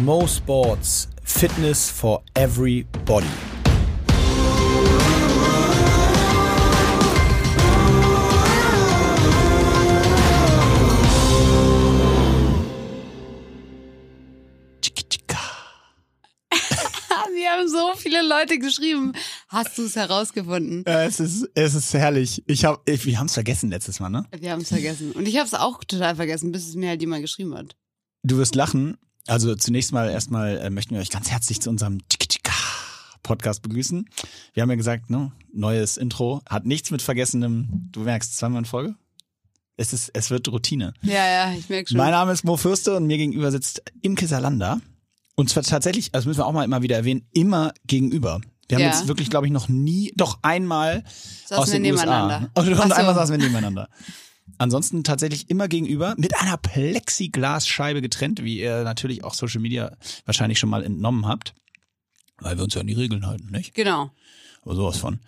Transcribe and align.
Mo 0.00 0.26
Sports, 0.26 1.08
Fitness 1.22 1.90
for 1.90 2.22
everybody. 2.34 3.26
Wir 17.34 17.50
haben 17.50 17.68
so 17.68 17.92
viele 17.96 18.22
Leute 18.26 18.58
geschrieben. 18.58 19.12
Hast 19.48 19.76
du 19.76 19.84
es 19.84 19.96
herausgefunden? 19.96 20.84
Ja, 20.86 21.04
es 21.04 21.20
ist, 21.20 21.50
es 21.54 21.74
ist 21.74 21.92
herrlich. 21.92 22.42
Ich 22.46 22.64
hab, 22.64 22.88
ich, 22.88 23.04
wir 23.04 23.18
haben 23.18 23.26
es 23.26 23.34
vergessen 23.34 23.68
letztes 23.68 24.00
Mal, 24.00 24.08
ne? 24.08 24.24
Wir 24.38 24.52
haben 24.52 24.62
es 24.62 24.68
vergessen. 24.68 25.12
Und 25.12 25.28
ich 25.28 25.36
habe 25.36 25.46
es 25.46 25.54
auch 25.54 25.84
total 25.84 26.16
vergessen, 26.16 26.50
bis 26.50 26.66
es 26.66 26.76
mir 26.76 26.88
halt 26.88 27.02
jemand 27.02 27.20
geschrieben 27.20 27.54
hat. 27.54 27.76
Du 28.22 28.38
wirst 28.38 28.54
lachen. 28.54 28.96
Also 29.26 29.54
zunächst 29.54 29.92
mal 29.92 30.10
erstmal 30.10 30.58
äh, 30.58 30.70
möchten 30.70 30.94
wir 30.94 31.00
euch 31.00 31.10
ganz 31.10 31.30
herzlich 31.30 31.60
zu 31.60 31.70
unserem 31.70 31.98
Podcast 33.22 33.62
begrüßen. 33.62 34.08
Wir 34.52 34.62
haben 34.62 34.70
ja 34.70 34.76
gesagt, 34.76 35.10
ne, 35.10 35.30
neues 35.52 35.96
Intro, 35.96 36.42
hat 36.48 36.66
nichts 36.66 36.90
mit 36.90 37.02
Vergessenem, 37.02 37.88
du 37.92 38.00
merkst, 38.00 38.36
zweimal 38.36 38.60
in 38.60 38.64
Folge. 38.64 38.96
Es 39.76 39.92
ist, 39.92 40.10
es 40.12 40.30
wird 40.30 40.48
Routine. 40.48 40.92
Ja, 41.02 41.26
ja, 41.26 41.52
ich 41.52 41.68
merke 41.68 41.88
schon. 41.88 41.96
Mein 41.98 42.10
Name 42.10 42.32
ist 42.32 42.44
Mo 42.44 42.56
Fürste 42.56 42.96
und 42.96 43.06
mir 43.06 43.16
gegenüber 43.16 43.50
sitzt 43.50 43.82
Imke 44.02 44.26
Salander. 44.26 44.80
Und 45.34 45.48
zwar 45.50 45.62
tatsächlich, 45.62 46.14
also 46.14 46.28
müssen 46.28 46.40
wir 46.40 46.46
auch 46.46 46.52
mal 46.52 46.64
immer 46.64 46.82
wieder 46.82 46.96
erwähnen, 46.96 47.26
immer 47.32 47.72
gegenüber. 47.86 48.40
Wir 48.68 48.76
haben 48.76 48.82
Ja. 48.82 48.90
jetzt 48.90 49.08
wirklich, 49.08 49.30
glaube 49.30 49.46
ich, 49.46 49.52
noch 49.52 49.68
nie, 49.68 50.12
doch 50.16 50.40
einmal 50.42 51.04
Saßen 51.46 51.56
aus 51.56 51.72
wir 51.72 51.80
den 51.80 51.92
USA. 51.92 52.04
nebeneinander. 52.04 52.50
Und, 52.54 52.68
und 52.68 52.76
so. 52.88 52.94
einmal 52.94 53.14
saßen 53.14 53.32
wir 53.38 53.38
nebeneinander. 53.44 53.88
Ansonsten 54.58 55.04
tatsächlich 55.04 55.50
immer 55.50 55.68
gegenüber 55.68 56.14
mit 56.18 56.36
einer 56.36 56.56
Plexiglasscheibe 56.56 58.02
getrennt, 58.02 58.42
wie 58.42 58.60
ihr 58.60 58.84
natürlich 58.84 59.24
auch 59.24 59.34
Social 59.34 59.60
Media 59.60 59.96
wahrscheinlich 60.24 60.58
schon 60.58 60.70
mal 60.70 60.84
entnommen 60.84 61.26
habt. 61.26 61.54
Weil 62.38 62.56
wir 62.56 62.64
uns 62.64 62.74
ja 62.74 62.80
an 62.80 62.86
die 62.86 62.94
Regeln 62.94 63.26
halten, 63.26 63.50
nicht? 63.50 63.74
Genau. 63.74 64.10
Aber 64.62 64.74
sowas 64.74 64.98
von. 64.98 65.20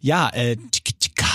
Ja, 0.00 0.28
äh, 0.30 0.56
tika. 0.56 1.26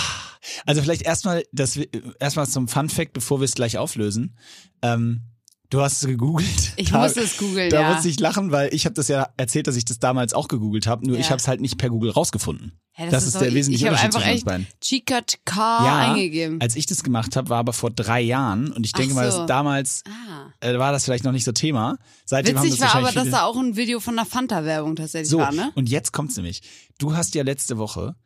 also 0.64 0.82
vielleicht 0.82 1.02
erstmal 1.02 1.44
das 1.52 1.76
erstmal 2.18 2.46
zum 2.46 2.68
Fun 2.68 2.88
Fact, 2.88 3.12
bevor 3.12 3.40
wir 3.40 3.44
es 3.44 3.54
gleich 3.54 3.78
auflösen. 3.78 4.36
Ähm, 4.82 5.22
du 5.70 5.80
hast 5.80 6.02
es 6.02 6.08
gegoogelt. 6.08 6.72
Ich 6.76 6.90
Da- 6.90 7.00
musste 7.02 7.20
es 7.20 7.36
googeln, 7.36 7.70
Da 7.70 7.80
ja. 7.80 7.92
musste 7.92 8.08
ich 8.08 8.18
lachen, 8.20 8.52
weil 8.52 8.72
ich 8.74 8.84
habe 8.84 8.94
das 8.94 9.08
ja 9.08 9.28
erzählt, 9.36 9.66
dass 9.66 9.76
ich 9.76 9.84
das 9.84 9.98
damals 9.98 10.34
auch 10.34 10.48
gegoogelt 10.48 10.86
habe. 10.86 11.06
Nur 11.06 11.16
Ja. 11.16 11.20
ich 11.20 11.30
habe 11.30 11.38
es 11.38 11.48
halt 11.48 11.60
nicht 11.60 11.78
per 11.78 11.90
Google 11.90 12.10
rausgefunden. 12.10 12.72
Hä, 12.92 13.08
das, 13.10 13.26
ist 13.26 13.34
doch- 13.34 13.40
der 13.40 13.48
ich- 13.48 13.54
wesentliche 13.54 13.84
Ich 13.84 13.92
habe 13.92 13.96
Unterschied 14.06 14.14
einfach 14.16 14.20
zwischen 14.22 14.34
uns 14.36 14.44
beiden. 14.44 14.66
Chica 14.80 15.20
K 15.44 16.00
eingegeben. 16.12 16.60
als 16.62 16.76
ich 16.76 16.86
das 16.86 17.02
gemacht 17.02 17.36
habe, 17.36 17.50
war 17.50 17.58
aber 17.58 17.72
vor 17.74 17.90
drei 17.90 18.20
Jahren 18.22 18.72
und 18.72 18.86
ich 18.86 18.92
denke 18.92 19.14
mal, 19.14 19.30
so. 19.30 19.38
dass 19.40 19.46
damals 19.46 20.02
Ah. 20.06 20.66
äh, 20.66 20.78
war 20.78 20.92
das 20.92 21.04
vielleicht 21.04 21.24
noch 21.24 21.32
nicht 21.32 21.44
so 21.44 21.52
Thema. 21.52 21.98
Seitdem 22.24 22.56
haben 22.56 22.64
Witzig 22.66 22.80
das 22.80 22.94
war 22.94 23.00
aber, 23.02 23.12
dass 23.12 23.28
da 23.30 23.44
auch 23.44 23.56
ein 23.56 23.76
Video 23.76 24.00
von 24.00 24.16
der 24.16 24.24
Fanta-Werbung 24.24 24.96
tatsächlich 24.96 25.28
So, 25.28 25.38
war, 25.38 25.52
ne? 25.52 25.72
und 25.74 25.90
jetzt 25.90 26.12
kommt's 26.12 26.36
nämlich. 26.36 26.62
Du 26.98 27.14
hast 27.14 27.34
ja 27.34 27.42
letzte 27.42 27.76
Woche, 27.76 28.16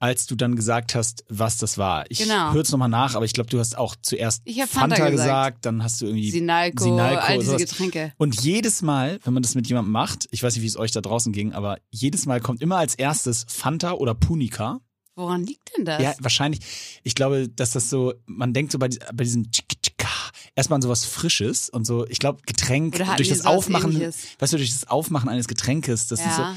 als 0.00 0.26
du 0.26 0.34
dann 0.34 0.56
gesagt 0.56 0.94
hast, 0.94 1.24
was 1.28 1.58
das 1.58 1.76
war. 1.78 2.10
Ich 2.10 2.18
Genau. 2.18 2.52
hör's 2.54 2.72
nochmal 2.72 2.88
nach, 2.88 3.14
aber 3.14 3.26
ich 3.26 3.34
glaube, 3.34 3.50
du 3.50 3.58
hast 3.60 3.76
auch 3.76 3.94
zuerst 4.00 4.42
hab 4.48 4.68
Fanta 4.68 5.10
gesagt. 5.10 5.66
dann 5.66 5.84
hast 5.84 6.00
du 6.00 6.06
irgendwie 6.06 6.30
Sinalco, 6.30 6.84
Sinalco, 6.84 7.20
all 7.22 7.38
diese. 7.38 7.56
Getränke. 7.58 8.12
Und 8.16 8.40
jedes 8.42 8.80
Mal, 8.82 9.20
wenn 9.24 9.34
man 9.34 9.42
das 9.42 9.54
mit 9.54 9.68
jemandem 9.68 9.92
macht, 9.92 10.26
ich 10.30 10.42
weiß 10.42 10.54
nicht, 10.54 10.62
wie 10.62 10.66
es 10.66 10.78
euch 10.78 10.90
da 10.90 11.02
draußen 11.02 11.32
ging, 11.32 11.52
aber 11.52 11.78
jedes 11.90 12.24
Mal 12.24 12.40
kommt 12.40 12.62
immer 12.62 12.78
als 12.78 12.94
erstes 12.94 13.44
Fanta 13.48 13.92
oder 13.92 14.14
Punica. 14.14 14.80
Woran 15.16 15.44
liegt 15.44 15.70
denn 15.76 15.84
das? 15.84 16.02
Ja, 16.02 16.14
wahrscheinlich. 16.20 16.60
Ich 17.02 17.14
glaube, 17.14 17.48
dass 17.50 17.72
das 17.72 17.90
so, 17.90 18.14
man 18.24 18.54
denkt 18.54 18.72
so 18.72 18.78
bei, 18.78 18.88
bei 19.12 19.24
diesem 19.24 19.50
Tschik, 19.50 19.66
Tschika 19.82 20.08
erstmal 20.54 20.76
an 20.76 20.82
sowas 20.82 21.04
Frisches 21.04 21.68
und 21.68 21.84
so, 21.84 22.06
ich 22.06 22.18
glaube, 22.18 22.40
Getränk 22.46 22.96
durch 23.16 23.28
das 23.28 23.44
Aufmachen, 23.44 23.92
Ähnliches? 23.92 24.28
weißt 24.38 24.54
du, 24.54 24.56
durch 24.56 24.72
das 24.72 24.88
Aufmachen 24.88 25.28
eines 25.28 25.46
Getränkes, 25.46 26.06
das 26.06 26.20
ist 26.20 26.36
so, 26.36 26.42
ja. 26.42 26.56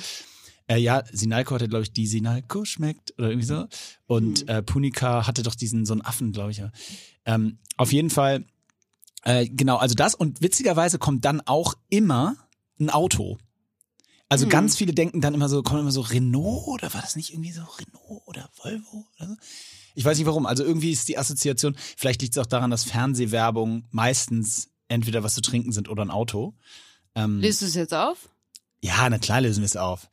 Äh, 0.67 0.77
ja, 0.77 1.03
Sinalco 1.11 1.55
hatte, 1.55 1.67
glaube 1.67 1.83
ich, 1.83 1.91
die 1.93 2.07
Sinalco 2.07 2.65
schmeckt 2.65 3.13
oder 3.17 3.29
irgendwie 3.29 3.47
so. 3.47 3.67
Und 4.05 4.41
Hm. 4.41 4.47
äh, 4.47 4.63
Punica 4.63 5.27
hatte 5.27 5.43
doch 5.43 5.55
diesen, 5.55 5.85
so 5.85 5.93
einen 5.93 6.01
Affen, 6.01 6.31
glaube 6.31 6.51
ich. 6.51 6.57
Ja. 6.57 6.71
Ähm, 7.25 7.59
auf 7.77 7.91
jeden 7.91 8.09
Fall, 8.09 8.45
äh, 9.23 9.47
genau, 9.47 9.77
also 9.77 9.95
das. 9.95 10.15
Und 10.15 10.41
witzigerweise 10.41 10.99
kommt 10.99 11.25
dann 11.25 11.41
auch 11.41 11.75
immer 11.89 12.35
ein 12.79 12.89
Auto. 12.89 13.37
Also 14.29 14.45
Hm. 14.45 14.49
ganz 14.49 14.77
viele 14.77 14.93
denken 14.93 15.21
dann 15.21 15.33
immer 15.33 15.49
so, 15.49 15.61
kommt 15.63 15.79
immer 15.81 15.91
so 15.91 16.01
Renault 16.01 16.67
oder 16.67 16.93
war 16.93 17.01
das 17.01 17.15
nicht 17.15 17.31
irgendwie 17.33 17.51
so 17.51 17.61
Renault 17.61 18.23
oder 18.25 18.49
Volvo 18.55 19.05
oder 19.17 19.27
so? 19.29 19.35
Ich 19.95 20.03
weiß 20.05 20.17
nicht 20.17 20.25
warum. 20.25 20.45
Also 20.47 20.63
irgendwie 20.63 20.91
ist 20.91 21.07
die 21.07 21.17
Assoziation, 21.19 21.75
vielleicht 21.97 22.21
liegt 22.23 22.35
es 22.35 22.41
auch 22.41 22.47
daran, 22.47 22.71
dass 22.71 22.83
Fernsehwerbung 22.83 23.85
meistens 23.91 24.69
entweder 24.87 25.23
was 25.23 25.35
zu 25.35 25.41
trinken 25.41 25.71
sind 25.71 25.87
oder 25.87 26.03
ein 26.03 26.09
Auto. 26.09 26.55
Ähm, 27.15 27.39
Liest 27.41 27.61
du 27.61 27.65
es 27.67 27.75
jetzt 27.75 27.93
auf? 27.93 28.29
Ja, 28.83 29.09
na 29.09 29.17
klar 29.17 29.39
lösen 29.39 29.61
wir 29.61 29.65
es 29.65 29.77
auf. 29.77 30.09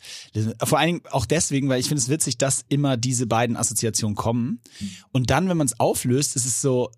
Vor 0.62 0.78
allen 0.78 0.86
Dingen 0.86 1.02
auch 1.10 1.26
deswegen, 1.26 1.68
weil 1.68 1.80
ich 1.80 1.88
finde 1.88 2.00
es 2.00 2.08
witzig, 2.08 2.38
dass 2.38 2.64
immer 2.68 2.96
diese 2.96 3.26
beiden 3.26 3.56
Assoziationen 3.56 4.14
kommen. 4.14 4.62
Und 5.10 5.30
dann, 5.30 5.48
wenn 5.48 5.56
man 5.56 5.66
es 5.66 5.80
auflöst, 5.80 6.36
ist 6.36 6.46
es 6.46 6.60
so, 6.60 6.88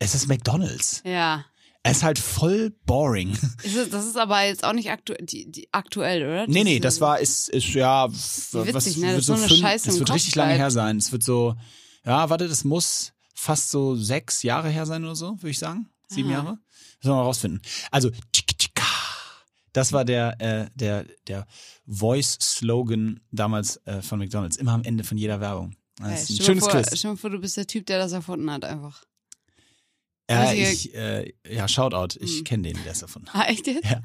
es 0.00 0.16
ist 0.16 0.26
McDonalds. 0.26 1.02
Ja. 1.04 1.44
Es 1.84 1.98
ist 1.98 2.02
halt 2.02 2.18
voll 2.18 2.74
boring. 2.86 3.38
Ist 3.62 3.76
es, 3.76 3.90
das 3.90 4.04
ist 4.04 4.16
aber 4.16 4.42
jetzt 4.42 4.64
auch 4.64 4.72
nicht 4.72 4.90
aktu 4.90 5.14
die, 5.20 5.48
die, 5.50 5.68
aktuell, 5.70 6.24
oder? 6.24 6.46
Nee, 6.48 6.64
nee, 6.64 6.80
das 6.80 7.00
war, 7.00 7.20
ist, 7.20 7.48
ist 7.50 7.68
ja, 7.68 8.10
witzig, 8.10 8.74
was, 8.74 8.96
ne? 8.96 9.06
wird 9.06 9.18
Das 9.18 9.18
ist 9.18 9.26
so 9.26 9.34
so 9.34 9.34
eine 9.34 9.48
fünf, 9.48 9.60
Scheiße 9.60 9.90
es 9.90 9.98
wird 10.00 10.08
Kopf 10.08 10.16
richtig 10.16 10.34
lange 10.34 10.48
bleibt. 10.48 10.60
her 10.60 10.70
sein. 10.72 10.96
Es 10.96 11.12
wird 11.12 11.22
so, 11.22 11.54
ja, 12.04 12.28
warte, 12.28 12.48
das 12.48 12.64
muss 12.64 13.12
fast 13.32 13.70
so 13.70 13.94
sechs 13.94 14.42
Jahre 14.42 14.68
her 14.70 14.86
sein 14.86 15.04
oder 15.04 15.14
so, 15.14 15.36
würde 15.36 15.50
ich 15.50 15.58
sagen. 15.60 15.88
Sieben 16.08 16.30
Aha. 16.30 16.36
Jahre. 16.36 16.58
Müssen 16.98 17.12
wir 17.12 17.14
mal 17.14 17.22
rausfinden. 17.22 17.62
Also. 17.92 18.10
Das 19.72 19.92
war 19.92 20.04
der, 20.04 20.40
äh, 20.40 20.70
der, 20.74 21.04
der 21.26 21.46
Voice-Slogan 21.86 23.20
damals 23.30 23.76
äh, 23.86 24.02
von 24.02 24.18
McDonalds. 24.18 24.56
Immer 24.56 24.72
am 24.72 24.82
Ende 24.84 25.04
von 25.04 25.16
jeder 25.18 25.40
Werbung. 25.40 25.74
Stell 25.98 26.44
schönes 26.46 26.64
vor, 26.64 26.72
Quiz. 26.72 26.98
Stell 26.98 27.16
vor, 27.16 27.30
du 27.30 27.38
bist 27.38 27.56
der 27.56 27.66
Typ, 27.66 27.86
der 27.86 27.98
das 27.98 28.12
erfunden 28.12 28.50
hat, 28.50 28.64
einfach. 28.64 29.04
Ja, 30.30 30.42
richtige- 30.50 30.70
ich, 30.70 30.94
äh, 30.94 31.32
ja, 31.56 31.66
Shoutout. 31.66 32.16
Ich 32.20 32.38
Hm. 32.38 32.44
kenne 32.44 32.62
den, 32.72 32.82
der 32.84 32.92
es 32.92 33.02
erfunden 33.02 33.28
hat. 33.34 33.46
Ah, 33.46 33.50
echt 33.50 33.66
jetzt? 33.66 33.84
Ja. 33.84 34.00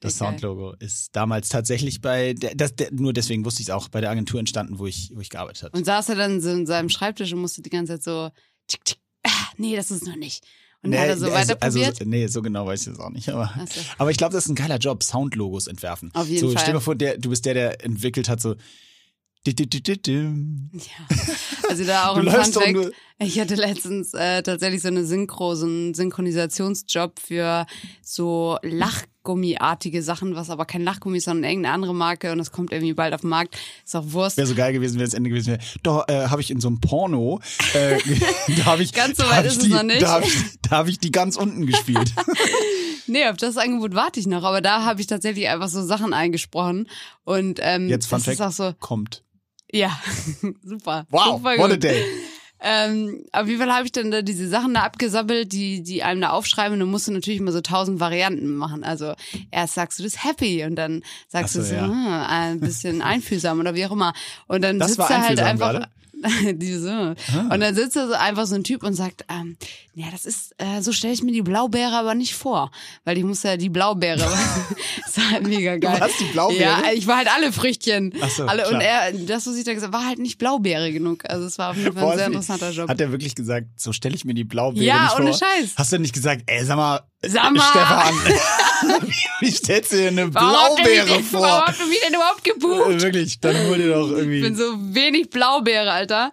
Das 0.00 0.18
Geil. 0.18 0.28
Soundlogo 0.30 0.72
ist 0.80 1.14
damals 1.14 1.48
tatsächlich 1.48 2.00
bei, 2.00 2.34
der, 2.34 2.54
das, 2.56 2.74
der, 2.74 2.90
nur 2.92 3.12
deswegen 3.12 3.44
wusste 3.44 3.62
ich 3.62 3.68
es 3.68 3.74
auch, 3.74 3.88
bei 3.88 4.00
der 4.00 4.10
Agentur 4.10 4.40
entstanden, 4.40 4.78
wo 4.80 4.86
ich, 4.86 5.12
wo 5.14 5.20
ich 5.20 5.30
gearbeitet 5.30 5.62
habe. 5.62 5.78
Und 5.78 5.84
saß 5.84 6.08
er 6.08 6.16
dann 6.16 6.40
so 6.40 6.50
in 6.50 6.66
seinem 6.66 6.88
Schreibtisch 6.88 7.32
und 7.32 7.40
musste 7.40 7.62
die 7.62 7.70
ganze 7.70 7.92
Zeit 7.94 8.02
so, 8.02 8.30
tick, 8.66 8.84
tick, 8.84 8.98
ah, 9.24 9.30
nee, 9.58 9.76
das 9.76 9.90
ist 9.92 10.04
noch 10.06 10.16
nicht. 10.16 10.44
Und 10.82 10.92
dann 10.92 11.00
hat 11.00 11.08
er 11.08 11.18
so 11.18 11.26
weiter 11.26 11.58
also, 11.60 11.78
probiert. 11.78 12.00
also, 12.00 12.10
nee, 12.10 12.26
so 12.26 12.40
genau 12.40 12.66
weiß 12.66 12.86
ich 12.86 12.92
das 12.94 13.00
auch 13.00 13.10
nicht. 13.10 13.28
Aber, 13.28 13.52
so. 13.68 13.80
aber 13.98 14.10
ich 14.10 14.16
glaube, 14.16 14.32
das 14.32 14.44
ist 14.44 14.50
ein 14.50 14.54
geiler 14.54 14.78
Job, 14.78 15.02
Soundlogos 15.02 15.66
entwerfen. 15.66 16.10
Auf 16.14 16.26
jeden 16.26 16.40
so, 16.40 16.52
Fall. 16.52 16.62
Stell 16.62 16.74
dir 16.74 16.80
vor, 16.80 16.94
der, 16.94 17.18
du 17.18 17.28
bist 17.28 17.44
der, 17.44 17.54
der 17.54 17.84
entwickelt 17.84 18.28
hat 18.28 18.40
so. 18.40 18.54
Ja. 20.72 21.16
Also 21.68 21.84
da 21.84 22.08
auch 22.08 22.14
Du 22.14 22.20
ein 22.20 22.26
läufst 22.26 22.54
Fun 22.54 22.74
doch 22.74 22.82
Fact. 22.82 22.94
Ich 23.18 23.38
hatte 23.38 23.54
letztens 23.54 24.12
äh, 24.12 24.42
tatsächlich 24.42 24.82
so 24.82 24.88
eine 24.88 25.04
Synchro, 25.04 25.54
so 25.54 25.66
einen 25.66 25.94
Synchronisationsjob 25.94 27.18
für 27.20 27.66
so 28.02 28.58
Lachgummiartige 29.20 30.02
Sachen, 30.02 30.34
was 30.34 30.48
aber 30.48 30.64
kein 30.64 30.82
Lachgummi 30.82 31.18
ist, 31.18 31.24
sondern 31.24 31.44
irgendeine 31.44 31.74
andere 31.74 31.94
Marke 31.94 32.32
und 32.32 32.38
das 32.38 32.52
kommt 32.52 32.72
irgendwie 32.72 32.94
bald 32.94 33.12
auf 33.12 33.20
den 33.20 33.28
Markt. 33.28 33.56
Ist 33.84 33.94
auch 33.94 34.04
Wurst. 34.12 34.38
Wäre 34.38 34.46
so 34.46 34.54
geil 34.54 34.72
gewesen, 34.72 34.94
wäre 34.94 35.04
das 35.04 35.14
Ende 35.14 35.28
gewesen 35.28 35.48
wäre. 35.48 35.60
Da 35.82 36.04
äh, 36.08 36.28
habe 36.28 36.40
ich 36.40 36.50
in 36.50 36.58
so 36.60 36.68
einem 36.68 36.80
Porno, 36.80 37.40
äh, 37.74 37.98
da 38.56 38.64
habe 38.64 38.82
ich, 38.82 38.92
Ganz 38.92 39.18
so 39.18 39.24
weit 39.24 39.44
ist 39.44 39.58
es 39.58 39.64
die, 39.64 39.68
noch 39.68 39.82
nicht. 39.82 40.00
Da 40.00 40.12
habe 40.12 40.24
ich, 40.24 40.34
da 40.62 40.70
hab 40.70 40.88
ich 40.88 40.98
die 40.98 41.12
ganz 41.12 41.36
unten 41.36 41.66
gespielt. 41.66 42.12
Nee, 43.06 43.26
auf 43.26 43.36
das 43.38 43.56
Angebot 43.56 43.96
warte 43.96 44.20
ich 44.20 44.28
noch, 44.28 44.44
aber 44.44 44.60
da 44.60 44.84
habe 44.84 45.00
ich 45.00 45.08
tatsächlich 45.08 45.48
einfach 45.48 45.68
so 45.68 45.82
Sachen 45.82 46.12
eingesprochen 46.12 46.88
und 47.24 47.58
ähm, 47.60 47.88
Jetzt 47.88 48.06
Fun 48.06 48.22
das 48.24 48.36
Fact, 48.36 48.52
so, 48.52 48.72
kommt. 48.78 49.24
ja, 49.72 50.00
super. 50.62 51.06
Wow, 51.10 51.38
super 51.38 51.58
what 51.58 51.72
a 51.72 51.76
day. 51.76 52.04
Ähm, 52.62 53.24
auf 53.32 53.46
jeden 53.46 53.58
Fall 53.58 53.72
habe 53.72 53.86
ich 53.86 53.92
dann 53.92 54.10
da 54.10 54.22
diese 54.22 54.48
Sachen 54.48 54.74
da 54.74 54.82
abgesammelt, 54.82 55.52
die, 55.52 55.82
die 55.82 56.02
einem 56.02 56.20
da 56.20 56.30
aufschreiben 56.30 56.74
und 56.74 56.80
dann 56.80 56.90
musst 56.90 57.08
du 57.08 57.12
natürlich 57.12 57.40
immer 57.40 57.52
so 57.52 57.60
tausend 57.60 58.00
Varianten 58.00 58.54
machen. 58.54 58.84
Also 58.84 59.14
erst 59.50 59.74
sagst 59.74 59.98
du 59.98 60.02
das 60.02 60.24
happy 60.24 60.64
und 60.64 60.76
dann 60.76 61.02
sagst 61.28 61.56
Ach 61.56 61.60
du 61.60 61.64
so, 61.64 61.70
so 61.70 61.74
ja. 61.76 61.86
hm, 61.86 62.08
ein 62.28 62.60
bisschen 62.60 63.00
einfühlsam 63.02 63.60
oder 63.60 63.74
wie 63.74 63.86
auch 63.86 63.92
immer. 63.92 64.12
Und 64.46 64.62
dann 64.62 64.78
Das 64.78 64.94
sitzt 64.94 65.10
er 65.10 65.22
halt 65.26 65.40
einfach. 65.40 65.72
gerade? 65.72 65.88
Diese. 66.54 67.14
Und 67.50 67.60
dann 67.60 67.74
sitzt 67.74 67.96
da 67.96 68.06
so 68.06 68.12
einfach 68.14 68.46
so 68.46 68.54
ein 68.54 68.64
Typ 68.64 68.82
und 68.82 68.94
sagt, 68.94 69.24
ähm, 69.30 69.56
ja, 69.94 70.06
das 70.12 70.26
ist, 70.26 70.54
äh, 70.58 70.80
so 70.82 70.92
stelle 70.92 71.12
ich 71.14 71.22
mir 71.22 71.32
die 71.32 71.42
Blaubeere 71.42 71.92
aber 71.96 72.14
nicht 72.14 72.34
vor. 72.34 72.70
Weil 73.04 73.18
ich 73.18 73.24
muss 73.24 73.42
ja 73.42 73.56
die 73.56 73.68
Blaubeere. 73.68 74.18
das 75.04 75.16
war 75.16 75.30
halt 75.30 75.46
mega 75.46 75.76
geil. 75.76 76.00
warst 76.00 76.20
die 76.20 76.24
Blaubeere? 76.24 76.60
Ja, 76.62 76.82
ich 76.94 77.06
war 77.06 77.16
halt 77.18 77.28
alle 77.34 77.52
Früchtchen. 77.52 78.12
Ach 78.20 78.30
so, 78.30 78.44
alle, 78.44 78.64
und 78.64 78.78
klar. 78.78 78.82
er, 78.82 79.12
das, 79.12 79.46
was 79.46 79.56
ich 79.56 79.64
da 79.64 79.72
gesagt 79.74 79.92
habe, 79.92 80.02
war 80.02 80.08
halt 80.08 80.18
nicht 80.18 80.38
Blaubeere 80.38 80.92
genug. 80.92 81.24
Also 81.28 81.46
es 81.46 81.58
war 81.58 81.70
auf 81.70 81.76
jeden 81.76 81.92
Fall 81.92 82.02
Boah, 82.02 82.12
ein 82.12 82.18
sehr 82.18 82.26
wie- 82.28 82.32
interessanter 82.32 82.70
Job. 82.70 82.88
Hat 82.88 83.00
er 83.00 83.10
wirklich 83.12 83.34
gesagt, 83.34 83.66
so 83.76 83.92
stelle 83.92 84.14
ich 84.14 84.24
mir 84.24 84.34
die 84.34 84.44
Blaubeere 84.44 84.84
Ja, 84.84 85.02
nicht 85.04 85.12
vor? 85.12 85.20
ohne 85.20 85.32
Scheiß. 85.32 85.74
Hast 85.76 85.92
du 85.92 85.98
nicht 85.98 86.14
gesagt, 86.14 86.42
ey, 86.46 86.64
sag 86.64 86.76
mal, 86.76 87.00
Sag 87.22 87.52
mal. 87.52 87.60
Stefan, 87.62 88.14
wie, 89.40 89.50
stellst 89.50 89.92
du 89.92 89.96
dir 89.96 90.08
eine 90.08 90.32
Warum 90.34 90.76
Blaubeere 90.76 91.16
mich- 91.18 91.26
vor? 91.26 91.40
Warum 91.42 91.66
habt 91.66 91.78
ihr 91.80 91.86
mich 91.86 92.00
denn 92.00 92.14
überhaupt 92.14 92.44
gebucht? 92.44 92.90
Äh, 92.90 93.00
wirklich, 93.02 93.40
dann 93.40 93.54
dir 93.54 93.88
doch 93.94 94.08
Ich 94.10 94.16
bin 94.26 94.32
irgendwie. 94.42 94.54
so 94.54 94.94
wenig 94.94 95.30
Blaubeere, 95.30 95.90
Alter. 95.90 96.32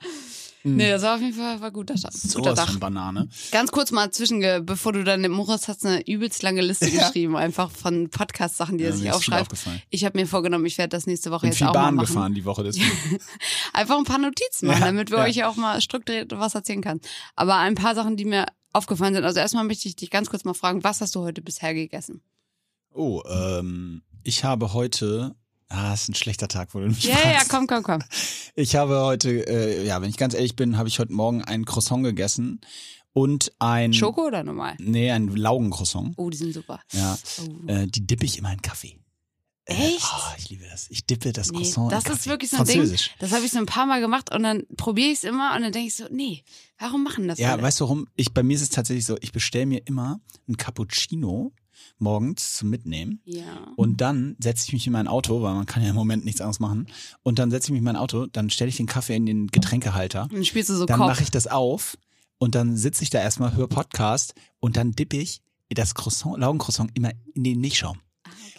Nee, 0.63 0.89
das 0.89 1.01
war 1.03 1.15
auf 1.15 1.21
jeden 1.21 1.33
Fall 1.33 1.61
war 1.61 1.71
guter, 1.71 1.95
Tag. 1.95 2.11
So 2.11 2.39
guter 2.39 2.67
von 2.67 2.79
Banane. 2.79 3.29
Ganz 3.51 3.71
kurz 3.71 3.91
mal 3.91 4.11
zwischen, 4.11 4.41
bevor 4.65 4.91
du 4.91 5.05
dann, 5.05 5.21
Moritz 5.31 5.69
hat 5.69 5.77
eine 5.85 6.05
übelst 6.05 6.43
lange 6.43 6.59
Liste 6.61 6.89
Ja. 6.89 7.05
geschrieben, 7.07 7.37
einfach 7.37 7.71
von 7.71 8.09
Podcast-Sachen, 8.09 8.77
die 8.77 8.83
Ja, 8.83 8.89
er 8.89 8.95
sich 8.97 9.09
aufschreibt. 9.11 9.53
Ich 9.91 10.03
habe 10.03 10.17
mir 10.19 10.27
vorgenommen, 10.27 10.65
ich 10.65 10.77
werde 10.77 10.89
das 10.89 11.05
nächste 11.05 11.31
Woche 11.31 11.41
Bin 11.41 11.51
jetzt 11.51 11.59
viel 11.59 11.67
auch 11.67 11.73
mal 11.73 11.83
Bahn 11.83 11.95
machen. 11.95 12.07
gefahren 12.07 12.33
die 12.33 12.43
Woche. 12.43 12.63
Deswegen. 12.65 12.91
Einfach 13.73 13.97
ein 13.97 14.03
paar 14.03 14.17
Notizen 14.17 14.67
machen, 14.67 14.81
Ja, 14.81 14.85
damit 14.87 15.09
wir 15.09 15.19
ja. 15.19 15.23
euch 15.23 15.43
auch 15.45 15.55
mal 15.55 15.79
strukturiert 15.79 16.33
was 16.37 16.53
erzählen 16.53 16.81
können. 16.81 16.99
Aber 17.37 17.55
ein 17.55 17.75
paar 17.75 17.95
Sachen, 17.95 18.17
die 18.17 18.25
mir 18.25 18.45
aufgefallen 18.73 19.13
sind. 19.13 19.23
Also 19.23 19.39
erstmal 19.39 19.63
möchte 19.63 19.87
ich 19.87 19.95
dich 19.95 20.09
ganz 20.09 20.29
kurz 20.29 20.43
mal 20.43 20.53
fragen, 20.53 20.83
was 20.83 20.99
hast 20.99 21.15
du 21.15 21.21
heute 21.21 21.41
bisher 21.41 21.73
gegessen? 21.73 22.21
Oh, 22.97 23.21
ähm, 23.29 24.01
ich 24.23 24.43
habe 24.43 24.73
heute. 24.73 25.35
Ah, 25.69 25.93
ist 25.93 26.07
ein 26.07 26.15
schlechter 26.15 26.47
Tag, 26.47 26.73
wo 26.73 26.79
du 26.79 26.87
mich 26.87 27.03
Ja, 27.03 27.11
ja, 27.15 27.19
fragst. 27.33 27.49
komm, 27.49 27.67
komm, 27.67 27.83
komm. 27.83 28.01
Ich 28.55 28.75
habe 28.77 29.01
heute, 29.01 29.29
äh, 29.47 29.85
ja, 29.85 30.01
wenn 30.01 30.09
ich 30.09 30.15
ganz 30.17 30.33
ehrlich 30.33 30.55
bin, 30.55 30.77
habe 30.77 30.87
ich 30.87 30.97
heute 30.99 31.11
Morgen 31.11 31.43
ein 31.43 31.65
Croissant 31.65 32.03
gegessen 32.05 32.61
und 33.11 33.51
ein. 33.59 33.93
Schoko 33.93 34.27
oder 34.27 34.43
normal? 34.43 34.75
Nee, 34.79 35.11
ein 35.11 35.27
Laugencroissant. 35.27 36.13
Oh, 36.17 36.29
die 36.29 36.37
sind 36.37 36.53
super. 36.53 36.79
Ja. 36.93 37.17
Oh. 37.41 37.67
Äh, 37.69 37.87
die 37.87 38.07
dippe 38.07 38.23
ich 38.25 38.37
immer 38.37 38.53
in 38.53 38.61
Kaffee. 38.61 38.97
Äh, 39.65 39.73
Echt? 39.73 40.05
Oh, 40.05 40.33
ich 40.37 40.49
liebe 40.49 40.63
das. 40.71 40.87
Ich 40.89 41.05
dippe 41.05 41.33
das 41.33 41.51
Nee, 41.51 41.57
Croissant 41.57 41.91
das 41.91 42.05
in 42.05 42.11
ist 42.13 42.17
Kaffee. 42.19 42.29
wirklich 42.29 42.49
so 42.51 42.57
ein 42.57 42.65
Ding. 42.65 42.97
Das 43.19 43.33
habe 43.33 43.43
ich 43.45 43.51
so 43.51 43.57
ein 43.59 43.65
paar 43.65 43.85
Mal 43.85 43.99
gemacht 43.99 44.33
und 44.33 44.43
dann 44.43 44.63
probiere 44.77 45.09
ich 45.09 45.17
es 45.17 45.23
immer 45.25 45.53
und 45.53 45.63
dann 45.63 45.73
denke 45.73 45.89
ich 45.89 45.95
so, 45.95 46.05
nee, 46.09 46.43
warum 46.79 47.03
machen 47.03 47.27
das 47.27 47.37
Ja, 47.39 47.51
alle? 47.53 47.61
weißt 47.61 47.81
du 47.81 47.83
warum? 47.83 48.07
Ich, 48.15 48.33
bei 48.33 48.41
mir 48.41 48.55
ist 48.55 48.61
es 48.61 48.69
tatsächlich 48.69 49.05
so, 49.05 49.17
ich 49.19 49.33
bestelle 49.33 49.65
mir 49.65 49.81
immer 49.85 50.21
ein 50.47 50.55
Cappuccino 50.55 51.51
morgens 51.99 52.57
zum 52.57 52.69
Mitnehmen. 52.69 53.21
ja. 53.25 53.43
Und 53.75 54.01
dann 54.01 54.35
setze 54.39 54.65
ich 54.67 54.73
mich 54.73 54.87
in 54.87 54.93
mein 54.93 55.07
Auto, 55.07 55.41
weil 55.41 55.53
man 55.53 55.65
kann 55.65 55.83
ja 55.83 55.89
im 55.89 55.95
Moment 55.95 56.25
nichts 56.25 56.41
anderes 56.41 56.59
machen. 56.59 56.87
Und 57.23 57.39
dann 57.39 57.51
setze 57.51 57.67
ich 57.67 57.71
mich 57.71 57.79
in 57.79 57.85
mein 57.85 57.95
Auto, 57.95 58.25
dann 58.27 58.49
stelle 58.49 58.69
ich 58.69 58.77
den 58.77 58.85
Kaffee 58.85 59.15
in 59.15 59.25
den 59.25 59.47
Getränkehalter. 59.47 60.23
Und 60.23 60.33
dann 60.33 60.45
spielst 60.45 60.69
du 60.69 60.75
so 60.75 60.85
Dann 60.85 60.99
mache 60.99 61.23
ich 61.23 61.31
das 61.31 61.47
auf 61.47 61.97
und 62.37 62.55
dann 62.55 62.77
sitze 62.77 63.03
ich 63.03 63.09
da 63.09 63.19
erstmal, 63.19 63.55
höre 63.55 63.67
Podcast 63.67 64.33
und 64.59 64.77
dann 64.77 64.91
dippe 64.91 65.17
ich 65.17 65.41
das 65.69 65.95
Croissant, 65.95 66.37
Laugencroissant 66.39 66.91
immer 66.93 67.11
in 67.33 67.43
den 67.43 67.59
Milchschaum. 67.59 67.99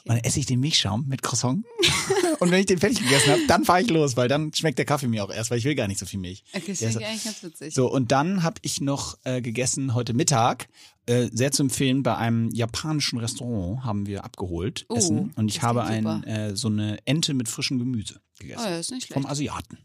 Und 0.08 0.14
dann 0.16 0.24
esse 0.24 0.40
ich 0.40 0.46
den 0.46 0.60
Milchschaum 0.60 1.06
mit 1.06 1.22
Croissant. 1.22 1.64
und 2.40 2.50
wenn 2.50 2.60
ich 2.60 2.66
den 2.66 2.78
fertig 2.78 2.98
gegessen 3.02 3.30
habe, 3.32 3.40
dann 3.46 3.64
fahre 3.64 3.82
ich 3.82 3.90
los, 3.90 4.16
weil 4.16 4.26
dann 4.28 4.52
schmeckt 4.54 4.78
der 4.78 4.86
Kaffee 4.86 5.06
mir 5.06 5.22
auch 5.24 5.30
erst, 5.30 5.50
weil 5.50 5.58
ich 5.58 5.64
will 5.64 5.74
gar 5.74 5.86
nicht 5.86 6.00
so 6.00 6.06
viel 6.06 6.18
Milch. 6.18 6.44
Okay, 6.54 6.64
das 6.68 6.78
finde 6.78 6.92
ist- 6.94 7.00
ich 7.00 7.06
eigentlich 7.06 7.24
ganz 7.24 7.42
witzig. 7.42 7.74
So, 7.74 7.90
und 7.92 8.10
dann 8.10 8.42
habe 8.42 8.56
ich 8.62 8.80
noch 8.80 9.18
äh, 9.24 9.40
gegessen 9.42 9.94
heute 9.94 10.14
Mittag. 10.14 10.68
Äh, 11.06 11.28
sehr 11.32 11.52
zu 11.52 11.62
empfehlen, 11.62 12.02
bei 12.02 12.16
einem 12.16 12.50
japanischen 12.52 13.18
Restaurant 13.18 13.84
haben 13.84 14.06
wir 14.06 14.24
abgeholt 14.24 14.84
Oh, 14.88 14.96
Essen. 14.96 15.32
Und 15.36 15.48
ich 15.48 15.62
habe 15.62 15.84
ein, 15.84 16.06
äh, 16.24 16.54
so 16.56 16.68
eine 16.68 16.98
Ente 17.06 17.32
mit 17.34 17.48
frischem 17.48 17.78
Gemüse 17.78 18.16
Oh 18.18 18.40
gegessen. 18.40 18.64
ja, 18.64 18.78
ist 18.78 18.90
nicht 18.90 19.06
schlecht. 19.06 19.14
Vom 19.14 19.24
Asiaten. 19.26 19.78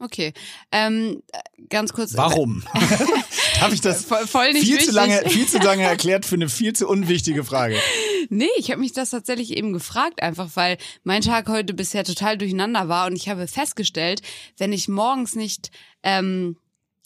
Okay. 0.00 0.32
Ähm, 0.72 1.22
äh, 1.32 1.38
ganz 1.68 1.92
kurz. 1.92 2.16
Warum? 2.16 2.64
Habe 3.60 3.74
ich 3.74 3.82
das 3.82 4.04
Voll, 4.04 4.26
voll 4.26 4.52
nicht 4.54 4.64
viel 4.64 4.76
wichtig. 4.76 4.88
zu 4.88 4.94
lange, 4.94 5.28
viel 5.28 5.46
zu 5.46 5.58
lange 5.58 5.82
erklärt 5.82 6.24
für 6.24 6.36
eine 6.36 6.48
viel 6.48 6.72
zu 6.72 6.88
unwichtige 6.88 7.44
Frage? 7.44 7.76
Nee, 8.30 8.48
ich 8.56 8.70
habe 8.70 8.80
mich 8.80 8.92
das 8.92 9.10
tatsächlich 9.10 9.56
eben 9.56 9.72
gefragt, 9.74 10.22
einfach 10.22 10.50
weil 10.54 10.78
mein 11.04 11.20
Tag 11.20 11.48
heute 11.48 11.74
bisher 11.74 12.04
total 12.04 12.38
durcheinander 12.38 12.88
war 12.88 13.06
und 13.06 13.16
ich 13.16 13.28
habe 13.28 13.46
festgestellt, 13.46 14.22
wenn 14.56 14.72
ich 14.72 14.88
morgens 14.88 15.34
nicht 15.34 15.70
ähm, 16.02 16.56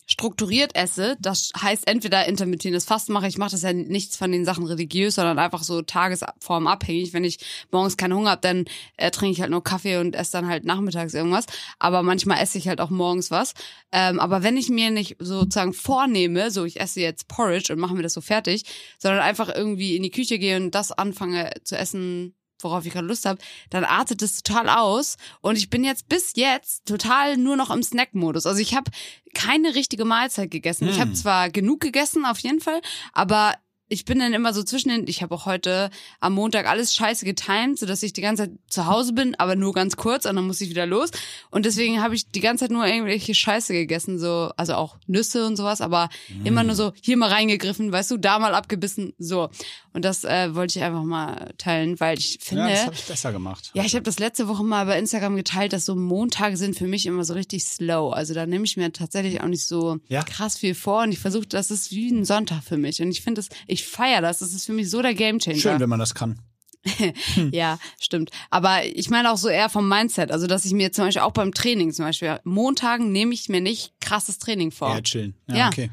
strukturiert 0.06 0.74
esse, 0.74 1.16
das 1.20 1.50
heißt 1.60 1.86
entweder 1.86 2.26
intermittierendes 2.26 2.84
Fasten 2.84 3.12
mache, 3.12 3.26
ich 3.26 3.38
mache 3.38 3.52
das 3.52 3.62
ja 3.62 3.72
nichts 3.72 4.16
von 4.16 4.30
den 4.30 4.44
Sachen 4.44 4.66
religiös, 4.66 5.14
sondern 5.14 5.38
einfach 5.38 5.62
so 5.62 5.82
tagesformabhängig. 5.82 7.12
Wenn 7.12 7.24
ich 7.24 7.38
morgens 7.70 7.96
keinen 7.96 8.14
Hunger 8.14 8.32
habe, 8.32 8.42
dann 8.42 8.64
äh, 8.96 9.10
trinke 9.10 9.32
ich 9.32 9.40
halt 9.40 9.50
nur 9.50 9.64
Kaffee 9.64 9.98
und 9.98 10.14
esse 10.14 10.32
dann 10.32 10.48
halt 10.48 10.64
nachmittags 10.64 11.14
irgendwas. 11.14 11.46
Aber 11.78 12.02
manchmal 12.02 12.42
esse 12.42 12.58
ich 12.58 12.68
halt 12.68 12.80
auch 12.80 12.90
morgens 12.90 13.30
was. 13.30 13.54
Ähm, 13.92 14.20
aber 14.20 14.42
wenn 14.42 14.56
ich 14.56 14.68
mir 14.68 14.90
nicht 14.90 15.16
sozusagen 15.18 15.72
vornehme, 15.72 16.50
so 16.50 16.64
ich 16.64 16.80
esse 16.80 17.00
jetzt 17.00 17.28
Porridge 17.28 17.72
und 17.72 17.78
mache 17.78 17.94
mir 17.94 18.02
das 18.02 18.12
so 18.12 18.20
fertig, 18.20 18.64
sondern 18.98 19.20
einfach 19.20 19.48
irgendwie 19.54 19.96
in 19.96 20.02
die 20.02 20.10
Küche 20.10 20.38
gehe 20.38 20.56
und 20.56 20.72
das 20.74 20.92
anfange 20.92 21.50
zu 21.64 21.76
essen, 21.76 22.34
worauf 22.64 22.84
ich 22.86 22.92
gerade 22.92 23.06
Lust 23.06 23.24
habe, 23.26 23.38
dann 23.70 23.84
artet 23.84 24.22
es 24.22 24.42
total 24.42 24.68
aus. 24.68 25.16
Und 25.40 25.56
ich 25.56 25.70
bin 25.70 25.84
jetzt 25.84 26.08
bis 26.08 26.32
jetzt 26.34 26.86
total 26.86 27.36
nur 27.36 27.56
noch 27.56 27.70
im 27.70 27.82
Snack-Modus. 27.82 28.46
Also 28.46 28.60
ich 28.60 28.74
habe 28.74 28.90
keine 29.34 29.74
richtige 29.74 30.04
Mahlzeit 30.04 30.50
gegessen. 30.50 30.88
Ich 30.88 30.98
habe 31.00 31.10
Hm. 31.10 31.14
zwar 31.16 31.50
genug 31.50 31.80
gegessen, 31.80 32.24
auf 32.24 32.38
jeden 32.38 32.60
Fall, 32.60 32.80
aber 33.12 33.54
ich 33.88 34.04
bin 34.04 34.18
dann 34.18 34.32
immer 34.32 34.52
so 34.54 34.62
zwischen 34.62 34.88
den, 34.88 35.06
ich 35.08 35.22
habe 35.22 35.34
auch 35.34 35.46
heute 35.46 35.90
am 36.20 36.32
Montag 36.34 36.66
alles 36.66 36.94
scheiße 36.94 37.24
getimt, 37.24 37.78
sodass 37.78 38.02
ich 38.02 38.12
die 38.12 38.22
ganze 38.22 38.44
Zeit 38.44 38.52
zu 38.68 38.86
Hause 38.86 39.12
bin, 39.12 39.34
aber 39.36 39.56
nur 39.56 39.72
ganz 39.72 39.96
kurz 39.96 40.24
und 40.24 40.36
dann 40.36 40.46
muss 40.46 40.60
ich 40.60 40.70
wieder 40.70 40.86
los. 40.86 41.10
Und 41.50 41.66
deswegen 41.66 42.00
habe 42.02 42.14
ich 42.14 42.30
die 42.30 42.40
ganze 42.40 42.64
Zeit 42.64 42.70
nur 42.70 42.86
irgendwelche 42.86 43.34
Scheiße 43.34 43.72
gegessen, 43.72 44.18
so, 44.18 44.50
also 44.56 44.74
auch 44.74 44.96
Nüsse 45.06 45.46
und 45.46 45.56
sowas, 45.56 45.80
aber 45.80 46.08
immer 46.44 46.64
nur 46.64 46.74
so 46.74 46.92
hier 47.02 47.16
mal 47.16 47.28
reingegriffen, 47.30 47.92
weißt 47.92 48.10
du, 48.10 48.16
da 48.16 48.38
mal 48.38 48.54
abgebissen, 48.54 49.12
so. 49.18 49.50
Und 49.92 50.04
das 50.04 50.24
äh, 50.24 50.54
wollte 50.56 50.78
ich 50.78 50.84
einfach 50.84 51.04
mal 51.04 51.52
teilen, 51.56 52.00
weil 52.00 52.18
ich 52.18 52.38
finde. 52.40 52.64
Ja, 52.64 52.70
das 52.70 52.86
habe 52.86 52.96
ich 52.96 53.04
besser 53.04 53.32
gemacht. 53.32 53.70
Ja, 53.74 53.84
ich 53.84 53.94
habe 53.94 54.02
das 54.02 54.18
letzte 54.18 54.48
Woche 54.48 54.64
mal 54.64 54.86
bei 54.86 54.98
Instagram 54.98 55.36
geteilt, 55.36 55.72
dass 55.72 55.84
so 55.84 55.94
Montage 55.94 56.56
sind 56.56 56.76
für 56.76 56.88
mich 56.88 57.06
immer 57.06 57.22
so 57.24 57.34
richtig 57.34 57.64
slow. 57.64 58.12
Also 58.12 58.34
da 58.34 58.44
nehme 58.46 58.64
ich 58.64 58.76
mir 58.76 58.92
tatsächlich 58.92 59.40
auch 59.40 59.46
nicht 59.46 59.64
so 59.66 59.98
Ja. 60.08 60.24
krass 60.24 60.58
viel 60.58 60.74
vor 60.74 61.02
und 61.02 61.12
ich 61.12 61.20
versuche, 61.20 61.46
das 61.46 61.70
ist 61.70 61.92
wie 61.92 62.10
ein 62.10 62.24
Sonntag 62.24 62.64
für 62.64 62.76
mich. 62.76 63.00
Und 63.02 63.10
ich 63.12 63.20
finde 63.22 63.40
das, 63.40 63.50
ich 63.74 63.86
feiere 63.86 64.22
das. 64.22 64.38
Das 64.38 64.52
ist 64.52 64.64
für 64.66 64.72
mich 64.72 64.88
so 64.90 65.02
der 65.02 65.14
Gamechanger. 65.14 65.58
Schön, 65.58 65.80
wenn 65.80 65.88
man 65.90 65.98
das 65.98 66.14
kann. 66.14 66.40
Ja, 67.50 67.78
stimmt. 68.00 68.30
Aber 68.50 68.84
ich 68.84 69.08
meine 69.10 69.32
auch 69.32 69.36
so 69.38 69.48
eher 69.48 69.68
vom 69.70 69.88
Mindset. 69.88 70.30
Also, 70.30 70.46
dass 70.46 70.64
ich 70.64 70.72
mir 70.72 70.92
zum 70.92 71.06
Beispiel 71.06 71.22
auch 71.22 71.32
beim 71.32 71.52
Training 71.52 71.92
zum 71.92 72.04
Beispiel, 72.04 72.38
Montagen 72.44 73.10
nehme 73.12 73.32
ich 73.34 73.48
mir 73.48 73.60
nicht 73.60 73.92
krasses 74.00 74.38
Training 74.38 74.70
vor. 74.70 74.90
Ja, 74.94 75.00
chillen. 75.00 75.34
Ja, 75.48 75.56
Ja. 75.56 75.68
okay. 75.68 75.90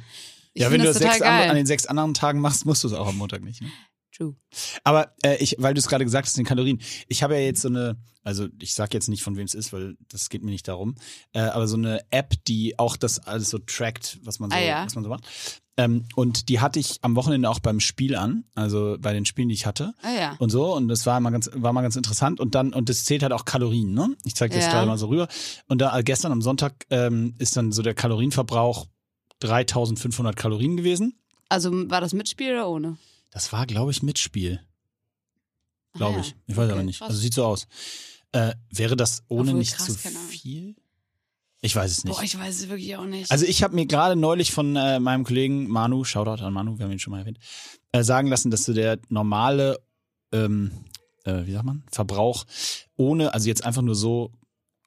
Ich 0.53 0.61
ja, 0.63 0.69
wenn 0.71 0.79
du 0.81 0.87
das 0.87 0.97
sechs 0.97 1.21
an, 1.21 1.49
an 1.49 1.55
den 1.55 1.65
sechs 1.65 1.85
anderen 1.85 2.13
Tagen 2.13 2.41
machst, 2.41 2.65
musst 2.65 2.83
du 2.83 2.89
es 2.89 2.93
auch 2.93 3.07
am 3.07 3.17
Montag 3.17 3.41
nicht. 3.41 3.61
Ne? 3.61 3.69
True. 4.13 4.35
Aber 4.83 5.13
äh, 5.23 5.37
ich, 5.37 5.55
weil 5.59 5.73
du 5.73 5.79
es 5.79 5.87
gerade 5.87 6.03
gesagt 6.03 6.27
hast, 6.27 6.37
den 6.37 6.43
Kalorien. 6.43 6.81
Ich 7.07 7.23
habe 7.23 7.35
ja 7.35 7.39
jetzt 7.39 7.61
so 7.61 7.69
eine, 7.69 7.95
also 8.23 8.49
ich 8.59 8.73
sag 8.73 8.93
jetzt 8.93 9.07
nicht, 9.07 9.23
von 9.23 9.37
wem 9.37 9.45
es 9.45 9.53
ist, 9.53 9.71
weil 9.71 9.95
das 10.09 10.27
geht 10.27 10.43
mir 10.43 10.51
nicht 10.51 10.67
darum. 10.67 10.95
Äh, 11.31 11.39
aber 11.39 11.69
so 11.69 11.77
eine 11.77 12.01
App, 12.11 12.33
die 12.49 12.77
auch 12.77 12.97
das 12.97 13.19
alles 13.19 13.49
so 13.49 13.59
trackt, 13.59 14.19
was 14.23 14.39
man 14.39 14.51
so, 14.51 14.57
Ah, 14.57 14.59
ja. 14.59 14.85
was 14.85 14.95
man 14.95 15.05
so 15.05 15.09
macht. 15.09 15.23
Ähm, 15.77 16.05
und 16.15 16.49
die 16.49 16.59
hatte 16.59 16.79
ich 16.79 16.97
am 17.01 17.15
Wochenende 17.15 17.49
auch 17.49 17.59
beim 17.59 17.79
Spiel 17.79 18.15
an, 18.15 18.43
also 18.55 18.97
bei 18.99 19.13
den 19.13 19.25
Spielen, 19.25 19.47
die 19.47 19.55
ich 19.55 19.65
hatte. 19.65 19.93
Ah 20.01 20.11
ja. 20.11 20.35
Und 20.37 20.49
so, 20.49 20.75
und 20.75 20.87
das 20.89 21.05
war 21.05 21.19
mal 21.21 21.29
ganz, 21.29 21.49
war 21.53 21.71
mal 21.73 21.81
ganz 21.81 21.95
interessant. 21.95 22.39
Und 22.39 22.55
dann, 22.55 22.73
und 22.73 22.89
das 22.89 23.05
zählt 23.05 23.23
halt 23.23 23.31
auch 23.33 23.45
Kalorien, 23.45 23.93
ne? 23.93 24.15
Ich 24.25 24.35
zeig 24.35 24.51
dir 24.51 24.57
das 24.57 24.65
Ja. 24.65 24.71
gerade 24.73 24.87
mal 24.87 24.97
so 24.97 25.07
rüber. 25.07 25.27
Und 25.67 25.79
da 25.79 25.97
äh, 25.97 26.03
gestern 26.03 26.31
am 26.33 26.41
Sonntag 26.41 26.85
ähm, 26.89 27.35
ist 27.39 27.55
dann 27.55 27.71
so 27.71 27.81
der 27.81 27.93
Kalorienverbrauch 27.93 28.87
3500 29.39 30.35
Kalorien 30.35 30.77
gewesen. 30.77 31.17
Also 31.49 31.71
war 31.89 32.01
das 32.01 32.13
Mitspiel 32.13 32.51
oder 32.51 32.69
ohne? 32.69 32.97
Das 33.31 33.51
war, 33.53 33.65
glaube 33.65 33.91
ich, 33.91 34.03
Mitspiel. 34.03 34.59
Ah, 35.93 35.97
Glaube 35.97 36.15
ja. 36.15 36.21
ich. 36.21 36.35
Ich 36.47 36.55
weiß 36.57 36.65
Okay, 36.65 36.71
aber 36.73 36.83
nicht. 36.83 36.99
krass. 36.99 37.09
Also 37.09 37.21
sieht 37.21 37.33
so 37.33 37.45
aus. 37.45 37.67
Äh, 38.33 38.53
wäre 38.69 38.95
das 38.95 39.23
ohne 39.27 39.41
Obwohl, 39.49 39.59
nicht 39.59 39.75
krass, 39.75 39.87
zu 39.87 39.93
viel? 39.95 40.75
Ich 41.61 41.75
weiß 41.75 41.91
es 41.91 42.03
nicht. 42.03 42.15
Boah, 42.15 42.23
ich 42.23 42.37
weiß 42.37 42.55
es 42.55 42.69
wirklich 42.69 42.97
auch 42.97 43.05
nicht. 43.05 43.31
Also 43.31 43.45
ich 43.45 43.61
habe 43.61 43.75
mir 43.75 43.85
gerade 43.85 44.15
neulich 44.15 44.51
von 44.51 44.75
äh, 44.75 44.99
meinem 44.99 45.23
Kollegen 45.23 45.67
Manu, 45.67 46.03
Shoutout 46.03 46.43
an 46.43 46.53
Manu, 46.53 46.79
wir 46.79 46.85
haben 46.85 46.91
ihn 46.91 46.99
schon 46.99 47.11
mal 47.11 47.19
erwähnt, 47.19 47.37
äh, 47.91 48.03
sagen 48.03 48.27
lassen, 48.27 48.49
dass 48.49 48.63
so 48.63 48.73
der 48.73 48.97
normale, 49.09 49.79
ähm, 50.31 50.71
äh, 51.23 51.45
wie 51.45 51.51
sagt 51.51 51.65
man, 51.65 51.83
Verbrauch 51.91 52.45
ohne, 52.97 53.33
also 53.33 53.47
jetzt 53.47 53.63
einfach 53.63 53.83
nur 53.83 53.95
so 53.95 54.31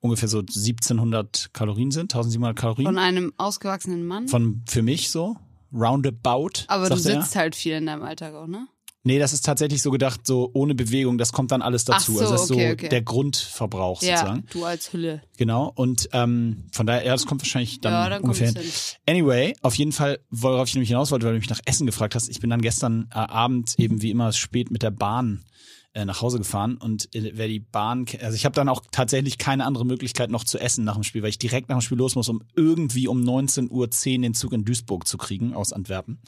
ungefähr 0.01 0.29
so 0.29 0.41
1700 0.41 1.51
Kalorien 1.53 1.93
sind, 1.93 2.13
1700 2.13 2.57
Kalorien. 2.57 2.87
Von 2.87 2.99
einem 2.99 3.33
ausgewachsenen 3.39 4.05
Mann? 4.05 4.29
Von 4.29 4.63
für 4.69 4.83
mich 4.83 5.11
so, 5.11 5.37
roundabout. 5.73 6.65
Aber 6.67 6.89
du 6.89 6.97
sagte 6.97 7.19
er. 7.19 7.23
sitzt 7.23 7.37
halt 7.37 7.55
viel 7.55 7.75
in 7.75 7.87
deinem 7.87 8.03
Alltag 8.03 8.35
auch, 8.35 8.49
ne? 8.49 8.67
Nee, 9.07 9.19
das 9.19 9.35
ist 9.35 9.45
tatsächlich 9.45 9.83
so 9.83 9.91
gedacht, 9.91 10.27
so 10.27 10.51
ohne 10.55 10.75
Bewegung, 10.75 11.19
das 11.19 11.33
kommt 11.33 11.53
dann 11.53 11.61
alles 11.61 11.85
dazu. 11.85 12.15
So, 12.15 12.21
also 12.21 12.33
das 12.33 12.45
ist 12.45 12.51
okay, 12.51 12.69
so 12.69 12.73
okay. 12.73 12.89
der 12.89 13.03
Grundverbrauch 13.03 14.03
Ja, 14.03 14.17
sozusagen. 14.17 14.47
du 14.51 14.65
als 14.65 14.95
Hülle. 14.95 15.23
Genau. 15.37 15.71
Und 15.75 16.09
ähm, 16.13 16.65
von 16.73 16.87
daher, 16.87 17.05
ja, 17.05 17.13
das 17.13 17.27
kommt 17.27 17.43
wahrscheinlich 17.43 17.83
dann, 17.83 17.93
ja, 17.93 18.09
dann 18.09 18.23
ungefähr 18.23 18.49
hin. 18.49 18.63
hin. 18.63 18.71
Anyway, 19.07 19.55
auf 19.61 19.75
jeden 19.75 19.93
Fall, 19.93 20.21
worauf 20.31 20.69
ich 20.69 20.75
nämlich 20.75 20.89
hinaus 20.89 21.11
wollte, 21.11 21.27
weil 21.27 21.35
du 21.35 21.39
mich 21.39 21.51
nach 21.51 21.61
Essen 21.67 21.85
gefragt 21.85 22.15
hast. 22.15 22.31
Ich 22.31 22.41
bin 22.41 22.49
dann 22.49 22.63
gestern 22.63 23.11
äh, 23.11 23.19
Abend 23.19 23.75
eben 23.79 24.01
wie 24.01 24.11
immer 24.11 24.33
spät 24.33 24.71
mit 24.71 24.83
der 24.83 24.91
Bahn 24.91 25.45
äh, 25.93 26.07
nach 26.07 26.23
Hause 26.23 26.39
gefahren 26.39 26.79
und 26.79 27.15
äh, 27.15 27.33
wer 27.35 27.47
die 27.47 27.61
Bahn, 27.61 28.07
also 28.23 28.35
ich 28.35 28.47
habe 28.47 28.55
dann 28.55 28.71
auch 28.71 28.83
tatsächlich 28.91 29.37
keine 29.37 29.67
andere 29.67 29.85
Möglichkeit 29.85 30.31
noch 30.31 30.45
zu 30.45 30.59
essen 30.59 30.85
nach 30.85 30.95
dem 30.95 31.05
Spiel, 31.05 31.23
weil 31.23 31.29
ich 31.29 31.39
direkt 31.39 31.69
nach 31.69 31.77
dem 31.77 31.83
Spiel 31.83 31.99
los 31.99 32.15
muss, 32.15 32.31
um 32.31 32.43
irgendwie 32.57 33.07
um 33.07 33.21
19.10 33.21 33.71
Uhr 33.71 33.89
den 34.23 34.35
Zug 34.35 34.55
in 34.55 34.65
Duisburg 34.65 35.07
zu 35.07 35.19
kriegen 35.19 35.55
aus 35.55 35.75
Antwerpen. 35.75 36.21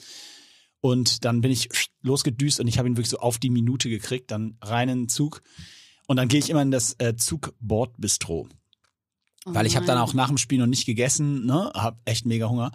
Und 0.86 1.24
dann 1.24 1.40
bin 1.40 1.50
ich 1.50 1.68
losgedüst 2.02 2.60
und 2.60 2.68
ich 2.68 2.78
habe 2.78 2.88
ihn 2.88 2.96
wirklich 2.96 3.10
so 3.10 3.18
auf 3.18 3.38
die 3.38 3.50
Minute 3.50 3.90
gekriegt, 3.90 4.30
dann 4.30 4.56
rein 4.62 4.88
in 4.88 4.98
den 5.00 5.08
Zug. 5.08 5.42
Und 6.06 6.16
dann 6.16 6.28
gehe 6.28 6.38
ich 6.38 6.48
immer 6.48 6.62
in 6.62 6.70
das 6.70 6.94
äh, 7.00 7.16
Zugbordbistro. 7.16 8.46
Oh 9.46 9.50
Weil 9.52 9.66
ich 9.66 9.74
habe 9.74 9.84
dann 9.84 9.98
auch 9.98 10.14
nach 10.14 10.28
dem 10.28 10.38
Spiel 10.38 10.60
noch 10.60 10.68
nicht 10.68 10.86
gegessen, 10.86 11.44
ne? 11.44 11.72
Hab 11.74 11.98
echt 12.04 12.24
mega 12.24 12.48
Hunger. 12.48 12.70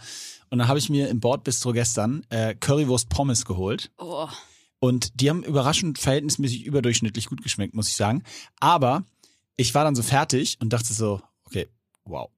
Und 0.50 0.60
dann 0.60 0.68
habe 0.68 0.78
ich 0.78 0.90
mir 0.90 1.08
im 1.08 1.22
Bordbistro 1.22 1.72
gestern 1.72 2.26
äh, 2.28 2.54
Currywurst 2.54 3.08
Pommes 3.08 3.46
geholt. 3.46 3.92
Oh. 3.98 4.28
Und 4.80 5.22
die 5.22 5.30
haben 5.30 5.44
überraschend 5.44 5.98
verhältnismäßig 5.98 6.66
überdurchschnittlich 6.66 7.28
gut 7.28 7.42
geschmeckt, 7.42 7.76
muss 7.76 7.88
ich 7.88 7.96
sagen. 7.96 8.24
Aber 8.60 9.06
ich 9.56 9.74
war 9.74 9.86
dann 9.86 9.96
so 9.96 10.04
fertig 10.04 10.58
und 10.60 10.74
dachte 10.74 10.94
so, 10.94 11.22
okay, 11.46 11.70
wow, 12.04 12.30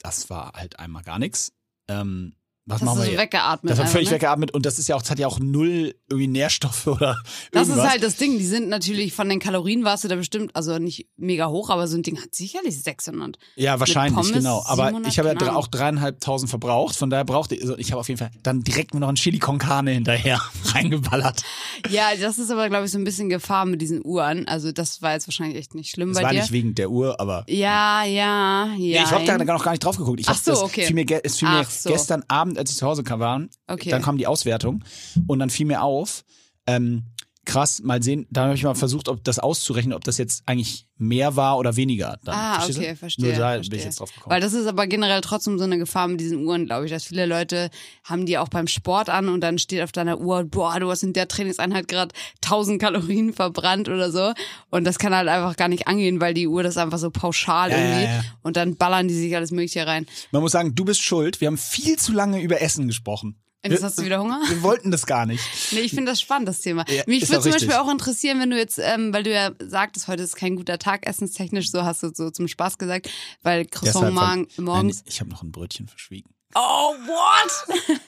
das 0.00 0.28
war 0.28 0.54
halt 0.54 0.80
einmal 0.80 1.04
gar 1.04 1.20
nichts. 1.20 1.52
ähm, 1.86 2.34
was 2.70 2.78
Das 2.80 2.86
machen 2.86 2.98
wir 2.98 3.04
so 3.04 3.10
hier? 3.10 3.18
weggeatmet. 3.18 3.72
Das 3.72 3.78
hat 3.78 3.88
völlig 3.88 4.08
ne? 4.08 4.14
weggeatmet 4.14 4.52
und 4.52 4.64
das 4.66 4.78
ist 4.78 4.88
ja 4.88 4.96
auch, 4.96 5.02
das 5.02 5.10
hat 5.10 5.18
ja 5.18 5.26
auch 5.26 5.38
null 5.38 5.94
irgendwie 6.08 6.26
Nährstoffe 6.28 6.86
oder 6.86 7.18
Das 7.52 7.68
irgendwas. 7.68 7.84
ist 7.86 7.90
halt 7.92 8.02
das 8.02 8.16
Ding. 8.16 8.38
Die 8.38 8.46
sind 8.46 8.68
natürlich 8.68 9.12
von 9.12 9.28
den 9.28 9.38
Kalorien 9.40 9.84
warst 9.84 10.04
du 10.04 10.08
da 10.08 10.16
bestimmt, 10.16 10.54
also 10.54 10.78
nicht 10.78 11.08
mega 11.16 11.48
hoch, 11.48 11.70
aber 11.70 11.86
so 11.88 11.96
ein 11.96 12.02
Ding 12.02 12.20
hat 12.20 12.34
sicherlich 12.34 12.80
600. 12.82 13.38
Ja, 13.56 13.78
wahrscheinlich, 13.80 14.14
Pommes 14.14 14.32
genau. 14.32 14.62
Aber 14.66 14.84
700, 14.86 15.12
ich 15.12 15.18
habe 15.18 15.36
ja 15.40 15.54
auch 15.54 15.66
dreieinhalbtausend 15.68 16.48
verbraucht, 16.50 16.96
von 16.96 17.10
daher 17.10 17.24
brauchte 17.24 17.54
ich, 17.54 17.62
also 17.62 17.76
ich 17.78 17.90
habe 17.92 18.00
auf 18.00 18.08
jeden 18.08 18.18
Fall 18.18 18.30
dann 18.42 18.62
direkt 18.62 18.94
nur 18.94 19.00
noch 19.00 19.08
ein 19.08 19.16
Chili 19.16 19.38
con 19.38 19.58
Carne 19.58 19.92
hinterher 19.92 20.40
reingeballert. 20.74 21.42
Ja, 21.90 22.08
das 22.20 22.38
ist 22.38 22.50
aber, 22.50 22.68
glaube 22.68 22.86
ich, 22.86 22.92
so 22.92 22.98
ein 22.98 23.04
bisschen 23.04 23.28
Gefahr 23.28 23.64
mit 23.66 23.80
diesen 23.80 24.04
Uhren. 24.04 24.46
Also 24.48 24.72
das 24.72 25.02
war 25.02 25.12
jetzt 25.12 25.26
wahrscheinlich 25.28 25.58
echt 25.58 25.74
nicht 25.74 25.90
schlimm 25.90 26.10
Das 26.10 26.18
bei 26.18 26.24
war 26.24 26.30
dir. 26.32 26.40
nicht 26.40 26.52
wegen 26.52 26.74
der 26.74 26.90
Uhr, 26.90 27.18
aber 27.20 27.44
ja, 27.48 28.04
ja, 28.04 28.66
ja. 28.66 28.66
Nee, 28.76 28.92
ich 29.04 29.10
habe 29.10 29.24
da 29.24 29.38
noch 29.38 29.64
gar 29.64 29.72
nicht 29.72 29.84
drauf 29.84 29.96
geguckt. 29.96 30.20
Ich 30.20 30.28
Ach 30.28 30.36
so, 30.36 30.52
das 30.52 30.62
okay. 30.62 30.86
Fiel 30.86 30.94
mir, 30.94 31.06
es 31.24 31.38
fiel 31.38 31.48
mir 31.48 31.64
so. 31.64 31.90
gestern 31.90 32.22
Abend, 32.28 32.58
als 32.60 32.70
ich 32.70 32.76
zu 32.76 32.86
Hause 32.86 33.02
kam, 33.02 33.18
war, 33.20 33.40
Okay. 33.66 33.90
dann 33.90 34.02
kam 34.02 34.16
die 34.16 34.26
Auswertung 34.26 34.84
und 35.26 35.38
dann 35.40 35.50
fiel 35.50 35.66
mir 35.66 35.82
auf, 35.82 36.24
ähm, 36.66 37.04
krass, 37.46 37.80
mal 37.82 38.02
sehen, 38.02 38.26
da 38.30 38.44
habe 38.44 38.54
ich 38.54 38.62
mal 38.62 38.74
versucht, 38.74 39.08
ob 39.08 39.24
das 39.24 39.38
auszurechnen, 39.38 39.94
ob 39.94 40.04
das 40.04 40.18
jetzt 40.18 40.42
eigentlich 40.46 40.86
mehr 40.98 41.36
war 41.36 41.56
oder 41.58 41.74
weniger. 41.76 42.18
Dann, 42.22 42.34
Ah, 42.34 42.54
Verstehst 42.56 42.78
du? 42.78 42.82
okay, 42.82 42.94
verstehe. 42.96 43.24
Nur 43.26 43.34
da 43.38 43.50
verstehe. 43.54 43.70
bin 43.70 43.78
ich 43.78 43.84
jetzt 43.86 44.00
drauf 44.00 44.14
gekommen. 44.14 44.30
Weil 44.34 44.40
das 44.42 44.52
ist 44.52 44.66
aber 44.66 44.86
generell 44.86 45.22
trotzdem 45.22 45.58
so 45.58 45.64
eine 45.64 45.78
Gefahr 45.78 46.06
mit 46.08 46.20
diesen 46.20 46.44
Uhren, 46.44 46.66
glaube 46.66 46.84
ich, 46.84 46.92
dass 46.92 47.04
viele 47.04 47.24
Leute 47.26 47.70
haben 48.04 48.26
die 48.26 48.36
auch 48.36 48.48
beim 48.48 48.66
Sport 48.66 49.08
an 49.08 49.28
und 49.30 49.40
dann 49.40 49.58
steht 49.58 49.82
auf 49.82 49.90
deiner 49.92 50.20
Uhr, 50.20 50.44
boah, 50.44 50.78
du 50.78 50.90
hast 50.90 51.02
in 51.02 51.14
der 51.14 51.28
Trainingseinheit 51.28 51.88
gerade 51.88 52.14
1000 52.44 52.80
Kalorien 52.80 53.32
verbrannt 53.32 53.88
oder 53.88 54.12
so. 54.12 54.32
Und 54.68 54.84
das 54.84 54.98
kann 54.98 55.14
halt 55.14 55.28
einfach 55.28 55.56
gar 55.56 55.68
nicht 55.68 55.88
angehen, 55.88 56.20
weil 56.20 56.34
die 56.34 56.46
Uhr 56.46 56.62
das 56.62 56.76
einfach 56.76 56.98
so 56.98 57.10
pauschal 57.10 57.70
Ja, 57.70 57.78
ja, 57.78 57.84
irgendwie 57.84 58.04
ja. 58.04 58.24
und 58.42 58.56
dann 58.58 58.76
ballern 58.76 59.08
die 59.08 59.14
sich 59.14 59.34
alles 59.34 59.50
Mögliche 59.50 59.86
rein. 59.86 60.06
Man 60.30 60.42
muss 60.42 60.52
sagen, 60.52 60.74
du 60.74 60.84
bist 60.84 61.02
schuld. 61.02 61.40
Wir 61.40 61.46
haben 61.48 61.58
viel 61.58 61.96
zu 61.98 62.12
lange 62.12 62.40
über 62.42 62.60
Essen 62.60 62.86
gesprochen. 62.86 63.40
Jetzt 63.62 63.82
hast 63.82 63.98
du 63.98 64.04
wieder 64.04 64.20
Hunger? 64.20 64.40
Wir 64.48 64.62
wollten 64.62 64.90
das 64.90 65.06
gar 65.06 65.26
nicht. 65.26 65.44
Nee, 65.72 65.80
ich 65.80 65.92
finde 65.92 66.12
das 66.12 66.20
spannend, 66.20 66.48
das 66.48 66.60
Thema. 66.60 66.84
Ja, 66.88 67.02
Mich 67.06 67.28
würde 67.28 67.42
zum 67.42 67.52
richtig. 67.52 67.68
Beispiel 67.68 67.86
auch 67.86 67.90
interessieren, 67.90 68.40
wenn 68.40 68.50
du 68.50 68.56
jetzt, 68.56 68.78
ähm, 68.78 69.12
weil 69.12 69.22
du 69.22 69.32
ja 69.32 69.50
sagtest, 69.58 70.08
heute 70.08 70.22
ist 70.22 70.36
kein 70.36 70.56
guter 70.56 70.78
Tag, 70.78 71.06
essenstechnisch, 71.06 71.70
so 71.70 71.84
hast 71.84 72.02
du 72.02 72.10
so 72.14 72.30
zum 72.30 72.48
Spaß 72.48 72.78
gesagt, 72.78 73.10
weil 73.42 73.66
Croissant 73.66 74.14
morgen, 74.14 74.48
morgens. 74.56 74.98
Nein, 74.98 75.04
ich 75.06 75.20
habe 75.20 75.30
noch 75.30 75.42
ein 75.42 75.52
Brötchen 75.52 75.88
verschwiegen. 75.88 76.30
Oh, 76.54 76.94
what? 77.06 77.78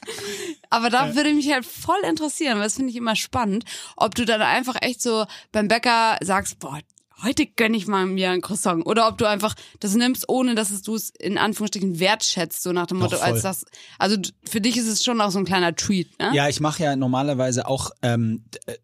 Aber 0.71 0.91
da 0.91 1.15
würde 1.15 1.33
mich 1.33 1.53
halt 1.53 1.65
voll 1.65 2.01
interessieren, 2.09 2.57
weil 2.57 2.65
das 2.65 2.75
finde 2.75 2.91
ich 2.91 2.97
immer 2.97 3.15
spannend, 3.15 3.65
ob 3.97 4.15
du 4.17 4.25
dann 4.25 4.43
einfach 4.43 4.77
echt 4.81 5.01
so 5.01 5.27
beim 5.53 5.69
Bäcker 5.69 6.17
sagst, 6.23 6.59
boah, 6.59 6.81
heute 7.23 7.47
gönn 7.47 7.75
ich 7.75 7.87
mal 7.87 8.07
mir 8.07 8.31
ein 8.31 8.41
Croissant. 8.41 8.87
Oder 8.87 9.09
ob 9.09 9.19
du 9.19 9.27
einfach 9.27 9.55
das 9.81 9.95
nimmst, 9.95 10.29
ohne 10.29 10.55
dass 10.55 10.83
du 10.83 10.95
es 10.95 11.11
in 11.11 11.39
Anführungsstrichen 11.39 11.99
wertschätzt, 12.01 12.63
so 12.63 12.73
nach 12.73 12.87
dem 12.87 12.99
Motto, 12.99 13.17
Doch, 13.17 13.23
als 13.23 13.43
das. 13.43 13.65
Also 13.99 14.17
für 14.45 14.61
dich 14.61 14.77
ist 14.77 14.89
es 14.89 15.05
schon 15.05 15.21
auch 15.21 15.31
so 15.31 15.39
ein 15.39 15.45
kleiner 15.45 15.75
Treat, 15.75 16.09
ne? 16.19 16.31
Ja, 16.35 16.49
ich 16.49 16.61
mache 16.61 16.83
ja 16.83 16.97
normalerweise 16.97 17.67
auch 17.67 17.91
ähm, 18.03 18.45
äh, 18.67 18.77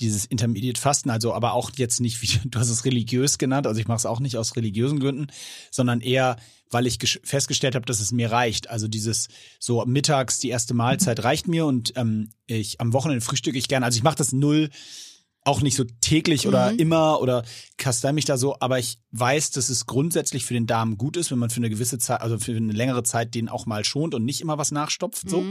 dieses 0.00 0.24
Intermediate 0.24 0.80
Fasten, 0.80 1.10
also 1.10 1.34
aber 1.34 1.52
auch 1.52 1.70
jetzt 1.76 2.00
nicht, 2.00 2.22
wie 2.22 2.48
du 2.48 2.58
hast 2.58 2.70
es 2.70 2.84
religiös 2.84 3.38
genannt, 3.38 3.66
also 3.66 3.80
ich 3.80 3.88
mache 3.88 3.98
es 3.98 4.06
auch 4.06 4.20
nicht 4.20 4.36
aus 4.36 4.56
religiösen 4.56 5.00
Gründen, 5.00 5.28
sondern 5.70 6.00
eher, 6.00 6.36
weil 6.70 6.86
ich 6.86 6.98
festgestellt 7.24 7.74
habe, 7.74 7.86
dass 7.86 8.00
es 8.00 8.12
mir 8.12 8.30
reicht. 8.30 8.70
Also 8.70 8.86
dieses 8.86 9.28
so 9.58 9.84
mittags 9.86 10.38
die 10.38 10.50
erste 10.50 10.72
Mahlzeit 10.72 11.22
reicht 11.24 11.48
mir 11.48 11.66
und 11.66 11.92
ähm, 11.96 12.30
ich 12.46 12.80
am 12.80 12.92
Wochenende 12.92 13.24
frühstücke 13.24 13.58
ich 13.58 13.68
gerne. 13.68 13.86
Also 13.86 13.96
ich 13.96 14.04
mache 14.04 14.16
das 14.16 14.32
null 14.32 14.70
auch 15.50 15.62
nicht 15.62 15.74
so 15.74 15.84
täglich 16.00 16.46
oder 16.46 16.78
immer 16.78 17.20
oder 17.20 17.44
kastei 17.76 18.12
mich 18.12 18.24
da 18.24 18.38
so, 18.38 18.56
aber 18.60 18.78
ich 18.78 18.98
weiß, 19.10 19.50
dass 19.50 19.68
es 19.68 19.86
grundsätzlich 19.86 20.44
für 20.44 20.54
den 20.54 20.66
Darm 20.66 20.96
gut 20.96 21.16
ist, 21.16 21.30
wenn 21.32 21.38
man 21.40 21.50
für 21.50 21.56
eine 21.56 21.70
gewisse 21.70 21.98
Zeit, 21.98 22.20
also 22.20 22.38
für 22.38 22.56
eine 22.56 22.72
längere 22.72 23.02
Zeit 23.02 23.34
den 23.34 23.48
auch 23.48 23.66
mal 23.66 23.84
schont 23.84 24.14
und 24.14 24.24
nicht 24.24 24.40
immer 24.40 24.58
was 24.58 24.70
nachstopft. 24.70 25.28
So. 25.28 25.44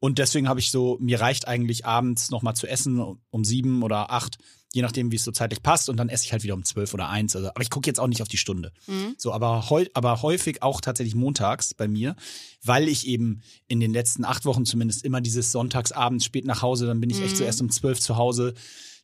Und 0.00 0.18
deswegen 0.18 0.48
habe 0.48 0.60
ich 0.60 0.70
so, 0.70 0.98
mir 1.00 1.20
reicht 1.20 1.46
eigentlich 1.46 1.86
abends 1.86 2.30
nochmal 2.30 2.54
zu 2.56 2.66
essen 2.66 3.00
um 3.30 3.44
sieben 3.44 3.82
oder 3.82 4.10
acht, 4.10 4.38
je 4.74 4.82
nachdem, 4.82 5.12
wie 5.12 5.16
es 5.16 5.24
so 5.24 5.30
zeitlich 5.30 5.62
passt. 5.62 5.88
Und 5.88 5.96
dann 5.96 6.08
esse 6.08 6.24
ich 6.24 6.32
halt 6.32 6.42
wieder 6.42 6.54
um 6.54 6.64
zwölf 6.64 6.92
oder 6.92 7.08
eins. 7.08 7.34
Also, 7.36 7.48
aber 7.48 7.62
ich 7.62 7.70
gucke 7.70 7.88
jetzt 7.88 8.00
auch 8.00 8.08
nicht 8.08 8.20
auf 8.20 8.28
die 8.28 8.36
Stunde. 8.36 8.72
So, 9.16 9.32
aber, 9.32 9.70
heu, 9.70 9.86
aber 9.94 10.20
häufig 10.20 10.62
auch 10.62 10.80
tatsächlich 10.80 11.14
montags 11.14 11.74
bei 11.74 11.88
mir, 11.88 12.16
weil 12.62 12.88
ich 12.88 13.06
eben 13.06 13.40
in 13.66 13.80
den 13.80 13.92
letzten 13.92 14.24
acht 14.24 14.44
Wochen 14.44 14.66
zumindest 14.66 15.04
immer 15.04 15.20
dieses 15.20 15.52
Sonntagsabends 15.52 16.24
spät 16.24 16.44
nach 16.44 16.60
Hause, 16.60 16.86
dann 16.86 17.00
bin 17.00 17.10
ich 17.10 17.22
echt 17.22 17.36
so 17.36 17.44
erst 17.44 17.62
um 17.62 17.70
zwölf 17.70 18.00
zu 18.00 18.16
Hause. 18.16 18.54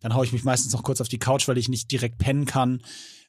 Dann 0.00 0.14
haue 0.14 0.24
ich 0.24 0.32
mich 0.32 0.44
meistens 0.44 0.72
noch 0.72 0.82
kurz 0.82 1.00
auf 1.00 1.08
die 1.08 1.18
Couch, 1.18 1.46
weil 1.48 1.58
ich 1.58 1.68
nicht 1.68 1.90
direkt 1.92 2.18
pennen 2.18 2.44
kann. 2.46 2.82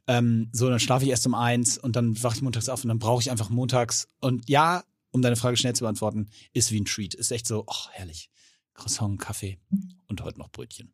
Ähm, 0.07 0.49
so, 0.51 0.69
dann 0.69 0.79
schlafe 0.79 1.05
ich 1.05 1.11
erst 1.11 1.27
um 1.27 1.35
eins 1.35 1.77
und 1.77 1.95
dann 1.95 2.21
wache 2.23 2.35
ich 2.37 2.41
montags 2.41 2.69
auf 2.69 2.83
und 2.83 2.87
dann 2.87 2.99
brauche 2.99 3.21
ich 3.21 3.29
einfach 3.29 3.49
montags. 3.49 4.07
Und 4.19 4.49
ja, 4.49 4.83
um 5.11 5.21
deine 5.21 5.35
Frage 5.35 5.57
schnell 5.57 5.75
zu 5.75 5.83
beantworten, 5.83 6.29
ist 6.53 6.71
wie 6.71 6.79
ein 6.79 6.85
Treat. 6.85 7.13
Ist 7.13 7.31
echt 7.31 7.45
so, 7.45 7.63
oh, 7.67 7.87
herrlich. 7.91 8.29
Croissant, 8.73 9.19
Kaffee 9.19 9.59
und 10.07 10.21
heute 10.23 10.39
noch 10.39 10.49
Brötchen. 10.49 10.93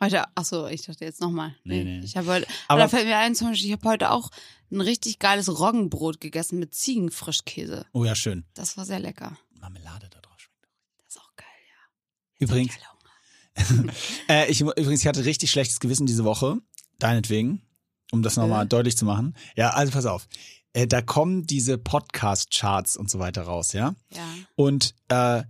Heute, 0.00 0.24
ach 0.34 0.44
so, 0.44 0.66
ich 0.66 0.82
dachte 0.82 1.04
jetzt 1.04 1.20
nochmal. 1.20 1.54
Nee, 1.62 1.84
nee. 1.84 2.00
Ich 2.00 2.16
habe 2.16 2.26
heute, 2.26 2.46
Aber- 2.46 2.54
aber 2.68 2.80
da 2.82 2.88
fällt 2.88 3.06
mir 3.06 3.16
ein, 3.18 3.34
zum 3.34 3.48
Beispiel, 3.48 3.68
ich 3.68 3.72
habe 3.72 3.88
heute 3.88 4.10
auch 4.10 4.30
ein 4.72 4.80
richtig 4.80 5.18
geiles 5.20 5.48
Roggenbrot 5.60 6.20
gegessen 6.20 6.58
mit 6.58 6.74
Ziegenfrischkäse. 6.74 7.86
Oh 7.92 8.04
ja, 8.04 8.14
schön. 8.16 8.44
Das 8.54 8.76
war 8.76 8.84
sehr 8.84 8.98
lecker. 8.98 9.38
Marmelade 9.60 10.08
da 10.10 10.20
drauf 10.20 10.40
schmeckt. 10.40 10.68
Das 10.98 11.14
ist 11.14 11.20
auch 11.20 11.36
geil, 11.36 11.46
ja. 11.68 12.44
Übrigens, 12.44 12.74
Geil 12.74 12.82
Hunger. 12.90 12.93
äh, 14.28 14.50
ich, 14.50 14.60
übrigens, 14.60 15.00
ich 15.00 15.06
hatte 15.06 15.24
richtig 15.24 15.50
schlechtes 15.50 15.80
Gewissen 15.80 16.06
diese 16.06 16.24
Woche. 16.24 16.58
Deinetwegen. 16.98 17.62
Um 18.12 18.22
das 18.22 18.36
nochmal 18.36 18.64
Äh? 18.64 18.68
deutlich 18.68 18.96
zu 18.96 19.04
machen. 19.04 19.34
Ja, 19.56 19.70
also 19.70 19.92
pass 19.92 20.06
auf. 20.06 20.26
Äh, 20.72 20.86
da 20.86 21.02
kommen 21.02 21.46
diese 21.46 21.78
Podcast-Charts 21.78 22.96
und 22.96 23.10
so 23.10 23.18
weiter 23.18 23.42
raus, 23.42 23.72
ja? 23.72 23.94
Ja. 24.12 24.22
Und 24.56 24.94
äh, 25.08 25.42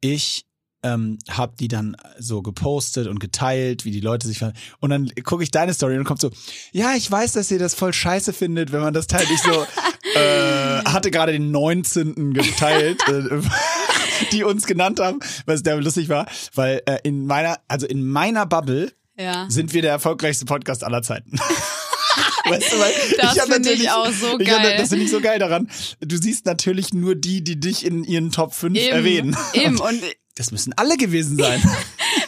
ich 0.00 0.46
ähm, 0.82 1.18
habe 1.30 1.54
die 1.58 1.68
dann 1.68 1.96
so 2.18 2.42
gepostet 2.42 3.06
und 3.06 3.18
geteilt, 3.18 3.86
wie 3.86 3.90
die 3.90 4.00
Leute 4.00 4.26
sich 4.26 4.38
ver 4.38 4.52
und 4.80 4.90
dann 4.90 5.10
gucke 5.22 5.42
ich 5.42 5.50
deine 5.50 5.72
Story 5.72 5.96
und 5.96 6.04
kommt 6.04 6.20
so, 6.20 6.30
ja, 6.72 6.92
ich 6.94 7.10
weiß, 7.10 7.32
dass 7.32 7.50
ihr 7.50 7.58
das 7.58 7.74
voll 7.74 7.94
scheiße 7.94 8.34
findet, 8.34 8.70
wenn 8.70 8.82
man 8.82 8.92
das 8.92 9.06
teilt. 9.06 9.30
Ich 9.30 9.40
so, 9.40 9.50
äh, 10.14 10.82
hatte 10.84 11.10
gerade 11.10 11.32
den 11.32 11.50
19. 11.50 12.34
geteilt, 12.34 13.00
äh, 13.08 13.12
die 14.32 14.44
uns 14.44 14.66
genannt 14.66 15.00
haben, 15.00 15.20
was 15.46 15.62
der 15.62 15.76
lustig 15.80 16.08
war, 16.08 16.26
weil 16.54 16.82
äh, 16.86 16.98
in 17.04 17.26
meiner, 17.26 17.58
also 17.68 17.86
in 17.86 18.04
meiner 18.06 18.46
Bubble 18.46 18.92
Ja. 19.18 19.46
sind 19.48 19.72
wir 19.72 19.82
der 19.82 19.92
erfolgreichste 19.92 20.44
Podcast 20.44 20.84
aller 20.84 21.02
Zeiten. 21.02 21.38
Weißt 22.46 22.72
du, 22.72 22.78
weil 22.78 22.92
Das 23.20 23.36
ich 23.36 23.48
natürlich- 23.48 23.90
auch 23.90 24.06
so 24.12 24.38
ich 24.38 24.50
hab- 24.50 24.62
geil. 24.62 24.74
das 24.78 24.90
finde 24.90 25.04
ich 25.06 25.10
so 25.10 25.20
geil 25.20 25.38
daran. 25.38 25.68
Du 26.00 26.16
siehst 26.16 26.44
natürlich 26.46 26.92
nur 26.92 27.14
die, 27.14 27.42
die 27.42 27.58
dich 27.58 27.84
in 27.86 28.04
ihren 28.04 28.30
Top 28.30 28.52
5 28.54 28.78
Eben, 28.78 28.92
erwähnen. 28.94 29.36
Eben. 29.54 29.80
Und 29.80 30.00
Das 30.36 30.50
müssen 30.50 30.72
alle 30.76 30.96
gewesen 30.96 31.38
sein. 31.38 31.62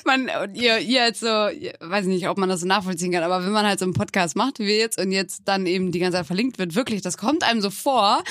man, 0.06 0.30
und 0.42 0.54
ihr, 0.54 0.78
ihr 0.78 1.04
jetzt 1.04 1.20
so, 1.20 1.26
weiß 1.26 2.06
nicht, 2.06 2.28
ob 2.28 2.38
man 2.38 2.48
das 2.48 2.60
so 2.60 2.66
nachvollziehen 2.66 3.12
kann, 3.12 3.24
aber 3.24 3.44
wenn 3.44 3.52
man 3.52 3.66
halt 3.66 3.78
so 3.78 3.84
einen 3.84 3.92
Podcast 3.94 4.36
macht 4.36 4.58
wie 4.58 4.66
wir 4.66 4.76
jetzt 4.78 4.98
und 4.98 5.12
jetzt 5.12 5.42
dann 5.44 5.66
eben 5.66 5.92
die 5.92 5.98
ganze 5.98 6.16
Zeit 6.18 6.26
verlinkt 6.26 6.58
wird, 6.58 6.74
wirklich, 6.74 7.02
das 7.02 7.18
kommt 7.18 7.42
einem 7.44 7.60
so 7.60 7.70
vor. 7.70 8.22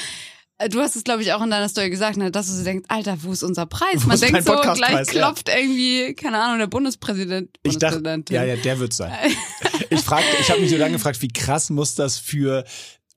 Äh, 0.58 0.70
Du 0.70 0.80
hast 0.80 0.96
es, 0.96 1.04
glaube 1.04 1.22
ich, 1.22 1.34
auch 1.34 1.42
in 1.42 1.50
deiner 1.50 1.68
Story 1.70 1.90
gesagt, 1.90 2.18
ne, 2.18 2.32
dass 2.32 2.48
du 2.48 2.54
so 2.54 2.64
denkst, 2.64 2.86
Alter, 2.90 3.18
wo 3.22 3.32
ist 3.32 3.44
unser 3.44 3.66
Preis? 3.66 4.04
Wo 4.04 4.08
Man 4.08 4.20
denkt 4.20 4.44
so, 4.44 4.56
gleich 4.56 4.92
Ja. 4.92 5.04
klopft 5.04 5.50
irgendwie, 5.50 6.14
keine 6.14 6.40
Ahnung, 6.42 6.60
der 6.60 6.68
Bundespräsident. 6.68 7.50
Ich 7.64 7.78
dachte, 7.78 8.24
ja, 8.30 8.44
ja, 8.44 8.56
der 8.56 8.80
wird 8.80 8.94
sein. 8.94 9.12
Ich 9.90 10.02
fragte, 10.02 10.26
ich 10.42 10.50
habe 10.50 10.62
mich 10.62 10.70
so 10.72 10.78
lange 10.78 10.94
gefragt, 10.94 11.22
wie 11.22 11.28
krass 11.28 11.70
muss 11.70 11.94
das 11.96 12.18
für 12.18 12.64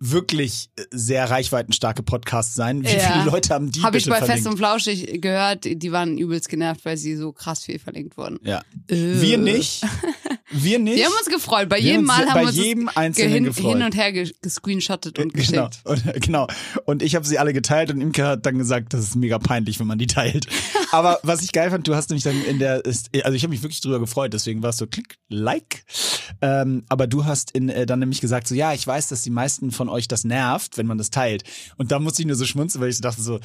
wirklich 0.01 0.69
sehr 0.93 1.29
reichweitenstarke 1.31 2.03
Podcasts 2.03 2.55
sein? 2.55 2.85
Wie 2.85 2.89
Ja. 2.93 2.99
viele 2.99 3.25
Leute 3.25 3.55
haben 3.55 3.71
die 3.73 3.83
Habe 3.83 3.97
ich 3.99 4.05
bei 4.07 4.19
verlinkt? 4.19 4.37
Fest 4.37 4.47
und 4.47 4.59
Flauschig 4.59 5.21
gehört, 5.21 5.65
die 5.65 5.93
waren 5.93 6.19
übelst 6.19 6.49
genervt, 6.49 6.85
weil 6.85 6.97
sie 6.97 7.17
so 7.17 7.33
krass 7.33 7.65
viel 7.65 7.79
verlinkt 7.79 8.17
wurden. 8.17 8.39
ja. 8.43 8.59
Äh. 8.89 9.21
Wir 9.21 9.39
nicht. 9.39 9.83
Wir 10.51 10.79
nicht. 10.79 10.97
Wir 10.97 11.07
haben 11.07 11.13
uns 11.19 11.27
gefreut. 11.27 11.69
Bei 11.69 11.79
jedem 11.79 12.01
uns 12.01 12.07
Mal 12.09 12.27
haben 12.29 12.41
wir 12.41 12.47
uns 12.49 12.57
jedem 12.57 12.89
Einzelnen 12.95 13.33
hin, 13.33 13.45
gefreut. 13.45 13.73
hin 13.77 13.83
und 13.83 13.97
her 13.97 14.13
ge- 14.13 14.33
gescreenshottet 14.41 15.19
und 15.19 15.35
Genau. 15.35 15.69
geschickt. 15.69 15.81
Und, 15.85 16.23
genau. 16.23 16.47
Und 16.87 17.03
ich 17.03 17.15
habe 17.15 17.27
sie 17.27 17.39
alle 17.39 17.53
geteilt 17.53 17.91
und 17.91 18.01
Imke 18.01 18.27
hat 18.27 18.47
dann 18.47 18.57
gesagt, 18.59 18.95
das 18.95 19.01
ist 19.03 19.17
mega 19.17 19.39
peinlich, 19.39 19.79
wenn 19.81 19.87
man 19.87 19.99
die 19.99 20.07
teilt. 20.07 20.47
Aber 20.91 21.19
was 21.23 21.43
ich 21.43 21.53
geil 21.53 21.71
fand, 21.71 21.87
du 21.87 21.95
hast 21.95 22.09
nämlich 22.11 22.25
dann 22.25 22.43
in 22.45 22.59
der, 22.59 22.83
also 22.87 23.01
ich 23.13 23.43
habe 23.43 23.49
mich 23.49 23.63
wirklich 23.63 23.81
drüber 23.83 24.01
gefreut, 24.01 24.33
deswegen 24.33 24.63
war 24.63 24.71
es 24.71 24.79
so 24.79 24.87
klick, 24.87 25.19
like. 25.29 25.85
Ähm, 26.41 26.85
aber 26.89 27.07
du 27.07 27.25
hast 27.27 27.51
in, 27.51 27.69
äh, 27.69 27.85
dann 27.85 27.99
nämlich 27.99 28.21
gesagt, 28.21 28.47
so 28.49 28.55
ja, 28.55 28.73
ich 28.73 28.87
weiß, 28.87 29.09
dass 29.09 29.23
die 29.23 29.31
meisten 29.31 29.71
von 29.71 29.89
euch 29.89 30.09
das 30.09 30.25
nervt, 30.25 30.79
wenn 30.79 30.87
man 30.87 30.97
das 30.99 31.11
teilt. 31.11 31.43
Und 31.77 31.93
da 31.93 31.99
musste 31.99 32.23
ich 32.23 32.27
nur 32.27 32.37
so 32.37 32.47
schmunzeln, 32.47 32.81
weil 32.81 32.89
ich 32.91 32.97
so 32.97 33.03
dachte 33.03 33.21
so, 33.21 33.39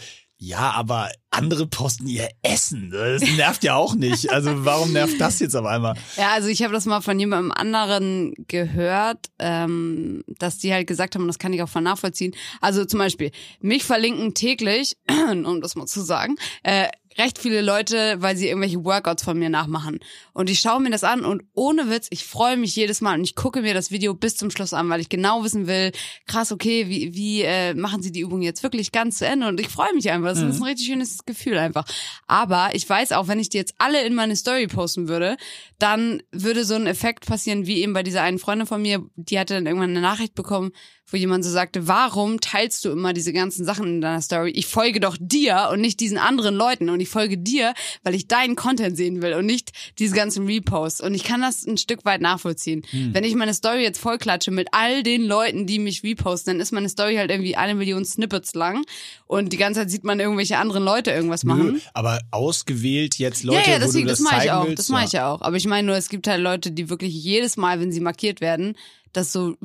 ja, 0.46 0.72
aber 0.72 1.10
andere 1.32 1.66
posten 1.68 2.06
ihr 2.06 2.28
Essen. 2.42 2.92
Das 2.92 3.22
nervt 3.38 3.64
ja 3.64 3.76
auch 3.76 3.96
nicht. 3.96 4.30
Also 4.30 4.66
warum 4.66 4.92
nervt 4.92 5.20
das 5.22 5.40
jetzt 5.40 5.56
auf 5.56 5.66
einmal? 5.66 5.96
Ja, 6.18 6.32
also 6.34 6.50
ich 6.50 6.64
habe 6.64 6.74
das 6.74 6.86
mal 6.86 7.00
von 7.00 7.18
jemandem 7.18 7.54
anderen 7.54 8.34
gehört, 8.50 9.28
ähm, 9.40 10.24
dass 10.28 10.58
die 10.58 10.74
halt 10.74 10.88
gesagt 10.88 11.16
haben, 11.16 11.28
das 11.28 11.40
kann 11.40 11.54
ich 11.54 11.64
auch 11.64 11.70
voll 11.70 11.82
nachvollziehen. 11.82 12.36
Also 12.60 12.84
zum 12.84 13.00
Beispiel, 13.00 13.32
mich 13.62 13.86
verlinken 13.86 14.34
täglich, 14.34 14.98
um 15.32 15.62
das 15.62 15.76
mal 15.76 15.86
zu 15.86 16.02
sagen, 16.02 16.36
äh, 16.64 16.90
recht 17.18 17.40
viele 17.40 17.62
Leute, 17.62 18.16
weil 18.20 18.36
sie 18.36 18.48
irgendwelche 18.48 18.84
Workouts 18.84 19.24
von 19.24 19.38
mir 19.38 19.50
nachmachen. 19.50 20.00
Und 20.34 20.50
ich 20.50 20.60
schaue 20.60 20.82
mir 20.82 20.90
das 20.90 21.04
an 21.04 21.26
und 21.26 21.44
ohne 21.54 21.90
Witz, 21.90 22.08
ich 22.10 22.26
freue 22.26 22.58
mich 22.58 22.76
jedes 22.76 23.02
Mal 23.02 23.18
und 23.18 23.24
ich 23.24 23.36
gucke 23.36 23.62
mir 23.62 23.74
das 23.74 23.92
Video 23.92 24.14
bis 24.14 24.36
zum 24.36 24.52
Schluss 24.52 24.74
an, 24.74 24.90
weil 24.90 25.02
ich 25.02 25.10
genau 25.10 25.44
wissen 25.44 25.68
will, 25.68 25.92
krass, 26.28 26.52
okay, 26.52 26.90
wie, 26.90 27.14
wie 27.14 27.42
äh, 27.44 27.74
machen 27.74 28.02
sie 28.02 28.12
die 28.12 28.22
Übung 28.22 28.42
jetzt 28.42 28.64
wirklich 28.64 28.92
ganz 28.92 29.18
zu 29.18 29.28
Ende? 29.28 29.48
Und 29.48 29.60
ich 29.60 29.68
freue 29.68 29.94
mich 29.94 30.10
einfach. 30.10 30.30
Das 30.30 30.42
ist 30.42 30.58
ein 30.58 30.64
richtig 30.64 30.88
schönes 30.88 31.26
Gefühl 31.26 31.58
einfach. 31.58 31.86
Aber 32.28 32.70
ich 32.74 32.88
weiß 32.88 33.12
auch, 33.12 33.28
wenn 33.28 33.40
ich 33.40 33.50
die 33.50 33.58
jetzt 33.58 33.76
alle 33.78 34.04
in 34.06 34.14
meine 34.14 34.36
Story 34.36 34.68
posten 34.68 35.08
würde, 35.08 35.38
dann 35.80 36.24
würde 36.32 36.66
so 36.66 36.76
ein 36.76 36.88
Effekt 36.88 37.26
passieren, 37.26 37.68
wie 37.68 37.82
eben 37.82 37.94
bei 37.94 38.04
dieser 38.04 38.22
einen 38.22 38.40
Freundin 38.40 38.68
von 38.68 38.82
mir, 38.82 39.04
die 39.16 39.40
hatte 39.40 39.56
dann 39.56 39.66
irgendwann 39.66 39.92
eine 39.92 40.02
Nachricht 40.02 40.36
bekommen, 40.36 40.72
wo 41.08 41.18
jemand 41.18 41.44
so 41.44 41.52
sagte, 41.52 41.88
warum 41.88 42.40
teilst 42.40 42.84
du 42.86 42.90
immer 42.90 43.14
diese 43.14 43.34
ganzen 43.34 43.66
Sachen 43.66 43.86
in 43.88 44.02
deiner 44.02 44.22
Story? 44.22 44.52
Ich 44.52 44.66
folge 44.66 45.00
doch 45.00 45.18
dir 45.20 45.70
und 45.72 45.82
nicht 45.82 46.00
diesen 46.00 46.18
anderen 46.18 46.56
Leuten 46.56 46.90
und 46.90 47.00
ich 47.00 47.10
folge 47.10 47.38
dir, 47.38 47.74
weil 48.04 48.16
ich 48.16 48.28
deinen 48.28 48.56
Content 48.56 48.98
sehen 48.98 49.22
will 49.22 49.34
und 49.34 49.46
nicht 49.46 49.72
diese 50.00 50.16
ganzen 50.16 50.46
Reposts. 50.46 51.02
Und 51.02 51.14
ich 51.14 51.24
kann 51.24 51.42
das 51.42 51.66
ein 51.66 51.78
Stück 51.78 52.06
weit 52.06 52.22
nachvollziehen. 52.22 52.84
Hm. 52.90 53.14
Wenn 53.14 53.24
ich 53.24 53.36
meine 53.36 53.54
Story 53.54 53.84
jetzt 53.84 54.00
vollklatsche 54.00 54.52
mit 54.52 54.70
all 54.72 55.04
den 55.04 55.24
Leuten, 55.24 55.68
die 55.68 55.80
mich 55.80 56.04
reposten, 56.04 56.54
dann 56.54 56.62
ist 56.62 56.72
meine 56.72 56.90
Story 56.90 57.16
halt 57.16 57.30
irgendwie 57.32 57.56
eine 57.56 57.76
Million 57.76 58.06
Snippets 58.06 58.54
lang 58.56 58.84
und 59.28 59.54
die 59.54 59.58
ganze 59.58 59.82
Zeit 59.82 59.92
sieht 59.92 60.04
man 60.04 60.20
irgendwelche 60.20 60.58
anderen 60.58 60.84
Leute 60.84 61.12
irgendwas 61.12 61.44
machen. 61.44 61.74
Nö, 61.74 61.80
aber 61.94 62.22
ausgewählt 62.32 63.16
jetzt 63.20 63.44
Leute, 63.44 63.70
ja, 63.70 63.74
ja, 63.74 63.80
deswegen, 63.80 64.06
wo 64.06 64.10
du 64.10 64.10
das, 64.10 64.20
das 64.20 64.32
mache 64.32 64.46
ich 64.46 64.52
auch. 64.52 64.66
willst. 64.66 64.80
Das 64.80 64.90
mache 64.90 65.06
ich 65.06 65.12
ja 65.12 65.32
auch. 65.32 65.42
Aber 65.42 65.58
ich 65.58 65.66
meine 65.68 65.86
nur, 65.86 65.96
es 65.96 66.10
gibt 66.10 66.28
halt 66.28 66.42
Leute, 66.42 66.72
die 66.72 66.90
wirklich 66.90 67.14
jedes 67.14 67.58
Mal, 67.58 67.80
wenn 67.80 67.92
sie 67.92 68.00
markiert 68.00 68.42
werden, 68.42 68.76
das 69.12 69.32
so 69.32 69.56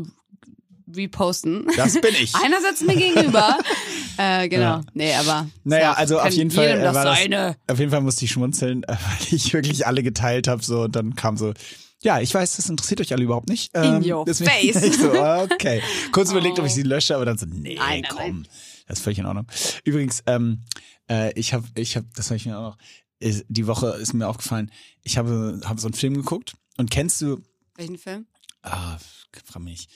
reposten. 0.94 1.66
Das 1.76 1.94
bin 2.00 2.14
ich. 2.20 2.34
Einer 2.44 2.60
sitzt 2.60 2.86
mir 2.86 2.96
gegenüber. 2.96 3.58
äh, 4.16 4.48
genau. 4.48 4.62
Ja. 4.62 4.80
Nee, 4.94 5.14
aber. 5.14 5.48
Naja, 5.64 5.92
so, 5.92 5.98
also 5.98 6.20
auf 6.20 6.32
jeden 6.32 6.50
Fall 6.50 6.66
äh, 6.66 6.82
das 6.82 6.94
war 6.94 7.04
das, 7.04 7.18
seine. 7.18 7.56
auf 7.66 7.78
jeden 7.78 7.90
Fall 7.90 8.00
musste 8.00 8.24
ich 8.24 8.30
schmunzeln, 8.30 8.82
äh, 8.84 8.88
weil 8.92 9.34
ich 9.34 9.52
wirklich 9.52 9.86
alle 9.86 10.02
geteilt 10.02 10.48
habe 10.48 10.62
so 10.62 10.82
und 10.82 10.96
dann 10.96 11.14
kam 11.14 11.36
so 11.36 11.52
ja, 12.00 12.20
ich 12.20 12.32
weiß, 12.32 12.56
das 12.56 12.68
interessiert 12.68 13.00
euch 13.00 13.12
alle 13.12 13.24
überhaupt 13.24 13.48
nicht. 13.48 13.72
Ähm, 13.74 14.02
In 14.02 14.12
your 14.12 14.24
face. 14.24 14.82
Ich 14.84 14.98
so, 14.98 15.10
okay. 15.12 15.82
Kurz 16.12 16.30
überlegt, 16.30 16.58
ob 16.60 16.64
ich 16.64 16.70
Oh. 16.70 16.74
sie 16.76 16.82
lösche, 16.82 17.16
aber 17.16 17.24
dann 17.24 17.38
so, 17.38 17.46
nee, 17.46 17.74
Nein, 17.74 18.02
nein, 18.02 18.04
komm. 18.08 18.46
Das 18.86 18.98
ist 18.98 19.04
völlig 19.04 19.18
in 19.18 19.26
Ordnung. 19.26 19.48
Übrigens, 19.82 20.22
ähm, 20.26 20.62
äh, 21.10 21.32
ich 21.38 21.52
habe, 21.52 21.66
ich 21.74 21.96
habe, 21.96 22.06
das 22.14 22.26
habe 22.26 22.36
ich 22.36 22.46
mir 22.46 22.56
auch 22.56 22.62
noch, 22.62 22.78
ist, 23.18 23.44
die 23.48 23.66
Woche 23.66 23.88
ist 24.00 24.12
mir 24.14 24.28
aufgefallen, 24.28 24.70
ich 25.02 25.18
habe, 25.18 25.60
habe 25.64 25.80
so 25.80 25.88
einen 25.88 25.94
Film 25.94 26.14
geguckt 26.14 26.54
und 26.76 26.88
kennst 26.90 27.20
du, 27.20 27.42
Welchen 27.74 27.98
Film? 27.98 28.26
ah, 28.62 28.96
frag 29.44 29.62
mich 29.62 29.88
nicht. 29.88 29.90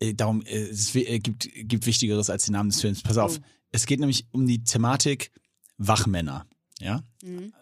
Äh, 0.00 0.14
Darum, 0.14 0.42
äh, 0.42 0.56
es 0.56 0.94
äh, 0.94 1.18
gibt, 1.18 1.48
gibt 1.54 1.86
Wichtigeres 1.86 2.30
als 2.30 2.44
die 2.44 2.52
Namen 2.52 2.70
des 2.70 2.80
Films. 2.80 3.02
Pass 3.02 3.18
auf. 3.18 3.38
Oh. 3.38 3.44
Es 3.70 3.86
geht 3.86 4.00
nämlich 4.00 4.26
um 4.32 4.46
die 4.46 4.64
Thematik 4.64 5.30
Wachmänner. 5.76 6.46
Ja? 6.80 7.02
Mhm. 7.22 7.52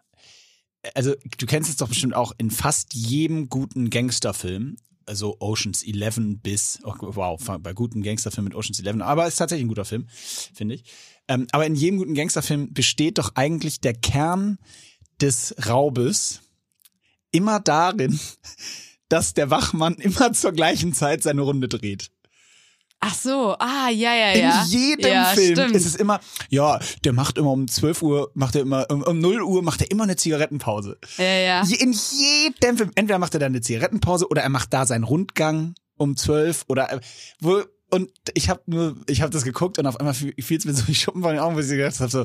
Also, 0.95 1.15
du 1.39 1.47
kennst 1.47 1.69
es 1.69 1.77
doch 1.77 1.89
bestimmt 1.89 2.15
auch 2.15 2.33
in 2.39 2.51
fast 2.51 2.95
jedem 2.95 3.49
guten 3.49 3.91
Gangsterfilm. 3.91 4.77
Also 5.09 5.37
Oceans 5.39 5.85
11 5.85 6.43
bis, 6.43 6.81
oh, 6.83 6.93
wow, 6.99 7.41
bei 7.61 7.73
guten 7.73 8.03
Gangsterfilmen 8.03 8.49
mit 8.49 8.57
Oceans 8.57 8.81
11, 8.81 9.01
aber 9.03 9.25
es 9.25 9.35
ist 9.35 9.39
tatsächlich 9.39 9.65
ein 9.65 9.69
guter 9.69 9.85
Film, 9.85 10.09
finde 10.09 10.75
ich. 10.75 10.85
Ähm, 11.29 11.47
aber 11.53 11.65
in 11.65 11.77
jedem 11.77 11.99
guten 11.99 12.15
Gangsterfilm 12.15 12.73
besteht 12.73 13.19
doch 13.19 13.37
eigentlich 13.37 13.81
der 13.81 13.95
Kern 13.95 14.59
des 15.21 15.55
Raubes 15.69 16.41
immer 17.31 17.61
darin, 17.61 18.19
dass 19.09 19.33
der 19.33 19.51
Wachmann 19.51 19.95
immer 19.95 20.33
zur 20.33 20.51
gleichen 20.51 20.93
Zeit 20.93 21.23
seine 21.23 21.43
Runde 21.43 21.69
dreht. 21.69 22.11
Ach 23.09 23.15
so, 23.15 23.55
ah, 23.59 23.89
ja, 23.89 24.15
ja, 24.15 24.33
In 24.33 24.41
ja. 24.41 24.65
jedem 24.65 25.13
ja, 25.13 25.25
Film 25.27 25.55
Stimmt. 25.55 25.77
ist 25.77 25.87
es 25.87 25.95
immer, 25.95 26.19
ja, 26.49 26.81
der 27.05 27.13
macht 27.13 27.39
immer 27.39 27.53
um 27.53 27.69
12 27.69 28.03
Uhr, 28.03 28.31
macht 28.35 28.57
er 28.57 28.63
immer, 28.63 28.91
um, 28.91 29.03
um 29.03 29.21
0 29.21 29.43
Uhr 29.43 29.63
macht 29.63 29.81
er 29.81 29.91
immer 29.93 30.05
eine 30.05 30.17
Zigarettenpause. 30.17 30.99
ja, 31.17 31.25
ja. 31.25 31.61
In 31.61 31.93
jedem 31.93 32.77
Film, 32.77 32.91
entweder 32.97 33.21
macht 33.21 33.35
er 33.35 33.41
dann 33.41 33.53
eine 33.53 33.61
Zigarettenpause 33.61 34.29
oder 34.29 34.43
er 34.43 34.49
macht 34.49 34.73
da 34.73 34.87
seinen 34.87 35.05
Rundgang 35.05 35.75
um 35.97 36.17
12 36.17 36.65
oder 36.67 37.01
wo, 37.41 37.63
und 37.91 38.11
ich 38.35 38.49
habe 38.49 38.63
nur, 38.67 38.97
ich 39.07 39.23
habe 39.23 39.31
das 39.31 39.45
geguckt 39.45 39.79
und 39.79 39.87
auf 39.87 40.01
einmal 40.01 40.15
fiel 40.15 40.35
es 40.37 40.65
mir 40.65 40.75
so 40.75 40.85
die 40.85 40.95
Schuppen 40.95 41.23
von 41.23 41.31
den 41.31 41.41
Augen, 41.41 41.55
wo 41.55 41.61
ich 41.61 41.69
gedacht 41.69 42.01
habe, 42.01 42.11
so, 42.11 42.25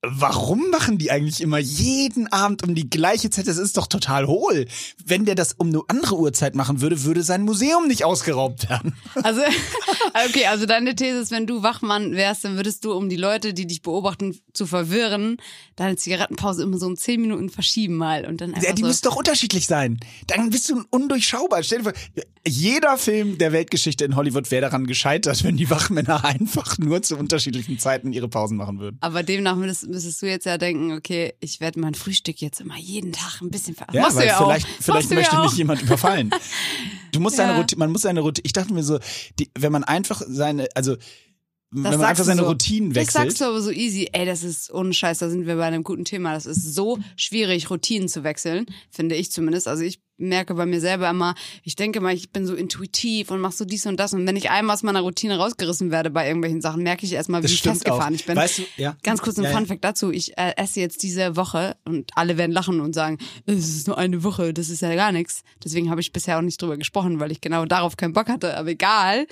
Warum 0.00 0.70
machen 0.70 0.96
die 0.98 1.10
eigentlich 1.10 1.40
immer 1.40 1.58
jeden 1.58 2.28
Abend 2.28 2.62
um 2.62 2.76
die 2.76 2.88
gleiche 2.88 3.30
Zeit? 3.30 3.48
Das 3.48 3.58
ist 3.58 3.76
doch 3.76 3.88
total 3.88 4.28
hohl. 4.28 4.66
Wenn 5.04 5.24
der 5.24 5.34
das 5.34 5.54
um 5.54 5.68
eine 5.70 5.80
andere 5.88 6.16
Uhrzeit 6.16 6.54
machen 6.54 6.80
würde, 6.80 7.02
würde 7.02 7.24
sein 7.24 7.42
Museum 7.42 7.88
nicht 7.88 8.04
ausgeraubt 8.04 8.70
werden. 8.70 8.94
Also, 9.24 9.40
okay, 10.28 10.46
also 10.46 10.66
deine 10.66 10.94
These 10.94 11.18
ist, 11.18 11.32
wenn 11.32 11.48
du 11.48 11.64
Wachmann 11.64 12.12
wärst, 12.12 12.44
dann 12.44 12.54
würdest 12.54 12.84
du, 12.84 12.92
um 12.92 13.08
die 13.08 13.16
Leute, 13.16 13.52
die 13.54 13.66
dich 13.66 13.82
beobachten, 13.82 14.38
zu 14.52 14.66
verwirren, 14.66 15.38
deine 15.74 15.96
Zigarettenpause 15.96 16.62
immer 16.62 16.78
so 16.78 16.86
um 16.86 16.96
zehn 16.96 17.20
Minuten 17.20 17.50
verschieben 17.50 17.96
mal 17.96 18.24
und 18.24 18.40
dann 18.40 18.50
Ja, 18.50 18.56
einfach 18.58 18.74
die 18.76 18.82
so. 18.82 18.86
müssen 18.88 19.02
doch 19.02 19.16
unterschiedlich 19.16 19.66
sein. 19.66 19.98
Dann 20.28 20.50
bist 20.50 20.70
du 20.70 20.84
undurchschaubar. 20.90 21.64
Stell 21.64 21.78
dir 21.78 21.84
vor, 21.84 21.92
jeder 22.46 22.98
Film 22.98 23.36
der 23.38 23.50
Weltgeschichte 23.52 24.04
in 24.04 24.14
Hollywood 24.14 24.48
wäre 24.52 24.62
daran 24.62 24.86
gescheitert, 24.86 25.42
wenn 25.42 25.56
die 25.56 25.68
Wachmänner 25.70 26.24
einfach 26.24 26.78
nur 26.78 27.02
zu 27.02 27.16
unterschiedlichen 27.16 27.80
Zeiten 27.80 28.12
ihre 28.12 28.28
Pausen 28.28 28.56
machen 28.56 28.78
würden. 28.78 28.98
Aber 29.00 29.24
demnach 29.24 29.56
müsstest, 29.56 29.87
müsstest 29.88 30.22
du 30.22 30.26
jetzt 30.26 30.46
ja 30.46 30.58
denken, 30.58 30.92
okay, 30.92 31.34
ich 31.40 31.60
werde 31.60 31.80
mein 31.80 31.94
Frühstück 31.94 32.40
jetzt 32.40 32.60
immer 32.60 32.76
jeden 32.78 33.12
Tag 33.12 33.40
ein 33.40 33.50
bisschen 33.50 33.74
ver 33.74 33.86
Ja, 33.92 34.02
Machst 34.02 34.16
weil 34.16 34.26
ja 34.28 34.38
vielleicht, 34.38 34.66
auch. 34.66 34.82
vielleicht 34.82 35.10
möchte 35.10 35.34
ja 35.36 35.42
mich 35.42 35.52
jemand 35.56 35.82
überfallen. 35.82 36.30
Du 37.12 37.20
musst 37.20 37.38
Ja. 37.38 37.46
deine 37.46 37.58
Routine, 37.58 37.78
man 37.78 37.90
muss 37.90 38.02
seine 38.02 38.20
Routine, 38.20 38.44
ich 38.44 38.52
dachte 38.52 38.72
mir 38.74 38.82
so, 38.82 38.98
die, 39.38 39.50
wenn 39.58 39.72
man 39.72 39.82
einfach 39.82 40.20
seine, 40.26 40.68
also, 40.74 40.96
wenn 41.70 41.82
man 41.82 42.00
einfach 42.02 42.24
seine 42.24 42.40
so. 42.42 42.48
Routinen 42.48 42.92
Das 42.92 43.06
sagst 43.08 43.18
wechselt. 43.18 43.40
du 43.40 43.44
aber 43.46 43.60
so 43.60 43.70
easy. 43.70 44.08
Ey, 44.12 44.24
das 44.24 44.42
ist 44.42 44.72
ohne 44.72 44.92
Scheiß, 44.94 45.18
da 45.18 45.28
sind 45.28 45.46
wir 45.46 45.56
bei 45.56 45.64
einem 45.66 45.84
guten 45.84 46.04
Thema. 46.04 46.32
Das 46.32 46.46
ist 46.46 46.74
so 46.74 46.98
schwierig, 47.16 47.68
Routinen 47.70 48.08
zu 48.08 48.24
wechseln, 48.24 48.66
finde 48.90 49.14
ich 49.16 49.30
zumindest. 49.30 49.68
Also 49.68 49.82
ich 49.82 50.00
merke 50.20 50.54
bei 50.54 50.66
mir 50.66 50.80
selber 50.80 51.08
immer, 51.10 51.34
ich 51.62 51.76
denke 51.76 52.00
mal, 52.00 52.12
ich 52.14 52.32
bin 52.32 52.44
so 52.46 52.54
intuitiv 52.54 53.30
und 53.30 53.40
mach 53.40 53.52
so 53.52 53.64
dies 53.64 53.86
und 53.86 54.00
das. 54.00 54.14
Und 54.14 54.26
wenn 54.26 54.34
ich 54.34 54.50
einmal 54.50 54.74
aus 54.74 54.82
meiner 54.82 55.00
Routine 55.02 55.36
rausgerissen 55.38 55.90
werde 55.90 56.10
bei 56.10 56.26
irgendwelchen 56.26 56.60
Sachen, 56.60 56.82
merke 56.82 57.04
ich 57.06 57.12
erstmal, 57.12 57.42
wie 57.42 57.46
Das 57.46 57.52
stimmt 57.52 57.76
festgefahren 57.76 58.14
auch. 58.14 58.18
ich 58.18 58.24
bin. 58.26 58.34
Weißt 58.36 58.58
du, 58.58 58.62
ja. 58.78 58.96
Ganz 59.02 59.20
kurz 59.20 59.36
ein 59.38 59.44
Ja, 59.44 59.50
ja. 59.50 59.56
Funfact 59.56 59.84
dazu. 59.84 60.10
Ich 60.10 60.36
äh, 60.38 60.54
esse 60.56 60.80
jetzt 60.80 61.02
diese 61.02 61.36
Woche 61.36 61.76
und 61.84 62.10
alle 62.16 62.36
werden 62.38 62.50
lachen 62.52 62.80
und 62.80 62.94
sagen, 62.94 63.18
es 63.46 63.68
ist 63.68 63.86
nur 63.86 63.96
eine 63.98 64.24
Woche, 64.24 64.52
das 64.54 64.70
ist 64.70 64.82
ja 64.82 64.94
gar 64.94 65.12
nichts. 65.12 65.42
Deswegen 65.62 65.90
habe 65.90 66.00
ich 66.00 66.12
bisher 66.12 66.38
auch 66.38 66.42
nicht 66.42 66.60
drüber 66.60 66.76
gesprochen, 66.78 67.20
weil 67.20 67.30
ich 67.30 67.40
genau 67.40 67.64
darauf 67.66 67.96
keinen 67.96 68.12
Bock 68.14 68.28
hatte. 68.28 68.56
Aber 68.56 68.70
egal, 68.70 69.26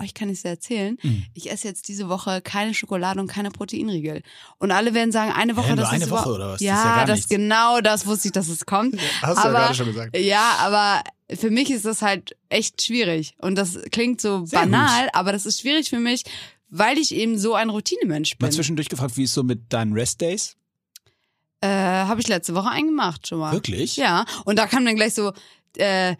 euch 0.00 0.14
kann 0.14 0.28
ich 0.28 0.38
es 0.38 0.42
ja 0.42 0.50
erzählen. 0.50 0.98
Mhm. 1.02 1.24
Ich 1.34 1.50
esse 1.50 1.68
jetzt 1.68 1.88
diese 1.88 2.08
Woche 2.08 2.40
keine 2.40 2.74
Schokolade 2.74 3.20
und 3.20 3.26
keine 3.26 3.50
Proteinriegel. 3.50 4.22
Und 4.58 4.70
alle 4.70 4.94
werden 4.94 5.12
sagen, 5.12 5.32
eine 5.32 5.56
Woche, 5.56 5.70
Hä, 5.70 5.76
das 5.76 5.90
eine 5.90 6.04
ist 6.04 6.10
Woche 6.10 6.30
oder 6.30 6.46
was? 6.46 6.52
Das 6.54 6.60
ist 6.60 6.66
Ja, 6.66 6.98
ja 6.98 7.04
das 7.04 7.28
genau, 7.28 7.80
das 7.80 8.06
wusste 8.06 8.28
ich, 8.28 8.32
dass 8.32 8.48
es 8.48 8.66
kommt. 8.66 8.96
Hast 9.22 9.36
du 9.36 9.42
ja 9.42 9.48
aber, 9.48 9.58
gerade 9.58 9.74
schon 9.74 9.86
gesagt. 9.86 10.16
Ja, 10.16 10.56
aber 10.60 11.02
für 11.36 11.50
mich 11.50 11.70
ist 11.70 11.84
das 11.84 12.02
halt 12.02 12.36
echt 12.48 12.82
schwierig. 12.82 13.34
Und 13.38 13.56
das 13.56 13.78
klingt 13.90 14.20
so 14.20 14.44
Sehr 14.46 14.60
banal, 14.60 15.08
aber 15.12 15.32
das 15.32 15.46
ist 15.46 15.60
schwierig 15.60 15.90
für 15.90 16.00
mich, 16.00 16.24
weil 16.68 16.98
ich 16.98 17.14
eben 17.14 17.38
so 17.38 17.54
ein 17.54 17.70
Routinemensch 17.70 18.36
bin. 18.36 18.46
Mal 18.46 18.52
zwischendurch 18.52 18.88
gefragt, 18.88 19.16
wie 19.16 19.24
ist 19.24 19.34
so 19.34 19.42
mit 19.42 19.72
deinen 19.72 19.92
Restdays? 19.92 20.56
Äh, 21.60 21.68
habe 21.68 22.20
ich 22.20 22.28
letzte 22.28 22.54
Woche 22.54 22.70
eingemacht 22.70 23.26
schon 23.26 23.38
mal. 23.38 23.52
Wirklich? 23.52 23.96
Ja. 23.96 24.24
Und 24.44 24.58
da 24.58 24.66
kam 24.66 24.84
dann 24.84 24.96
gleich 24.96 25.14
so, 25.14 25.32
äh, 25.76 26.16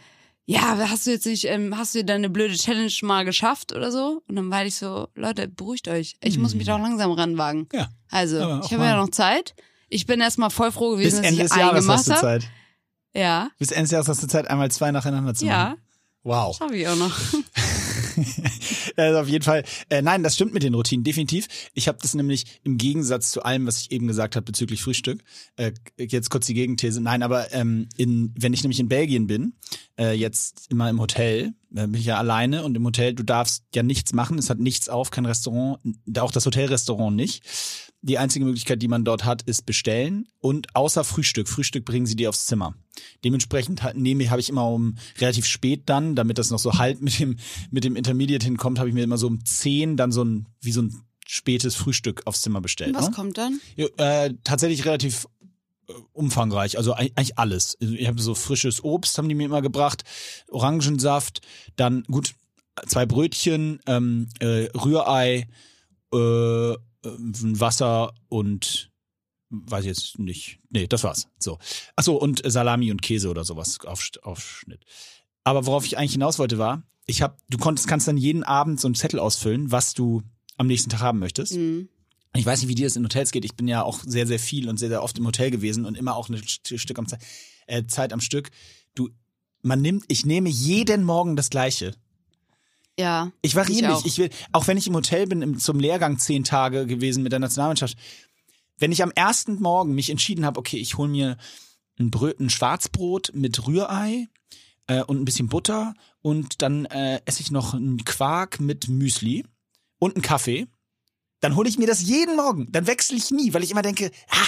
ja, 0.46 0.76
hast 0.79 1.07
du 1.07 1.11
jetzt 1.12 1.26
nicht, 1.26 1.44
ähm, 1.44 1.76
hast 1.76 1.94
du 1.94 2.05
deine 2.05 2.29
blöde 2.29 2.55
Challenge 2.55 2.92
mal 3.03 3.24
geschafft 3.24 3.72
oder 3.72 3.92
so? 3.92 4.22
Und 4.29 4.37
dann 4.37 4.50
war 4.50 4.64
ich 4.64 4.74
so, 4.74 5.09
Leute, 5.14 5.48
beruhigt 5.48 5.87
euch. 5.88 6.16
Ich 6.20 6.38
muss 6.38 6.55
mich 6.55 6.66
doch 6.66 6.79
langsam 6.79 7.12
ranwagen. 7.12 7.68
Ja. 7.72 7.88
Also, 8.11 8.61
ich 8.64 8.72
habe 8.72 8.85
ja 8.85 8.96
noch 8.96 9.11
Zeit. 9.11 9.55
Ich 9.88 10.07
bin 10.07 10.20
erstmal 10.20 10.50
voll 10.50 10.72
froh 10.72 10.96
Bis 10.96 10.98
gewesen, 10.98 11.22
dass 11.22 11.31
Ende 11.31 11.42
ich 11.42 11.48
des 11.48 11.57
Jahres 11.57 11.88
hast 11.88 12.09
du 12.09 12.12
habe. 12.12 12.20
Zeit. 12.20 12.50
Ja, 13.14 13.50
Bis 13.59 13.70
Ende 13.70 13.83
des 13.83 13.90
Jahres 13.92 14.09
hast 14.09 14.22
du 14.22 14.29
Zeit, 14.29 14.48
einmal 14.48 14.70
zwei 14.70 14.90
nacheinander 14.92 15.35
zu 15.35 15.46
ja, 15.46 15.70
machen. 15.70 15.81
Wow. 16.22 16.57
schaffe 16.57 16.76
ich 16.76 16.87
auch 16.87 16.96
noch. 16.96 17.16
Also 18.96 19.18
auf 19.18 19.29
jeden 19.29 19.44
Fall. 19.44 19.64
Äh, 19.88 20.03
nein, 20.03 20.23
das 20.23 20.35
stimmt 20.35 20.53
mit 20.53 20.62
den 20.62 20.75
Routinen, 20.75 21.05
definitiv. 21.05 21.46
Ich 21.75 21.88
habe 21.88 21.99
das 22.01 22.14
nämlich 22.14 22.61
im 22.64 22.77
Gegensatz 22.77 23.31
zu 23.31 23.42
allem, 23.42 23.66
was 23.66 23.81
ich 23.81 23.92
eben 23.92 24.07
gesagt 24.07 24.37
habe 24.37 24.44
bezüglich 24.44 24.83
Frühstück. 24.83 25.23
Äh, 25.57 25.73
jetzt 25.96 26.31
kurz 26.31 26.46
die 26.46 26.55
Gegenthese. 26.55 27.01
Nein, 27.01 27.23
aber 27.23 27.53
ähm, 27.53 27.88
in, 27.96 28.35
wenn 28.37 28.53
ich 28.53 28.62
nämlich 28.62 28.81
in 28.81 28.88
Belgien 28.88 29.27
bin, 29.27 29.55
äh, 29.99 30.12
jetzt 30.12 30.66
immer 30.70 30.88
im 30.90 31.01
Hotel, 31.01 31.55
bin 31.70 31.94
ich 31.94 32.07
ja 32.07 32.18
alleine 32.18 32.64
und 32.64 32.77
im 32.77 32.85
Hotel, 32.85 33.14
du 33.14 33.23
darfst 33.23 33.64
ja 33.75 33.83
nichts 33.83 34.12
machen, 34.12 34.38
es 34.38 34.51
hat 34.51 34.59
nichts 34.59 34.88
auf, 34.88 35.11
kein 35.11 35.27
Restaurant, 35.27 35.79
auch 36.18 36.33
das 36.33 36.46
Hotelrestaurant 36.46 37.14
nicht. 37.14 37.44
Die 38.02 38.16
einzige 38.16 38.46
Möglichkeit, 38.46 38.80
die 38.80 38.88
man 38.88 39.04
dort 39.04 39.24
hat, 39.24 39.42
ist 39.42 39.66
bestellen 39.66 40.26
und 40.40 40.74
außer 40.74 41.04
Frühstück. 41.04 41.48
Frühstück 41.48 41.84
bringen 41.84 42.06
sie 42.06 42.16
dir 42.16 42.30
aufs 42.30 42.46
Zimmer. 42.46 42.74
Dementsprechend 43.24 43.82
nehme 43.94 44.30
habe 44.30 44.40
ich 44.40 44.48
immer 44.48 44.66
um 44.68 44.96
relativ 45.18 45.44
spät 45.46 45.82
dann, 45.86 46.14
damit 46.16 46.38
das 46.38 46.50
noch 46.50 46.58
so 46.58 46.78
halb 46.78 47.00
mit 47.02 47.18
dem 47.18 47.36
mit 47.70 47.84
dem 47.84 47.96
Intermediate 47.96 48.44
hinkommt, 48.44 48.78
habe 48.78 48.88
ich 48.88 48.94
mir 48.94 49.04
immer 49.04 49.18
so 49.18 49.26
um 49.26 49.44
10 49.44 49.96
dann 49.98 50.12
so 50.12 50.24
ein 50.24 50.46
wie 50.62 50.72
so 50.72 50.82
ein 50.82 51.02
spätes 51.26 51.76
Frühstück 51.76 52.22
aufs 52.26 52.40
Zimmer 52.40 52.60
bestellt. 52.60 52.94
Was 52.94 53.10
ne? 53.10 53.14
kommt 53.14 53.36
dann? 53.38 53.60
Ja, 53.76 53.86
äh, 53.98 54.34
tatsächlich 54.44 54.84
relativ 54.86 55.26
äh, 55.88 55.92
umfangreich, 56.12 56.78
also 56.78 56.94
eig- 56.94 57.12
eigentlich 57.16 57.38
alles. 57.38 57.76
Also 57.80 57.94
Ich 57.94 58.08
habe 58.08 58.20
so 58.20 58.34
frisches 58.34 58.82
Obst, 58.82 59.16
haben 59.18 59.28
die 59.28 59.34
mir 59.34 59.44
immer 59.44 59.62
gebracht, 59.62 60.04
Orangensaft, 60.48 61.40
dann 61.76 62.02
gut 62.04 62.32
zwei 62.86 63.04
Brötchen, 63.04 63.78
ähm, 63.86 64.28
äh, 64.40 64.68
Rührei, 64.74 65.48
äh, 66.12 66.74
Wasser 67.02 68.12
und 68.28 68.90
weiß 69.50 69.84
ich 69.84 69.88
jetzt 69.88 70.18
nicht. 70.18 70.60
Nee, 70.70 70.86
das 70.86 71.04
war's. 71.04 71.28
So. 71.38 71.58
Ach 71.96 72.04
so, 72.04 72.20
und 72.20 72.42
Salami 72.44 72.90
und 72.90 73.02
Käse 73.02 73.28
oder 73.28 73.44
sowas 73.44 73.80
auf, 73.84 74.08
Aufschnitt. 74.22 74.84
Aber 75.44 75.66
worauf 75.66 75.84
ich 75.84 75.98
eigentlich 75.98 76.12
hinaus 76.12 76.38
wollte 76.38 76.58
war, 76.58 76.82
ich 77.06 77.22
habe, 77.22 77.36
du 77.48 77.58
konntest, 77.58 77.88
kannst 77.88 78.06
dann 78.06 78.16
jeden 78.16 78.44
Abend 78.44 78.80
so 78.80 78.86
einen 78.86 78.94
Zettel 78.94 79.18
ausfüllen, 79.18 79.72
was 79.72 79.94
du 79.94 80.22
am 80.56 80.66
nächsten 80.66 80.90
Tag 80.90 81.00
haben 81.00 81.18
möchtest. 81.18 81.56
Mhm. 81.56 81.88
Ich 82.36 82.46
weiß 82.46 82.60
nicht, 82.60 82.68
wie 82.68 82.76
dir 82.76 82.86
das 82.86 82.96
in 82.96 83.02
Hotels 83.02 83.32
geht. 83.32 83.44
Ich 83.44 83.56
bin 83.56 83.66
ja 83.66 83.82
auch 83.82 84.00
sehr, 84.04 84.26
sehr 84.26 84.38
viel 84.38 84.68
und 84.68 84.78
sehr, 84.78 84.88
sehr 84.88 85.02
oft 85.02 85.18
im 85.18 85.26
Hotel 85.26 85.50
gewesen 85.50 85.84
und 85.84 85.98
immer 85.98 86.14
auch 86.14 86.28
ein 86.28 86.40
Stück 86.46 86.98
am 86.98 87.08
Ze 87.08 87.18
äh, 87.66 87.86
Zeit 87.86 88.12
am 88.12 88.20
Stück. 88.20 88.50
Du, 88.94 89.10
man 89.62 89.80
nimmt, 89.82 90.04
ich 90.08 90.24
nehme 90.24 90.48
jeden 90.48 91.02
Morgen 91.02 91.34
das 91.34 91.50
Gleiche. 91.50 91.94
Ja. 93.00 93.32
Ich 93.42 93.56
variiere 93.56 93.94
auch. 93.94 94.04
nicht. 94.04 94.06
Ich 94.12 94.18
will, 94.18 94.30
auch 94.52 94.66
wenn 94.66 94.76
ich 94.76 94.86
im 94.86 94.94
Hotel 94.94 95.26
bin, 95.26 95.42
im, 95.42 95.58
zum 95.58 95.80
Lehrgang 95.80 96.18
zehn 96.18 96.44
Tage 96.44 96.86
gewesen 96.86 97.22
mit 97.22 97.32
der 97.32 97.38
Nationalmannschaft. 97.40 97.96
Wenn 98.78 98.92
ich 98.92 99.02
am 99.02 99.10
ersten 99.10 99.60
Morgen 99.60 99.94
mich 99.94 100.10
entschieden 100.10 100.44
habe, 100.46 100.58
okay, 100.58 100.78
ich 100.78 100.96
hole 100.96 101.08
mir 101.08 101.36
ein, 101.98 102.10
Brö 102.10 102.32
ein 102.38 102.50
Schwarzbrot 102.50 103.32
mit 103.34 103.66
Rührei 103.66 104.28
äh, 104.86 105.02
und 105.02 105.20
ein 105.20 105.24
bisschen 105.24 105.48
Butter 105.48 105.94
und 106.22 106.62
dann 106.62 106.86
äh, 106.86 107.20
esse 107.24 107.42
ich 107.42 107.50
noch 107.50 107.74
einen 107.74 108.04
Quark 108.04 108.60
mit 108.60 108.88
Müsli 108.88 109.44
und 109.98 110.16
einen 110.16 110.22
Kaffee, 110.22 110.66
dann 111.40 111.56
hole 111.56 111.68
ich 111.68 111.78
mir 111.78 111.86
das 111.86 112.02
jeden 112.02 112.36
Morgen. 112.36 112.70
Dann 112.70 112.86
wechsle 112.86 113.16
ich 113.16 113.30
nie, 113.30 113.52
weil 113.52 113.62
ich 113.62 113.70
immer 113.70 113.82
denke, 113.82 114.10
ah, 114.28 114.46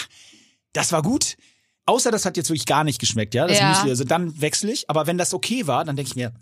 das 0.73 0.93
war 0.93 1.03
gut. 1.03 1.37
Außer 1.85 2.11
das 2.11 2.25
hat 2.25 2.37
jetzt 2.37 2.49
wirklich 2.49 2.67
gar 2.67 2.85
nicht 2.85 3.01
geschmeckt, 3.01 3.35
ja, 3.35 3.47
das 3.47 3.59
Ja. 3.59 3.71
Müsli. 3.71 3.91
Also 3.91 4.05
dann 4.05 4.41
wechsle 4.41 4.73
ich. 4.73 4.89
Aber 4.89 5.07
wenn 5.07 5.19
das 5.19 5.35
okay 5.35 5.67
war, 5.67 5.85
dann 5.85 5.97
denke 5.97 6.11
ich 6.11 6.17
mir, 6.17 6.33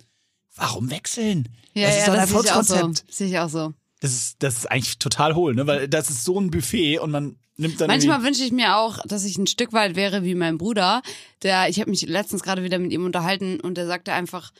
warum 0.56 0.90
wechseln? 0.90 1.48
Ja, 1.74 1.86
das 1.88 1.98
ist 1.98 2.06
ja, 2.06 2.14
doch 2.14 2.20
ein 2.20 2.20
das 2.20 2.30
sehe 2.30 2.40
ich 2.40 2.50
auch 2.50 2.62
so. 2.62 2.74
Erfolgskonzept. 2.74 3.14
Sehe 3.14 3.28
ich 3.28 3.38
auch 3.38 3.48
so. 3.48 3.74
Das 4.00 4.12
ist, 4.12 4.42
das 4.42 4.56
ist 4.56 4.70
eigentlich 4.70 4.98
total 4.98 5.34
hohl, 5.34 5.54
ne? 5.54 5.66
Weil 5.66 5.88
das 5.88 6.10
ist 6.10 6.24
so 6.24 6.40
ein 6.40 6.50
Buffet 6.50 6.98
und 6.98 7.10
man 7.10 7.36
nimmt 7.56 7.80
dann 7.80 7.88
Manchmal 7.88 8.22
wünsche 8.22 8.42
ich 8.42 8.52
mir 8.52 8.76
auch, 8.76 8.98
dass 9.06 9.24
ich 9.24 9.36
ein 9.36 9.46
Stück 9.46 9.72
weit 9.72 9.94
wäre 9.94 10.24
wie 10.24 10.34
mein 10.34 10.58
Bruder. 10.58 11.02
Der, 11.42 11.68
ich 11.68 11.80
habe 11.80 11.90
mich 11.90 12.02
letztens 12.06 12.42
gerade 12.42 12.64
wieder 12.64 12.78
mit 12.78 12.92
ihm 12.92 13.04
unterhalten 13.04 13.60
und 13.60 13.76
der 13.76 13.86
sagte 13.86 14.12
einfach, 14.12 14.52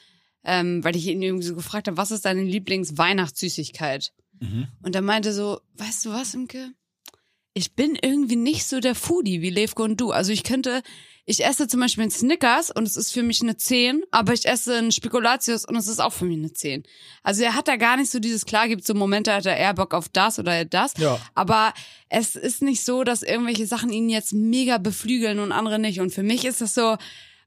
ähm, 0.45 0.85
weil 0.85 0.97
ich 0.97 1.07
ihn 1.07 1.23
irgendwie 1.23 1.47
so 1.47 1.55
gefragt 1.55 1.89
habe, 1.89 1.97
was 1.97 2.11
ist 2.11 2.25
deine 2.25 2.43
Lieblings-Weihnachtssüßigkeit? 2.43 4.13
Mhm. 4.41 4.69
Und 4.83 4.95
er 4.95 5.03
meinte 5.03 5.33
so, 5.33 5.61
weißt 5.75 6.05
du 6.05 6.11
was, 6.11 6.35
Imke? 6.35 6.73
Ich 7.53 7.75
bin 7.75 7.99
irgendwie 8.01 8.37
nicht 8.37 8.67
so 8.67 8.81
der 8.81 8.95
Foodie 8.95 9.43
wie 9.43 9.51
Levko 9.51 9.83
und 9.83 10.01
du. 10.01 10.13
Also 10.13 10.31
ich 10.33 10.45
könnte, 10.45 10.83
ich 11.27 11.45
esse 11.45 11.67
zum 11.67 11.81
Beispiel 11.81 12.03
einen 12.03 12.13
Snickers 12.13 12.71
und 12.71 12.87
es 12.87 12.97
ist 12.97 13.13
für 13.13 13.25
mich 13.25 13.43
eine 13.43 13.57
10, 13.57 14.03
aber 14.13 14.33
ich 14.33 14.47
esse 14.47 14.77
einen 14.77 14.93
Spekulatius 14.93 15.65
und 15.65 15.75
es 15.75 15.89
ist 15.89 16.01
auch 16.01 16.13
für 16.13 16.25
mich 16.25 16.39
eine 16.39 16.53
10. 16.53 16.85
Also 17.25 17.43
er 17.43 17.55
hat 17.55 17.67
da 17.67 17.77
gar 17.77 17.97
nicht 17.97 18.11
so 18.11 18.21
dieses, 18.21 18.47
klar 18.47 18.69
gibt 18.69 18.87
so 18.87 18.95
Momente, 18.95 19.35
hat 19.35 19.47
er 19.47 19.57
eher 19.57 19.75
Bock 19.75 19.95
auf 19.95 20.09
das 20.09 20.39
oder 20.39 20.65
das. 20.65 20.95
Ja. 20.97 21.21
Aber 21.35 21.75
es 22.09 22.37
ist 22.37 22.63
nicht 22.63 22.85
so, 22.85 23.03
dass 23.03 23.23
irgendwelche 23.23 23.67
Sachen 23.67 23.93
ihn 23.93 24.09
jetzt 24.09 24.33
mega 24.33 24.79
beflügeln 24.79 25.41
und 25.41 25.51
andere 25.51 25.81
nicht. 25.81 26.01
Und 26.01 26.15
für 26.15 26.23
mich 26.23 26.45
ist 26.45 26.61
das 26.61 26.75
so, 26.75 26.97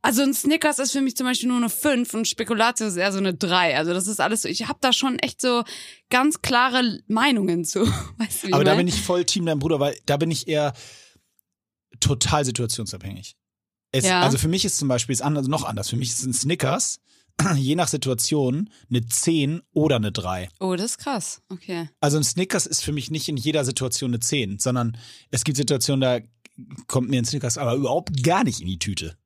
also 0.04 0.22
ein 0.22 0.34
Snickers 0.34 0.80
ist 0.80 0.92
für 0.92 1.02
mich 1.02 1.16
zum 1.16 1.26
Beispiel 1.26 1.48
nur 1.48 1.58
eine 1.58 1.70
5 1.70 2.14
und 2.14 2.28
Spekulatius 2.28 2.90
ist 2.90 2.98
eher 2.98 3.14
so 3.14 3.20
eine 3.20 3.34
3. 3.34 3.78
Also 3.78 3.94
das 3.94 4.08
ist 4.08 4.20
alles 4.20 4.42
so, 4.42 4.50
ich 4.50 4.68
habe 4.68 4.78
da 4.82 4.92
schon 4.92 5.18
echt 5.20 5.40
so 5.40 5.64
ganz 6.10 6.42
klare 6.42 7.00
Meinungen 7.08 7.64
zu. 7.64 7.80
Weißt 8.18 8.44
du, 8.44 8.48
wie 8.50 8.54
Aber 8.54 8.66
da 8.66 8.72
mein? 8.72 8.86
bin 8.86 8.88
ich 8.90 9.02
voll 9.02 9.24
Team 9.24 9.46
dein 9.46 9.60
Bruder, 9.60 9.80
weil 9.80 9.98
da 10.06 10.18
bin 10.18 10.30
ich 10.30 10.50
eher 10.50 10.74
total 12.02 12.44
situationsabhängig. 12.44 13.38
Es, 13.94 14.04
Ja. 14.04 14.22
Also 14.22 14.38
für 14.38 14.50
mich 14.50 14.66
ist 14.66 14.78
zum 14.78 14.90
Beispiel 14.90 15.14
ist 15.14 15.22
anders, 15.22 15.48
noch 15.48 15.64
anders. 15.64 15.90
Für 15.90 15.96
mich 15.96 16.10
ist 16.10 16.26
ein 16.26 16.34
Snickers 16.34 17.00
je 17.56 17.76
nach 17.76 17.88
Situation 17.88 18.70
eine 18.90 19.06
10 19.06 19.62
oder 19.72 19.96
eine 19.96 20.12
3. 20.12 20.50
Oh, 20.60 20.76
das 20.76 20.92
ist 20.92 20.98
krass. 20.98 21.42
Okay. 21.48 21.90
Also 22.02 22.18
ein 22.18 22.24
Snickers 22.26 22.66
ist 22.66 22.84
für 22.84 22.92
mich 22.92 23.10
nicht 23.10 23.30
in 23.30 23.38
jeder 23.38 23.64
Situation 23.64 24.12
eine 24.12 24.20
10, 24.20 24.60
sondern 24.60 24.98
es 25.32 25.46
gibt 25.46 25.56
Situationen, 25.56 26.02
da 26.02 26.20
kommt 26.88 27.10
mir 27.10 27.20
ein 27.20 27.26
Snickers 27.26 27.58
aber 27.58 27.76
überhaupt 27.76 28.22
gar 28.22 28.44
nicht 28.44 28.60
in 28.60 28.68
die 28.68 28.80
Tüte. 28.80 29.18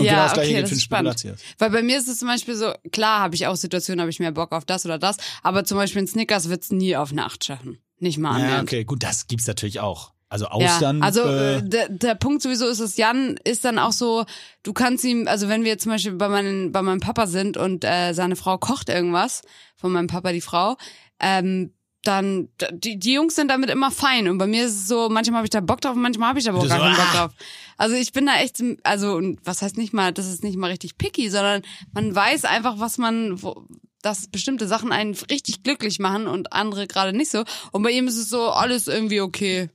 Und 0.00 0.06
Ja, 0.06 0.12
genau 0.12 0.22
das 0.24 0.32
gleiche 0.34 0.48
okay, 0.48 0.54
gilt 0.54 0.62
das 0.64 0.68
für 0.70 0.74
ist 0.74 0.80
den 0.80 0.84
spannend. 0.84 1.18
Spekulatius. 1.20 1.46
Weil 1.58 1.70
bei 1.70 1.82
mir 1.82 1.98
ist 1.98 2.08
es 2.08 2.18
zum 2.18 2.28
Beispiel 2.28 2.54
so, 2.56 2.72
klar 2.92 3.20
habe 3.20 3.34
ich 3.34 3.46
auch 3.46 3.56
Situationen, 3.56 4.00
habe 4.00 4.10
ich 4.10 4.18
mehr 4.18 4.32
Bock 4.32 4.52
auf 4.52 4.64
das 4.64 4.84
oder 4.84 4.98
das, 4.98 5.16
aber 5.42 5.64
zum 5.64 5.76
Beispiel 5.78 6.02
ein 6.02 6.06
Snickers 6.08 6.48
wird's 6.48 6.70
nie 6.72 6.96
auf 6.96 7.12
eine 7.12 7.24
8 7.24 7.44
schaffen. 7.44 7.78
Nicht 7.98 8.18
mal 8.18 8.38
Ja, 8.38 8.44
annähernd. 8.46 8.68
okay, 8.68 8.84
gut, 8.84 9.02
das 9.02 9.26
gibt's 9.28 9.46
natürlich 9.46 9.80
auch. 9.80 10.12
Also 10.28 10.44
Ja, 10.44 10.50
Austern. 10.52 11.02
also 11.02 11.22
äh, 11.24 11.56
äh, 11.58 11.62
der, 11.62 11.88
der 11.88 12.14
Punkt 12.14 12.40
sowieso 12.42 12.66
ist, 12.68 12.80
dass 12.80 12.96
Jan 12.96 13.36
ist 13.42 13.64
dann 13.64 13.78
auch 13.80 13.90
so, 13.92 14.24
du 14.62 14.72
kannst 14.72 15.04
ihm, 15.04 15.26
also 15.26 15.48
wenn 15.48 15.64
wir 15.64 15.76
zum 15.78 15.90
Beispiel 15.92 16.12
bei, 16.12 16.28
meinen, 16.28 16.70
bei 16.72 16.82
meinem 16.82 17.00
Papa 17.00 17.26
sind 17.26 17.56
und 17.56 17.84
äh, 17.84 18.12
seine 18.12 18.36
Frau 18.36 18.56
kocht 18.56 18.88
irgendwas, 18.88 19.42
von 19.76 19.90
meinem 19.92 20.06
Papa 20.06 20.30
die 20.32 20.40
Frau, 20.40 20.76
ähm, 21.18 21.72
dann, 22.02 22.48
die, 22.72 22.98
die 22.98 23.12
Jungs 23.12 23.34
sind 23.34 23.48
damit 23.48 23.68
immer 23.68 23.90
fein. 23.90 24.28
Und 24.28 24.38
bei 24.38 24.46
mir 24.46 24.64
ist 24.64 24.72
es 24.72 24.88
so, 24.88 25.08
manchmal 25.10 25.38
habe 25.38 25.46
ich 25.46 25.50
da 25.50 25.60
Bock 25.60 25.80
drauf, 25.80 25.94
und 25.94 26.02
manchmal 26.02 26.30
habe 26.30 26.38
ich 26.38 26.48
aber 26.48 26.58
auch 26.58 26.68
gar 26.68 26.78
so, 26.78 26.84
keinen 26.84 26.96
Bock 26.96 27.12
drauf. 27.12 27.32
Also 27.76 27.96
ich 27.96 28.12
bin 28.12 28.26
da 28.26 28.40
echt, 28.40 28.62
also 28.84 29.14
und 29.14 29.38
was 29.44 29.62
heißt 29.62 29.76
nicht 29.76 29.92
mal, 29.92 30.12
das 30.12 30.26
ist 30.26 30.42
nicht 30.42 30.56
mal 30.56 30.70
richtig 30.70 30.96
picky, 30.96 31.28
sondern 31.28 31.62
man 31.92 32.14
weiß 32.14 32.44
einfach, 32.46 32.78
was 32.78 32.96
man, 32.96 33.42
wo, 33.42 33.66
dass 34.02 34.28
bestimmte 34.28 34.66
Sachen 34.66 34.92
einen 34.92 35.14
richtig 35.30 35.62
glücklich 35.62 35.98
machen 35.98 36.26
und 36.26 36.52
andere 36.52 36.86
gerade 36.86 37.12
nicht 37.12 37.30
so. 37.30 37.44
Und 37.72 37.82
bei 37.82 37.90
ihm 37.90 38.08
ist 38.08 38.16
es 38.16 38.30
so, 38.30 38.48
alles 38.48 38.88
irgendwie 38.88 39.20
okay. 39.20 39.68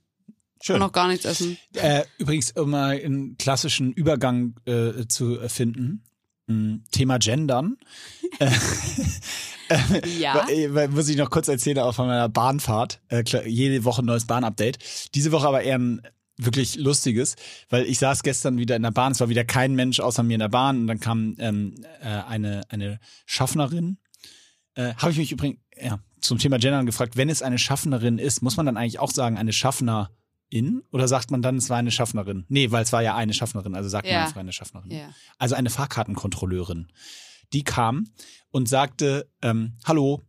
schön. 0.62 0.80
Noch 0.80 0.92
gar 0.92 1.08
nichts 1.08 1.26
essen. 1.26 1.58
Äh, 1.74 2.06
übrigens, 2.18 2.52
um 2.52 2.72
mal 2.72 3.00
einen 3.00 3.38
klassischen 3.38 3.94
Übergang 3.94 4.56
äh, 4.66 5.06
zu 5.08 5.38
finden. 5.48 6.04
mh, 6.48 6.80
Thema 6.92 7.20
Gendern. 7.20 7.78
Ja. 10.20 10.46
Muss 10.90 11.10
ich 11.10 11.18
noch 11.18 11.30
kurz 11.30 11.48
erzählen, 11.48 11.80
auch 11.80 11.96
von 11.96 12.08
meiner 12.08 12.30
Bahnfahrt. 12.30 13.02
Äh, 13.10 13.24
jede 13.48 13.84
Woche 13.84 14.02
ein 14.02 14.06
neues 14.06 14.26
Bahnupdate. 14.26 14.78
Diese 15.16 15.32
Woche 15.32 15.48
aber 15.48 15.62
eher 15.64 15.78
ein 15.80 16.02
wirklich 16.38 16.76
lustiges, 16.76 17.36
weil 17.70 17.86
ich 17.86 17.98
saß 18.00 18.22
gestern 18.24 18.58
wieder 18.58 18.76
in 18.76 18.84
der 18.84 18.92
Bahn, 18.92 19.14
es 19.14 19.22
war 19.22 19.30
wieder 19.30 19.46
kein 19.46 19.74
Mensch 19.74 20.00
außer 20.02 20.22
mir 20.22 20.34
in 20.34 20.42
der 20.42 20.50
Bahn 20.50 20.82
und 20.82 20.88
dann 20.88 21.00
kam 21.00 21.36
ähm, 21.40 21.76
äh, 22.02 22.08
eine, 22.08 22.64
eine 22.70 23.00
Schaffnerin. 23.26 23.98
Äh, 24.74 24.94
Habe 24.96 25.12
ich 25.12 25.18
mich 25.18 25.32
übrigens 25.32 25.60
ja, 25.82 26.00
zum 26.20 26.38
Thema 26.38 26.58
Gendern 26.60 26.86
gefragt, 26.86 27.16
wenn 27.16 27.30
es 27.30 27.42
eine 27.42 27.58
Schaffnerin 27.58 28.18
ist, 28.18 28.42
muss 28.42 28.58
man 28.58 28.66
dann 28.66 28.76
eigentlich 28.76 29.00
auch 29.00 29.12
sagen, 29.12 29.38
eine 29.38 29.54
Schaffnerin 29.54 30.10
oder 30.92 31.08
sagt 31.08 31.32
man 31.32 31.42
dann, 31.42 31.56
es 31.56 31.70
war 31.70 31.78
eine 31.78 31.92
Schaffnerin? 31.92 32.44
Nee, 32.50 32.70
weil 32.72 32.84
es 32.84 32.92
war 32.92 33.02
ja 33.02 33.16
eine 33.16 33.34
Schaffnerin, 33.34 33.74
also 33.76 33.88
sagt 33.88 34.06
Ja. 34.08 34.20
man, 34.20 34.28
es 34.28 34.36
war 34.36 34.42
eine 34.42 34.54
Schaffnerin. 34.54 34.92
Ja. 34.92 35.10
Also 35.38 35.56
eine 35.56 35.70
Fahrkartenkontrolleurin. 35.70 36.88
Die 37.54 37.64
kam 37.64 38.08
und 38.52 38.70
sagte, 38.70 39.30
ähm, 39.42 39.74
hallo. 39.86 40.22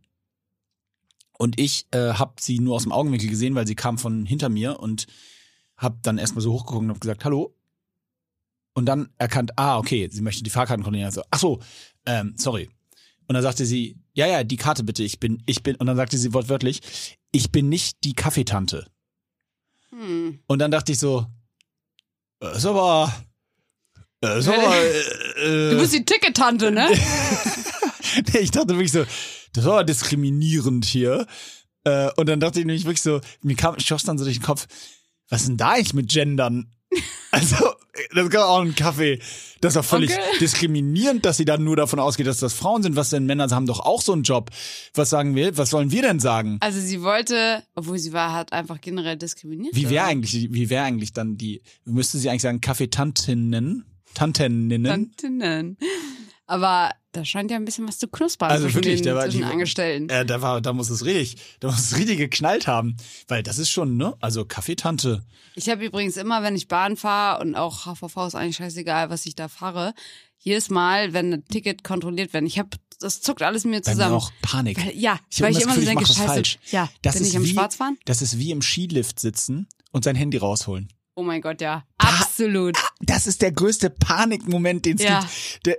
Und 1.37 1.59
ich 1.59 1.87
äh, 1.91 2.13
habe 2.13 2.33
sie 2.39 2.59
nur 2.59 2.75
aus 2.75 2.83
dem 2.83 2.91
Augenwinkel 2.91 3.29
gesehen, 3.29 3.55
weil 3.55 3.67
sie 3.67 3.75
kam 3.75 3.97
von 3.97 4.25
hinter 4.25 4.49
mir 4.49 4.79
und 4.79 5.07
habe 5.77 5.99
dann 6.01 6.17
erstmal 6.17 6.41
so 6.41 6.53
hochgeguckt 6.53 6.83
und 6.83 6.89
habe 6.89 6.99
gesagt, 6.99 7.25
hallo. 7.25 7.55
Und 8.73 8.85
dann 8.85 9.09
erkannt, 9.17 9.51
ah, 9.57 9.77
okay, 9.77 10.09
sie 10.11 10.21
möchte 10.21 10.43
die 10.43 10.49
Fahrkarten 10.49 10.83
kontrollieren. 10.83 11.07
Also, 11.07 11.23
ach 11.31 11.39
so, 11.39 11.59
ähm, 12.05 12.33
sorry. 12.37 12.69
Und 13.27 13.33
dann 13.33 13.43
sagte 13.43 13.65
sie, 13.65 13.97
ja, 14.13 14.25
ja, 14.25 14.43
die 14.43 14.57
Karte 14.57 14.83
bitte, 14.83 15.03
ich 15.03 15.19
bin, 15.19 15.43
ich 15.45 15.63
bin, 15.63 15.75
und 15.75 15.85
dann 15.85 15.97
sagte 15.97 16.17
sie 16.17 16.33
wortwörtlich, 16.33 17.17
ich 17.31 17.51
bin 17.51 17.69
nicht 17.69 18.03
die 18.03 18.13
Kaffeetante. 18.13 18.87
Hm. 19.89 20.39
Und 20.47 20.59
dann 20.59 20.71
dachte 20.71 20.91
ich 20.91 20.99
so, 20.99 21.25
äh, 22.41 22.55
ist 22.55 22.65
aber, 22.65 23.13
äh, 24.23 24.39
ist 24.39 24.47
aber, 24.47 24.75
äh, 24.77 25.71
Du 25.71 25.77
bist 25.79 25.93
die 25.93 26.05
Ticket-Tante, 26.05 26.71
ne? 26.71 26.87
Nee, 28.33 28.39
ich 28.39 28.51
dachte 28.51 28.69
wirklich 28.69 28.91
so, 28.93 29.03
das 29.53 29.65
war 29.65 29.83
diskriminierend 29.83 30.85
hier. 30.85 31.27
Äh, 31.83 32.09
und 32.15 32.27
dann 32.29 32.39
dachte 32.39 32.59
ich 32.59 32.65
nämlich 32.65 32.85
wirklich 32.85 33.01
so, 33.01 33.19
mir 33.41 33.55
kam, 33.55 33.77
schoss 33.79 34.03
dann 34.03 34.17
so 34.17 34.23
durch 34.23 34.37
den 34.37 34.43
Kopf, 34.43 34.65
was 35.29 35.41
ist 35.41 35.49
denn 35.49 35.57
da 35.57 35.71
eigentlich 35.71 35.93
mit 35.93 36.09
Gendern? 36.09 36.71
Also, 37.29 37.57
das 38.15 38.29
gab 38.29 38.43
auch 38.47 38.61
einen 38.61 38.73
Kaffee. 38.73 39.19
Das 39.59 39.75
war 39.75 39.83
völlig 39.83 40.11
Okay. 40.11 40.21
diskriminierend, 40.39 41.25
dass 41.25 41.35
sie 41.35 41.43
dann 41.43 41.63
nur 41.63 41.75
davon 41.75 41.99
ausgeht, 41.99 42.25
dass 42.25 42.39
das 42.39 42.53
Frauen 42.53 42.81
sind. 42.81 42.95
Was 42.95 43.09
denn 43.09 43.25
Männer 43.25 43.49
haben 43.51 43.67
doch 43.67 43.81
auch 43.81 44.01
so 44.01 44.13
einen 44.13 44.23
Job. 44.23 44.49
Was 44.93 45.09
sagen 45.09 45.35
wir? 45.35 45.55
Was 45.57 45.71
sollen 45.71 45.91
wir 45.91 46.01
denn 46.03 46.19
sagen? 46.21 46.57
Also 46.61 46.79
sie 46.79 47.01
wollte, 47.01 47.63
obwohl 47.75 47.99
sie 47.99 48.13
war, 48.13 48.31
hat 48.33 48.53
einfach 48.53 48.79
generell 48.79 49.17
diskriminiert. 49.17 49.75
Wie 49.75 49.89
wäre 49.89 50.05
eigentlich, 50.05 50.53
wie 50.53 50.69
wäre 50.69 50.85
eigentlich 50.85 51.11
dann 51.11 51.37
die, 51.37 51.61
müsste 51.83 52.17
sie 52.17 52.29
eigentlich 52.29 52.43
sagen 52.43 52.61
Kaffeetantinnen? 52.61 53.83
Tanteninnen? 54.13 54.85
Tantinnen. 54.91 55.77
Aber 56.49 56.91
da 57.11 57.25
scheint 57.25 57.51
ja 57.51 57.57
ein 57.57 57.65
bisschen 57.65 57.87
was 57.87 57.97
zu 57.99 58.07
knuspern 58.07 58.49
Also 58.49 58.73
wirklich, 58.73 58.97
den, 59.01 59.03
der 59.03 59.15
war- 59.15 59.27
die- 59.27 59.43
Angestellten. 59.43 60.07
Äh, 60.09 60.25
da 60.25 60.41
war, 60.41 60.61
da 60.61 60.71
muss 60.71 60.89
es 60.89 61.03
richtig, 61.03 61.41
da 61.59 61.67
muss 61.69 61.79
es 61.91 61.97
richtig 61.97 62.17
geknallt 62.17 62.67
haben. 62.67 62.95
Weil 63.27 63.43
das 63.43 63.57
ist 63.57 63.69
schon, 63.69 63.97
ne? 63.97 64.15
Also 64.21 64.45
Kaffeetante. 64.45 65.23
Ich 65.55 65.69
habe 65.69 65.85
übrigens 65.85 66.15
immer, 66.15 66.43
wenn 66.43 66.55
ich 66.55 66.67
Bahn 66.69 66.95
fahre 66.95 67.41
und 67.41 67.55
auch 67.55 67.85
HVV 67.85 68.27
ist 68.27 68.35
eigentlich 68.35 68.55
scheißegal, 68.57 69.09
was 69.09 69.25
ich 69.25 69.35
da 69.35 69.49
fahre, 69.49 69.93
jedes 70.39 70.69
Mal, 70.69 71.11
wenn 71.13 71.33
ein 71.33 71.45
Ticket 71.47 71.83
kontrolliert 71.83 72.31
wird, 72.31 72.45
ich 72.45 72.59
habe, 72.59 72.69
das 72.99 73.21
zuckt 73.21 73.41
alles 73.41 73.65
mir 73.65 73.71
Bei 73.71 73.77
mir 73.77 73.83
zusammen. 73.83 74.15
auch 74.15 74.31
Panik. 74.41 74.77
Weil, 74.77 74.95
ja, 74.95 75.19
Ich 75.29 75.41
weil 75.41 75.51
ich 75.51 75.61
immer 75.63 75.73
so 75.73 75.81
ich 75.81 75.87
denke, 75.87 76.05
scheiße, 76.05 76.21
falsch. 76.27 76.59
ja, 76.71 76.87
Das 77.01 77.15
bin 77.15 77.23
ist 77.23 77.29
ich 77.29 77.35
im 77.35 77.43
wie, 77.43 77.49
Schwarzfahren? 77.53 77.97
Das 78.05 78.21
ist 78.21 78.37
wie 78.37 78.51
im 78.51 78.61
Skilift 78.61 79.19
sitzen 79.19 79.67
und 79.91 80.03
sein 80.05 80.15
Handy 80.15 80.37
rausholen. 80.37 80.93
Oh 81.17 81.23
mein 81.23 81.41
Gott, 81.41 81.61
ja. 81.61 81.83
Absolut. 81.97 82.77
Das 83.01 83.25
ist 83.25 83.41
der 83.41 83.51
größte 83.51 83.89
Panikmoment, 83.89 84.85
den 84.85 84.97
es 84.97 85.03
Ja. 85.03 85.21
gibt. 85.21 85.65
Der, 85.65 85.77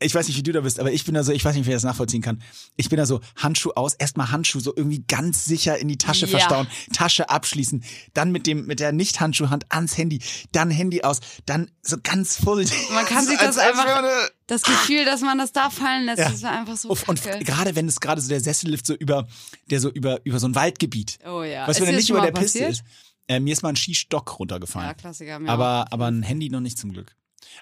ich 0.00 0.12
weiß 0.12 0.26
nicht, 0.26 0.36
wie 0.36 0.42
du 0.42 0.50
da 0.50 0.62
bist, 0.62 0.80
aber 0.80 0.90
ich 0.90 1.04
bin 1.04 1.14
da 1.14 1.22
so, 1.22 1.30
ich 1.30 1.44
weiß 1.44 1.54
nicht, 1.54 1.66
wer 1.66 1.74
das 1.74 1.84
nachvollziehen 1.84 2.20
kann. 2.20 2.42
Ich 2.76 2.88
bin 2.88 2.96
da 2.96 3.06
so, 3.06 3.20
Handschuh 3.36 3.70
aus, 3.76 3.94
erstmal 3.94 4.32
Handschuh 4.32 4.58
so 4.58 4.74
irgendwie 4.74 5.04
ganz 5.06 5.44
sicher 5.44 5.78
in 5.78 5.86
die 5.86 5.98
Tasche 5.98 6.26
Ja. 6.26 6.32
verstauen, 6.32 6.66
Tasche 6.92 7.30
abschließen, 7.30 7.84
dann 8.12 8.32
mit 8.32 8.48
dem, 8.48 8.66
mit 8.66 8.80
der 8.80 8.90
Nicht-Handschuhhand 8.90 9.70
ans 9.70 9.96
Handy, 9.96 10.20
dann 10.50 10.72
Handy 10.72 11.02
aus, 11.04 11.20
dann 11.46 11.70
so 11.82 11.96
ganz 12.02 12.36
vorsichtig. 12.42 12.76
Man 12.92 13.04
kann 13.06 13.24
sich 13.28 13.38
das 13.38 13.58
einfach- 13.58 14.02
Das 14.48 14.62
Gefühl, 14.62 15.04
dass 15.04 15.20
man 15.20 15.38
das 15.38 15.52
da 15.52 15.70
fallen 15.70 16.06
lässt, 16.06 16.18
Ja. 16.18 16.28
das 16.28 16.42
war 16.42 16.50
einfach 16.58 16.76
so 16.76 16.90
Uff, 16.90 17.08
und 17.08 17.22
gerade 17.22 17.76
wenn 17.76 17.86
es 17.86 18.00
gerade 18.00 18.20
so 18.20 18.28
der 18.28 18.40
Sessellift 18.40 18.84
so 18.84 18.94
über, 18.94 19.28
der 19.70 19.78
so 19.80 19.90
über, 19.90 20.18
über 20.24 20.40
so 20.40 20.48
ein 20.48 20.56
Waldgebiet, 20.56 21.20
Oh 21.24 21.44
ja. 21.44 21.68
was 21.68 21.76
Ist 21.76 21.82
wenn 21.82 21.90
er 21.94 21.96
nicht 21.98 22.10
über 22.10 22.20
der 22.22 22.32
Piste 22.32 22.64
ist. 22.64 22.82
Äh, 23.28 23.40
mir 23.40 23.52
ist 23.52 23.62
mal 23.62 23.70
ein 23.70 23.76
Skistock 23.76 24.38
runtergefallen. 24.38 24.88
Ja, 24.88 24.94
Klassiker. 24.94 25.38
Mir 25.38 25.48
aber, 25.48 25.86
aber 25.90 26.06
ein 26.06 26.22
Handy 26.22 26.50
noch 26.50 26.60
nicht 26.60 26.78
zum 26.78 26.92
Glück. 26.92 27.16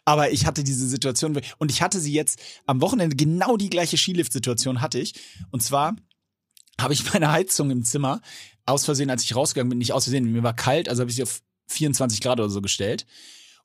Aber 0.05 0.31
ich 0.31 0.47
hatte 0.47 0.65
diese 0.65 0.87
Situation 0.87 1.41
und 1.59 1.71
ich 1.71 1.83
hatte 1.83 2.01
sie 2.01 2.13
jetzt 2.13 2.41
am 2.67 2.81
Wochenende 2.81 3.17
genau 3.17 3.57
die 3.57 3.71
gleiche 3.71 3.97
Skilift-Situation 3.97 4.81
hatte 4.81 4.99
ich. 4.99 5.15
Und 5.51 5.63
zwar 5.63 5.97
habe 6.81 6.95
ich 6.95 7.13
meine 7.13 7.33
Heizung 7.33 7.71
im 7.71 7.85
Zimmer 7.85 8.21
aus 8.67 8.85
Versehen, 8.85 9.11
als 9.11 9.25
ich 9.25 9.35
rausgegangen 9.35 9.71
bin, 9.71 9.79
nicht 9.79 9.93
aus 9.93 10.05
Versehen, 10.05 10.31
mir 10.33 10.43
war 10.43 10.55
kalt, 10.55 10.89
also 10.89 11.01
habe 11.01 11.11
ich 11.11 11.17
sie 11.17 11.23
auf 11.23 11.43
24 11.69 12.21
Grad 12.21 12.41
oder 12.41 12.51
so 12.51 12.61
gestellt. 12.61 13.07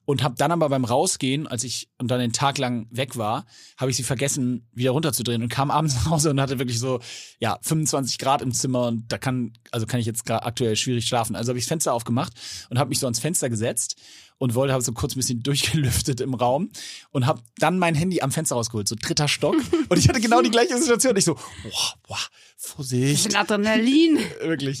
Und 0.06 0.22
habe 0.22 0.36
dann 0.38 0.52
aber 0.52 0.68
beim 0.68 0.84
Rausgehen, 0.84 1.46
als 1.46 1.64
ich 1.64 1.88
und 1.98 2.10
dann 2.10 2.20
den 2.20 2.32
Tag 2.32 2.58
lang 2.58 2.86
weg 2.90 3.16
war, 3.16 3.44
habe 3.76 3.90
ich 3.90 3.96
sie 3.96 4.04
vergessen, 4.04 4.68
wieder 4.72 4.92
runterzudrehen 4.92 5.42
und 5.42 5.48
kam 5.48 5.70
abends 5.72 5.94
nach 5.96 6.10
Hause 6.10 6.30
und 6.30 6.40
hatte 6.40 6.58
wirklich 6.58 6.78
so, 6.78 7.00
ja, 7.40 7.58
25 7.60 8.18
Grad 8.18 8.40
im 8.40 8.52
Zimmer 8.52 8.86
und 8.86 9.12
da 9.12 9.18
kann, 9.18 9.52
also 9.72 9.84
kann 9.84 10.00
ich 10.00 10.06
jetzt 10.06 10.24
gerade 10.24 10.44
aktuell 10.44 10.76
schwierig 10.76 11.06
schlafen. 11.06 11.36
Also 11.36 11.50
habe 11.50 11.58
ich 11.58 11.64
das 11.64 11.68
Fenster 11.68 11.92
aufgemacht 11.92 12.32
und 12.70 12.78
habe 12.78 12.88
mich 12.88 13.00
so 13.00 13.06
ans 13.06 13.18
Fenster 13.18 13.50
gesetzt 13.50 13.96
und 14.38 14.54
wollte, 14.54 14.72
habe 14.72 14.84
so 14.84 14.92
kurz 14.92 15.14
ein 15.14 15.18
bisschen 15.18 15.42
durchgelüftet 15.42 16.20
im 16.20 16.34
Raum 16.34 16.70
und 17.10 17.26
habe 17.26 17.42
dann 17.58 17.78
mein 17.78 17.94
Handy 17.94 18.20
am 18.20 18.30
Fenster 18.30 18.56
rausgeholt, 18.56 18.88
so 18.88 18.96
dritter 18.98 19.28
Stock. 19.28 19.56
Und 19.88 19.98
ich 19.98 20.08
hatte 20.08 20.20
genau 20.20 20.42
die 20.42 20.50
gleiche 20.50 20.76
Situation. 20.78 21.16
Ich 21.16 21.24
so, 21.24 21.34
boah, 21.34 21.94
boah, 22.06 22.18
Vorsicht. 22.56 23.24
Bisschen 23.24 23.36
Adrenalin. 23.36 24.18
Wirklich. 24.40 24.80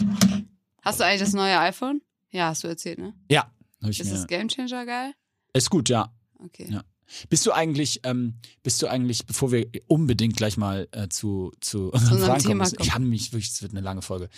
Hast 0.82 1.00
du 1.00 1.04
eigentlich 1.04 1.20
das 1.20 1.32
neue 1.32 1.58
iPhone? 1.58 2.00
Ja, 2.30 2.48
hast 2.48 2.64
du 2.64 2.68
erzählt, 2.68 2.98
ne? 2.98 3.14
Ja, 3.30 3.50
ich 3.55 3.55
Ist 3.90 4.04
mir. 4.04 4.12
das 4.12 4.26
Gamechanger 4.26 4.86
geil? 4.86 5.14
Ist 5.52 5.70
gut, 5.70 5.88
ja. 5.88 6.12
Okay. 6.38 6.68
Ja. 6.70 6.84
Bist 7.28 7.46
du 7.46 7.52
eigentlich, 7.52 8.00
ähm, 8.02 8.34
bist 8.62 8.82
du 8.82 8.88
eigentlich, 8.88 9.26
bevor 9.26 9.52
wir 9.52 9.68
unbedingt 9.86 10.36
gleich 10.36 10.56
mal 10.56 10.88
äh, 10.90 11.08
zu, 11.08 11.52
zu 11.60 11.90
unseren 11.90 12.12
unserem 12.14 12.18
Fragen 12.18 12.26
kommen, 12.26 12.42
Thema 12.42 12.64
kommen. 12.64 12.76
ich 12.80 12.94
habe 12.94 13.04
mich 13.04 13.32
wirklich, 13.32 13.50
es 13.50 13.62
wird 13.62 13.72
eine 13.72 13.80
lange 13.80 14.02
Folge. 14.02 14.28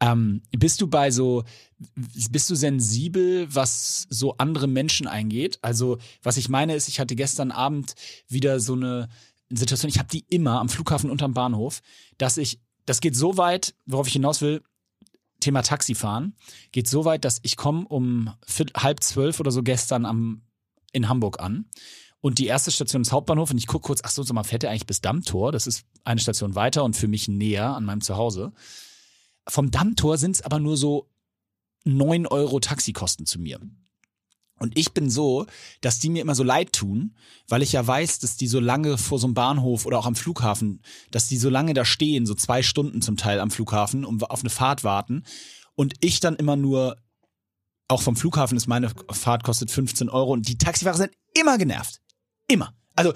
Ähm, 0.00 0.42
bist 0.56 0.80
du 0.80 0.86
bei 0.86 1.10
so, 1.10 1.44
bist 2.30 2.48
du 2.50 2.54
sensibel, 2.54 3.52
was 3.52 4.06
so 4.08 4.36
andere 4.38 4.68
Menschen 4.68 5.06
eingeht? 5.06 5.58
Also, 5.62 5.98
was 6.22 6.36
ich 6.36 6.48
meine 6.48 6.74
ist, 6.74 6.88
ich 6.88 7.00
hatte 7.00 7.16
gestern 7.16 7.50
Abend 7.50 7.94
wieder 8.28 8.60
so 8.60 8.74
eine 8.74 9.08
Situation, 9.50 9.88
ich 9.88 9.98
habe 9.98 10.08
die 10.08 10.24
immer 10.30 10.60
am 10.60 10.68
Flughafen 10.68 11.10
unterm 11.10 11.34
Bahnhof, 11.34 11.80
dass 12.16 12.36
ich, 12.36 12.60
das 12.86 13.00
geht 13.00 13.16
so 13.16 13.36
weit, 13.36 13.74
worauf 13.86 14.06
ich 14.06 14.12
hinaus 14.12 14.40
will, 14.40 14.62
Thema 15.40 15.62
Taxifahren, 15.62 16.34
geht 16.72 16.88
so 16.88 17.04
weit, 17.04 17.24
dass 17.24 17.40
ich 17.42 17.56
komme 17.56 17.86
um 17.86 18.32
halb 18.76 19.02
zwölf 19.02 19.40
oder 19.40 19.50
so 19.50 19.62
gestern 19.62 20.04
am, 20.04 20.42
in 20.92 21.08
Hamburg 21.08 21.40
an. 21.40 21.66
Und 22.20 22.38
die 22.38 22.46
erste 22.46 22.72
Station 22.72 23.02
ist 23.02 23.12
Hauptbahnhof 23.12 23.50
und 23.52 23.58
ich 23.58 23.68
gucke 23.68 23.86
kurz, 23.86 24.00
ach 24.02 24.10
so, 24.10 24.22
sag 24.22 24.34
mal, 24.34 24.42
fährt 24.42 24.64
der 24.64 24.70
eigentlich 24.70 24.86
bis 24.86 25.00
Dammtor? 25.00 25.52
Das 25.52 25.66
ist 25.66 25.86
eine 26.04 26.20
Station 26.20 26.56
weiter 26.56 26.82
und 26.82 26.96
für 26.96 27.06
mich 27.06 27.28
näher 27.28 27.74
an 27.74 27.84
meinem 27.84 28.00
Zuhause. 28.00 28.52
Vom 29.48 29.70
Dammtor 29.70 30.18
sind 30.18 30.32
es 30.32 30.42
aber 30.42 30.58
nur 30.58 30.76
so 30.76 31.08
neun 31.84 32.26
Euro 32.26 32.58
Taxikosten 32.58 33.24
zu 33.24 33.38
mir. 33.38 33.60
Und 34.58 34.76
ich 34.76 34.92
bin 34.92 35.10
so, 35.10 35.46
dass 35.80 35.98
die 35.98 36.10
mir 36.10 36.22
immer 36.22 36.34
so 36.34 36.42
leid 36.42 36.72
tun, 36.72 37.14
weil 37.48 37.62
ich 37.62 37.72
ja 37.72 37.86
weiß, 37.86 38.18
dass 38.18 38.36
die 38.36 38.48
so 38.48 38.60
lange 38.60 38.98
vor 38.98 39.18
so 39.18 39.26
einem 39.26 39.34
Bahnhof 39.34 39.86
oder 39.86 39.98
auch 39.98 40.06
am 40.06 40.16
Flughafen, 40.16 40.82
dass 41.10 41.28
die 41.28 41.38
so 41.38 41.48
lange 41.48 41.74
da 41.74 41.84
stehen, 41.84 42.26
so 42.26 42.34
zwei 42.34 42.62
Stunden 42.62 43.02
zum 43.02 43.16
Teil 43.16 43.40
am 43.40 43.50
Flughafen, 43.50 44.04
um 44.04 44.22
auf 44.22 44.40
eine 44.40 44.50
Fahrt 44.50 44.84
warten. 44.84 45.24
Und 45.74 45.94
ich 46.00 46.20
dann 46.20 46.36
immer 46.36 46.56
nur, 46.56 46.96
auch 47.88 48.02
vom 48.02 48.16
Flughafen 48.16 48.56
ist 48.56 48.66
meine 48.66 48.90
Fahrt 49.10 49.44
kostet 49.44 49.70
15 49.70 50.08
Euro 50.08 50.32
und 50.32 50.48
die 50.48 50.58
Taxifahrer 50.58 50.96
sind 50.96 51.12
immer 51.38 51.56
genervt. 51.56 52.00
Immer. 52.48 52.74
Also 52.94 53.12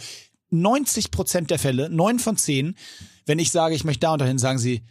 90 0.50 1.10
Prozent 1.10 1.50
der 1.50 1.58
Fälle, 1.58 1.90
neun 1.90 2.18
von 2.18 2.36
zehn, 2.36 2.76
wenn 3.26 3.38
ich 3.38 3.50
sage, 3.50 3.74
ich 3.74 3.84
möchte 3.84 4.00
da 4.00 4.12
und 4.12 4.20
dahin, 4.20 4.38
sagen 4.38 4.58
sie, 4.58 4.82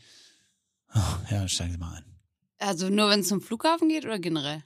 oh, 0.94 1.00
ja, 1.30 1.48
steigen 1.48 1.72
Sie 1.72 1.78
mal 1.78 1.96
ein. 1.96 2.06
Also 2.60 2.90
nur 2.90 3.10
wenn 3.10 3.22
es 3.22 3.28
zum 3.28 3.42
Flughafen 3.42 3.90
geht 3.90 4.06
oder 4.06 4.20
generell? 4.20 4.64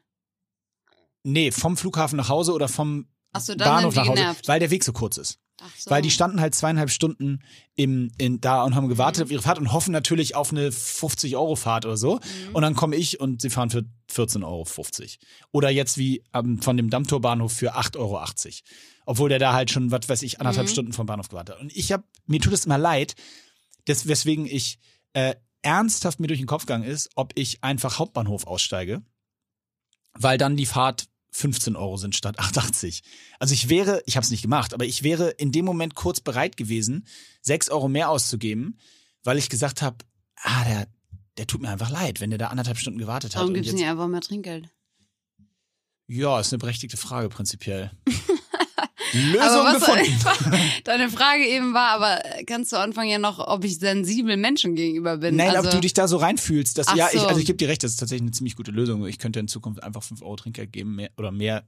Nee, 1.27 1.51
vom 1.51 1.75
Flughafen 1.75 2.17
nach 2.17 2.29
Hause 2.29 2.53
oder 2.53 2.67
vom 2.67 3.07
so, 3.37 3.55
Bahnhof 3.55 3.95
nach 3.95 4.07
Hause, 4.07 4.13
genervt. 4.21 4.47
weil 4.47 4.59
der 4.59 4.69
Weg 4.69 4.83
so 4.83 4.93
kurz 4.93 5.17
ist. 5.17 5.39
So. 5.77 5.89
Weil 5.89 6.01
die 6.01 6.11
standen 6.11 6.41
halt 6.41 6.53
zweieinhalb 6.53 6.89
Stunden 6.91 7.39
im, 7.75 8.11
in, 8.17 8.41
da 8.41 8.63
und 8.63 8.75
haben 8.75 8.89
gewartet 8.89 9.23
auf 9.23 9.31
ihre 9.31 9.41
Fahrt 9.41 9.57
und 9.57 9.71
hoffen 9.71 9.91
natürlich 9.91 10.35
auf 10.35 10.51
eine 10.51 10.69
50-Euro-Fahrt 10.69 11.85
oder 11.85 11.97
so. 11.97 12.19
Und 12.53 12.61
dann 12.61 12.75
komme 12.75 12.95
ich 12.97 13.19
und 13.21 13.41
sie 13.41 13.49
fahren 13.49 13.69
für 13.69 13.85
14,50 14.11 14.43
Euro. 14.43 14.65
Oder 15.51 15.69
jetzt 15.69 15.97
wie 15.97 16.23
ähm, 16.33 16.61
von 16.61 16.75
dem 16.77 16.89
Dammtorbahnhof 16.89 17.53
für 17.53 17.75
8,80 17.75 17.97
Euro. 17.97 18.21
Obwohl 19.05 19.29
der 19.29 19.39
da 19.39 19.53
halt 19.53 19.71
schon, 19.71 19.91
was 19.91 20.07
weiß 20.09 20.21
ich, 20.23 20.39
anderthalb 20.41 20.67
Mhm. 20.67 20.71
Stunden 20.71 20.93
vom 20.93 21.05
Bahnhof 21.05 21.29
gewartet 21.29 21.55
hat. 21.55 21.61
Und 21.61 21.75
ich 21.75 21.91
habe, 21.91 22.03
mir 22.25 22.41
tut 22.41 22.53
es 22.53 22.65
immer 22.65 22.77
leid, 22.77 23.15
des, 23.87 24.07
weswegen 24.07 24.45
ich 24.45 24.77
äh, 25.13 25.35
ernsthaft 25.61 26.19
mir 26.19 26.27
durch 26.27 26.39
den 26.39 26.47
Kopf 26.47 26.65
gegangen 26.65 26.83
ist, 26.83 27.09
ob 27.15 27.31
ich 27.35 27.63
einfach 27.63 27.97
Hauptbahnhof 27.97 28.45
aussteige, 28.45 29.01
weil 30.13 30.37
dann 30.37 30.57
die 30.57 30.65
Fahrt 30.65 31.07
15 31.35 31.75
Euro 31.75 31.97
sind 31.97 32.15
statt 32.15 32.39
8,80. 32.39 33.01
Also 33.39 33.53
ich 33.53 33.67
wäre, 33.67 34.01
ich 34.05 34.15
habe 34.15 34.23
es 34.23 34.31
nicht 34.31 34.41
gemacht, 34.41 34.73
aber 34.73 34.85
ich 34.85 35.03
wäre 35.03 35.29
in 35.31 35.51
dem 35.51 35.65
Moment 35.65 35.93
kurz 35.93 36.21
bereit 36.21 36.55
gewesen, 36.55 37.05
6 37.41 37.69
Euro 37.69 37.89
mehr 37.89 38.09
auszugeben, 38.09 38.79
weil 39.23 39.37
ich 39.37 39.49
gesagt 39.49 39.81
habe, 39.81 39.97
ah, 40.41 40.63
der, 40.63 40.87
der 41.37 41.47
tut 41.47 41.61
mir 41.61 41.69
einfach 41.69 41.89
leid, 41.89 42.21
wenn 42.21 42.29
der 42.29 42.39
da 42.39 42.47
anderthalb 42.47 42.77
Stunden 42.77 42.99
gewartet 42.99 43.35
hat. 43.35 43.41
Warum 43.41 43.53
gibt's 43.53 43.73
nicht 43.73 43.85
einfach 43.85 44.07
mehr 44.07 44.21
Trinkgeld? 44.21 44.69
ja, 46.07 46.39
ist 46.39 46.53
eine 46.53 46.59
berechtigte 46.59 46.97
Frage 46.97 47.29
prinzipiell. 47.29 47.91
Aber 49.15 49.31
Lösung 49.31 49.65
was- 49.65 49.85
gefunden. 49.85 50.59
Deine 50.83 51.09
Frage 51.09 51.45
eben 51.45 51.73
war 51.73 51.89
aber 51.89 52.21
ganz 52.45 52.69
zu 52.69 52.79
Anfang 52.79 53.07
ja 53.07 53.17
noch, 53.17 53.39
ob 53.39 53.63
ich 53.63 53.77
sensibel 53.79 54.37
Menschen 54.37 54.75
gegenüber 54.75 55.17
bin. 55.17 55.35
Nein, 55.35 55.55
also, 55.55 55.69
ob 55.69 55.75
du 55.75 55.81
dich 55.81 55.93
da 55.93 56.07
so 56.07 56.17
reinfühlst. 56.17 56.77
Dass, 56.77 56.93
ja, 56.95 57.09
ich, 57.11 57.19
so. 57.19 57.27
also 57.27 57.39
ich 57.39 57.45
gebe 57.45 57.57
dir 57.57 57.69
recht, 57.69 57.83
das 57.83 57.91
ist 57.91 57.97
tatsächlich 57.97 58.23
eine 58.23 58.31
ziemlich 58.31 58.55
gute 58.55 58.71
Lösung. 58.71 59.05
Ich 59.07 59.19
könnte 59.19 59.39
in 59.39 59.47
Zukunft 59.47 59.83
einfach 59.83 60.03
5 60.03 60.21
Euro 60.21 60.35
Trinkgeld 60.35 60.71
geben 60.71 60.95
mehr, 60.95 61.09
oder 61.17 61.31
mehr 61.31 61.65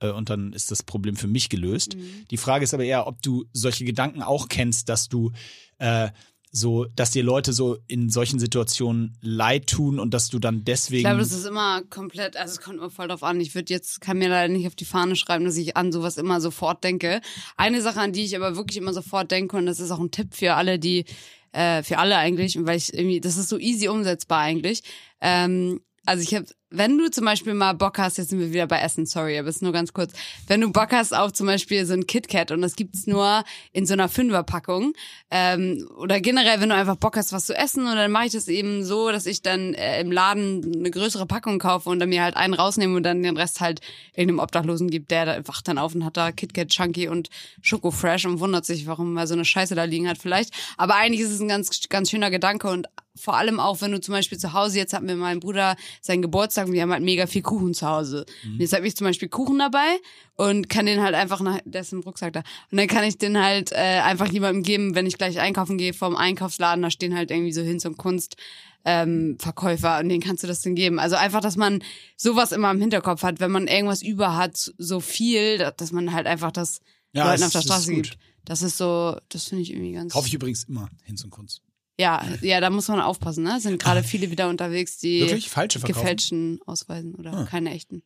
äh, 0.00 0.10
und 0.10 0.30
dann 0.30 0.52
ist 0.52 0.70
das 0.70 0.82
Problem 0.82 1.16
für 1.16 1.28
mich 1.28 1.48
gelöst. 1.48 1.96
Mhm. 1.96 2.26
Die 2.30 2.36
Frage 2.36 2.64
ist 2.64 2.74
aber 2.74 2.84
eher, 2.84 3.06
ob 3.06 3.22
du 3.22 3.44
solche 3.52 3.84
Gedanken 3.84 4.22
auch 4.22 4.48
kennst, 4.48 4.88
dass 4.88 5.08
du 5.08 5.32
äh, 5.78 6.10
so, 6.54 6.84
dass 6.84 7.10
dir 7.10 7.22
Leute 7.22 7.54
so 7.54 7.78
in 7.88 8.10
solchen 8.10 8.38
Situationen 8.38 9.16
leid 9.22 9.68
tun 9.68 9.98
und 9.98 10.12
dass 10.12 10.28
du 10.28 10.38
dann 10.38 10.58
ich 10.58 10.64
deswegen. 10.64 11.04
glaube, 11.04 11.20
das 11.20 11.32
ist 11.32 11.46
immer 11.46 11.80
komplett, 11.88 12.36
also 12.36 12.52
es 12.52 12.60
kommt 12.60 12.76
immer 12.76 12.90
voll 12.90 13.08
drauf 13.08 13.22
an. 13.22 13.40
Ich 13.40 13.54
würde 13.54 13.72
jetzt, 13.72 14.02
kann 14.02 14.18
mir 14.18 14.28
leider 14.28 14.52
nicht 14.52 14.66
auf 14.66 14.74
die 14.74 14.84
Fahne 14.84 15.16
schreiben, 15.16 15.46
dass 15.46 15.56
ich 15.56 15.78
an 15.78 15.92
sowas 15.92 16.18
immer 16.18 16.42
sofort 16.42 16.84
denke. 16.84 17.22
Eine 17.56 17.80
Sache, 17.80 18.00
an 18.00 18.12
die 18.12 18.24
ich 18.24 18.36
aber 18.36 18.54
wirklich 18.54 18.76
immer 18.76 18.92
sofort 18.92 19.30
denke, 19.30 19.56
und 19.56 19.64
das 19.64 19.80
ist 19.80 19.90
auch 19.90 19.98
ein 19.98 20.10
Tipp 20.10 20.34
für 20.34 20.54
alle, 20.54 20.78
die, 20.78 21.06
äh, 21.52 21.82
für 21.82 21.96
alle 21.96 22.18
eigentlich, 22.18 22.58
weil 22.60 22.76
ich 22.76 22.92
irgendwie, 22.92 23.20
das 23.20 23.38
ist 23.38 23.48
so 23.48 23.58
easy 23.58 23.88
umsetzbar 23.88 24.40
eigentlich. 24.40 24.82
Ähm, 25.22 25.80
also 26.04 26.22
ich 26.22 26.34
habe, 26.34 26.46
wenn 26.70 26.98
du 26.98 27.10
zum 27.10 27.24
Beispiel 27.24 27.54
mal 27.54 27.74
Bock 27.74 27.98
hast, 27.98 28.18
jetzt 28.18 28.30
sind 28.30 28.40
wir 28.40 28.52
wieder 28.52 28.66
bei 28.66 28.80
Essen, 28.80 29.06
sorry, 29.06 29.38
aber 29.38 29.48
es 29.48 29.56
ist 29.56 29.62
nur 29.62 29.72
ganz 29.72 29.92
kurz. 29.92 30.12
Wenn 30.48 30.60
du 30.60 30.72
Bock 30.72 30.90
hast 30.90 31.14
auf 31.14 31.32
zum 31.32 31.46
Beispiel 31.46 31.86
so 31.86 31.92
ein 31.92 32.06
KitKat 32.06 32.50
und 32.50 32.60
das 32.60 32.74
gibt's 32.74 33.06
nur 33.06 33.44
in 33.72 33.86
so 33.86 33.92
einer 33.92 34.08
Fünferpackung 34.08 34.94
ähm, 35.30 35.88
oder 35.96 36.20
generell, 36.20 36.60
wenn 36.60 36.70
du 36.70 36.74
einfach 36.74 36.96
Bock 36.96 37.16
hast, 37.16 37.32
was 37.32 37.46
zu 37.46 37.54
essen 37.54 37.86
und 37.86 37.94
dann 37.94 38.10
mache 38.10 38.26
ich 38.26 38.32
das 38.32 38.48
eben 38.48 38.84
so, 38.84 39.12
dass 39.12 39.26
ich 39.26 39.42
dann 39.42 39.74
äh, 39.74 40.00
im 40.00 40.10
Laden 40.10 40.74
eine 40.74 40.90
größere 40.90 41.26
Packung 41.26 41.60
kaufe 41.60 41.88
und 41.88 42.00
dann 42.00 42.08
mir 42.08 42.24
halt 42.24 42.36
einen 42.36 42.54
rausnehme 42.54 42.96
und 42.96 43.04
dann 43.04 43.22
den 43.22 43.36
Rest 43.36 43.60
halt 43.60 43.80
irgendeinem 44.14 44.40
Obdachlosen 44.40 44.90
gibt, 44.90 45.10
der 45.12 45.26
da 45.26 45.48
wacht 45.48 45.68
dann 45.68 45.78
auf 45.78 45.94
und 45.94 46.04
hat 46.04 46.16
da 46.16 46.32
KitKat 46.32 46.68
Chunky 46.68 47.06
und 47.06 47.28
Schoko 47.60 47.92
Fresh 47.92 48.24
und 48.24 48.40
wundert 48.40 48.64
sich, 48.64 48.86
warum 48.86 49.16
er 49.16 49.28
so 49.28 49.34
eine 49.34 49.44
Scheiße 49.44 49.76
da 49.76 49.84
liegen 49.84 50.08
hat 50.08 50.18
vielleicht. 50.18 50.52
Aber 50.78 50.96
eigentlich 50.96 51.20
ist 51.20 51.30
es 51.30 51.40
ein 51.40 51.48
ganz, 51.48 51.88
ganz 51.88 52.10
schöner 52.10 52.30
Gedanke 52.30 52.68
und 52.68 52.88
vor 53.14 53.36
allem 53.36 53.60
auch, 53.60 53.80
wenn 53.82 53.92
du 53.92 54.00
zum 54.00 54.12
Beispiel 54.12 54.38
zu 54.38 54.52
Hause, 54.52 54.78
jetzt 54.78 54.92
hat 54.94 55.02
mir 55.02 55.16
mein 55.16 55.40
Bruder 55.40 55.76
seinen 56.00 56.22
Geburtstag 56.22 56.66
und 56.66 56.72
wir 56.72 56.82
haben 56.82 56.92
halt 56.92 57.02
mega 57.02 57.26
viel 57.26 57.42
Kuchen 57.42 57.74
zu 57.74 57.86
Hause. 57.86 58.24
Und 58.44 58.60
jetzt 58.60 58.72
habe 58.72 58.86
ich 58.86 58.96
zum 58.96 59.06
Beispiel 59.06 59.28
Kuchen 59.28 59.58
dabei 59.58 59.98
und 60.36 60.68
kann 60.68 60.86
den 60.86 61.02
halt 61.02 61.14
einfach 61.14 61.40
nach, 61.40 61.58
der 61.64 61.82
ist 61.82 61.92
im 61.92 62.00
Rucksack 62.00 62.32
da. 62.32 62.42
Und 62.70 62.78
dann 62.78 62.86
kann 62.86 63.04
ich 63.04 63.18
den 63.18 63.38
halt 63.42 63.72
äh, 63.72 64.00
einfach 64.02 64.32
jemandem 64.32 64.62
geben, 64.62 64.94
wenn 64.94 65.06
ich 65.06 65.18
gleich 65.18 65.38
einkaufen 65.40 65.76
gehe 65.78 65.92
vom 65.92 66.16
Einkaufsladen, 66.16 66.82
da 66.82 66.90
stehen 66.90 67.14
halt 67.16 67.30
irgendwie 67.30 67.52
so 67.52 67.60
Hinz 67.62 67.84
und 67.84 67.96
Kunst. 67.98 68.36
Ähm, 68.84 69.36
Verkäufer 69.38 70.00
und 70.00 70.08
denen 70.08 70.20
kannst 70.22 70.42
du 70.42 70.48
das 70.48 70.60
denn 70.62 70.74
geben. 70.74 70.98
Also 70.98 71.14
einfach, 71.14 71.40
dass 71.40 71.56
man 71.56 71.84
sowas 72.16 72.50
immer 72.50 72.68
im 72.72 72.80
Hinterkopf 72.80 73.22
hat, 73.22 73.38
wenn 73.38 73.52
man 73.52 73.68
irgendwas 73.68 74.02
über 74.02 74.36
hat, 74.36 74.72
so 74.76 74.98
viel, 74.98 75.58
da- 75.58 75.70
dass 75.70 75.92
man 75.92 76.12
halt 76.12 76.26
einfach 76.26 76.50
das 76.50 76.80
Ja, 77.12 77.30
Leuten 77.30 77.44
auf 77.44 77.52
der 77.52 77.60
Straße 77.62 77.92
gibt. 77.94 78.18
Das 78.44 78.60
ist 78.62 78.78
so, 78.78 79.16
das 79.28 79.44
finde 79.44 79.62
ich 79.62 79.70
irgendwie 79.70 79.92
ganz. 79.92 80.12
Kaufe 80.14 80.26
ich 80.26 80.34
übrigens 80.34 80.64
immer 80.64 80.88
Hinz 81.04 81.22
und 81.22 81.30
Kunst. 81.30 81.62
Ja, 81.98 82.24
ja, 82.40 82.60
da 82.60 82.70
muss 82.70 82.88
man 82.88 83.00
aufpassen, 83.00 83.44
ne? 83.44 83.60
Sind 83.60 83.80
gerade 83.80 84.02
viele 84.02 84.30
wieder 84.30 84.48
unterwegs, 84.48 84.98
die 84.98 85.20
Wirklich? 85.20 85.50
Falsche 85.50 85.78
verkaufen? 85.78 86.02
gefälschten 86.02 86.60
Ausweisen 86.66 87.14
oder 87.14 87.32
Ah. 87.34 87.44
keine 87.44 87.70
echten. 87.72 88.02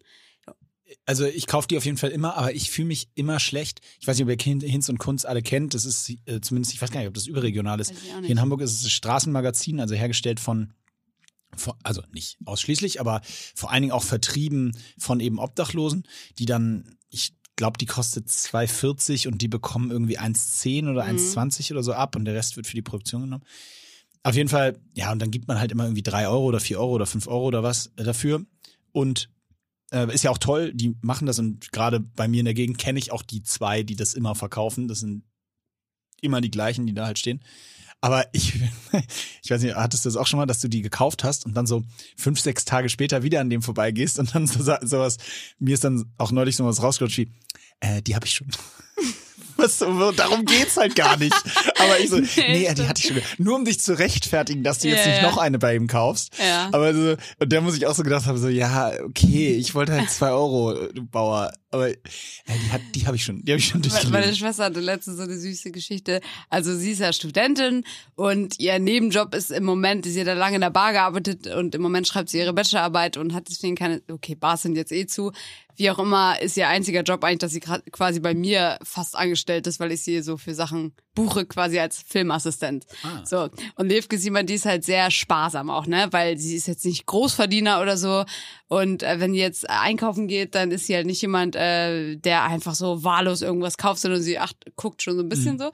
also 1.04 1.24
ich 1.24 1.46
kaufe 1.48 1.66
die 1.68 1.76
auf 1.76 1.84
jeden 1.84 1.96
Fall 1.96 2.10
immer, 2.10 2.36
aber 2.36 2.54
ich 2.54 2.70
fühle 2.70 2.86
mich 2.88 3.08
immer 3.14 3.40
schlecht. 3.40 3.80
Ich 4.00 4.06
weiß 4.06 4.16
nicht, 4.18 4.24
ob 4.24 4.30
ihr 4.30 4.42
Hin- 4.42 4.60
Hinz 4.60 4.88
und 4.88 4.98
Kunz 4.98 5.24
alle 5.24 5.42
kennt. 5.42 5.74
Das 5.74 5.84
ist 5.84 6.10
äh, 6.26 6.40
zumindest, 6.40 6.74
ich 6.74 6.80
weiß 6.82 6.90
gar 6.92 7.00
nicht, 7.00 7.08
ob 7.08 7.14
das 7.14 7.26
überregional 7.26 7.80
ist. 7.80 7.92
Hier 8.22 8.30
in 8.30 8.40
Hamburg 8.40 8.60
ist 8.60 8.72
es 8.72 8.84
ein 8.84 8.90
Straßenmagazin, 8.90 9.80
also 9.80 9.94
hergestellt 9.96 10.38
von, 10.40 10.72
von 11.56 11.74
also 11.82 12.02
nicht 12.12 12.38
ausschließlich, 12.44 13.00
aber 13.00 13.20
vor 13.54 13.70
allen 13.72 13.82
Dingen 13.82 13.92
auch 13.92 14.04
vertrieben 14.04 14.76
von 14.98 15.18
eben 15.20 15.38
Obdachlosen, 15.40 16.06
die 16.38 16.46
dann, 16.46 16.96
ich 17.10 17.32
glaube, 17.56 17.78
die 17.78 17.86
kostet 17.86 18.28
2,40 18.28 19.28
und 19.28 19.42
die 19.42 19.48
bekommen 19.48 19.90
irgendwie 19.90 20.18
1,10 20.18 20.90
oder 20.90 21.04
Mhm. 21.04 21.18
1,20 21.18 21.72
oder 21.72 21.82
so 21.82 21.92
ab 21.92 22.14
und 22.16 22.24
der 22.24 22.34
Rest 22.34 22.56
wird 22.56 22.66
für 22.66 22.76
die 22.76 22.82
Produktion 22.82 23.22
genommen. 23.22 23.44
Auf 24.22 24.34
jeden 24.34 24.48
Fall, 24.48 24.78
ja, 24.94 25.12
und 25.12 25.20
dann 25.20 25.30
gibt 25.30 25.48
man 25.48 25.58
halt 25.58 25.72
immer 25.72 25.84
irgendwie 25.84 26.02
drei 26.02 26.28
Euro 26.28 26.44
oder 26.44 26.60
vier 26.60 26.80
Euro 26.80 26.92
oder 26.92 27.06
fünf 27.06 27.26
Euro 27.28 27.44
oder 27.46 27.62
was 27.62 27.92
äh, 27.96 28.04
dafür. 28.04 28.44
Und 28.92 29.30
äh, 29.92 30.12
ist 30.12 30.24
ja 30.24 30.30
auch 30.30 30.38
toll, 30.38 30.72
die 30.74 30.96
machen 31.00 31.26
das 31.26 31.38
und 31.38 31.70
gerade 31.72 32.00
bei 32.00 32.26
mir 32.26 32.40
in 32.40 32.44
der 32.44 32.54
Gegend 32.54 32.78
kenne 32.78 32.98
ich 32.98 33.12
auch 33.12 33.22
die 33.22 33.42
zwei, 33.42 33.82
die 33.82 33.96
das 33.96 34.14
immer 34.14 34.34
verkaufen. 34.34 34.88
Das 34.88 35.00
sind 35.00 35.22
immer 36.20 36.40
die 36.40 36.50
gleichen, 36.50 36.86
die 36.86 36.94
da 36.94 37.06
halt 37.06 37.18
stehen. 37.18 37.40
Aber 38.00 38.26
ich, 38.32 38.54
ich 39.42 39.50
weiß 39.50 39.62
nicht, 39.62 39.74
hattest 39.74 40.04
du 40.04 40.08
das 40.08 40.16
auch 40.16 40.26
schon 40.26 40.38
mal, 40.38 40.46
dass 40.46 40.60
du 40.60 40.68
die 40.68 40.82
gekauft 40.82 41.24
hast 41.24 41.46
und 41.46 41.54
dann 41.54 41.66
so 41.66 41.82
fünf, 42.16 42.40
sechs 42.40 42.64
Tage 42.64 42.88
später 42.88 43.22
wieder 43.22 43.40
an 43.40 43.50
dem 43.50 43.62
vorbeigehst 43.62 44.18
und 44.18 44.34
dann 44.34 44.46
so, 44.46 44.62
sowas, 44.82 45.16
mir 45.58 45.74
ist 45.74 45.84
dann 45.84 46.12
auch 46.18 46.30
neulich 46.30 46.56
so 46.56 46.64
was 46.64 46.82
rausgerutscht 46.82 47.18
wie, 47.18 47.32
äh, 47.80 48.02
die 48.02 48.14
habe 48.14 48.26
ich 48.26 48.34
schon. 48.34 48.48
Was, 49.58 49.78
darum 49.78 50.44
geht's 50.44 50.76
halt 50.76 50.94
gar 50.96 51.16
nicht. 51.16 51.34
Aber 51.78 51.98
ich 51.98 52.10
so, 52.10 52.18
nee, 52.36 52.64
ja, 52.64 52.74
die 52.74 52.86
hatte 52.86 53.00
ich 53.00 53.08
schon. 53.08 53.22
Nur 53.42 53.56
um 53.56 53.64
dich 53.64 53.80
zu 53.80 53.98
rechtfertigen, 53.98 54.62
dass 54.62 54.80
du 54.80 54.88
jetzt 54.88 55.06
Ja, 55.06 55.12
nicht 55.12 55.22
ja. 55.22 55.30
noch 55.30 55.38
eine 55.38 55.58
bei 55.58 55.74
ihm 55.74 55.86
kaufst. 55.86 56.32
Ja. 56.38 56.68
Aber 56.72 56.92
so, 56.92 57.16
und 57.38 57.52
da 57.52 57.60
muss 57.62 57.74
ich 57.74 57.86
auch 57.86 57.94
so 57.94 58.02
gedacht 58.02 58.26
haben, 58.26 58.36
so, 58.36 58.48
ja, 58.48 58.92
okay, 59.04 59.54
ich 59.54 59.74
wollte 59.74 59.94
halt 59.94 60.10
zwei 60.10 60.28
Euro, 60.30 60.74
du 60.92 61.06
Bauer. 61.06 61.52
Aber 61.70 61.88
ja, 61.88 61.94
die 62.48 62.72
hat, 62.72 62.80
die 62.94 63.06
habe 63.06 63.16
ich 63.16 63.24
schon, 63.24 63.42
die 63.44 63.52
habe 63.52 63.58
ich 63.58 63.66
schon 63.66 63.80
Me- 63.80 63.88
Meine 63.88 64.00
durchgelesen. 64.02 64.36
Schwester 64.36 64.64
hatte 64.64 64.80
letztens 64.80 65.16
so 65.16 65.24
eine 65.24 65.36
süße 65.36 65.72
Geschichte. 65.72 66.20
Also 66.48 66.74
sie 66.76 66.92
ist 66.92 67.00
ja 67.00 67.12
Studentin 67.12 67.84
und 68.14 68.60
ihr 68.60 68.78
Nebenjob 68.78 69.34
ist 69.34 69.50
im 69.50 69.64
Moment, 69.64 70.04
sie 70.06 70.20
hat 70.20 70.28
ja 70.28 70.34
lange 70.34 70.54
in 70.54 70.60
der 70.60 70.70
Bar 70.70 70.92
gearbeitet 70.92 71.48
und 71.48 71.74
im 71.74 71.82
Moment 71.82 72.06
schreibt 72.06 72.30
sie 72.30 72.38
ihre 72.38 72.52
Bachelorarbeit 72.52 73.16
und 73.16 73.34
hat 73.34 73.48
deswegen 73.48 73.74
keine, 73.74 74.00
okay, 74.10 74.34
Bars 74.36 74.62
sind 74.62 74.76
jetzt 74.76 74.92
eh 74.92 75.06
zu. 75.06 75.32
Wie 75.78 75.90
auch 75.90 75.98
immer, 75.98 76.40
ist 76.40 76.56
ihr 76.56 76.68
einziger 76.68 77.02
Job 77.02 77.22
eigentlich, 77.22 77.40
dass 77.40 77.52
sie 77.52 77.60
quasi 77.60 78.20
bei 78.20 78.32
mir 78.32 78.78
fast 78.82 79.14
angestellt 79.14 79.66
ist, 79.66 79.78
weil 79.78 79.92
ich 79.92 80.02
sie 80.02 80.22
so 80.22 80.38
für 80.38 80.54
Sachen 80.54 80.94
buche, 81.14 81.44
quasi 81.44 81.78
als 81.78 82.00
Filmassistent. 82.00 82.86
Ah. 83.02 83.26
So. 83.26 83.50
Und 83.74 83.88
Levke 83.90 84.16
Siemann, 84.16 84.46
die 84.46 84.54
ist 84.54 84.64
halt 84.64 84.84
sehr 84.84 85.10
sparsam 85.10 85.68
auch, 85.68 85.86
ne? 85.86 86.08
Weil 86.12 86.38
sie 86.38 86.56
ist 86.56 86.66
jetzt 86.66 86.86
nicht 86.86 87.04
Großverdiener 87.04 87.82
oder 87.82 87.98
so. 87.98 88.24
Und 88.68 89.04
äh, 89.04 89.20
wenn 89.20 89.32
die 89.32 89.38
jetzt 89.38 89.68
einkaufen 89.70 90.26
geht, 90.26 90.56
dann 90.56 90.72
ist 90.72 90.86
sie 90.86 90.94
halt 90.96 91.06
nicht 91.06 91.22
jemand, 91.22 91.54
äh, 91.54 92.16
der 92.16 92.42
einfach 92.44 92.74
so 92.74 93.04
wahllos 93.04 93.42
irgendwas 93.42 93.76
kauft, 93.76 94.00
sondern 94.00 94.22
sie 94.22 94.38
acht, 94.38 94.56
guckt 94.74 95.02
schon 95.02 95.16
so 95.16 95.22
ein 95.22 95.28
bisschen 95.28 95.58
so. 95.58 95.70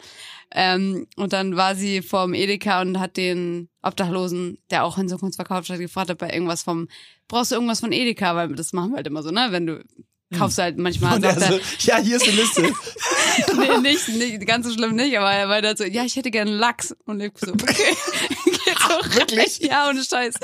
Ähm, 0.54 1.06
und 1.16 1.32
dann 1.32 1.56
war 1.56 1.74
sie 1.74 2.02
vorm 2.02 2.34
Edeka 2.34 2.82
und 2.82 3.00
hat 3.00 3.16
den 3.16 3.70
Obdachlosen, 3.80 4.58
der 4.70 4.84
auch 4.84 4.98
in 4.98 5.08
Zukunft 5.08 5.36
verkauft 5.36 5.70
hat, 5.70 5.78
gefragt, 5.78 6.10
ob 6.10 6.20
er 6.20 6.34
irgendwas 6.34 6.62
vom, 6.62 6.88
brauchst 7.28 7.50
du 7.50 7.54
irgendwas 7.54 7.80
von 7.80 7.92
Edeka? 7.92 8.36
Weil 8.36 8.54
das 8.54 8.74
machen 8.74 8.90
wir 8.90 8.96
halt 8.96 9.06
immer 9.06 9.22
so, 9.22 9.30
ne? 9.30 9.48
Wenn 9.50 9.66
du 9.66 9.82
kaufst 10.32 10.58
halt 10.58 10.78
manchmal, 10.78 11.16
Und 11.16 11.24
er 11.24 11.38
so, 11.40 11.60
ja, 11.80 11.98
hier 11.98 12.16
ist 12.16 12.26
eine 12.26 12.36
Liste. 12.36 12.62
nee, 13.58 13.78
nicht, 13.90 14.08
nicht, 14.08 14.46
ganz 14.46 14.66
so 14.66 14.72
schlimm 14.72 14.94
nicht, 14.96 15.16
aber 15.18 15.30
er 15.30 15.48
war 15.48 15.62
dann 15.62 15.76
so, 15.76 15.84
ja, 15.84 16.04
ich 16.04 16.16
hätte 16.16 16.30
gerne 16.30 16.50
Lachs. 16.50 16.94
Und 17.06 17.20
ich 17.20 17.32
so, 17.40 17.52
okay. 17.52 17.74
Rein. 18.82 19.14
wirklich? 19.14 19.58
Ja, 19.60 19.88
ohne 19.88 20.02
Scheiß. 20.02 20.34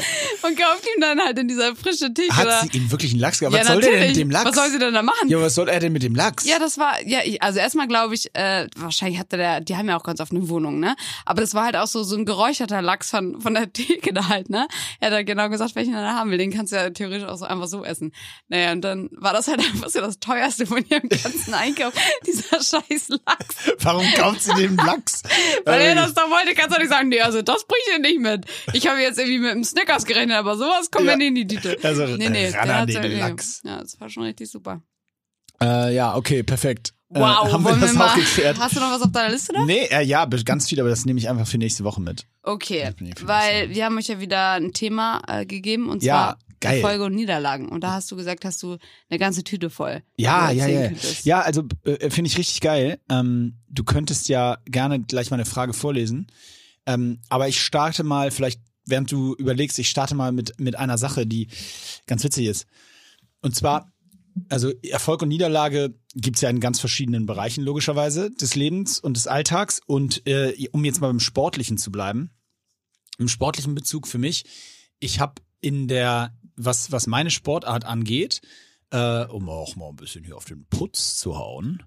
Und 0.42 0.58
kauft 0.58 0.84
ihm 0.94 1.00
dann 1.00 1.20
halt 1.20 1.38
in 1.38 1.48
dieser 1.48 1.74
frische 1.76 2.12
Theke. 2.12 2.36
Hat 2.36 2.46
da- 2.46 2.62
sie 2.62 2.78
ihm 2.78 2.90
wirklich 2.90 3.12
einen 3.12 3.20
Lachs 3.20 3.38
gehabt? 3.40 3.54
ja, 3.54 3.60
Was 3.62 3.68
soll 3.68 3.80
der 3.80 3.90
denn 3.92 4.08
mit 4.08 4.16
dem 4.16 4.30
Lachs? 4.30 4.44
Was 4.46 4.54
soll 4.54 4.70
sie 4.70 4.78
denn 4.78 4.94
da 4.94 5.02
machen? 5.02 5.28
ja, 5.28 5.40
was 5.40 5.54
soll 5.54 5.68
er 5.68 5.80
denn 5.80 5.92
mit 5.92 6.02
dem 6.02 6.14
Lachs? 6.14 6.44
Ja, 6.46 6.58
das 6.58 6.78
war, 6.78 6.94
ja, 7.06 7.20
ich, 7.24 7.42
also 7.42 7.58
erstmal 7.58 7.88
glaube 7.88 8.14
ich, 8.14 8.34
äh, 8.34 8.66
wahrscheinlich 8.76 9.18
hatte 9.18 9.36
der, 9.36 9.60
die 9.60 9.76
haben 9.76 9.88
ja 9.88 9.96
auch 9.98 10.02
ganz 10.04 10.20
oft 10.20 10.32
eine 10.32 10.48
Wohnung, 10.48 10.80
ne? 10.80 10.96
Aber 11.24 11.40
das 11.40 11.54
war 11.54 11.64
halt 11.64 11.76
auch 11.76 11.86
so, 11.86 12.02
so 12.02 12.16
ein 12.16 12.24
geräucherter 12.24 12.82
Lachs 12.82 13.10
von, 13.10 13.40
von 13.40 13.54
der 13.54 13.72
Theke 13.72 14.12
da 14.12 14.28
halt, 14.28 14.50
ne? 14.50 14.66
Er 15.00 15.08
hat 15.08 15.14
halt 15.14 15.26
genau 15.26 15.48
gesagt, 15.48 15.74
welchen 15.74 15.94
er 15.94 16.02
da 16.02 16.12
haben 16.14 16.30
will. 16.30 16.38
Den 16.38 16.52
kannst 16.52 16.72
du 16.72 16.76
ja 16.76 16.90
theoretisch 16.90 17.26
auch 17.28 17.36
so 17.36 17.44
einfach 17.44 17.68
so 17.68 17.84
essen. 17.84 18.12
Naja, 18.48 18.72
und 18.72 18.82
dann 18.82 19.08
war 19.12 19.32
das 19.32 19.48
halt 19.48 19.60
einfach 19.60 19.77
so 19.88 20.00
das 20.00 20.18
teuerste 20.20 20.66
von 20.66 20.84
ihrem 20.88 21.08
ganzen 21.08 21.54
Einkauf, 21.54 21.92
dieser 22.26 22.56
scheiß 22.62 23.08
Lachs. 23.26 23.56
Warum 23.80 24.06
kauft 24.16 24.42
sie 24.42 24.54
den 24.54 24.76
Lachs? 24.76 25.22
Weil 25.64 25.80
er 25.80 25.92
Äh, 25.92 25.94
das 25.94 26.14
doch 26.14 26.28
wollte, 26.30 26.54
kannst 26.54 26.76
du 26.76 26.80
nicht 26.80 26.90
sagen, 26.90 27.08
nee, 27.08 27.20
also 27.20 27.42
das 27.42 27.64
bringt 27.66 27.82
ihr 27.92 27.98
nicht 28.00 28.20
mit. 28.20 28.44
Ich 28.72 28.86
habe 28.86 29.00
jetzt 29.00 29.18
irgendwie 29.18 29.38
mit 29.38 29.50
einem 29.52 29.64
Snickers 29.64 30.04
gerechnet, 30.04 30.36
aber 30.36 30.56
sowas 30.56 30.90
kommt 30.90 31.06
Ja. 31.06 31.12
mir 31.16 31.18
nicht 31.18 31.28
in 31.28 31.48
die 31.48 31.56
Tüte. 31.56 31.76
Also, 31.82 32.04
nee, 32.06 32.28
nee, 32.28 32.48
ran 32.50 32.66
der 32.68 32.76
an 32.76 32.82
hat 32.82 32.88
den. 33.04 33.18
Lachs. 33.18 33.60
Ja, 33.64 33.78
das 33.80 34.00
war 34.00 34.08
schon 34.08 34.24
richtig 34.24 34.50
super. 34.50 34.82
Äh, 35.60 35.94
ja, 35.94 36.14
okay, 36.16 36.42
perfekt. 36.42 36.94
Wow, 37.10 37.48
äh, 37.48 37.52
haben 37.52 37.64
wir 37.64 37.74
das 37.76 37.92
wir 37.92 37.98
mal, 37.98 38.08
auch 38.10 38.14
geklärt? 38.14 38.58
hast 38.60 38.76
du 38.76 38.80
noch 38.80 38.90
was 38.90 39.00
auf 39.02 39.10
deiner 39.12 39.30
Liste 39.32 39.52
da? 39.54 39.64
Nee, 39.64 39.86
äh, 39.90 40.02
ja, 40.04 40.26
ganz 40.26 40.68
viel, 40.68 40.78
aber 40.78 40.90
das 40.90 41.06
nehme 41.06 41.18
ich 41.18 41.28
einfach 41.28 41.46
für 41.46 41.56
nächste 41.58 41.82
Woche 41.84 42.02
mit. 42.02 42.26
Okay, 42.42 42.92
ich 43.00 43.26
weil 43.26 43.70
wir 43.70 43.86
haben 43.86 43.96
euch 43.96 44.08
ja 44.08 44.20
wieder 44.20 44.52
ein 44.52 44.72
Thema 44.74 45.22
äh, 45.26 45.46
gegeben 45.46 45.88
und 45.88 46.02
Ja, 46.02 46.36
zwar 46.36 46.38
geil. 46.60 46.76
Erfolge 46.76 47.04
und 47.04 47.14
Niederlagen. 47.14 47.68
Und 47.68 47.82
da 47.82 47.92
hast 47.92 48.10
du 48.10 48.16
gesagt, 48.16 48.44
hast 48.44 48.62
du 48.62 48.78
eine 49.10 49.18
ganze 49.18 49.44
Tüte 49.44 49.70
voll. 49.70 50.02
Ja, 50.16 50.50
ja, 50.50 50.66
ja. 50.66 50.90
Ja, 51.24 51.40
also 51.40 51.64
äh, 51.84 52.10
finde 52.10 52.28
ich 52.28 52.38
richtig 52.38 52.60
geil. 52.60 53.00
Ähm, 53.08 53.58
du 53.68 53.84
könntest 53.84 54.28
ja 54.28 54.58
gerne 54.66 55.00
gleich 55.00 55.30
mal 55.30 55.36
eine 55.36 55.44
Frage 55.44 55.72
vorlesen. 55.72 56.26
Ähm, 56.86 57.20
aber 57.28 57.48
ich 57.48 57.60
starte 57.60 58.02
mal, 58.04 58.30
vielleicht 58.30 58.60
während 58.88 59.12
du 59.12 59.34
überlegst, 59.34 59.78
ich 59.78 59.90
starte 59.90 60.14
mal 60.14 60.32
mit, 60.32 60.58
mit 60.58 60.76
einer 60.76 60.98
Sache, 60.98 61.26
die 61.26 61.48
ganz 62.06 62.24
witzig 62.24 62.46
ist. 62.46 62.66
Und 63.42 63.54
zwar, 63.54 63.92
also 64.48 64.72
Erfolg 64.82 65.22
und 65.22 65.28
Niederlage 65.28 65.94
gibt's 66.14 66.40
ja 66.40 66.48
in 66.48 66.60
ganz 66.60 66.80
verschiedenen 66.80 67.26
Bereichen 67.26 67.62
logischerweise 67.62 68.30
des 68.30 68.54
Lebens 68.54 68.98
und 68.98 69.16
des 69.16 69.26
Alltags. 69.26 69.80
Und 69.86 70.26
äh, 70.26 70.54
um 70.72 70.84
jetzt 70.84 71.00
mal 71.00 71.08
beim 71.08 71.20
Sportlichen 71.20 71.76
zu 71.78 71.92
bleiben, 71.92 72.30
im 73.18 73.28
sportlichen 73.28 73.74
Bezug 73.74 74.06
für 74.06 74.18
mich, 74.18 74.44
ich 75.00 75.20
habe 75.20 75.42
in 75.60 75.88
der, 75.88 76.37
was, 76.58 76.92
was 76.92 77.06
meine 77.06 77.30
Sportart 77.30 77.84
angeht, 77.84 78.40
äh, 78.90 79.24
um 79.24 79.48
auch 79.48 79.76
mal 79.76 79.88
ein 79.88 79.96
bisschen 79.96 80.24
hier 80.24 80.36
auf 80.36 80.44
den 80.44 80.66
Putz 80.66 81.16
zu 81.16 81.38
hauen, 81.38 81.82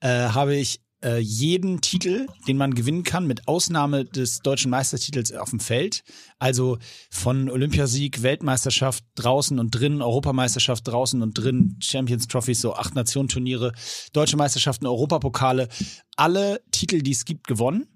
äh, 0.00 0.08
habe 0.08 0.54
ich 0.54 0.80
äh, 1.02 1.18
jeden 1.18 1.80
Titel, 1.82 2.26
den 2.48 2.56
man 2.56 2.74
gewinnen 2.74 3.04
kann, 3.04 3.26
mit 3.26 3.48
Ausnahme 3.48 4.04
des 4.04 4.40
deutschen 4.40 4.70
Meistertitels 4.70 5.32
auf 5.32 5.50
dem 5.50 5.60
Feld. 5.60 6.02
Also 6.38 6.78
von 7.10 7.50
Olympiasieg, 7.50 8.22
Weltmeisterschaft 8.22 9.04
draußen 9.14 9.58
und 9.58 9.70
drin, 9.70 10.02
Europameisterschaft 10.02 10.88
draußen 10.88 11.22
und 11.22 11.34
drin, 11.34 11.76
Champions 11.80 12.26
Trophies, 12.26 12.60
so 12.60 12.74
acht 12.74 12.94
Nationenturniere, 12.94 13.72
deutsche 14.12 14.36
Meisterschaften, 14.36 14.86
Europapokale, 14.86 15.68
alle 16.16 16.62
Titel, 16.72 17.02
die 17.02 17.12
es 17.12 17.24
gibt, 17.24 17.46
gewonnen. 17.46 17.86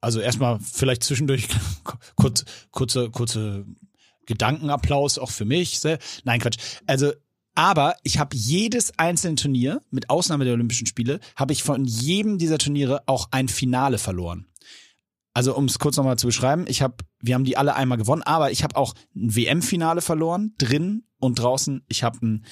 Also 0.00 0.20
erstmal 0.20 0.58
vielleicht 0.60 1.04
zwischendurch 1.04 1.48
kurz, 2.16 2.44
kurze, 2.70 3.10
kurze 3.10 3.66
Gedankenapplaus 4.26 5.18
auch 5.18 5.30
für 5.30 5.44
mich. 5.44 5.80
Nein, 6.24 6.40
Quatsch. 6.40 6.58
Also, 6.86 7.12
aber 7.54 7.96
ich 8.02 8.18
habe 8.18 8.36
jedes 8.36 8.98
einzelne 8.98 9.36
Turnier, 9.36 9.82
mit 9.90 10.08
Ausnahme 10.08 10.44
der 10.44 10.54
Olympischen 10.54 10.86
Spiele, 10.86 11.20
habe 11.36 11.52
ich 11.52 11.62
von 11.62 11.84
jedem 11.84 12.38
dieser 12.38 12.58
Turniere 12.58 13.02
auch 13.06 13.28
ein 13.30 13.48
Finale 13.48 13.98
verloren. 13.98 14.46
Also 15.34 15.56
um 15.56 15.64
es 15.64 15.78
kurz 15.78 15.96
nochmal 15.96 16.18
zu 16.18 16.26
beschreiben, 16.26 16.66
ich 16.68 16.82
habe, 16.82 16.96
wir 17.20 17.34
haben 17.34 17.44
die 17.44 17.56
alle 17.56 17.74
einmal 17.74 17.96
gewonnen, 17.96 18.22
aber 18.22 18.50
ich 18.50 18.62
habe 18.62 18.76
auch 18.76 18.94
ein 19.14 19.34
WM-Finale 19.34 20.02
verloren, 20.02 20.54
drin 20.58 21.04
und 21.18 21.38
draußen. 21.38 21.82
Ich 21.88 22.02
habe 22.02 22.18
ein 22.22 22.44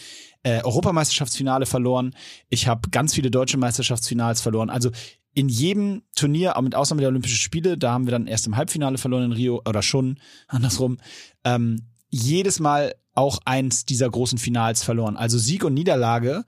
äh, 0.42 0.62
Europameisterschaftsfinale 0.62 1.66
verloren. 1.66 2.14
Ich 2.48 2.68
habe 2.68 2.88
ganz 2.90 3.14
viele 3.14 3.30
deutsche 3.30 3.59
Meisterschaftsfinals 3.59 4.40
verloren. 4.40 4.70
Also 4.70 4.90
in 5.35 5.49
jedem 5.49 6.03
Turnier, 6.16 6.57
auch 6.57 6.62
mit 6.62 6.75
Ausnahme 6.75 7.01
der 7.01 7.09
Olympischen 7.09 7.37
Spiele, 7.37 7.79
da 7.79 7.93
haben 7.93 8.07
wir 8.07 8.12
dann 8.12 8.27
erst 8.27 8.47
im 8.47 8.57
Halbfinale 8.57 8.99
verloren 8.99 9.25
in 9.25 9.33
Rio 9.33 9.62
oder 9.66 9.83
schon 9.83 10.19
andersrum. 10.49 10.99
Ähm, 11.45 11.83
jedes 12.09 12.59
Mal 12.61 12.95
auch 13.14 13.38
eins 13.45 13.85
dieser 13.85 14.09
großen 14.11 14.38
Finals 14.38 14.83
verloren. 14.83 15.16
Also 15.16 15.38
Sieg 15.38 15.64
und 15.64 15.75
Niederlage 15.75 16.45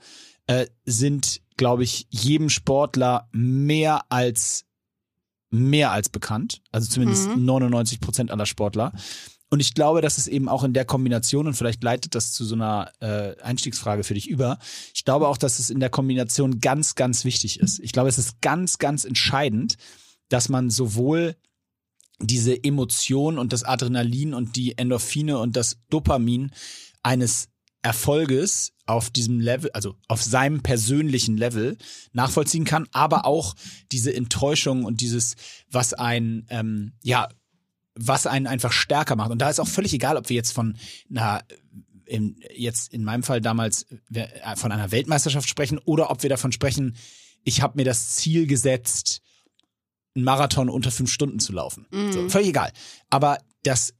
äh, 0.47 0.66
sind, 0.85 1.40
glaube 1.57 1.85
ich, 1.85 2.07
jedem 2.11 2.49
Sportler 2.49 3.29
mehr 3.33 4.03
als 4.11 4.64
mehr 5.51 5.90
als 5.92 6.09
bekannt. 6.09 6.62
Also 6.73 6.88
zumindest 6.88 7.29
Mhm. 7.29 7.45
99 7.45 8.01
Prozent 8.01 8.31
aller 8.31 8.47
Sportler. 8.47 8.92
Und 9.52 9.60
ich 9.60 9.74
glaube, 9.74 10.00
dass 10.00 10.16
es 10.16 10.28
eben 10.28 10.48
auch 10.48 10.64
in 10.64 10.72
der 10.72 10.86
Kombination, 10.86 11.46
und 11.46 11.52
vielleicht 11.52 11.82
leitet 11.82 12.14
das 12.14 12.32
zu 12.32 12.42
so 12.42 12.54
einer 12.54 12.90
äh, 13.00 13.38
Einstiegsfrage 13.42 14.02
für 14.02 14.14
dich 14.14 14.26
über, 14.30 14.58
ich 14.94 15.04
glaube 15.04 15.28
auch, 15.28 15.36
dass 15.36 15.58
es 15.58 15.68
in 15.68 15.78
der 15.78 15.90
Kombination 15.90 16.58
ganz, 16.58 16.94
ganz 16.94 17.26
wichtig 17.26 17.60
ist. 17.60 17.78
Ich 17.80 17.92
glaube, 17.92 18.08
es 18.08 18.16
ist 18.16 18.40
ganz, 18.40 18.78
ganz 18.78 19.04
entscheidend, 19.04 19.76
dass 20.30 20.48
man 20.48 20.70
sowohl 20.70 21.36
diese 22.18 22.64
Emotion 22.64 23.36
und 23.36 23.52
das 23.52 23.62
Adrenalin 23.62 24.32
und 24.32 24.56
die 24.56 24.78
Endorphine 24.78 25.36
und 25.36 25.54
das 25.54 25.76
Dopamin 25.90 26.52
eines 27.03 27.50
Erfolges 27.82 28.72
auf 28.86 29.11
diesem 29.11 29.38
Level, 29.38 29.70
also 29.72 29.96
auf 30.09 30.22
seinem 30.22 30.62
persönlichen 30.62 31.36
Level 31.36 31.76
nachvollziehen 32.14 32.64
kann, 32.64 32.88
aber 32.92 33.26
auch 33.26 33.55
diese 33.90 34.14
Enttäuschung 34.14 34.86
und 34.86 35.03
dieses, 35.03 35.34
was 35.70 35.92
ein, 35.92 36.46
ähm, 36.48 36.94
ja, 37.03 37.28
was 37.95 38.26
einen 38.26 38.47
einfach 38.47 38.72
stärker 38.72 39.16
macht. 39.16 39.30
Und 39.30 39.38
da 39.38 39.51
ist 39.51 39.61
auch 39.61 39.68
völlig 39.68 39.93
egal, 39.93 40.16
ob 40.16 40.28
wir 40.28 40.36
jetzt 40.36 40.53
von 40.53 40.76
einer 41.11 41.43
in, 42.07 42.40
jetzt 42.55 42.93
in 42.93 43.05
meinem 43.05 43.22
Fall 43.22 43.40
damals 43.40 43.86
äh, 44.12 44.26
von 44.57 44.72
einer 44.72 44.90
Weltmeisterschaft 44.90 45.49
sprechen 45.49 45.78
oder 45.78 46.11
ob 46.11 46.22
wir 46.22 46.30
davon 46.30 46.53
sprechen, 46.53 46.97
ich 47.45 47.62
habe 47.62 47.76
mir 47.76 47.84
das 47.84 48.16
Ziel 48.16 48.47
gesetzt, 48.47 49.22
einen 50.14 50.24
Marathon 50.24 50.68
unter 50.68 50.90
fünf 50.90 51.11
Stunden 51.11 51.40
zu 51.40 51.53
laufen. 51.53 51.86
Mhm. 51.90 52.12
So, 52.12 52.28
völlig 52.28 52.49
egal. 52.49 52.72
Aber 53.09 53.38
das 53.62 53.95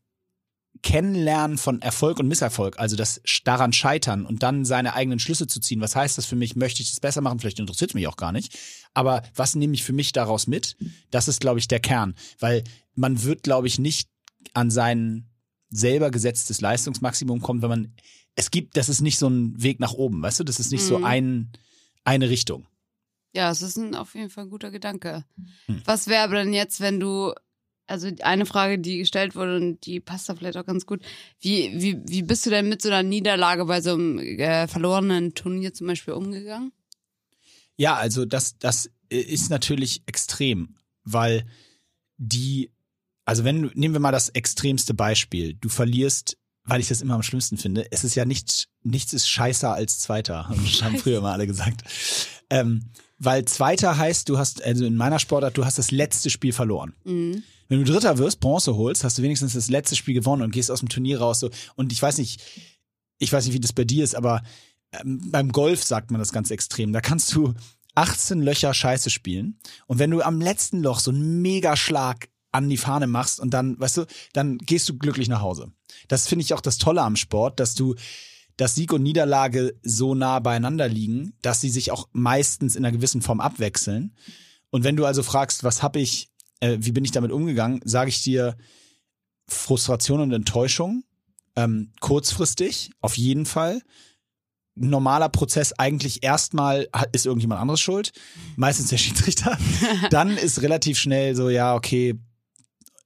Kennenlernen 0.83 1.59
von 1.59 1.81
Erfolg 1.81 2.19
und 2.19 2.27
Misserfolg, 2.27 2.79
also 2.79 2.97
das 2.97 3.21
daran 3.45 3.73
scheitern 3.73 4.27
und 4.27 4.43
dann 4.43 4.65
seine 4.65 4.95
eigenen 4.95 5.21
Schlüsse 5.21 5.47
zu 5.47 5.61
ziehen. 5.61 5.81
Was 5.81 5.95
heißt 5.95 6.19
das 6.19 6.27
für 6.27 6.35
mich? 6.35 6.57
Möchte 6.57 6.83
ich 6.83 6.91
das 6.91 7.01
besser 7.01 7.21
machen? 7.21 7.39
Vielleicht 7.39 7.61
interessiert 7.61 7.91
es 7.91 7.95
mich 7.95 8.09
auch 8.09 8.17
gar 8.17 8.33
nicht. 8.33 8.59
Aber 8.93 9.23
was 9.35 9.55
nehme 9.55 9.75
ich 9.75 9.85
für 9.85 9.93
mich 9.93 10.13
daraus 10.13 10.47
mit? 10.47 10.77
Das 11.11 11.29
ist, 11.29 11.41
glaube 11.41 11.61
ich, 11.61 11.69
der 11.69 11.81
Kern. 11.81 12.15
Weil 12.41 12.65
man 12.95 13.23
wird, 13.23 13.43
glaube 13.43 13.67
ich, 13.67 13.79
nicht 13.79 14.09
an 14.55 14.71
sein 14.71 15.29
selber 15.71 16.11
gesetztes 16.11 16.61
Leistungsmaximum 16.61 17.41
kommen, 17.41 17.63
wenn 17.63 17.69
man, 17.71 17.95
es 18.35 18.51
gibt, 18.51 18.77
das 18.77 18.89
ist 18.89 19.01
nicht 19.01 19.19
so 19.19 19.29
ein 19.29 19.63
Weg 19.63 19.81
nach 19.81 19.93
oben, 19.93 20.23
weißt 20.23 20.41
du? 20.41 20.45
Das 20.45 20.61
ist 20.61 20.71
nicht 20.73 20.85
so 20.85 20.99
Mhm. 20.99 21.05
ein, 21.05 21.53
eine 22.05 22.29
Richtung. 22.29 22.67
Ja, 23.35 23.51
es 23.51 23.63
ist 23.63 23.77
ein, 23.79 23.95
auf 23.95 24.15
jeden 24.15 24.29
Fall 24.29 24.45
ein 24.45 24.51
guter 24.51 24.71
Gedanke. 24.71 25.25
Hm. 25.67 25.81
Was 25.87 26.07
wäre 26.09 26.25
aber 26.25 26.35
denn 26.35 26.53
jetzt, 26.53 26.81
wenn 26.81 27.01
du, 27.01 27.33
also 27.87 28.11
eine 28.23 28.45
Frage, 28.47 28.79
die 28.79 28.99
gestellt 28.99 29.35
wurde 29.35 29.57
und 29.57 29.87
die 29.87 30.01
passt 30.01 30.29
da 30.29 30.35
vielleicht 30.35 30.57
auch 30.59 30.67
ganz 30.67 30.85
gut. 30.87 31.03
Wie, 31.41 31.73
wie, 31.81 31.99
wie 32.07 32.23
bist 32.23 32.45
du 32.45 32.51
denn 32.51 32.69
mit 32.69 32.83
so 32.83 32.89
einer 32.89 33.03
Niederlage 33.03 33.65
bei 33.65 33.81
so 33.81 33.95
einem 33.95 34.19
äh, 34.19 34.69
verlorenen 34.69 35.35
Turnier 35.35 35.73
zum 35.73 35.87
Beispiel 35.87 36.15
umgegangen? 36.15 36.73
Ja, 37.77 37.95
also 37.97 38.25
das, 38.27 38.59
das 38.59 38.91
ist 39.09 39.49
natürlich 39.51 40.03
extrem, 40.07 40.77
weil 41.05 41.47
die, 42.19 42.71
also 43.25 43.45
wenn 43.45 43.63
du, 43.63 43.71
nehmen 43.75 43.95
wir 43.95 44.01
mal 44.01 44.13
das 44.13 44.29
extremste 44.31 44.95
Beispiel, 44.95 45.55
du 45.55 45.69
verlierst, 45.69 46.37
weil 46.65 46.81
ich 46.81 46.89
das 46.89 47.01
immer 47.01 47.15
am 47.15 47.23
schlimmsten 47.23 47.57
finde, 47.57 47.87
es 47.91 48.05
ist 48.05 48.15
ja 48.15 48.25
nichts, 48.25 48.69
nichts 48.83 49.13
ist 49.13 49.29
scheißer 49.29 49.73
als 49.73 49.99
Zweiter, 49.99 50.49
haben 50.49 50.65
haben 50.67 50.99
früher 50.99 51.19
immer 51.19 51.33
alle 51.33 51.47
gesagt. 51.47 51.83
Ähm, 52.51 52.91
weil 53.19 53.45
Zweiter 53.45 53.97
heißt, 53.97 54.29
du 54.29 54.39
hast, 54.39 54.63
also 54.63 54.85
in 54.85 54.97
meiner 54.97 55.21
Sportart, 55.21 55.57
du 55.57 55.65
hast 55.65 55.79
das 55.79 55.93
letzte 55.93 56.29
Spiel 56.29 56.53
verloren. 56.53 56.95
Mhm. 57.05 57.45
Wenn 57.69 57.85
du 57.85 57.91
Dritter 57.91 58.19
wirst, 58.19 58.41
Bronze 58.41 58.77
holst, 58.77 59.05
hast 59.05 59.17
du 59.17 59.23
wenigstens 59.23 59.55
das 59.55 59.71
letzte 59.71 59.97
Spiel 59.97 60.15
gewonnen 60.15 60.43
und 60.43 60.51
gehst 60.51 60.71
aus 60.71 60.81
dem 60.81 60.89
Turnier 60.89 61.21
raus. 61.21 61.41
So. 61.41 61.49
Und 61.77 61.93
ich 61.93 62.03
weiß 62.03 62.19
nicht, 62.19 62.43
ich 63.19 63.33
weiß 63.33 63.47
nicht, 63.47 63.55
wie 63.55 63.61
das 63.61 63.73
bei 63.73 63.85
dir 63.85 64.03
ist, 64.03 64.17
aber 64.17 64.43
ähm, 64.93 65.31
beim 65.31 65.53
Golf 65.53 65.85
sagt 65.85 66.11
man 66.11 66.19
das 66.19 66.33
ganz 66.33 66.51
extrem. 66.51 66.93
Da 66.93 67.01
kannst 67.01 67.33
du 67.35 67.55
18 67.95 68.43
Löcher 68.43 68.75
Scheiße 68.75 69.11
spielen 69.11 69.59
und 69.87 69.99
wenn 69.99 70.11
du 70.11 70.23
am 70.23 70.41
letzten 70.41 70.83
Loch 70.83 70.99
so 70.99 71.11
einen 71.11 71.43
Megaschlag 71.43 72.29
an 72.53 72.69
die 72.69 72.77
Fahne 72.77 73.07
machst 73.07 73.41
und 73.41 73.53
dann, 73.53 73.79
weißt 73.81 73.97
du, 73.99 74.07
dann 74.33 74.59
gehst 74.59 74.89
du 74.89 74.97
glücklich 74.97 75.29
nach 75.29 75.41
Hause. 75.41 75.73
Das 76.09 76.29
finde 76.29 76.45
ich 76.45 76.55
auch 76.55 76.61
das 76.61 76.79
Tolle 76.79 77.03
am 77.03 77.17
Sport, 77.17 77.61
dass 77.61 77.75
du 77.75 77.95
dass 78.57 78.75
Sieg 78.75 78.93
und 78.93 79.03
Niederlage 79.03 79.75
so 79.83 80.15
nah 80.15 80.39
beieinander 80.39 80.89
liegen, 80.89 81.35
dass 81.43 81.61
sie 81.61 81.71
sich 81.71 81.91
auch 81.91 82.09
meistens 82.13 82.77
in 82.77 82.85
einer 82.85 82.93
gewissen 82.93 83.23
Form 83.23 83.41
abwechseln. 83.41 84.15
Und 84.71 84.85
wenn 84.85 84.97
du 84.97 85.07
also 85.07 85.23
fragst, 85.23 85.65
was 85.65 85.83
habe 85.83 86.01
ich, 86.01 86.31
äh, 86.61 86.77
wie 86.81 86.93
bin 86.93 87.05
ich 87.05 87.13
damit 87.13 87.33
umgegangen, 87.33 87.81
sage 87.85 88.11
ich 88.11 88.23
dir 88.23 88.57
Frustration 89.49 90.21
und 90.21 90.33
Enttäuschung, 90.33 91.05
ähm, 91.57 91.93
kurzfristig, 92.01 92.91
auf 93.01 93.17
jeden 93.17 93.47
Fall. 93.47 93.83
Normaler 94.75 95.29
Prozess 95.29 95.75
eigentlich 95.75 96.23
erstmal 96.23 96.89
ist 97.13 97.27
irgendjemand 97.27 97.61
anderes 97.61 97.81
schuld, 97.81 98.13
meistens 98.57 98.89
der 98.89 98.97
Schiedsrichter. 98.97 99.59
Dann 100.11 100.39
ist 100.39 100.63
relativ 100.63 100.99
schnell 100.99 101.37
so, 101.37 101.51
ja, 101.51 101.75
okay, 101.75 102.19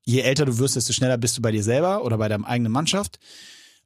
je 0.07 0.21
älter 0.21 0.47
du 0.47 0.59
wirst, 0.59 0.77
desto 0.77 0.93
schneller 0.93 1.19
bist 1.19 1.37
du 1.37 1.43
bei 1.43 1.53
dir 1.53 1.63
selber 1.63 2.05
oder 2.05 2.17
bei 2.17 2.29
deiner 2.29 2.47
eigenen 2.47 2.73
Mannschaft. 2.73 3.19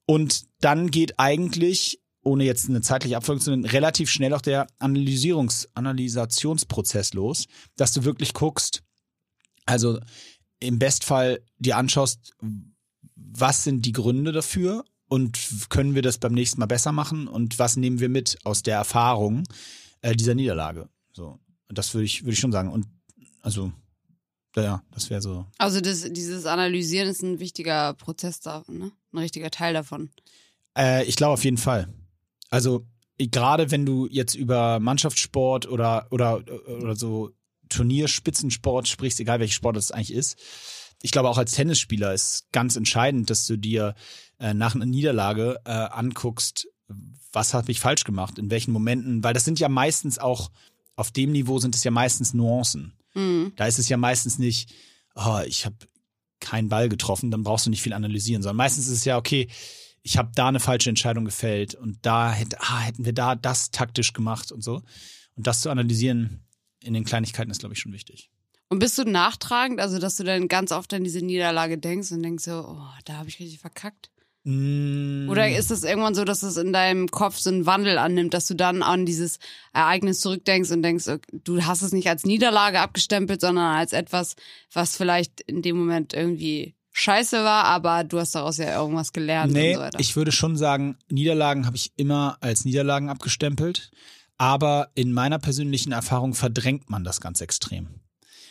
Und 0.06 0.44
dann 0.60 0.90
geht 0.90 1.18
eigentlich, 1.18 2.00
ohne 2.22 2.44
jetzt 2.44 2.68
eine 2.68 2.82
zeitliche 2.82 3.16
Abfolge 3.16 3.40
zu 3.40 3.50
nennen, 3.50 3.64
relativ 3.64 4.10
schnell 4.10 4.34
auch 4.34 4.42
der 4.42 4.66
Analysierungs-, 4.78 5.68
Analysationsprozess 5.74 7.14
los, 7.14 7.46
dass 7.76 7.92
du 7.92 8.04
wirklich 8.04 8.34
guckst, 8.34 8.82
also 9.64 9.98
im 10.60 10.78
Bestfall 10.78 11.40
dir 11.58 11.78
anschaust, 11.78 12.34
was 13.14 13.64
sind 13.64 13.86
die 13.86 13.92
Gründe 13.92 14.32
dafür 14.32 14.84
und 15.08 15.38
können 15.70 15.94
wir 15.94 16.02
das 16.02 16.18
beim 16.18 16.34
nächsten 16.34 16.60
Mal 16.60 16.66
besser 16.66 16.92
machen 16.92 17.28
und 17.28 17.58
was 17.58 17.76
nehmen 17.76 17.98
wir 17.98 18.10
mit 18.10 18.38
aus 18.44 18.62
der 18.62 18.76
Erfahrung 18.76 19.44
äh, 20.02 20.14
dieser 20.14 20.34
Niederlage. 20.34 20.88
So, 21.12 21.38
das 21.68 21.94
würde 21.94 22.04
ich, 22.04 22.22
würde 22.22 22.32
ich 22.32 22.38
schon 22.38 22.52
sagen. 22.52 22.70
Und 22.70 22.86
also, 23.40 23.72
ja, 24.56 24.82
das 24.92 25.10
wäre 25.10 25.22
so. 25.22 25.46
Also 25.58 25.80
das, 25.80 26.12
dieses 26.12 26.46
Analysieren 26.46 27.08
ist 27.08 27.22
ein 27.22 27.38
wichtiger 27.38 27.94
Prozess 27.94 28.40
da, 28.40 28.64
ne? 28.68 28.92
Ein 29.12 29.18
richtiger 29.18 29.50
Teil 29.50 29.74
davon. 29.74 30.10
Äh, 30.76 31.04
ich 31.04 31.16
glaube 31.16 31.34
auf 31.34 31.44
jeden 31.44 31.58
Fall. 31.58 31.88
Also 32.50 32.86
gerade 33.18 33.70
wenn 33.70 33.86
du 33.86 34.06
jetzt 34.08 34.34
über 34.34 34.80
Mannschaftssport 34.80 35.68
oder 35.68 36.06
oder 36.10 36.42
oder 36.68 36.96
so 36.96 37.30
Turnierspitzensport 37.68 38.88
sprichst, 38.88 39.20
egal 39.20 39.40
welche 39.40 39.54
Sport 39.54 39.76
das 39.76 39.92
eigentlich 39.92 40.12
ist. 40.12 40.38
Ich 41.02 41.12
glaube 41.12 41.28
auch 41.28 41.38
als 41.38 41.52
Tennisspieler 41.52 42.12
ist 42.12 42.50
ganz 42.52 42.76
entscheidend, 42.76 43.30
dass 43.30 43.46
du 43.46 43.56
dir 43.56 43.94
äh, 44.38 44.52
nach 44.52 44.74
einer 44.74 44.86
Niederlage 44.86 45.60
äh, 45.64 45.70
anguckst, 45.70 46.68
was 47.32 47.54
habe 47.54 47.70
ich 47.70 47.80
falsch 47.80 48.04
gemacht, 48.04 48.38
in 48.38 48.50
welchen 48.50 48.72
Momenten, 48.72 49.22
weil 49.22 49.32
das 49.32 49.44
sind 49.44 49.60
ja 49.60 49.68
meistens 49.68 50.18
auch 50.18 50.50
auf 50.96 51.10
dem 51.10 51.32
Niveau 51.32 51.58
sind 51.58 51.74
es 51.74 51.84
ja 51.84 51.90
meistens 51.90 52.34
Nuancen. 52.34 52.92
Mhm. 53.14 53.52
Da 53.56 53.66
ist 53.66 53.78
es 53.78 53.88
ja 53.88 53.96
meistens 53.96 54.38
nicht, 54.38 54.72
oh, 55.14 55.40
ich 55.46 55.66
habe 55.66 55.76
keinen 56.40 56.68
Ball 56.68 56.88
getroffen, 56.88 57.30
dann 57.30 57.42
brauchst 57.42 57.66
du 57.66 57.70
nicht 57.70 57.82
viel 57.82 57.92
analysieren, 57.92 58.42
sondern 58.42 58.56
meistens 58.56 58.86
ist 58.86 58.98
es 58.98 59.04
ja, 59.04 59.18
okay, 59.18 59.48
ich 60.02 60.16
habe 60.16 60.30
da 60.34 60.48
eine 60.48 60.60
falsche 60.60 60.88
Entscheidung 60.88 61.24
gefällt 61.24 61.74
und 61.74 61.98
da 62.02 62.32
hätte, 62.32 62.58
ah, 62.60 62.80
hätten 62.80 63.04
wir 63.04 63.12
da 63.12 63.34
das 63.34 63.70
taktisch 63.70 64.12
gemacht 64.12 64.50
und 64.50 64.62
so. 64.62 64.82
Und 65.36 65.46
das 65.46 65.60
zu 65.60 65.70
analysieren 65.70 66.46
in 66.82 66.94
den 66.94 67.04
Kleinigkeiten 67.04 67.50
ist, 67.50 67.60
glaube 67.60 67.74
ich, 67.74 67.80
schon 67.80 67.92
wichtig. 67.92 68.30
Und 68.68 68.78
bist 68.78 68.96
du 68.96 69.04
nachtragend, 69.04 69.80
also 69.80 69.98
dass 69.98 70.16
du 70.16 70.24
dann 70.24 70.48
ganz 70.48 70.72
oft 70.72 70.94
an 70.94 71.04
diese 71.04 71.18
Niederlage 71.18 71.76
denkst 71.76 72.12
und 72.12 72.22
denkst 72.22 72.44
so, 72.44 72.64
oh, 72.66 72.88
da 73.04 73.14
habe 73.14 73.28
ich 73.28 73.40
richtig 73.40 73.58
verkackt? 73.58 74.10
Mm, 74.44 75.28
Oder 75.28 75.50
ist 75.50 75.70
es 75.70 75.84
irgendwann 75.84 76.14
so, 76.14 76.24
dass 76.24 76.42
es 76.42 76.56
in 76.56 76.72
deinem 76.72 77.08
Kopf 77.08 77.38
so 77.38 77.50
einen 77.50 77.66
Wandel 77.66 77.98
annimmt, 77.98 78.32
dass 78.34 78.46
du 78.46 78.54
dann 78.54 78.82
an 78.82 79.04
dieses 79.04 79.38
Ereignis 79.72 80.20
zurückdenkst 80.20 80.70
und 80.70 80.82
denkst, 80.82 81.04
du 81.32 81.62
hast 81.64 81.82
es 81.82 81.92
nicht 81.92 82.08
als 82.08 82.24
Niederlage 82.24 82.80
abgestempelt, 82.80 83.40
sondern 83.40 83.76
als 83.76 83.92
etwas, 83.92 84.36
was 84.72 84.96
vielleicht 84.96 85.40
in 85.42 85.60
dem 85.62 85.76
Moment 85.76 86.14
irgendwie 86.14 86.74
scheiße 86.92 87.44
war, 87.44 87.64
aber 87.64 88.02
du 88.04 88.18
hast 88.18 88.34
daraus 88.34 88.56
ja 88.56 88.80
irgendwas 88.80 89.12
gelernt 89.12 89.52
Nee, 89.52 89.70
und 89.70 89.74
so 89.76 89.80
weiter. 89.82 90.00
ich 90.00 90.16
würde 90.16 90.32
schon 90.32 90.56
sagen, 90.56 90.96
Niederlagen 91.08 91.66
habe 91.66 91.76
ich 91.76 91.92
immer 91.96 92.36
als 92.40 92.64
Niederlagen 92.64 93.08
abgestempelt. 93.08 93.90
Aber 94.38 94.88
in 94.94 95.12
meiner 95.12 95.38
persönlichen 95.38 95.92
Erfahrung 95.92 96.32
verdrängt 96.32 96.88
man 96.88 97.04
das 97.04 97.20
ganz 97.20 97.42
extrem. 97.42 97.88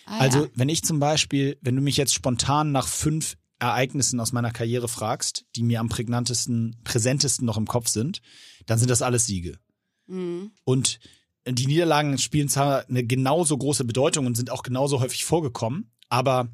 ah, 0.06 0.20
Also, 0.20 0.44
ja. 0.44 0.50
wenn 0.54 0.70
ich 0.70 0.84
zum 0.84 1.00
Beispiel, 1.00 1.58
wenn 1.62 1.76
du 1.76 1.82
mich 1.82 1.98
jetzt 1.98 2.14
spontan 2.14 2.72
nach 2.72 2.88
fünf 2.88 3.38
Ereignissen 3.60 4.20
aus 4.20 4.32
meiner 4.32 4.52
Karriere 4.52 4.88
fragst, 4.88 5.46
die 5.56 5.64
mir 5.64 5.80
am 5.80 5.90
prägnantesten, 5.90 6.78
präsentesten 6.84 7.46
noch 7.46 7.58
im 7.58 7.68
Kopf 7.68 7.88
sind, 7.90 8.22
dann 8.66 8.80
sind 8.80 8.90
das 8.90 9.02
alles 9.02 9.26
Siege. 9.26 9.60
Mhm. 10.08 10.52
Und 10.64 11.00
die 11.48 11.68
Niederlagen 11.68 12.18
spielen 12.18 12.50
zwar 12.50 12.88
eine 12.88 13.04
genauso 13.04 13.58
große 13.58 13.86
Bedeutung 13.86 14.26
und 14.26 14.36
sind 14.36 14.52
auch 14.52 14.64
genauso 14.64 15.00
häufig 15.02 15.26
vorgekommen, 15.26 15.92
aber 16.10 16.50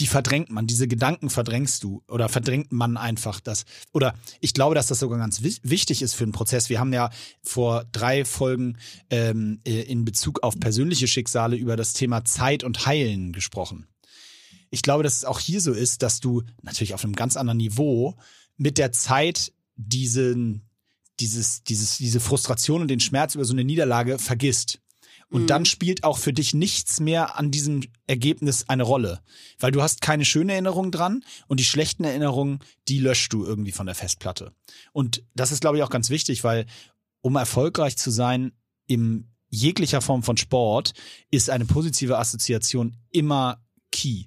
die 0.00 0.06
verdrängt 0.06 0.50
man, 0.50 0.66
diese 0.66 0.88
Gedanken 0.88 1.28
verdrängst 1.28 1.84
du 1.84 2.02
oder 2.08 2.30
verdrängt 2.30 2.72
man 2.72 2.96
einfach 2.96 3.38
das. 3.38 3.66
Oder 3.92 4.14
ich 4.40 4.54
glaube, 4.54 4.74
dass 4.74 4.86
das 4.86 4.98
sogar 4.98 5.18
ganz 5.18 5.42
wi- 5.42 5.58
wichtig 5.62 6.00
ist 6.00 6.14
für 6.14 6.24
einen 6.24 6.32
Prozess. 6.32 6.70
Wir 6.70 6.80
haben 6.80 6.94
ja 6.94 7.10
vor 7.42 7.84
drei 7.92 8.24
Folgen 8.24 8.78
ähm, 9.10 9.60
äh, 9.66 9.82
in 9.82 10.06
Bezug 10.06 10.42
auf 10.42 10.58
persönliche 10.58 11.06
Schicksale 11.06 11.56
über 11.56 11.76
das 11.76 11.92
Thema 11.92 12.24
Zeit 12.24 12.64
und 12.64 12.86
Heilen 12.86 13.32
gesprochen. 13.32 13.86
Ich 14.70 14.82
glaube, 14.82 15.02
dass 15.02 15.16
es 15.16 15.24
auch 15.24 15.40
hier 15.40 15.60
so 15.60 15.72
ist, 15.72 16.02
dass 16.02 16.20
du 16.20 16.42
natürlich 16.62 16.94
auf 16.94 17.04
einem 17.04 17.14
ganz 17.14 17.36
anderen 17.36 17.58
Niveau 17.58 18.16
mit 18.56 18.78
der 18.78 18.92
Zeit 18.92 19.52
diesen, 19.76 20.62
dieses, 21.18 21.64
dieses, 21.64 21.98
diese 21.98 22.20
Frustration 22.20 22.82
und 22.82 22.88
den 22.88 23.00
Schmerz 23.00 23.34
über 23.34 23.44
so 23.44 23.52
eine 23.52 23.64
Niederlage 23.64 24.18
vergisst. 24.18 24.80
Und 25.30 25.42
Mhm. 25.42 25.46
dann 25.46 25.64
spielt 25.64 26.02
auch 26.02 26.18
für 26.18 26.32
dich 26.32 26.54
nichts 26.54 26.98
mehr 26.98 27.38
an 27.38 27.50
diesem 27.50 27.82
Ergebnis 28.06 28.68
eine 28.68 28.82
Rolle. 28.82 29.20
Weil 29.58 29.70
du 29.70 29.80
hast 29.80 30.00
keine 30.00 30.24
schöne 30.24 30.52
Erinnerung 30.52 30.90
dran 30.90 31.24
und 31.46 31.60
die 31.60 31.64
schlechten 31.64 32.04
Erinnerungen, 32.04 32.58
die 32.88 32.98
löscht 32.98 33.32
du 33.32 33.44
irgendwie 33.44 33.72
von 33.72 33.86
der 33.86 33.94
Festplatte. 33.94 34.52
Und 34.92 35.22
das 35.34 35.52
ist, 35.52 35.60
glaube 35.60 35.76
ich, 35.76 35.84
auch 35.84 35.90
ganz 35.90 36.10
wichtig, 36.10 36.42
weil 36.42 36.66
um 37.20 37.36
erfolgreich 37.36 37.96
zu 37.96 38.10
sein 38.10 38.52
in 38.86 39.28
jeglicher 39.48 40.00
Form 40.00 40.22
von 40.22 40.36
Sport, 40.36 40.94
ist 41.30 41.50
eine 41.50 41.64
positive 41.64 42.18
Assoziation 42.18 42.96
immer 43.10 43.64
key. 43.92 44.24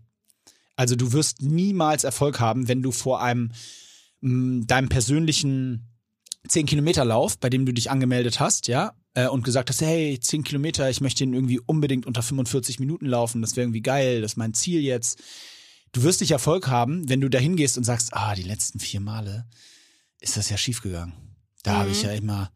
Also 0.75 0.95
du 0.95 1.11
wirst 1.13 1.41
niemals 1.41 2.03
Erfolg 2.03 2.39
haben, 2.39 2.67
wenn 2.67 2.81
du 2.81 2.91
vor 2.91 3.21
einem 3.21 3.51
mh, 4.21 4.65
deinem 4.65 4.89
persönlichen 4.89 5.87
10 6.47 6.65
Kilometer 6.65 7.05
Lauf, 7.05 7.37
bei 7.37 7.49
dem 7.49 7.65
du 7.65 7.73
dich 7.73 7.89
angemeldet 7.91 8.39
hast, 8.39 8.67
ja, 8.67 8.93
äh, 9.13 9.27
und 9.27 9.43
gesagt 9.43 9.69
hast, 9.69 9.81
hey, 9.81 10.19
10 10.19 10.43
Kilometer, 10.43 10.89
ich 10.89 10.99
möchte 11.01 11.23
den 11.23 11.33
irgendwie 11.33 11.59
unbedingt 11.59 12.05
unter 12.05 12.21
45 12.21 12.79
Minuten 12.79 13.05
laufen, 13.05 13.41
das 13.41 13.55
wäre 13.55 13.63
irgendwie 13.65 13.81
geil, 13.81 14.21
das 14.21 14.33
ist 14.33 14.37
mein 14.37 14.53
Ziel 14.53 14.81
jetzt. 14.81 15.21
Du 15.93 16.03
wirst 16.03 16.21
nicht 16.21 16.31
Erfolg 16.31 16.67
haben, 16.67 17.07
wenn 17.07 17.21
du 17.21 17.29
dahin 17.29 17.55
gehst 17.55 17.77
und 17.77 17.83
sagst, 17.83 18.13
ah, 18.13 18.33
die 18.35 18.43
letzten 18.43 18.79
vier 18.79 18.99
Male, 18.99 19.45
ist 20.19 20.37
das 20.37 20.49
ja 20.49 20.57
schiefgegangen. 20.57 21.13
Da 21.61 21.75
habe 21.75 21.91
ich 21.91 22.01
Mhm. 22.01 22.07
ja 22.09 22.13
immer, 22.15 22.51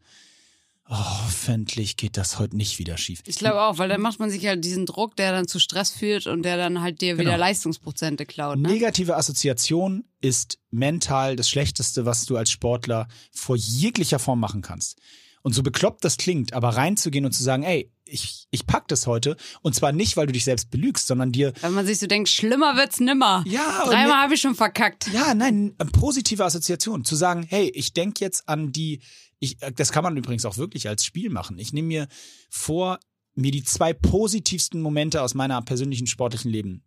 oh, 0.90 0.96
hoffentlich 1.24 1.96
geht 1.96 2.16
das 2.16 2.38
heute 2.38 2.56
nicht 2.56 2.78
wieder 2.78 2.96
schief. 2.98 3.20
Ich 3.26 3.36
glaube 3.38 3.60
auch, 3.62 3.78
weil 3.78 3.88
dann 3.88 4.00
macht 4.00 4.18
man 4.18 4.30
sich 4.30 4.46
halt 4.46 4.64
diesen 4.64 4.86
Druck, 4.86 5.16
der 5.16 5.32
dann 5.32 5.46
zu 5.48 5.58
Stress 5.58 5.90
führt 5.90 6.26
und 6.26 6.42
der 6.42 6.56
dann 6.56 6.80
halt 6.80 7.00
dir 7.00 7.14
wieder 7.18 7.32
Genau. 7.32 7.38
Leistungsprozente 7.38 8.26
klaut. 8.26 8.58
Ne? 8.58 8.68
Negative 8.68 9.16
Assoziation 9.16 10.04
ist 10.20 10.58
mental 10.70 11.36
das 11.36 11.48
Schlechteste, 11.48 12.04
was 12.06 12.24
du 12.26 12.36
als 12.36 12.50
Sportler 12.50 13.08
vor 13.32 13.56
jeglicher 13.56 14.18
Form 14.18 14.40
machen 14.40 14.62
kannst. 14.62 14.98
Und 15.42 15.52
so 15.54 15.62
bekloppt 15.62 16.04
das 16.04 16.16
klingt, 16.16 16.52
aber 16.52 16.70
reinzugehen 16.70 17.24
und 17.24 17.32
zu 17.32 17.42
sagen, 17.44 17.62
ey, 17.62 17.90
ich, 18.04 18.46
ich 18.50 18.66
pack 18.66 18.88
das 18.88 19.06
heute. 19.06 19.36
Und 19.62 19.74
zwar 19.74 19.92
nicht, 19.92 20.16
weil 20.16 20.26
du 20.26 20.32
dich 20.32 20.44
selbst 20.44 20.70
belügst, 20.70 21.06
sondern 21.06 21.30
dir, 21.30 21.52
Wenn 21.60 21.74
man 21.74 21.86
sich 21.86 21.98
so 21.98 22.06
denkt, 22.06 22.28
schlimmer 22.28 22.74
wird's 22.76 23.00
nimmer. 23.00 23.44
Ja, 23.46 23.84
Dreimal 23.84 24.06
ne- 24.16 24.22
habe 24.22 24.34
ich 24.34 24.40
schon 24.40 24.54
verkackt. 24.54 25.08
ja, 25.12 25.34
nein, 25.34 25.74
positive 25.92 26.44
Assoziation. 26.44 27.04
Zu 27.04 27.14
sagen, 27.16 27.44
hey, 27.48 27.70
ich 27.74 27.92
denke 27.92 28.24
jetzt 28.24 28.48
an 28.48 28.72
die, 28.72 29.00
ich, 29.40 29.56
das 29.76 29.92
kann 29.92 30.04
man 30.04 30.16
übrigens 30.16 30.44
auch 30.44 30.56
wirklich 30.56 30.88
als 30.88 31.04
Spiel 31.04 31.30
machen. 31.30 31.58
Ich 31.58 31.72
nehme 31.72 31.88
mir 31.88 32.08
vor, 32.50 32.98
mir 33.34 33.52
die 33.52 33.62
zwei 33.62 33.92
positivsten 33.92 34.80
Momente 34.80 35.22
aus 35.22 35.34
meiner 35.34 35.62
persönlichen 35.62 36.06
sportlichen 36.06 36.50
Leben 36.50 36.82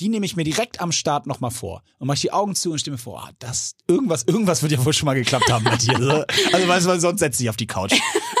die 0.00 0.08
nehme 0.08 0.26
ich 0.26 0.36
mir 0.36 0.44
direkt 0.44 0.80
am 0.80 0.92
Start 0.92 1.26
nochmal 1.26 1.50
vor 1.50 1.82
und 1.98 2.06
mache 2.06 2.20
die 2.20 2.32
Augen 2.32 2.54
zu 2.54 2.70
und 2.70 2.78
stimme 2.78 2.94
mir 2.94 3.02
vor, 3.02 3.24
ah, 3.24 3.30
das, 3.40 3.74
irgendwas, 3.88 4.22
irgendwas 4.24 4.62
wird 4.62 4.72
ja 4.72 4.84
wohl 4.84 4.92
schon 4.92 5.06
mal 5.06 5.14
geklappt 5.14 5.50
haben 5.50 5.64
bei 5.64 5.76
dir. 5.76 5.98
so. 5.98 6.24
Also 6.52 6.68
weißt 6.68 6.86
du, 6.86 7.00
sonst 7.00 7.20
setz 7.20 7.38
dich 7.38 7.50
auf 7.50 7.56
die 7.56 7.66
Couch. 7.66 7.92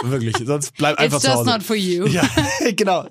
Wirklich, 0.02 0.36
sonst 0.36 0.74
bleib 0.76 0.98
einfach 0.98 1.16
It's 1.16 1.24
zu 1.24 1.30
just 1.30 1.40
Hause. 1.40 1.50
not 1.50 1.62
for 1.62 1.76
you. 1.76 2.06
Ja, 2.06 2.28
genau. 2.76 3.08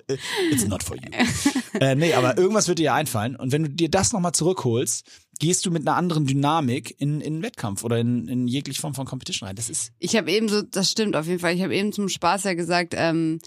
It's 0.51 0.65
not 0.65 0.81
for 0.81 0.95
you. 0.95 1.01
äh, 1.79 1.95
nee, 1.95 2.13
aber 2.13 2.37
irgendwas 2.37 2.67
wird 2.67 2.79
dir 2.79 2.85
ja 2.85 2.93
einfallen. 2.95 3.35
Und 3.35 3.51
wenn 3.51 3.63
du 3.63 3.69
dir 3.69 3.89
das 3.89 4.13
nochmal 4.13 4.31
zurückholst, 4.31 5.05
gehst 5.39 5.65
du 5.65 5.71
mit 5.71 5.87
einer 5.87 5.97
anderen 5.97 6.25
Dynamik 6.25 6.95
in, 6.99 7.21
in 7.21 7.41
Wettkampf 7.41 7.83
oder 7.83 7.97
in, 7.97 8.27
in 8.27 8.47
jegliche 8.47 8.81
Form 8.81 8.93
von 8.93 9.05
Competition 9.05 9.47
rein. 9.47 9.55
Das 9.55 9.69
ist, 9.69 9.91
Ich 9.99 10.15
habe 10.15 10.31
eben 10.31 10.49
so, 10.49 10.61
das 10.61 10.91
stimmt 10.91 11.15
auf 11.15 11.27
jeden 11.27 11.39
Fall. 11.39 11.55
Ich 11.55 11.61
habe 11.61 11.75
eben 11.75 11.91
zum 11.91 12.09
Spaß 12.09 12.43
ja 12.45 12.53
gesagt, 12.53 12.93
ähm, 12.95 13.39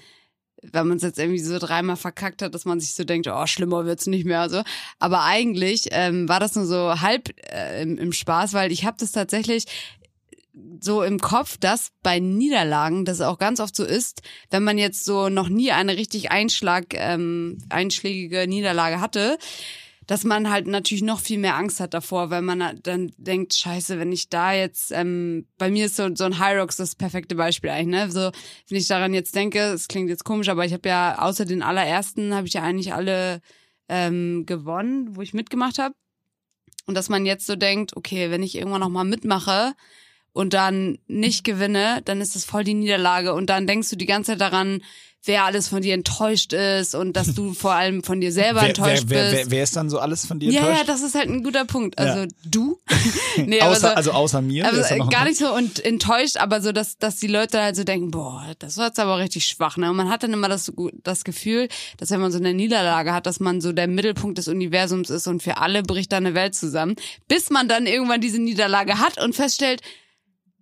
wenn 0.63 0.87
man 0.87 0.99
es 0.99 1.03
jetzt 1.03 1.19
irgendwie 1.19 1.39
so 1.39 1.59
dreimal 1.59 1.97
verkackt 1.97 2.43
hat, 2.43 2.55
dass 2.55 2.65
man 2.65 2.81
sich 2.81 2.95
so 2.95 3.05
denkt, 3.05 3.29
oh, 3.29 3.47
schlimmer 3.47 3.87
wird's 3.87 4.07
nicht 4.07 4.27
mehr. 4.27 4.49
So. 4.51 4.63
Aber 4.99 5.25
eigentlich 5.25 5.87
ähm, 5.91 6.29
war 6.29 6.41
das 6.41 6.55
nur 6.55 6.67
so 6.67 7.01
halb 7.01 7.31
äh, 7.53 7.83
im, 7.83 7.99
im 7.99 8.13
Spaß, 8.13 8.53
weil 8.53 8.71
ich 8.71 8.85
habe 8.85 8.97
das 9.01 9.13
tatsächlich 9.13 9.65
so 10.81 11.03
im 11.03 11.19
Kopf, 11.19 11.57
dass 11.59 11.93
bei 12.03 12.19
Niederlagen 12.19 13.05
das 13.05 13.21
auch 13.21 13.39
ganz 13.39 13.61
oft 13.61 13.75
so 13.75 13.85
ist, 13.85 14.23
wenn 14.51 14.65
man 14.65 14.79
jetzt 14.79 15.05
so 15.05 15.29
noch 15.29 15.49
nie 15.49 15.73
eine 15.73 15.97
richtig 15.97 16.31
Einschlag, 16.31 16.87
ähm, 16.93 17.59
einschlägige 17.69 18.47
Niederlage 18.47 19.01
hatte, 19.01 19.39
dass 20.11 20.25
man 20.25 20.51
halt 20.51 20.67
natürlich 20.67 21.05
noch 21.05 21.21
viel 21.21 21.39
mehr 21.39 21.55
Angst 21.55 21.79
hat 21.79 21.95
davor, 21.95 22.31
weil 22.31 22.43
man 22.43 22.81
dann 22.83 23.13
denkt, 23.17 23.55
scheiße, 23.55 24.01
wenn 24.01 24.11
ich 24.11 24.29
da 24.29 24.53
jetzt, 24.53 24.91
ähm, 24.91 25.47
bei 25.57 25.71
mir 25.71 25.87
ist 25.87 25.95
so, 25.95 26.13
so 26.13 26.25
ein 26.25 26.33
Rocks 26.33 26.75
das 26.75 26.97
perfekte 26.97 27.37
Beispiel 27.37 27.71
eigentlich, 27.71 28.07
ne? 28.07 28.11
So, 28.11 28.33
wenn 28.69 28.79
ich 28.79 28.89
daran 28.89 29.15
jetzt 29.15 29.37
denke, 29.37 29.61
es 29.61 29.87
klingt 29.87 30.11
jetzt 30.11 30.25
komisch, 30.25 30.49
aber 30.49 30.65
ich 30.65 30.73
habe 30.73 30.89
ja 30.89 31.21
außer 31.21 31.45
den 31.45 31.63
allerersten, 31.63 32.35
habe 32.35 32.49
ich 32.49 32.55
ja 32.55 32.63
eigentlich 32.63 32.93
alle 32.93 33.41
ähm, 33.89 34.47
gewonnen, 34.47 35.15
wo 35.15 35.23
ich 35.23 35.33
mitgemacht 35.33 35.79
habe. 35.79 35.95
Und 36.87 36.97
dass 36.97 37.09
man 37.09 37.25
jetzt 37.25 37.47
so 37.47 37.55
denkt, 37.55 37.97
okay, 37.97 38.33
wenn 38.33 38.43
ich 38.43 38.57
irgendwann 38.57 38.81
noch 38.81 38.89
mal 38.89 39.05
mitmache 39.05 39.75
und 40.33 40.55
dann 40.55 40.99
nicht 41.07 41.45
gewinne, 41.45 42.03
dann 42.05 42.21
ist 42.21 42.35
das 42.35 42.45
voll 42.45 42.65
die 42.65 42.75
Niederlage. 42.75 43.33
Und 43.33 43.49
dann 43.49 43.69
denkst 43.69 43.91
du 43.91 43.97
die 43.97 44.07
ganze 44.07 44.33
Zeit 44.33 44.41
daran, 44.41 44.83
wer 45.25 45.45
alles 45.45 45.69
von 45.69 45.83
dir 45.83 45.95
enttäuscht 45.95 46.53
ist 46.53 46.95
und 46.95 47.15
dass 47.15 47.35
du 47.35 47.53
vor 47.53 47.73
allem 47.73 48.03
von 48.03 48.21
dir 48.21 48.33
selber 48.33 48.63
wer, 48.63 48.69
enttäuscht 48.69 49.05
wer, 49.07 49.19
wer, 49.19 49.31
bist. 49.31 49.37
wer, 49.37 49.51
wer 49.51 49.63
ist 49.63 49.77
dann 49.77 49.91
so 49.91 49.99
alles 49.99 50.25
von 50.25 50.41
dir 50.41 50.51
ja, 50.51 50.63
ja, 50.63 50.69
enttäuscht? 50.69 50.89
das 50.89 51.03
ist 51.03 51.15
halt 51.15 51.29
ein 51.29 51.43
guter 51.43 51.67
Punkt. 51.67 51.99
Also 51.99 52.21
Ja. 52.21 52.29
du? 52.45 52.81
nee, 53.37 53.61
aber 53.61 53.73
außer, 53.73 53.81
so, 53.81 53.95
also 53.95 54.11
außer 54.13 54.43
mir. 54.43 54.65
da 54.65 54.97
noch 54.97 55.11
gar 55.11 55.25
nicht 55.25 55.39
so 55.39 55.53
und 55.55 55.85
enttäuscht, 55.85 56.39
aber 56.39 56.63
so, 56.63 56.73
dass, 56.73 56.97
dass 56.97 57.17
die 57.17 57.27
Leute 57.27 57.61
halt 57.61 57.77
so 57.77 57.85
denken, 57.85 58.11
boah, 58.11 58.47
das 58.59 58.79
war 58.79 58.87
jetzt 58.87 58.99
aber 58.99 59.19
richtig 59.19 59.45
schwach. 59.47 59.77
Ne? 59.77 59.91
Und 59.91 59.97
man 59.97 60.09
hat 60.09 60.23
dann 60.23 60.33
immer 60.33 60.49
das, 60.49 60.73
das 61.03 61.25
Gefühl, 61.25 61.69
dass 61.99 62.11
wenn 62.11 62.21
man 62.21 62.33
so 62.33 62.39
eine 62.39 62.55
Niederlage 62.55 63.13
hat, 63.13 63.27
dass 63.27 63.41
man 63.41 63.61
so 63.61 63.73
der 63.73 63.89
Mittelpunkt 63.89 64.39
des 64.39 64.49
Universums 64.49 65.11
ist 65.11 65.27
und 65.27 65.43
für 65.43 65.59
alle 65.59 65.83
bricht 65.83 66.13
da 66.13 66.17
eine 66.17 66.35
Welt 66.35 66.55
zusammen. 66.55 66.97
Bis 67.29 67.51
man 67.51 67.69
dann 67.69 67.87
irgendwann 67.87 68.21
diese 68.21 68.41
Niederlage 68.41 68.99
hat 68.99 69.23
und 69.23 69.35
feststellt, 69.35 69.83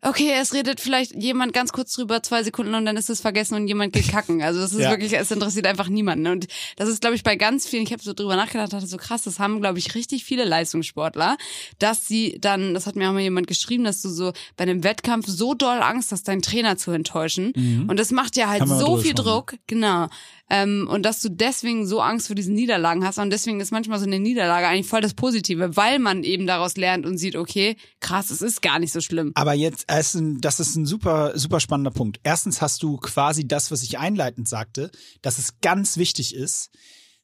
okay, 0.03 0.33
es 0.41 0.53
redet 0.55 0.81
vielleicht 0.81 1.15
jemand 1.15 1.53
ganz 1.53 1.73
kurz 1.73 1.93
drüber, 1.93 2.23
zwei 2.23 2.43
Sekunden 2.43 2.75
und 2.75 2.85
dann 2.85 2.97
ist 2.97 3.11
es 3.11 3.21
vergessen 3.21 3.55
und 3.55 3.67
jemand 3.69 3.93
geht 3.93 4.09
kacken. 4.09 4.43
Also 4.49 4.61
das 4.61 4.73
ist 4.73 4.81
Ja. 4.81 4.91
wirklich, 4.91 5.13
es 5.13 5.31
interessiert 5.31 5.67
einfach 5.67 5.89
niemanden. 5.89 6.27
Und 6.29 6.47
das 6.77 6.89
ist, 6.89 7.01
glaube 7.01 7.17
ich, 7.17 7.23
bei 7.23 7.37
ganz 7.37 7.67
vielen, 7.67 7.83
ich 7.83 7.93
habe 7.93 8.03
so 8.03 8.13
drüber 8.15 8.37
nachgedacht, 8.37 8.73
dachte 8.73 8.87
so 8.87 8.97
krass, 8.97 9.23
das 9.23 9.39
haben, 9.39 9.61
glaube 9.61 9.79
ich, 9.79 9.95
richtig 9.95 10.25
viele 10.25 10.45
Leistungssportler, 10.45 11.37
dass 11.79 12.07
sie 12.07 12.39
dann, 12.41 12.75
das 12.75 12.87
hat 12.87 12.97
mir 12.97 13.09
auch 13.09 13.13
mal 13.13 13.21
jemand 13.21 13.47
geschrieben, 13.47 13.85
dass 13.85 14.01
du 14.03 14.09
so 14.09 14.33
bei 14.57 14.63
einem 14.63 14.85
Wettkampf 14.85 15.27
so 15.29 15.55
doll 15.55 15.81
Angst 15.83 16.13
hast, 16.13 16.29
deinen 16.29 16.43
Trainer 16.43 16.77
zu 16.77 16.91
enttäuschen. 16.93 17.53
Und 17.89 17.99
das 17.99 18.11
macht 18.11 18.37
dir 18.37 18.49
halt 18.49 18.67
so 18.69 18.97
viel 18.99 19.15
Druck, 19.15 19.55
genau. 19.67 20.09
Ähm, 20.51 20.89
und 20.91 21.03
dass 21.03 21.21
du 21.21 21.29
deswegen 21.29 21.87
so 21.87 22.01
Angst 22.01 22.29
vor 22.29 22.37
diesen 22.37 22.55
Niederlagen 22.55 23.05
hast. 23.05 23.19
Und 23.19 23.31
deswegen 23.31 23.61
ist 23.61 23.71
manchmal 23.71 23.99
so 23.99 24.07
eine 24.07 24.19
Niederlage 24.19 24.67
eigentlich 24.67 24.87
voll 24.87 25.03
das 25.03 25.15
Positive, 25.15 25.77
weil 25.77 25.99
man 25.99 26.25
eben 26.25 26.47
daraus 26.47 26.77
lernt 26.77 27.05
und 27.05 27.19
sieht, 27.19 27.37
okay, 27.37 27.77
krass, 28.01 28.31
es 28.31 28.41
ist 28.41 28.63
gar 28.63 28.79
nicht 28.79 28.93
so 28.93 29.01
schlimm. 29.01 29.33
Aber 29.35 29.53
jetzt, 29.53 29.85
äh, 29.89 30.03
das 30.41 30.61
ist 30.61 30.77
ein 30.77 30.87
super, 30.87 31.33
super 31.39 31.61
spannender 31.61 31.91
Punkt. 31.91 32.21
Erstens 32.23 32.63
hast 32.63 32.83
du 32.83 32.97
quasi 32.97 33.47
das, 33.47 33.71
was 33.71 33.83
ich 33.83 33.99
einleitend 33.99 34.49
sagte, 34.49 34.91
dass 35.21 35.39
es 35.39 35.61
ganz 35.61 35.99
wichtig 35.99 36.35
ist, 36.35 36.71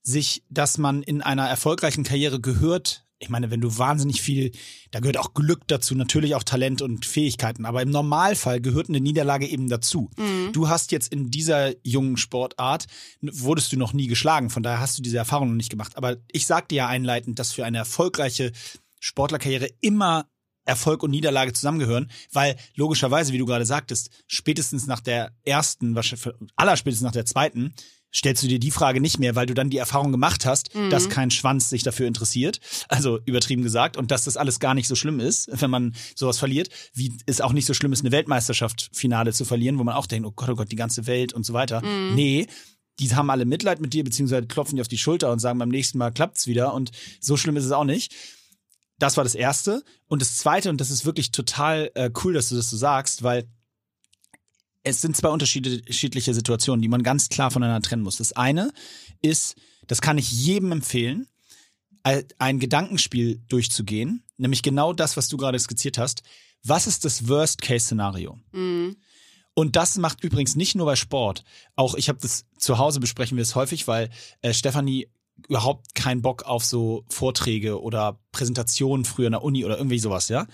sich, 0.03 0.45
dass 0.51 0.77
man 0.77 1.03
in 1.03 1.22
einer 1.22 1.49
erfolgreichen 1.49 2.05
Karriere 2.05 2.41
gehört. 2.41 3.04
Ich 3.21 3.29
meine, 3.31 3.51
wenn 3.51 3.61
du 3.61 3.79
wahnsinnig 3.79 4.21
viel, 4.21 4.51
da 4.91 5.01
gehört 5.01 5.17
auch 5.17 5.35
Glück 5.35 5.67
dazu, 5.67 5.95
natürlich 5.95 6.35
auch 6.35 6.43
Talent 6.43 6.83
und 6.83 7.07
Fähigkeiten, 7.07 7.65
aber 7.65 7.81
im 7.81 7.91
Normalfall 7.91 8.61
gehört 8.61 8.89
eine 8.89 9.01
Niederlage 9.01 9.47
eben 9.47 9.69
dazu. 9.69 10.11
Du 10.53 10.69
hast 10.69 10.93
jetzt 10.93 11.12
in 11.12 11.31
dieser 11.31 11.73
jungen 11.87 12.17
Sportart, 12.17 12.87
wurdest 13.23 13.73
du 13.73 13.79
noch 13.79 13.93
nie 13.93 14.09
geschlagen, 14.09 14.51
von 14.51 14.62
daher 14.62 14.81
hast 14.81 14.99
du 14.99 15.03
diese 15.03 15.17
Erfahrung 15.17 15.49
noch 15.49 15.57
nicht 15.57 15.71
gemacht. 15.71 15.97
Aber 15.97 16.17
ich 16.33 16.47
sagte 16.47 16.75
ja 16.75 16.89
einleitend, 16.89 17.39
dass 17.39 17.53
für 17.53 17.65
eine 17.65 17.79
erfolgreiche 17.79 18.53
Sportlerkarriere 19.01 19.71
immer 19.81 20.27
Erfolg 20.67 21.03
und 21.03 21.11
Niederlage 21.11 21.53
zusammengehören, 21.53 22.11
weil 22.33 22.57
logischerweise, 22.75 23.33
wie 23.33 23.39
du 23.39 23.47
gerade 23.47 23.67
sagtest, 23.67 24.11
spätestens 24.27 24.87
nach 24.87 25.01
der 25.01 25.33
ersten, 25.45 25.95
wahrscheinlich 25.95 26.35
allerspätestens 26.57 27.05
nach 27.05 27.12
der 27.12 27.27
zweiten, 27.27 27.75
stellst 28.15 28.43
du 28.43 28.47
dir 28.47 28.59
die 28.59 28.71
Frage 28.71 29.01
nicht 29.01 29.19
mehr, 29.19 29.35
weil 29.35 29.47
du 29.47 29.55
dann 29.55 29.71
die 29.71 29.79
Erfahrung 29.79 30.12
gemacht 30.12 30.47
hast, 30.47 30.71
dass 30.91 31.09
kein 31.09 31.31
Schwanz 31.31 31.69
sich 31.69 31.83
dafür 31.83 32.07
interessiert, 32.07 32.61
also 32.89 33.19
übertrieben 33.25 33.62
gesagt, 33.62 33.97
und 33.97 34.11
dass 34.11 34.25
das 34.25 34.37
alles 34.37 34.61
gar 34.61 34.75
nicht 34.75 34.87
so 34.87 34.95
schlimm 34.95 35.21
ist, 35.21 35.49
wenn 35.51 35.71
man 35.71 35.95
sowas 36.15 36.39
verliert, 36.39 36.69
wie 36.95 37.12
es 37.27 37.41
auch 37.41 37.53
nicht 37.53 37.67
so 37.67 37.75
schlimm 37.75 37.93
ist, 37.93 38.01
eine 38.01 38.12
Weltmeisterschaft 38.12 38.91
Finale 38.93 39.33
zu 39.33 39.45
verlieren, 39.45 39.79
wo 39.79 39.85
man 39.85 39.95
auch 39.95 40.07
denkt, 40.07 40.27
oh 40.29 40.33
Gott, 40.35 40.49
oh 40.51 40.55
Gott, 40.55 40.71
die 40.71 40.77
ganze 40.77 41.07
Welt 41.07 41.33
und 41.33 41.45
so 41.45 41.53
weiter. 41.53 41.83
Nee, 42.15 42.47
die 43.01 43.15
haben 43.15 43.31
alle 43.31 43.45
Mitleid 43.45 43.81
mit 43.81 43.93
dir, 43.93 44.05
beziehungsweise 44.05 44.47
klopfen 44.47 44.77
dir 44.77 44.83
auf 44.83 44.89
die 44.89 44.99
Schulter 44.99 45.33
und 45.33 45.41
sagen, 45.41 45.59
beim 45.59 45.69
nächsten 45.69 45.99
Mal 45.99 46.12
klappt's 46.12 46.47
wieder 46.47 46.75
und 46.75 46.93
so 47.21 47.37
schlimm 47.37 47.57
ist 47.57 47.65
es 47.65 47.73
auch 47.73 47.85
nicht. 47.85 48.15
Das 48.99 49.17
war 49.17 49.25
das 49.25 49.35
Erste. 49.35 49.83
Und 50.07 50.23
das 50.23 50.37
Zweite, 50.37 50.71
und 50.71 50.81
das 50.81 50.91
ist 50.91 51.05
wirklich 51.05 51.33
total 51.33 51.91
äh, 51.95 52.11
cool, 52.23 52.35
dass 52.35 52.49
du 52.49 52.55
das 52.55 52.71
so 52.71 52.77
sagst, 52.77 53.25
weil 53.25 53.49
es 54.85 55.01
sind 55.01 55.16
zwei 55.16 55.30
unterschiedliche 55.30 56.35
Situationen, 56.35 56.82
die 56.82 56.89
man 56.89 57.03
ganz 57.03 57.28
klar 57.30 57.51
voneinander 57.51 57.87
trennen 57.87 58.03
muss. 58.03 58.18
Das 58.18 58.32
eine 58.35 58.70
ist, 59.22 59.57
das 59.87 60.01
kann 60.01 60.18
ich 60.18 60.30
jedem 60.30 60.72
empfehlen, 60.72 61.26
ein 62.39 62.59
Gedankenspiel 62.59 63.43
durchzugehen, 63.49 64.22
nämlich 64.37 64.62
genau 64.62 64.93
das, 64.93 65.16
was 65.16 65.28
du 65.28 65.39
gerade 65.39 65.59
skizziert 65.59 65.97
hast. 65.97 66.22
Was 66.62 66.87
ist 66.87 67.05
das 67.07 67.28
Worst-Case-Szenario? 67.28 68.39
Mhm. 68.53 68.97
Und 69.55 69.76
das 69.76 69.97
macht 69.97 70.22
übrigens 70.22 70.55
nicht 70.55 70.74
nur 70.74 70.87
bei 70.87 70.97
Sport. 70.97 71.45
Auch 71.76 71.95
ich 71.95 72.09
habe 72.09 72.18
das 72.20 72.45
zu 72.59 72.78
Hause 72.78 73.01
besprechen 73.01 73.37
wir 73.37 73.43
es 73.43 73.55
häufig, 73.55 73.87
weil 73.87 74.11
äh, 74.43 74.53
Stefanie 74.53 75.09
überhaupt 75.49 75.95
keinen 75.95 76.22
Bock 76.22 76.43
auf 76.43 76.64
so 76.64 77.05
Vorträge 77.09 77.80
oder 77.80 78.20
Präsentationen 78.32 79.05
früher 79.05 79.26
in 79.26 79.32
der 79.32 79.43
Uni 79.43 79.64
oder 79.64 79.78
irgendwie 79.78 79.99
sowas, 79.99 80.28
ja. 80.28 80.47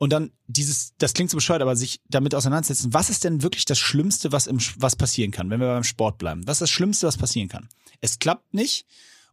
Und 0.00 0.14
dann 0.14 0.32
dieses, 0.46 0.94
das 0.96 1.12
klingt 1.12 1.30
so 1.30 1.36
bescheuert, 1.36 1.60
aber 1.60 1.76
sich 1.76 2.00
damit 2.08 2.34
auseinandersetzen, 2.34 2.94
was 2.94 3.10
ist 3.10 3.22
denn 3.22 3.42
wirklich 3.42 3.66
das 3.66 3.78
Schlimmste, 3.78 4.32
was 4.32 4.46
im, 4.46 4.58
was 4.76 4.96
passieren 4.96 5.30
kann, 5.30 5.50
wenn 5.50 5.60
wir 5.60 5.66
beim 5.66 5.84
Sport 5.84 6.16
bleiben? 6.16 6.40
Was 6.46 6.56
ist 6.56 6.62
das 6.62 6.70
Schlimmste, 6.70 7.06
was 7.06 7.18
passieren 7.18 7.48
kann? 7.48 7.68
Es 8.00 8.18
klappt 8.18 8.54
nicht 8.54 8.86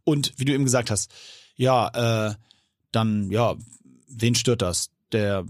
und 0.04 0.34
wie 0.36 0.44
du 0.44 0.52
eben 0.52 0.66
gesagt 0.66 0.92
hast, 0.92 1.10
ja, 1.56 2.32
äh, 2.32 2.36
dann, 2.92 3.32
ja, 3.32 3.56
wen 4.10 4.36
stört 4.36 4.62
das? 4.62 4.90
Der, 5.14 5.46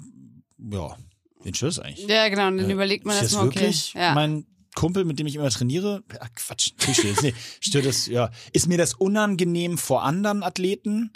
ja, 0.72 0.96
wen 1.42 1.54
stört 1.56 1.72
das 1.72 1.80
eigentlich? 1.80 2.08
Ja, 2.08 2.30
genau, 2.30 2.50
und 2.50 2.58
dann 2.58 2.70
überlegt 2.70 3.04
man 3.04 3.16
ist 3.16 3.24
das 3.24 3.32
erstmal, 3.32 3.48
okay. 3.48 3.62
wirklich 3.62 3.94
Ja. 3.94 4.14
mein 4.14 4.46
Kumpel, 4.76 5.04
mit 5.04 5.18
dem 5.18 5.26
ich 5.26 5.34
immer 5.34 5.50
trainiere? 5.50 6.04
Ach, 6.20 6.30
Quatsch, 6.36 6.74
stört 6.78 7.18
das. 7.18 7.24
Nee, 7.24 7.34
stört 7.60 7.88
das, 7.88 8.06
ja. 8.06 8.30
Ist 8.54 8.68
mir 8.68 8.78
das 8.78 8.94
unangenehm 8.94 9.80
vor 9.80 10.04
anderen 10.04 10.44
Athleten? 10.44 11.12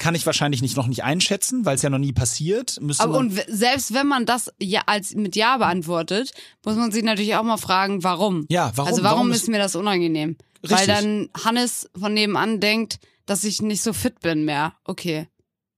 Kann 0.00 0.14
ich 0.14 0.24
wahrscheinlich 0.24 0.62
nicht 0.62 0.76
noch 0.78 0.86
nicht 0.86 1.04
einschätzen, 1.04 1.66
weil 1.66 1.74
es 1.76 1.82
ja 1.82 1.90
noch 1.90 1.98
nie 1.98 2.14
passiert. 2.14 2.80
Müsste 2.80 3.04
Aber 3.04 3.18
und 3.18 3.38
selbst 3.48 3.92
wenn 3.92 4.06
man 4.06 4.24
das 4.24 4.50
ja 4.58 4.80
als 4.86 5.14
mit 5.14 5.36
Ja 5.36 5.58
beantwortet, 5.58 6.32
muss 6.64 6.76
man 6.76 6.90
sich 6.90 7.04
natürlich 7.04 7.36
auch 7.36 7.42
mal 7.42 7.58
fragen, 7.58 8.02
warum. 8.02 8.46
ja, 8.48 8.72
warum? 8.76 8.88
also 8.90 9.02
warum, 9.02 9.30
ist, 9.30 9.42
ist 9.42 9.48
mir 9.48 9.58
das 9.58 9.76
unangenehm? 9.76 10.36
Weil 10.62 10.78
Richtig. 10.78 10.94
dann 10.94 11.28
Hannes 11.44 11.90
von 11.94 12.14
nebenan 12.14 12.60
denkt, 12.60 12.98
dass 13.26 13.44
ich 13.44 13.60
nicht 13.60 13.82
so 13.82 13.92
fit 13.92 14.20
bin 14.20 14.46
mehr. 14.46 14.72
Okay. 14.84 15.28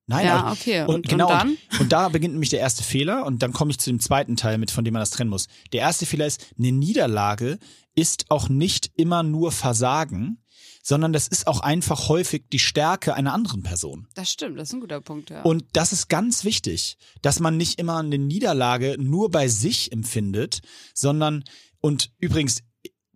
Nein, 0.07 0.27
Ja, 0.27 0.37
aber- 0.41 0.53
okay. 0.53 0.83
Und, 0.83 0.89
Und- 0.89 0.95
und 0.97 1.09
genau, 1.09 1.29
dann? 1.29 1.57
Und, 1.73 1.81
und 1.81 1.93
da 1.93 2.09
beginnt 2.09 2.35
nämlich 2.35 2.51
der 2.51 2.61
erste 2.61 2.85
Fehler 2.85 3.27
und 3.27 3.43
dann 3.43 3.53
komme 3.53 3.73
ich 3.73 3.79
zu 3.79 3.91
dem 3.91 3.99
zweiten 4.01 4.37
Teil, 4.37 4.57
mit 4.59 4.71
von 4.71 4.85
dem 4.85 4.93
man 4.95 5.01
das 5.03 5.11
trennen 5.11 5.31
muss. 5.31 5.49
Der 5.73 5.81
erste 5.81 6.07
Fehler 6.07 6.27
ist, 6.27 6.47
eine 6.59 6.71
Niederlage 6.73 7.59
ist 7.95 8.27
auch 8.29 8.49
nicht 8.49 8.91
immer 8.97 9.23
nur 9.25 9.53
Versagen, 9.53 10.42
sondern 10.83 11.13
das 11.13 11.29
ist 11.29 11.47
auch 11.47 11.61
einfach 11.61 12.09
häufig 12.09 12.45
die 12.53 12.59
Stärke 12.59 13.15
einer 13.15 13.33
anderen 13.33 13.63
Person. 13.63 14.09
Das 14.15 14.31
stimmt, 14.31 14.59
das 14.59 14.69
ist 14.69 14.75
ein 14.75 14.81
guter 14.81 15.01
Punkt, 15.01 15.31
ja. 15.31 15.43
Und 15.43 15.65
das 15.73 15.93
ist 15.93 16.09
ganz 16.09 16.45
wichtig, 16.45 16.99
dass 17.23 17.39
man 17.39 17.57
nicht 17.57 17.79
immer 17.79 17.99
eine 17.99 18.19
Niederlage 18.19 18.97
nur 18.99 19.31
bei 19.31 19.47
sich 19.47 19.93
empfindet, 19.93 20.61
sondern, 20.93 21.45
und 21.81 22.11
übrigens, 22.19 22.63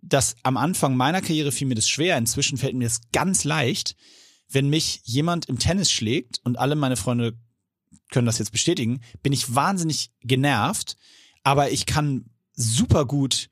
das 0.01 0.37
am 0.43 0.55
Anfang 0.55 0.95
meiner 0.95 1.21
Karriere 1.21 1.51
fiel 1.51 1.67
mir 1.67 1.75
das 1.75 1.89
schwer, 1.89 2.17
inzwischen 2.17 2.57
fällt 2.57 2.75
mir 2.75 2.85
das 2.85 3.01
ganz 3.11 3.43
leicht, 3.43 3.95
wenn 4.49 4.69
mich 4.69 5.01
jemand 5.03 5.47
im 5.47 5.59
Tennis 5.59 5.91
schlägt 5.91 6.39
und 6.45 6.57
alle 6.57 6.75
meine 6.75 6.95
Freunde 6.95 7.37
können 8.11 8.27
das 8.27 8.39
jetzt 8.39 8.53
bestätigen, 8.53 9.01
bin 9.21 9.33
ich 9.33 9.53
wahnsinnig 9.53 10.11
genervt, 10.21 10.95
aber 11.43 11.71
ich 11.71 11.85
kann 11.85 12.29
super 12.53 13.05
gut 13.05 13.49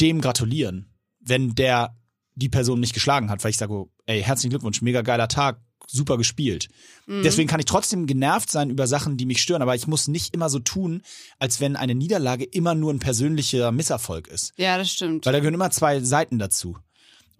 dem 0.00 0.20
gratulieren, 0.20 0.94
wenn 1.18 1.56
der 1.56 1.96
die 2.40 2.48
Person 2.48 2.80
nicht 2.80 2.94
geschlagen 2.94 3.30
hat, 3.30 3.44
weil 3.44 3.50
ich 3.50 3.58
sage, 3.58 3.72
oh, 3.72 3.90
ey, 4.06 4.22
herzlichen 4.22 4.50
Glückwunsch, 4.50 4.82
mega 4.82 5.02
geiler 5.02 5.28
Tag, 5.28 5.60
super 5.86 6.16
gespielt. 6.16 6.68
Mhm. 7.06 7.22
Deswegen 7.22 7.48
kann 7.48 7.60
ich 7.60 7.66
trotzdem 7.66 8.06
genervt 8.06 8.50
sein 8.50 8.70
über 8.70 8.86
Sachen, 8.86 9.16
die 9.16 9.26
mich 9.26 9.42
stören, 9.42 9.62
aber 9.62 9.74
ich 9.74 9.86
muss 9.86 10.08
nicht 10.08 10.34
immer 10.34 10.48
so 10.48 10.58
tun, 10.58 11.02
als 11.38 11.60
wenn 11.60 11.76
eine 11.76 11.94
Niederlage 11.94 12.44
immer 12.44 12.74
nur 12.74 12.92
ein 12.92 12.98
persönlicher 12.98 13.72
Misserfolg 13.72 14.28
ist. 14.28 14.52
ja, 14.56 14.78
das 14.78 14.90
stimmt. 14.90 15.26
Weil 15.26 15.32
da 15.32 15.38
gehören 15.40 15.54
immer 15.54 15.70
zwei 15.70 16.00
Seiten 16.00 16.38
dazu. 16.38 16.76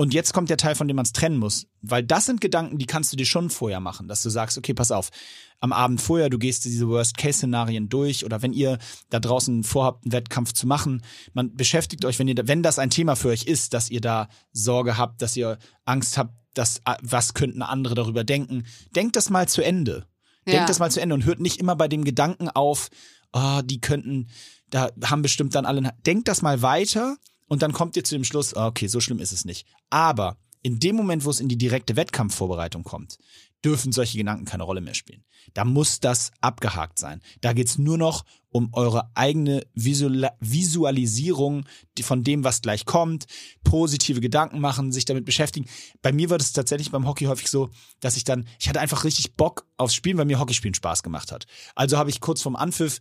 Und 0.01 0.15
jetzt 0.15 0.33
kommt 0.33 0.49
der 0.49 0.57
Teil, 0.57 0.77
von 0.77 0.89
dem 0.89 0.97
man 0.97 1.05
es 1.05 1.13
trennen 1.13 1.37
muss. 1.37 1.67
Weil 1.83 2.03
das 2.03 2.25
sind 2.25 2.41
Gedanken, 2.41 2.79
die 2.79 2.87
kannst 2.87 3.13
du 3.13 3.19
dir 3.19 3.27
schon 3.27 3.51
vorher 3.51 3.81
machen, 3.81 4.09
dass 4.09 4.23
du 4.23 4.31
sagst, 4.31 4.57
okay, 4.57 4.73
pass 4.73 4.93
auf, 4.93 5.11
am 5.59 5.75
Abend 5.75 6.01
vorher, 6.01 6.31
du 6.31 6.39
gehst 6.39 6.65
diese 6.65 6.89
Worst-Case-Szenarien 6.89 7.91
durch 7.91 8.25
oder 8.25 8.41
wenn 8.41 8.55
ihr 8.55 8.79
da 9.11 9.21
draußen 9.21 9.63
vorhabt, 9.63 10.07
einen 10.07 10.13
Wettkampf 10.13 10.55
zu 10.55 10.67
machen, 10.67 11.03
man 11.35 11.55
beschäftigt 11.55 12.07
euch, 12.07 12.19
wenn 12.19 12.29
ihr, 12.29 12.35
wenn 12.49 12.63
das 12.63 12.79
ein 12.79 12.89
Thema 12.89 13.15
für 13.15 13.29
euch 13.29 13.43
ist, 13.43 13.75
dass 13.75 13.91
ihr 13.91 14.01
da 14.01 14.31
Sorge 14.55 14.97
habt, 14.97 15.21
dass 15.21 15.37
ihr 15.37 15.59
Angst 15.85 16.17
habt, 16.17 16.33
dass, 16.55 16.79
äh, 16.87 16.95
was 17.03 17.35
könnten 17.35 17.61
andere 17.61 17.95
darüber 17.95 18.25
denken, 18.25 18.65
denkt 18.97 19.17
das 19.17 19.29
mal 19.29 19.49
zu 19.49 19.61
Ende. 19.61 20.07
Denkt 20.47 20.61
Ja. 20.61 20.67
das 20.67 20.79
mal 20.79 20.91
zu 20.91 21.03
Ende 21.03 21.15
und 21.15 21.27
hört 21.27 21.41
nicht 21.41 21.59
immer 21.59 21.77
bei 21.77 21.89
dem 21.89 22.05
Gedanken 22.05 22.49
auf, 22.49 22.89
ah, 23.33 23.61
die 23.61 23.83
könnten, 23.83 24.31
da 24.71 24.89
haben 25.05 25.21
bestimmt 25.21 25.55
dann 25.55 25.67
alle, 25.67 25.93
denkt 26.07 26.27
das 26.27 26.41
mal 26.41 26.63
weiter 26.63 27.19
und 27.51 27.63
dann 27.63 27.73
kommt 27.73 27.97
ihr 27.97 28.05
zu 28.05 28.15
dem 28.15 28.23
Schluss, 28.23 28.55
ah, 28.55 28.69
okay, 28.69 28.87
so 28.87 29.01
schlimm 29.01 29.19
ist 29.19 29.33
es 29.33 29.45
nicht. 29.45 29.67
Aber 29.91 30.39
in 30.63 30.79
dem 30.79 30.95
Moment, 30.95 31.25
wo 31.25 31.31
es 31.31 31.41
in 31.41 31.49
die 31.49 31.59
direkte 31.59 31.97
Wettkampfvorbereitung 31.97 32.85
kommt, 32.85 33.19
dürfen 33.65 33.91
solche 33.91 34.17
Gedanken 34.17 34.45
keine 34.45 34.63
Rolle 34.63 34.81
mehr 34.81 34.95
spielen. 34.95 35.25
Da 35.53 35.65
muss 35.65 35.99
das 35.99 36.31
abgehakt 36.41 36.99
sein. 36.99 37.21
Da 37.41 37.53
geht's 37.53 37.77
nur 37.77 37.99
noch 37.99 38.25
um 38.51 38.71
eure 38.73 39.11
eigene 39.15 39.67
Visual 39.75 40.31
Visualisierung 40.39 41.65
von 42.01 42.23
dem, 42.23 42.45
was 42.45 42.63
gleich 42.63 42.85
kommt, 42.85 43.27
positive 43.65 44.21
Gedanken 44.21 44.61
machen, 44.61 44.93
sich 44.93 45.05
damit 45.05 45.25
beschäftigen. 45.25 45.69
Bei 46.03 46.13
mir 46.13 46.31
war 46.31 46.39
das 46.39 46.53
tatsächlich 46.53 46.93
beim 46.93 47.07
Hockey 47.07 47.25
häufig 47.25 47.49
so, 47.49 47.71
dass 47.99 48.17
ich 48.17 48.23
dann, 48.23 48.47
ich 48.61 48.69
hatte 48.69 48.81
einfach 48.81 49.03
richtig 49.03 49.35
Bock 49.35 49.67
aufs 49.77 49.95
Spielen, 49.95 50.19
weil 50.19 50.25
mir 50.25 50.39
Hockeyspielen 50.39 50.75
Spaß 50.75 51.03
gemacht 51.03 51.33
hat. 51.33 51.47
Also 51.75 51.99
habe 51.99 52.11
ich 52.11 52.21
kurz 52.21 52.43
vorm 52.43 52.57
Anpfiff 52.57 53.01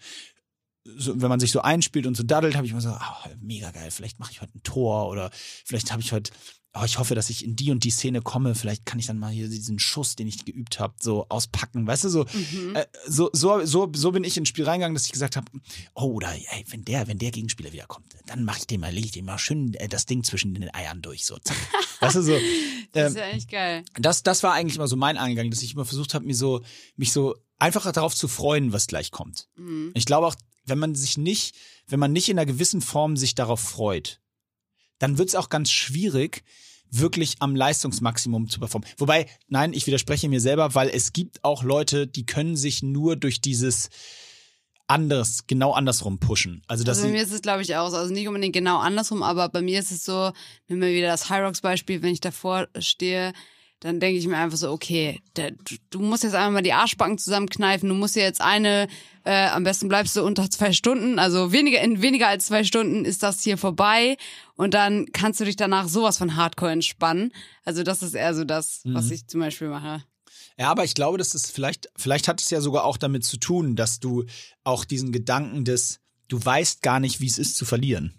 so, 0.98 1.22
wenn 1.22 1.30
man 1.30 1.40
sich 1.40 1.52
so 1.52 1.62
einspielt 1.62 2.08
und 2.08 2.16
so 2.16 2.24
daddelt, 2.24 2.56
habe 2.56 2.66
ich 2.66 2.72
immer 2.72 2.82
so, 2.82 2.90
ah, 2.90 3.24
mega 3.42 3.72
geil, 3.72 3.92
vielleicht 3.92 4.20
mache 4.20 4.32
ich 4.32 4.42
heute 4.42 4.58
ein 4.58 4.64
Tor 4.64 5.08
oder 5.10 5.30
vielleicht 5.66 5.92
habe 5.92 6.02
ich 6.02 6.12
heute, 6.12 6.32
oh, 6.76 6.84
ich 6.86 7.00
hoffe, 7.00 7.16
dass 7.16 7.30
ich 7.32 7.44
in 7.44 7.56
die 7.56 7.72
und 7.72 7.84
die 7.84 7.90
Szene 7.90 8.22
komme, 8.22 8.54
vielleicht 8.54 8.86
kann 8.86 9.00
ich 9.00 9.08
dann 9.08 9.18
mal 9.18 9.32
hier 9.32 9.50
diesen 9.50 9.80
Schuss, 9.80 10.16
den 10.16 10.28
ich 10.28 10.46
geübt 10.46 10.80
habe, 10.80 10.94
so 11.02 11.26
auspacken, 11.30 11.88
weißt 11.88 12.04
du, 12.04 12.10
so, 12.10 12.26
Mhm. 12.34 12.76
äh, 12.76 12.86
so, 13.08 13.30
so, 13.34 13.66
so, 13.66 13.92
so 13.94 14.12
bin 14.12 14.24
ich 14.24 14.38
ins 14.38 14.50
Spiel 14.50 14.66
reingegangen, 14.66 14.94
dass 14.94 15.06
ich 15.06 15.12
gesagt 15.12 15.36
habe, 15.36 15.48
oh, 15.96 16.04
oder 16.14 16.32
ey, 16.32 16.66
wenn 16.70 16.86
der, 16.86 17.08
wenn 17.08 17.18
der 17.18 17.32
Gegenspieler 17.32 17.74
wiederkommt, 17.74 18.14
dann 18.28 18.44
mache 18.44 18.60
ich 18.60 18.68
dem 18.68 18.82
mal, 18.82 18.92
lege 18.94 19.08
ich 19.08 19.12
dem 19.12 19.26
mal 19.26 19.40
schön 19.40 19.74
äh, 19.76 19.88
das 19.88 20.06
Ding 20.06 20.24
zwischen 20.24 20.54
den 20.54 20.74
Eiern 20.74 21.02
durch, 21.02 21.26
so, 21.26 21.38
zack. 21.40 21.58
weißt 22.02 22.18
du, 22.18 22.22
so, 22.22 22.34
das 22.94 23.02
ähm, 23.02 23.08
ist 23.08 23.18
ja 23.18 23.24
eigentlich 23.26 23.48
geil. 23.48 23.84
das, 23.96 24.22
das 24.24 24.44
war 24.44 24.54
eigentlich 24.54 24.76
immer 24.76 24.88
so 24.88 24.96
mein 24.96 25.18
Eingang, 25.18 25.50
dass 25.50 25.64
ich 25.64 25.74
immer 25.74 25.86
versucht 25.86 26.14
habe, 26.14 26.26
mir 26.26 26.36
so, 26.36 26.62
mich 26.96 27.12
so 27.12 27.36
einfach 27.58 27.92
darauf 27.92 28.16
zu 28.16 28.28
freuen, 28.28 28.72
was 28.74 28.88
gleich 28.88 29.12
kommt. 29.12 29.48
Mhm. 29.58 29.92
Ich 29.96 30.06
glaube 30.06 30.28
auch, 30.28 30.36
wenn 30.70 30.80
man 30.80 30.96
sich 30.96 31.18
nicht, 31.18 31.56
wenn 31.88 32.00
man 32.00 32.12
nicht 32.12 32.30
in 32.30 32.38
einer 32.38 32.46
gewissen 32.46 32.82
Form 32.82 33.18
sich 33.18 33.36
darauf 33.36 33.60
freut, 33.60 34.20
dann 35.00 35.18
wird 35.18 35.30
es 35.30 35.36
auch 35.36 35.50
ganz 35.50 35.72
schwierig, 35.72 36.44
wirklich 36.92 37.36
am 37.40 37.56
Leistungsmaximum 37.56 38.50
zu 38.50 38.60
performen. 38.60 38.90
Wobei, 38.98 39.28
nein, 39.48 39.74
ich 39.74 39.86
widerspreche 39.88 40.30
mir 40.30 40.42
selber, 40.42 40.76
weil 40.76 40.90
es 40.90 41.14
gibt 41.14 41.44
auch 41.44 41.64
Leute, 41.64 42.08
die 42.08 42.26
können 42.26 42.56
sich 42.56 42.84
nur 42.84 43.16
durch 43.16 43.42
dieses 43.42 43.90
anders, 44.88 45.46
genau 45.46 45.74
andersrum 45.74 46.20
pushen. 46.20 46.64
Also, 46.68 46.84
dass 46.84 46.98
Also 46.98 47.10
bei 47.10 47.14
mir 47.14 47.24
ist 47.24 47.32
es, 47.32 47.42
glaube 47.42 47.62
ich, 47.62 47.76
auch 47.76 47.90
so. 47.90 47.98
Also 47.98 48.12
nicht 48.12 48.28
unbedingt 48.28 48.54
genau 48.54 48.80
andersrum, 48.80 49.22
aber 49.22 49.50
bei 49.50 49.62
mir 49.62 49.80
ist 49.80 49.92
es 49.92 50.04
so, 50.04 50.32
nehmen 50.68 50.82
wir 50.82 50.90
wieder 50.90 51.08
das 51.08 51.30
High 51.30 51.44
Rocks 51.44 51.62
Beispiel, 51.62 52.02
wenn 52.02 52.14
ich 52.14 52.22
davor 52.22 52.68
stehe, 52.80 53.34
dann 53.80 54.00
denke 54.00 54.20
ich 54.20 54.28
mir 54.28 54.38
einfach 54.38 54.58
so, 54.58 54.72
okay, 54.72 55.22
der, 55.38 55.52
du, 55.90 56.00
musst 56.00 56.24
jetzt 56.24 56.36
einfach 56.36 56.52
mal 56.52 56.62
die 56.62 56.74
Arschbacken 56.74 57.18
zusammenkneifen, 57.18 57.88
du 57.88 57.96
musst 57.96 58.16
dir 58.16 58.24
jetzt 58.24 58.42
eine, 58.42 58.88
äh, 59.24 59.48
am 59.48 59.64
besten 59.64 59.88
bleibst 59.88 60.16
du 60.18 60.24
unter 60.24 60.50
zwei 60.50 60.74
Stunden, 60.74 61.18
also 61.18 61.54
weniger, 61.54 61.80
in 61.82 62.02
weniger 62.02 62.28
als 62.28 62.48
zwei 62.48 62.64
Stunden 62.66 63.06
ist 63.06 63.24
das 63.24 63.42
hier 63.42 63.58
vorbei 63.58 64.18
und 64.56 64.74
dann 64.74 65.12
kannst 65.14 65.40
du 65.40 65.46
dich 65.46 65.56
danach 65.56 65.88
sowas 65.88 66.18
von 66.18 66.36
Hardcore 66.36 66.72
entspannen. 66.72 67.32
Also 67.64 67.84
das 67.84 68.04
ist 68.04 68.16
eher 68.16 68.36
so 68.36 68.44
das, 68.44 68.82
Mhm. 68.84 68.96
was 68.96 69.12
ich 69.12 69.28
zum 69.28 69.40
Beispiel 69.40 69.70
mache. 69.70 70.04
Ja, 70.58 70.70
aber 70.72 70.84
ich 70.84 70.94
glaube, 70.94 71.18
dass 71.18 71.34
es 71.34 71.50
vielleicht, 71.50 71.90
vielleicht 71.96 72.28
hat 72.28 72.42
es 72.42 72.50
ja 72.50 72.60
sogar 72.60 72.84
auch 72.84 72.98
damit 72.98 73.24
zu 73.24 73.38
tun, 73.38 73.78
dass 73.78 74.02
du 74.02 74.26
auch 74.66 74.84
diesen 74.84 75.14
Gedanken 75.14 75.64
des, 75.64 76.02
du 76.28 76.44
weißt 76.44 76.82
gar 76.82 77.00
nicht, 77.00 77.22
wie 77.22 77.28
es 77.28 77.38
ist 77.38 77.56
zu 77.56 77.64
verlieren, 77.64 78.14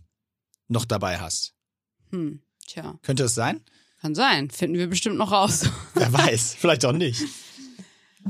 noch 0.68 0.86
dabei 0.86 1.18
hast. 1.18 1.52
Hm, 2.12 2.40
tja, 2.66 2.98
Könnte 3.02 3.24
es 3.24 3.34
sein? 3.34 3.62
Kann 4.00 4.14
sein. 4.14 4.50
Finden 4.50 4.78
wir 4.78 4.86
bestimmt 4.88 5.16
noch 5.16 5.32
raus. 5.32 5.68
Wer 5.94 6.12
weiß, 6.12 6.56
vielleicht 6.58 6.84
auch 6.84 6.92
nicht. 6.92 7.22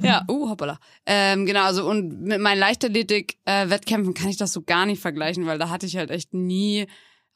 Ja, 0.03 0.25
uh, 0.29 0.49
hoppala. 0.49 0.79
Ähm, 1.07 1.47
genau, 1.47 1.65
also 1.65 1.89
und 1.89 2.23
mit 2.23 2.41
meinen 2.41 2.59
Leichtathletik-Wettkämpfen 2.59 4.15
kann 4.15 4.29
ich 4.29 4.37
das 4.37 4.53
so 4.53 4.63
gar 4.63 4.87
nicht 4.87 5.01
vergleichen, 5.01 5.47
weil 5.47 5.59
da 5.59 5.69
hatte 5.69 5.87
ich 5.87 5.97
halt 5.97 6.11
echt 6.11 6.33
nie 6.33 6.87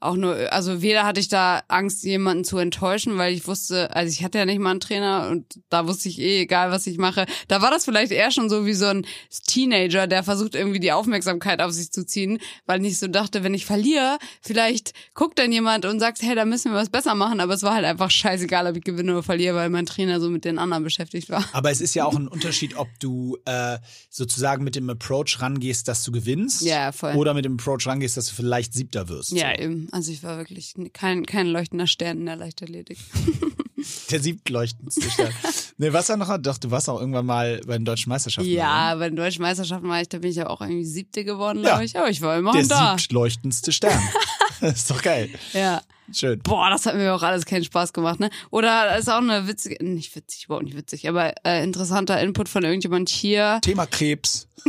auch 0.04 0.16
nur, 0.16 0.52
also 0.52 0.82
weder 0.82 1.04
hatte 1.04 1.20
ich 1.20 1.28
da 1.28 1.62
Angst, 1.68 2.04
jemanden 2.04 2.44
zu 2.44 2.58
enttäuschen, 2.58 3.16
weil 3.18 3.32
ich 3.32 3.46
wusste, 3.46 3.94
also 3.94 4.10
ich 4.12 4.22
hatte 4.22 4.38
ja 4.38 4.44
nicht 4.44 4.58
mal 4.60 4.70
einen 4.72 4.80
Trainer 4.80 5.28
und 5.30 5.60
da 5.70 5.86
wusste 5.86 6.08
ich 6.08 6.20
eh, 6.20 6.42
egal 6.42 6.70
was 6.70 6.86
ich 6.86 6.98
mache. 6.98 7.26
Da 7.48 7.62
war 7.62 7.70
das 7.70 7.84
vielleicht 7.84 8.12
eher 8.12 8.30
schon 8.30 8.50
so 8.50 8.66
wie 8.66 8.74
so 8.74 8.86
ein 8.86 9.06
Teenager, 9.46 10.06
der 10.06 10.22
versucht 10.22 10.54
irgendwie 10.54 10.80
die 10.80 10.92
Aufmerksamkeit 10.92 11.60
auf 11.60 11.72
sich 11.72 11.90
zu 11.90 12.04
ziehen, 12.04 12.38
weil 12.66 12.84
ich 12.84 12.98
so 12.98 13.06
dachte, 13.08 13.42
wenn 13.44 13.54
ich 13.54 13.66
verliere, 13.66 14.18
vielleicht 14.42 14.92
guckt 15.14 15.38
dann 15.38 15.52
jemand 15.52 15.84
und 15.86 16.00
sagt, 16.00 16.20
hey, 16.22 16.34
da 16.34 16.44
müssen 16.44 16.72
wir 16.72 16.78
was 16.78 16.90
besser 16.90 17.14
machen, 17.14 17.40
aber 17.40 17.54
es 17.54 17.62
war 17.62 17.74
halt 17.74 17.84
einfach 17.84 18.10
scheißegal, 18.10 18.66
ob 18.66 18.76
ich 18.76 18.84
gewinne 18.84 19.12
oder 19.12 19.22
verliere, 19.22 19.56
weil 19.56 19.70
mein 19.70 19.86
Trainer 19.86 20.20
so 20.20 20.28
mit 20.30 20.44
den 20.44 20.58
anderen 20.58 20.84
beschäftigt 20.84 21.30
war. 21.30 21.44
Aber 21.52 21.70
es 21.70 21.80
ist 21.80 21.94
ja 21.94 22.04
auch 22.04 22.14
ein 22.16 22.28
Unterschied, 22.34 22.76
ob 22.76 22.88
du 23.00 23.38
äh, 23.46 23.78
sozusagen 24.10 24.64
mit 24.64 24.76
dem 24.76 24.90
Approach 24.90 25.38
rangehst, 25.40 25.88
dass 25.88 26.04
du 26.04 26.12
gewinnst, 26.12 26.62
Ja, 26.62 26.92
voll. 26.92 27.14
oder 27.14 27.32
mit 27.34 27.44
dem 27.44 27.54
Approach 27.54 27.86
rangehst, 27.86 28.16
dass 28.16 28.26
du 28.26 28.34
vielleicht 28.34 28.74
Siebter 28.74 29.08
wirst. 29.08 29.32
Ja, 29.32 29.54
so. 29.56 29.62
eben. 29.62 29.88
Also 29.94 30.10
ich 30.10 30.24
war 30.24 30.38
wirklich 30.38 30.74
kein, 30.92 31.24
kein 31.24 31.46
leuchtender 31.46 31.86
Stern 31.86 32.18
in 32.18 32.26
der 32.26 32.34
Leichtathletik. 32.34 32.98
Der 34.10 34.18
siebtleuchtendste 34.18 35.08
Stern. 35.08 35.32
nee, 35.78 35.92
was 35.92 36.08
war 36.08 36.16
noch? 36.16 36.36
Doch, 36.38 36.58
du 36.58 36.72
warst 36.72 36.88
auch 36.88 36.98
irgendwann 36.98 37.26
mal 37.26 37.60
bei 37.64 37.74
den 37.74 37.84
deutschen 37.84 38.08
Meisterschaften. 38.08 38.50
Ja, 38.50 38.96
bei 38.96 39.08
den 39.08 39.14
deutschen 39.14 39.42
Meisterschaften 39.42 39.86
war 39.88 40.00
ich, 40.00 40.08
da 40.08 40.18
bin 40.18 40.30
ich 40.30 40.36
ja 40.36 40.48
auch 40.48 40.60
irgendwie 40.62 40.84
siebte 40.84 41.22
geworden, 41.22 41.58
Ja. 41.62 41.68
glaube 41.70 41.84
ich. 41.84 41.96
Aber 41.96 42.10
ich 42.10 42.20
war 42.22 42.30
oder? 42.30 42.38
immerhin 42.40 42.66
Der 42.66 42.76
da. 42.76 42.98
siebtleuchtendste 42.98 43.70
Stern. 43.70 44.02
das 44.60 44.78
ist 44.78 44.90
doch 44.90 45.00
geil. 45.00 45.30
Ja. 45.52 45.80
Schön. 46.12 46.40
Boah, 46.40 46.70
das 46.70 46.86
hat 46.86 46.96
mir 46.96 47.14
auch 47.14 47.22
alles 47.22 47.46
keinen 47.46 47.62
Spaß 47.62 47.92
gemacht, 47.92 48.18
ne? 48.18 48.30
Oder 48.50 48.98
ist 48.98 49.08
auch 49.08 49.18
eine 49.18 49.46
witzige, 49.46 49.84
nicht 49.84 50.16
witzig, 50.16 50.46
überhaupt 50.46 50.64
nicht 50.64 50.76
witzig, 50.76 51.08
aber 51.08 51.34
äh, 51.46 51.62
interessanter 51.62 52.20
Input 52.20 52.48
von 52.48 52.64
irgendjemand 52.64 53.10
hier. 53.10 53.60
Thema 53.62 53.86
Krebs. 53.86 54.48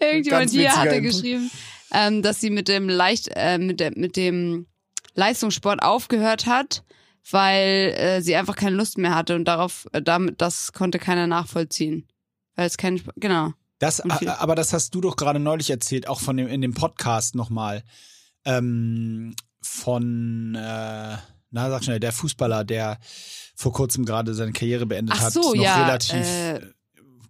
Irgendjemand 0.00 0.50
hier 0.50 0.74
hatte 0.74 0.96
Input. 0.96 1.12
geschrieben, 1.12 1.50
ähm, 1.92 2.22
dass 2.22 2.40
sie 2.40 2.50
mit 2.50 2.68
dem 2.68 2.88
Leicht, 2.88 3.28
äh, 3.34 3.58
mit, 3.58 3.80
der, 3.80 3.92
mit 3.96 4.16
dem 4.16 4.66
Leistungssport 5.14 5.82
aufgehört 5.82 6.46
hat, 6.46 6.84
weil 7.30 7.94
äh, 7.96 8.20
sie 8.22 8.34
einfach 8.36 8.56
keine 8.56 8.76
Lust 8.76 8.98
mehr 8.98 9.14
hatte 9.14 9.36
und 9.36 9.44
darauf, 9.44 9.86
äh, 9.92 10.02
damit, 10.02 10.40
das 10.40 10.72
konnte 10.72 10.98
keiner 10.98 11.26
nachvollziehen. 11.26 12.08
Weil 12.56 12.66
es 12.66 12.76
kein, 12.76 13.00
genau. 13.16 13.52
Das, 13.78 14.02
viel- 14.18 14.28
aber 14.28 14.54
das 14.54 14.72
hast 14.72 14.94
du 14.94 15.00
doch 15.00 15.16
gerade 15.16 15.38
neulich 15.38 15.70
erzählt, 15.70 16.08
auch 16.08 16.20
von 16.20 16.36
dem, 16.36 16.48
in 16.48 16.60
dem 16.60 16.74
Podcast 16.74 17.34
nochmal. 17.34 17.82
Ähm, 18.44 19.34
von, 19.60 20.54
äh, 20.54 21.16
na, 21.50 21.70
sag 21.70 21.84
schnell, 21.84 22.00
der 22.00 22.12
Fußballer, 22.12 22.64
der 22.64 22.98
vor 23.54 23.72
kurzem 23.72 24.04
gerade 24.04 24.34
seine 24.34 24.52
Karriere 24.52 24.86
beendet 24.86 25.16
Ach 25.18 25.24
hat, 25.24 25.32
so, 25.32 25.54
noch 25.54 25.62
ja, 25.62 25.82
relativ 25.82 26.26
äh, 26.26 26.60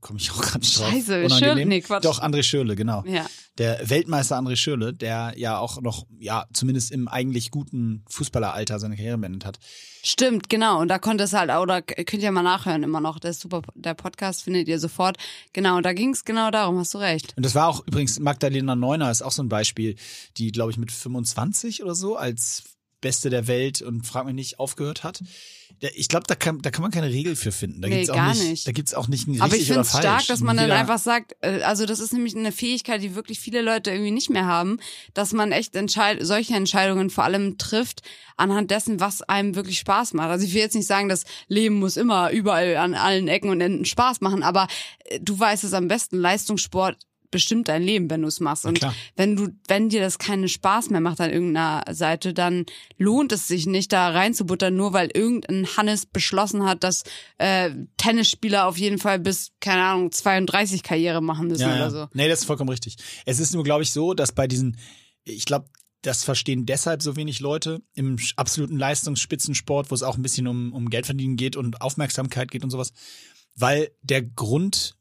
komme 0.02 0.18
ich 0.18 0.30
auch 0.32 0.42
gerade 0.42 0.60
drauf. 0.60 0.90
Scheiße, 0.90 1.24
Unangenehm. 1.24 1.38
Schürle, 1.38 1.66
nee, 1.66 1.80
Quatsch. 1.80 2.04
Doch, 2.04 2.20
André 2.20 2.42
Schürle, 2.42 2.76
genau. 2.76 3.02
Ja. 3.06 3.24
Der 3.58 3.88
Weltmeister 3.88 4.38
André 4.38 4.56
Schürle, 4.56 4.92
der 4.92 5.34
ja 5.36 5.58
auch 5.58 5.80
noch, 5.80 6.06
ja, 6.18 6.46
zumindest 6.52 6.90
im 6.90 7.08
eigentlich 7.08 7.50
guten 7.50 8.04
Fußballeralter 8.08 8.78
seine 8.78 8.96
Karriere 8.96 9.18
beendet 9.18 9.46
hat. 9.46 9.58
Stimmt, 10.02 10.48
genau. 10.50 10.80
Und 10.80 10.88
da 10.88 10.98
konnte 10.98 11.24
es 11.24 11.32
halt 11.32 11.50
auch, 11.50 11.64
da 11.64 11.80
könnt 11.80 12.22
ihr 12.22 12.32
mal 12.32 12.42
nachhören 12.42 12.82
immer 12.82 13.00
noch. 13.00 13.18
Der 13.18 13.30
ist 13.30 13.40
super, 13.40 13.62
der 13.74 13.94
Podcast 13.94 14.42
findet 14.42 14.68
ihr 14.68 14.78
sofort. 14.78 15.16
Genau, 15.52 15.76
und 15.76 15.86
da 15.86 15.92
ging 15.92 16.10
es 16.10 16.24
genau 16.24 16.50
darum, 16.50 16.78
hast 16.78 16.92
du 16.94 16.98
recht. 16.98 17.34
Und 17.36 17.44
das 17.44 17.54
war 17.54 17.68
auch 17.68 17.86
übrigens, 17.86 18.18
Magdalena 18.18 18.74
Neuner 18.74 19.10
ist 19.10 19.22
auch 19.22 19.32
so 19.32 19.42
ein 19.42 19.48
Beispiel, 19.48 19.96
die, 20.36 20.50
glaube 20.50 20.72
ich, 20.72 20.78
mit 20.78 20.90
25 20.90 21.82
oder 21.82 21.94
so 21.94 22.16
als 22.16 22.64
Beste 23.02 23.28
der 23.28 23.46
Welt 23.46 23.82
und 23.82 24.06
frag 24.06 24.24
mich 24.24 24.34
nicht 24.34 24.58
aufgehört 24.58 25.04
hat. 25.04 25.20
Ich 25.96 26.08
glaube, 26.08 26.24
da 26.28 26.34
kann, 26.36 26.60
da 26.62 26.70
kann 26.70 26.82
man 26.82 26.90
keine 26.92 27.08
Regel 27.08 27.34
für 27.34 27.50
finden. 27.50 27.82
Da 27.82 27.88
Nee, 27.88 27.96
gibt's 27.96 28.10
auch 28.10 28.14
gar 28.14 28.28
nicht, 28.34 28.44
nicht. 28.48 28.66
Da 28.68 28.72
gibt's 28.72 28.94
auch 28.94 29.08
nicht 29.08 29.26
ein 29.26 29.30
richtig 29.32 29.42
Aber 29.42 29.56
ich 29.56 29.64
finde 29.66 29.80
es 29.80 29.88
stark, 29.90 30.26
dass 30.28 30.40
man 30.40 30.56
dann 30.56 30.66
Jeder- 30.66 30.78
einfach 30.78 30.98
sagt, 30.98 31.34
äh, 31.40 31.62
also 31.62 31.86
das 31.86 31.98
ist 31.98 32.12
nämlich 32.12 32.36
eine 32.36 32.52
Fähigkeit, 32.52 33.02
die 33.02 33.14
wirklich 33.16 33.40
viele 33.40 33.62
Leute 33.62 33.90
irgendwie 33.90 34.12
nicht 34.12 34.30
mehr 34.30 34.46
haben, 34.46 34.78
dass 35.12 35.32
man 35.32 35.50
echt 35.50 35.74
entscheid 35.74 36.18
solche 36.20 36.54
Entscheidungen 36.54 37.10
vor 37.10 37.24
allem 37.24 37.58
trifft 37.58 38.02
anhand 38.36 38.70
dessen, 38.70 39.00
was 39.00 39.22
einem 39.22 39.54
wirklich 39.56 39.78
Spaß 39.80 40.12
macht. 40.14 40.28
Also 40.28 40.46
ich 40.46 40.54
will 40.54 40.60
jetzt 40.60 40.76
nicht 40.76 40.86
sagen, 40.86 41.08
das 41.08 41.24
Leben 41.48 41.76
muss 41.76 41.96
immer 41.96 42.30
überall 42.30 42.76
an 42.76 42.94
allen 42.94 43.26
Ecken 43.26 43.50
und 43.50 43.60
Enden 43.60 43.84
Spaß 43.84 44.20
machen, 44.20 44.42
aber 44.44 44.68
äh, 45.06 45.18
du 45.20 45.36
weißt 45.38 45.64
es 45.64 45.72
am 45.72 45.88
besten, 45.88 46.18
Leistungssport 46.18 46.96
bestimmt 47.32 47.66
dein 47.66 47.82
Leben, 47.82 48.08
wenn 48.08 48.22
du 48.22 48.28
es 48.28 48.38
machst. 48.38 48.64
Und 48.64 48.78
klar. 48.78 48.94
wenn 49.16 49.34
du, 49.34 49.48
wenn 49.66 49.88
dir 49.88 50.00
das 50.00 50.18
keinen 50.18 50.48
Spaß 50.48 50.90
mehr 50.90 51.00
macht 51.00 51.20
an 51.20 51.30
irgendeiner 51.30 51.82
Seite, 51.92 52.32
dann 52.32 52.66
lohnt 52.96 53.32
es 53.32 53.48
sich 53.48 53.66
nicht, 53.66 53.92
da 53.92 54.10
reinzubuttern, 54.10 54.76
nur 54.76 54.92
weil 54.92 55.10
irgendein 55.12 55.66
Hannes 55.76 56.06
beschlossen 56.06 56.64
hat, 56.64 56.84
dass 56.84 57.02
äh, 57.38 57.70
Tennisspieler 57.96 58.68
auf 58.68 58.78
jeden 58.78 58.98
Fall 58.98 59.18
bis, 59.18 59.50
keine 59.58 59.82
Ahnung, 59.82 60.12
32 60.12 60.84
Karriere 60.84 61.20
machen 61.20 61.48
müssen 61.48 61.62
ja, 61.62 61.74
oder 61.74 61.78
ja. 61.78 61.90
so. 61.90 62.06
Nee, 62.12 62.28
das 62.28 62.40
ist 62.40 62.44
vollkommen 62.44 62.70
richtig. 62.70 62.96
Es 63.26 63.40
ist 63.40 63.52
nur, 63.52 63.64
glaube 63.64 63.82
ich, 63.82 63.90
so, 63.90 64.14
dass 64.14 64.30
bei 64.30 64.46
diesen, 64.46 64.76
ich 65.24 65.44
glaube, 65.44 65.66
das 66.02 66.24
verstehen 66.24 66.66
deshalb 66.66 67.02
so 67.02 67.16
wenig 67.16 67.40
Leute 67.40 67.80
im 67.94 68.18
absoluten 68.36 68.76
Leistungsspitzensport, 68.76 69.90
wo 69.90 69.94
es 69.94 70.02
auch 70.02 70.16
ein 70.16 70.22
bisschen 70.22 70.48
um, 70.48 70.72
um 70.72 70.90
Geldverdienen 70.90 71.36
geht 71.36 71.56
und 71.56 71.80
Aufmerksamkeit 71.80 72.50
geht 72.50 72.64
und 72.64 72.70
sowas, 72.70 72.92
weil 73.54 73.90
der 74.02 74.22
Grund 74.22 74.96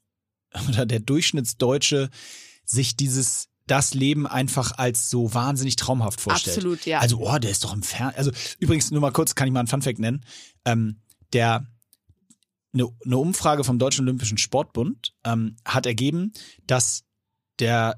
oder 0.69 0.85
der 0.85 0.99
Durchschnittsdeutsche 0.99 2.09
sich 2.65 2.95
dieses 2.95 3.47
das 3.67 3.93
Leben 3.93 4.27
einfach 4.27 4.77
als 4.77 5.09
so 5.09 5.33
wahnsinnig 5.33 5.77
traumhaft 5.77 6.19
vorstellt. 6.19 6.57
Absolut, 6.57 6.85
ja. 6.85 6.99
Also, 6.99 7.19
oh, 7.19 7.37
der 7.37 7.51
ist 7.51 7.63
doch 7.63 7.73
im 7.73 7.83
Fernsehen. 7.83 8.17
Also, 8.17 8.31
übrigens, 8.59 8.91
nur 8.91 9.01
mal 9.01 9.11
kurz, 9.11 9.35
kann 9.35 9.47
ich 9.47 9.53
mal 9.53 9.59
einen 9.59 9.67
Funfact 9.67 9.99
nennen. 9.99 10.25
Ähm, 10.65 11.01
der, 11.31 11.67
eine, 12.73 12.89
eine 13.05 13.17
Umfrage 13.17 13.63
vom 13.63 13.79
Deutschen 13.79 14.05
Olympischen 14.05 14.37
Sportbund 14.37 15.13
ähm, 15.23 15.55
hat 15.63 15.85
ergeben, 15.85 16.33
dass 16.67 17.03
der 17.59 17.95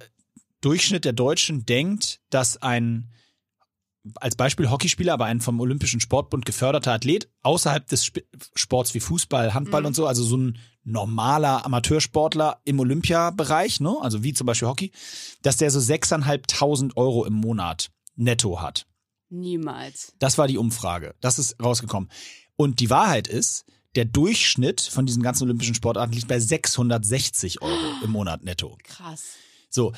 Durchschnitt 0.62 1.06
der 1.06 1.14
Deutschen 1.14 1.66
denkt, 1.66 2.22
dass 2.30 2.62
ein 2.62 3.10
als 4.16 4.36
Beispiel 4.36 4.70
Hockeyspieler, 4.70 5.14
aber 5.14 5.26
ein 5.26 5.40
vom 5.42 5.60
Olympischen 5.60 6.00
Sportbund 6.00 6.46
geförderter 6.46 6.92
Athlet 6.94 7.30
außerhalb 7.42 7.88
des 7.88 8.02
Sp 8.04 8.24
Sports 8.56 8.94
wie 8.94 9.00
Fußball, 9.00 9.54
Handball 9.54 9.82
Mhm. 9.82 9.88
und 9.88 9.96
so, 9.96 10.06
also 10.08 10.24
so 10.24 10.38
ein 10.38 10.58
normaler 10.84 11.66
Amateursportler 11.66 12.60
im 12.66 12.80
Olympiabereich, 12.80 13.80
ne, 13.80 13.96
also 14.02 14.24
wie 14.24 14.34
zum 14.34 14.46
Beispiel 14.48 14.68
Hockey, 14.68 14.92
dass 15.42 15.56
der 15.58 15.72
so 15.72 15.80
6.500 15.80 16.98
Euro 16.98 17.24
im 17.26 17.34
Monat 17.34 17.92
netto 18.16 18.62
hat. 18.62 18.86
Niemals. 19.30 20.14
Das 20.20 20.38
war 20.38 20.48
die 20.48 20.58
Umfrage. 20.58 21.16
Das 21.22 21.40
ist 21.40 21.56
rausgekommen. 21.64 22.10
Und 22.56 22.80
die 22.82 22.90
Wahrheit 22.90 23.28
ist, 23.28 23.66
der 23.96 24.06
Durchschnitt 24.06 24.82
von 24.82 25.06
diesen 25.06 25.24
ganzen 25.24 25.44
olympischen 25.46 25.76
Sportarten 25.76 26.14
liegt 26.14 26.28
bei 26.28 26.40
660 26.40 27.62
Euro 27.62 28.04
im 28.04 28.12
Monat 28.12 28.44
netto. 28.44 28.78
Krass. 28.84 29.24
So, 29.70 29.94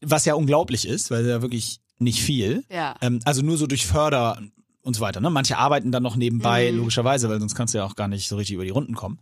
was 0.00 0.24
ja 0.24 0.34
unglaublich 0.34 0.86
ist, 0.86 1.10
weil 1.10 1.26
ja 1.26 1.42
wirklich 1.42 1.80
nicht 1.98 2.20
viel. 2.22 2.64
Ja. 2.70 2.96
Ähm, 3.00 3.20
also 3.24 3.42
nur 3.42 3.56
so 3.56 3.66
durch 3.66 3.86
Förder 3.86 4.40
und 4.82 4.94
so 4.94 5.00
weiter. 5.00 5.20
Ne? 5.20 5.30
Manche 5.30 5.56
arbeiten 5.58 5.92
dann 5.92 6.02
noch 6.02 6.16
nebenbei, 6.16 6.70
Mhm. 6.70 6.78
logischerweise, 6.78 7.28
weil 7.28 7.40
sonst 7.40 7.54
kannst 7.54 7.74
du 7.74 7.78
ja 7.78 7.84
auch 7.84 7.96
gar 7.96 8.08
nicht 8.08 8.28
so 8.28 8.36
richtig 8.36 8.54
über 8.54 8.64
die 8.64 8.70
Runden 8.70 8.94
kommen. 8.94 9.18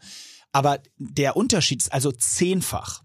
Aber 0.52 0.78
der 0.98 1.36
Unterschied 1.36 1.80
ist 1.82 1.92
also 1.92 2.12
zehnfach. 2.12 3.02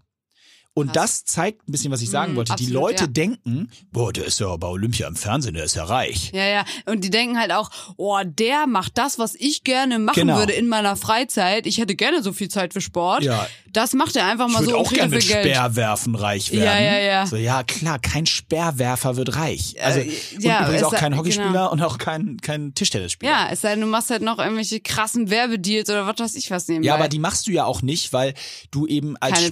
Und 0.78 0.96
das 0.96 1.24
zeigt 1.24 1.68
ein 1.68 1.72
bisschen, 1.72 1.90
was 1.92 2.00
ich 2.02 2.10
sagen 2.10 2.32
Mhm, 2.32 2.36
wollte. 2.36 2.54
Die 2.56 2.64
absolut, 2.64 2.72
Leute 2.82 3.04
ja. 3.04 3.06
denken, 3.08 3.70
boah, 3.92 4.12
der 4.12 4.24
ist 4.26 4.40
ja 4.40 4.56
bei 4.56 4.68
Olympia 4.68 5.08
im 5.08 5.16
Fernsehen, 5.16 5.54
der 5.54 5.64
ist 5.64 5.74
ja 5.76 5.84
reich. 5.84 6.30
Ja, 6.32 6.44
ja. 6.46 6.64
Und 6.86 7.04
die 7.04 7.10
denken 7.10 7.38
halt 7.38 7.52
auch, 7.52 7.70
oh, 7.96 8.18
der 8.24 8.66
macht 8.66 8.96
das, 8.98 9.18
was 9.18 9.34
ich 9.34 9.64
gerne 9.64 9.98
machen 9.98 10.14
Genau. 10.20 10.38
würde 10.38 10.52
in 10.52 10.68
meiner 10.68 10.96
Freizeit. 10.96 11.66
Ich 11.66 11.78
hätte 11.78 11.94
gerne 11.94 12.22
so 12.22 12.32
viel 12.32 12.48
Zeit 12.48 12.72
für 12.72 12.80
Sport. 12.80 13.22
Ja. 13.24 13.46
Das 13.72 13.92
macht 13.92 14.16
er 14.16 14.24
einfach 14.26 14.46
Ich 14.46 14.52
mal 14.54 14.60
würde 14.60 14.70
so 14.72 14.78
und 14.78 14.86
auch 14.86 14.92
gerne 14.92 15.14
mit 15.14 15.26
Geld. 15.26 15.44
Speerwerfen 15.44 16.14
reich 16.14 16.52
werden. 16.52 16.64
Ja, 16.64 16.78
ja, 16.80 16.98
ja. 16.98 17.26
So, 17.26 17.36
ja, 17.36 17.62
klar, 17.64 17.98
kein 17.98 18.24
Speerwerfer 18.26 19.16
wird 19.16 19.36
reich. 19.36 19.76
Also, 19.82 20.00
Äh, 20.00 20.10
und 20.36 20.42
ja, 20.44 20.62
übrigens 20.62 20.82
es 20.82 20.84
auch 20.88 20.94
kein 20.94 21.16
Hockeyspieler 21.16 21.48
genau. 21.48 21.72
und 21.72 21.82
auch 21.82 21.98
kein, 21.98 22.38
kein 22.40 22.74
Tischtennisspieler. 22.74 23.30
Ja, 23.30 23.48
es 23.50 23.60
sei 23.60 23.70
denn, 23.70 23.80
du 23.82 23.86
machst 23.86 24.10
halt 24.10 24.22
noch 24.22 24.38
irgendwelche 24.38 24.80
krassen 24.80 25.28
Werbedeals 25.30 25.90
oder 25.90 26.06
was 26.06 26.18
weiß 26.18 26.34
ich 26.36 26.50
was 26.50 26.68
nebenbei. 26.68 26.86
Ja, 26.88 26.94
aber 26.94 27.08
die 27.08 27.18
machst 27.18 27.46
du 27.46 27.50
ja 27.52 27.64
auch 27.64 27.82
nicht, 27.82 28.12
weil 28.12 28.34
du 28.70 28.86
eben 28.86 29.16
als 29.18 29.34
Keine 29.34 29.46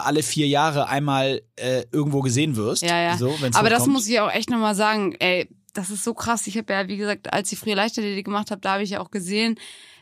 hast. 0.00 0.06
alle 0.06 0.22
vier 0.22 0.48
Jahre 0.48 0.61
einmal 0.70 1.42
äh, 1.56 1.84
irgendwo 1.92 2.20
gesehen 2.20 2.56
wirst. 2.56 2.82
Ja, 2.82 3.00
ja. 3.00 3.16
So, 3.16 3.34
Aber 3.54 3.70
das 3.70 3.86
muss 3.86 4.08
ich 4.08 4.20
auch 4.20 4.30
echt 4.30 4.50
nochmal 4.50 4.74
sagen, 4.74 5.14
ey, 5.18 5.48
das 5.74 5.90
ist 5.90 6.04
so 6.04 6.14
krass. 6.14 6.46
Ich 6.46 6.56
habe 6.56 6.72
ja, 6.72 6.88
wie 6.88 6.96
gesagt, 6.96 7.32
als 7.32 7.52
ich 7.52 7.58
früher 7.58 7.74
Leichtathletik 7.76 8.24
gemacht 8.24 8.50
habe, 8.50 8.60
da 8.60 8.74
habe 8.74 8.82
ich 8.82 8.90
ja 8.90 9.00
auch 9.00 9.10
gesehen, 9.10 9.58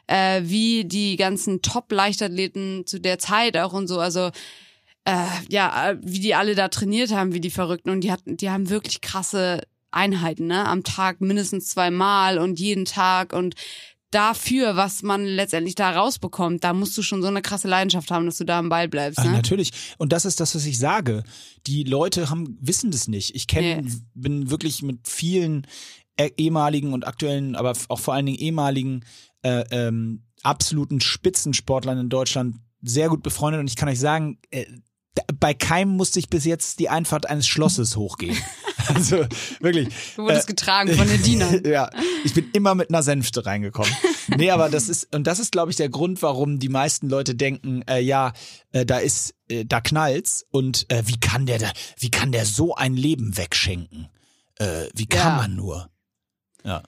äh, 0.07 0.43
wie 0.45 0.85
die 0.85 1.17
ganzen 1.17 1.63
Top-Leichtathleten 1.63 2.87
zu 2.87 3.01
der 3.01 3.19
Zeit 3.19 3.57
auch 3.57 3.73
und 3.73 3.87
so, 3.87 4.01
also 4.01 4.31
äh, 5.05 5.27
ja, 5.49 5.95
wie 6.03 6.21
die 6.21 6.35
alle 6.35 6.55
da 6.55 6.69
trainiert 6.69 7.13
haben, 7.13 7.33
wie 7.33 7.41
die 7.41 7.51
Verrückten. 7.51 7.91
Und 7.91 8.03
die 8.03 8.13
hatten, 8.13 8.37
die 8.37 8.51
haben 8.51 8.69
wirklich 8.71 9.01
krasse 9.01 9.63
Einheiten, 9.91 10.47
ne? 10.47 10.67
Am 10.67 10.85
Tag 10.85 11.21
mindestens 11.21 11.69
zweimal 11.69 12.39
und 12.39 12.61
jeden 12.61 12.85
Tag 12.85 13.33
und 13.33 13.55
dafür, 14.11 14.77
was 14.77 15.03
man 15.03 15.25
letztendlich 15.25 15.75
da 15.77 15.91
rausbekommt, 15.93 16.65
da 16.65 16.73
musst 16.73 16.97
du 16.99 17.03
schon 17.03 17.23
so 17.23 17.29
eine 17.29 17.43
krasse 17.43 17.69
Leidenschaft 17.69 18.11
haben, 18.11 18.27
dass 18.27 18.37
du 18.39 18.45
da 18.45 18.59
am 18.59 18.69
Ball 18.69 18.89
bleibst. 18.89 19.19
Ah, 19.21 19.25
Ne? 19.25 19.33
natürlich. 19.33 19.71
Und 19.99 20.13
das 20.13 20.25
ist 20.25 20.41
das, 20.41 20.55
was 20.55 20.67
ich 20.67 20.79
sage. 20.79 21.23
Die 21.67 21.85
Leute 21.85 22.31
haben, 22.31 22.59
wissen 22.61 22.91
das 22.91 23.09
nicht. 23.09 23.35
Ich 23.35 23.47
kenne, 23.47 23.83
Nee. 23.83 23.91
bin 24.15 24.51
wirklich 24.51 24.83
mit 24.83 25.07
vielen 25.09 25.67
äh, 26.17 26.31
ehemaligen 26.37 26.93
und 26.93 27.07
aktuellen, 27.07 27.55
aber 27.57 27.73
auch 27.89 28.01
vor 28.01 28.15
allen 28.15 28.27
Dingen 28.27 28.39
ehemaligen 28.39 29.05
äh, 29.43 29.65
ähm, 29.71 30.25
absoluten 30.43 31.01
Spitzensportlern 31.01 31.99
in 31.99 32.09
Deutschland 32.09 32.57
sehr 32.83 33.09
gut 33.09 33.23
befreundet 33.23 33.61
und 33.61 33.69
ich 33.69 33.77
kann 33.77 33.89
euch 33.89 34.01
sagen, 34.01 34.39
äh, 34.51 34.67
bei 35.39 35.55
keinem 35.55 35.97
musste 35.97 36.19
ich 36.19 36.29
bis 36.31 36.45
jetzt 36.45 36.79
die 36.79 36.89
Einfahrt 36.89 37.27
eines 37.27 37.47
Schlosses 37.47 37.97
hochgehen. 37.97 38.37
also 38.95 39.25
wirklich. 39.61 39.89
Du 40.17 40.23
wurdest 40.25 40.47
getragen 40.47 40.95
von 40.95 41.09
den 41.09 41.23
Dienern. 41.23 41.63
ja, 41.67 41.91
ich 42.25 42.35
bin 42.35 42.51
immer 42.53 42.75
mit 42.75 42.91
einer 42.91 43.03
Sänfte 43.03 43.47
reingekommen. 43.47 43.93
Nee, 44.37 44.53
aber 44.53 44.69
das 44.69 44.89
ist, 44.89 45.13
und 45.13 45.27
das 45.27 45.41
ist, 45.41 45.51
glaube 45.51 45.73
ich, 45.73 45.77
der 45.77 45.89
Grund, 45.89 46.23
warum 46.23 46.61
die 46.61 46.69
meisten 46.69 47.09
Leute 47.09 47.35
denken, 47.35 47.83
äh, 47.89 47.99
ja, 47.99 48.33
äh, 48.71 48.87
da 48.87 48.99
ist, 48.99 49.35
äh, 49.49 49.65
da 49.65 49.81
knallt's 49.81 50.47
und 50.51 50.87
äh, 50.89 51.03
wie 51.07 51.19
kann 51.19 51.47
der 51.47 51.59
da, 51.59 51.73
wie 51.99 52.13
kann 52.13 52.31
der 52.31 52.47
so 52.47 52.77
ein 52.77 52.95
Leben 52.95 53.37
wegschenken? 53.37 54.09
Äh, 54.55 54.85
wie 54.95 55.07
kann 55.07 55.33
Ja. 55.33 55.37
man 55.37 55.57
nur? 55.57 55.91
Ja. 56.63 56.85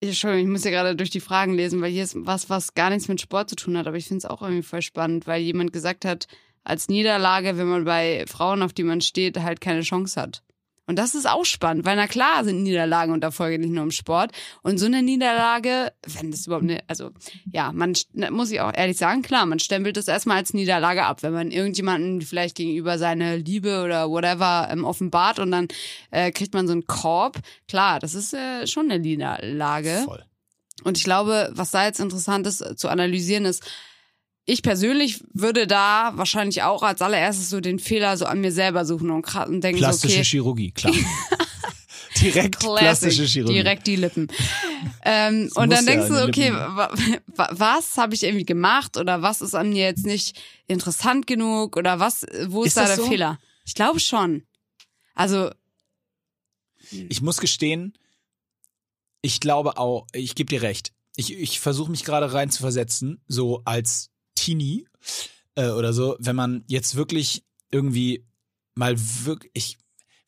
Entschuldigung, 0.00 0.44
ich 0.46 0.52
muss 0.52 0.64
ja 0.64 0.70
gerade 0.70 0.96
durch 0.96 1.10
die 1.10 1.20
Fragen 1.20 1.54
lesen, 1.54 1.80
weil 1.80 1.90
hier 1.90 2.04
ist 2.04 2.14
was, 2.18 2.50
was 2.50 2.74
gar 2.74 2.90
nichts 2.90 3.08
mit 3.08 3.20
Sport 3.22 3.48
zu 3.48 3.56
tun 3.56 3.78
hat, 3.78 3.86
aber 3.86 3.96
ich 3.96 4.06
finde 4.06 4.18
es 4.18 4.30
auch 4.30 4.42
irgendwie 4.42 4.62
voll 4.62 4.82
spannend, 4.82 5.26
weil 5.26 5.40
jemand 5.40 5.72
gesagt 5.72 6.04
hat, 6.04 6.26
als 6.64 6.88
Niederlage, 6.88 7.56
wenn 7.58 7.68
man 7.68 7.84
bei 7.84 8.24
Frauen, 8.26 8.62
auf 8.62 8.72
die 8.72 8.84
man 8.84 9.00
steht, 9.00 9.38
halt 9.38 9.60
keine 9.60 9.82
Chance 9.82 10.20
hat. 10.20 10.42
Und 10.86 10.98
das 10.98 11.14
ist 11.14 11.26
auch 11.26 11.46
spannend, 11.46 11.86
weil 11.86 11.96
na 11.96 12.06
klar 12.06 12.44
sind 12.44 12.62
Niederlagen 12.62 13.12
und 13.12 13.24
Erfolge 13.24 13.58
nicht 13.58 13.72
nur 13.72 13.84
im 13.84 13.90
Sport. 13.90 14.32
Und 14.62 14.76
so 14.76 14.84
eine 14.84 15.02
Niederlage, 15.02 15.92
wenn 16.06 16.30
das 16.30 16.46
überhaupt 16.46 16.64
eine, 16.64 16.80
also 16.88 17.10
ja, 17.50 17.72
man 17.72 17.94
muss 18.30 18.50
ich 18.50 18.60
auch 18.60 18.72
ehrlich 18.74 18.98
sagen, 18.98 19.22
klar, 19.22 19.46
man 19.46 19.60
stempelt 19.60 19.96
das 19.96 20.08
erstmal 20.08 20.36
als 20.36 20.52
Niederlage 20.52 21.04
ab, 21.04 21.22
wenn 21.22 21.32
man 21.32 21.50
irgendjemanden 21.50 22.20
vielleicht 22.20 22.56
gegenüber 22.56 22.98
seine 22.98 23.38
Liebe 23.38 23.82
oder 23.82 24.10
whatever 24.10 24.68
ähm, 24.70 24.84
offenbart 24.84 25.38
und 25.38 25.50
dann 25.52 25.68
äh, 26.10 26.30
kriegt 26.32 26.52
man 26.52 26.66
so 26.66 26.72
einen 26.72 26.86
Korb. 26.86 27.38
Klar, 27.66 27.98
das 27.98 28.14
ist 28.14 28.34
äh, 28.34 28.66
schon 28.66 28.90
eine 28.90 29.00
Niederlage. 29.00 30.02
Voll. 30.04 30.24
Und 30.82 30.98
ich 30.98 31.04
glaube, 31.04 31.50
was 31.54 31.70
da 31.70 31.86
jetzt 31.86 32.00
interessant 32.00 32.46
ist 32.46 32.60
äh, 32.60 32.76
zu 32.76 32.88
analysieren 32.88 33.46
ist, 33.46 33.64
ich 34.46 34.62
persönlich 34.62 35.24
würde 35.32 35.66
da 35.66 36.12
wahrscheinlich 36.16 36.62
auch 36.62 36.82
als 36.82 37.00
allererstes 37.00 37.50
so 37.50 37.60
den 37.60 37.78
Fehler 37.78 38.16
so 38.16 38.26
an 38.26 38.40
mir 38.40 38.52
selber 38.52 38.84
suchen 38.84 39.10
und, 39.10 39.34
und 39.34 39.60
denken 39.62 39.80
so, 39.80 39.86
Plastische 39.86 40.14
okay, 40.16 40.24
Chirurgie, 40.24 40.70
klar. 40.70 40.94
Direkt 42.20 42.60
Classic, 42.60 42.78
plastische 42.78 43.24
Chirurgie. 43.24 43.54
direkt 43.54 43.86
die 43.88 43.96
Lippen. 43.96 44.28
ähm, 45.04 45.50
und 45.56 45.70
dann 45.70 45.84
ja 45.84 45.92
denkst 45.92 46.08
du, 46.08 46.14
an 46.14 46.30
die 46.30 46.40
okay, 46.42 46.50
Lippen. 46.50 46.76
wa 46.76 46.90
wa 47.36 47.48
was 47.50 47.96
habe 47.96 48.14
ich 48.14 48.22
irgendwie 48.22 48.44
gemacht 48.44 48.96
oder 48.96 49.22
was 49.22 49.40
ist 49.40 49.54
an 49.54 49.70
mir 49.70 49.84
jetzt 49.84 50.06
nicht 50.06 50.40
interessant 50.68 51.26
genug 51.26 51.76
oder 51.76 51.98
was, 51.98 52.24
wo 52.46 52.62
ist, 52.62 52.68
Ist 52.68 52.76
da 52.76 52.86
der 52.86 52.96
so? 52.96 53.06
Fehler? 53.06 53.40
Ich 53.66 53.74
glaube 53.74 53.98
schon. 53.98 54.44
Also, 55.14 55.50
Ich 56.90 57.20
muss 57.20 57.38
gestehen, 57.38 57.94
ich 59.20 59.40
glaube 59.40 59.76
auch, 59.78 60.06
ich 60.12 60.34
gebe 60.34 60.50
dir 60.50 60.62
recht. 60.62 60.92
Ich, 61.16 61.32
ich 61.32 61.58
versuche 61.60 61.90
mich 61.90 62.04
gerade 62.04 62.32
rein 62.32 62.50
zu 62.50 62.60
versetzen, 62.60 63.22
so 63.26 63.62
als 63.64 64.10
Teenie 64.34 64.86
äh, 65.54 65.70
oder 65.70 65.92
so, 65.92 66.16
wenn 66.18 66.36
man 66.36 66.64
jetzt 66.66 66.96
wirklich 66.96 67.44
irgendwie 67.70 68.26
mal 68.74 68.96
wirklich, 69.24 69.50
ich 69.54 69.78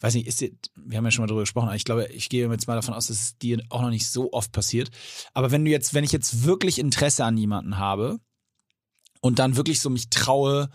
weiß 0.01 0.15
nicht, 0.15 0.27
ist 0.27 0.41
wir 0.41 0.99
haben 0.99 1.05
ja 1.05 1.11
schon 1.11 1.23
mal 1.23 1.27
darüber 1.27 1.43
gesprochen, 1.43 1.69
aber 1.69 1.77
ich 1.77 1.85
glaube, 1.85 2.07
ich 2.09 2.29
gehe 2.29 2.49
jetzt 2.51 2.67
mal 2.67 2.75
davon 2.75 2.95
aus, 2.95 3.07
dass 3.07 3.19
es 3.19 3.39
dir 3.39 3.63
auch 3.71 3.83
noch 3.83 3.91
nicht 3.91 4.09
so 4.09 4.33
oft 4.33 4.53
passiert. 4.53 4.91
Aber 5.33 5.51
wenn 5.51 5.65
du 5.65 5.71
jetzt, 5.71 5.95
wenn 5.95 6.05
ich 6.05 6.13
jetzt 6.13 6.45
wirklich 6.45 6.79
Interesse 6.79 7.25
an 7.25 7.37
jemanden 7.37 7.79
habe 7.79 8.21
und 9.21 9.39
dann 9.39 9.57
wirklich 9.57 9.81
so 9.81 9.91
mich 9.91 10.11
traue, 10.11 10.71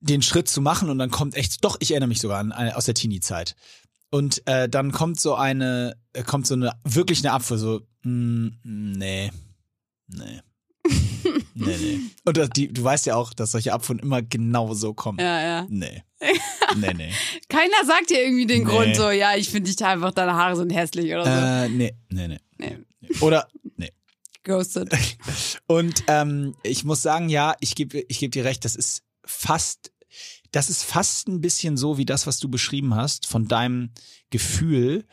den 0.00 0.22
Schritt 0.22 0.48
zu 0.48 0.60
machen 0.60 0.90
und 0.90 0.98
dann 0.98 1.10
kommt 1.10 1.34
echt, 1.34 1.64
doch, 1.64 1.76
ich 1.80 1.90
erinnere 1.92 2.08
mich 2.08 2.20
sogar 2.20 2.40
an, 2.40 2.52
aus 2.52 2.86
der 2.86 2.94
Teenie-Zeit. 2.94 3.54
Und 4.10 4.46
äh, 4.46 4.68
dann 4.68 4.90
kommt 4.92 5.20
so 5.20 5.34
eine, 5.34 5.96
äh, 6.14 6.24
kommt 6.24 6.46
so 6.46 6.54
eine, 6.54 6.72
wirklich 6.82 7.20
eine 7.20 7.32
Abfuhr, 7.32 7.58
so, 7.58 7.80
mm, 8.02 8.48
nee, 8.62 9.30
nee. 10.08 10.40
nee, 11.54 11.76
nee. 11.76 12.00
Und 12.24 12.36
das, 12.36 12.50
die, 12.50 12.72
du 12.72 12.82
weißt 12.82 13.06
ja 13.06 13.16
auch, 13.16 13.32
dass 13.32 13.52
solche 13.52 13.72
Abfuhren 13.72 13.98
immer 13.98 14.22
genau 14.22 14.74
so 14.74 14.94
kommen. 14.94 15.18
Ja, 15.18 15.40
ja. 15.40 15.66
Nee. 15.68 16.02
Nee, 16.76 16.94
nee. 16.94 17.10
Keiner 17.48 17.84
sagt 17.84 18.10
dir 18.10 18.22
irgendwie 18.22 18.46
den 18.46 18.62
Nee. 18.62 18.70
Grund 18.70 18.94
so, 18.94 19.10
ja, 19.10 19.34
ich 19.34 19.48
finde 19.48 19.68
dich 19.72 19.84
einfach, 19.84 20.12
deine 20.12 20.34
Haare 20.34 20.54
sind 20.54 20.70
hässlich 20.70 21.12
oder 21.12 21.24
so. 21.24 21.30
Äh, 21.30 21.68
nee, 21.68 21.94
nee, 22.10 22.28
nee. 22.28 22.38
Nee, 22.58 22.78
Oder, 23.20 23.48
nee. 23.76 23.90
ghosted. 24.44 24.88
Und 25.66 26.04
ähm, 26.06 26.54
ich 26.62 26.84
muss 26.84 27.02
sagen, 27.02 27.28
ja, 27.28 27.56
ich 27.58 27.74
gebe 27.74 28.04
ich 28.06 28.20
geb 28.20 28.30
dir 28.32 28.44
recht, 28.44 28.64
das 28.64 28.76
ist 28.76 29.02
fast, 29.24 29.90
das 30.52 30.70
ist 30.70 30.84
fast 30.84 31.26
ein 31.26 31.40
bisschen 31.40 31.76
so 31.76 31.98
wie 31.98 32.04
das, 32.04 32.26
was 32.28 32.38
du 32.38 32.48
beschrieben 32.48 32.94
hast, 32.94 33.26
von 33.26 33.48
deinem 33.48 33.90
Gefühl, 34.30 35.06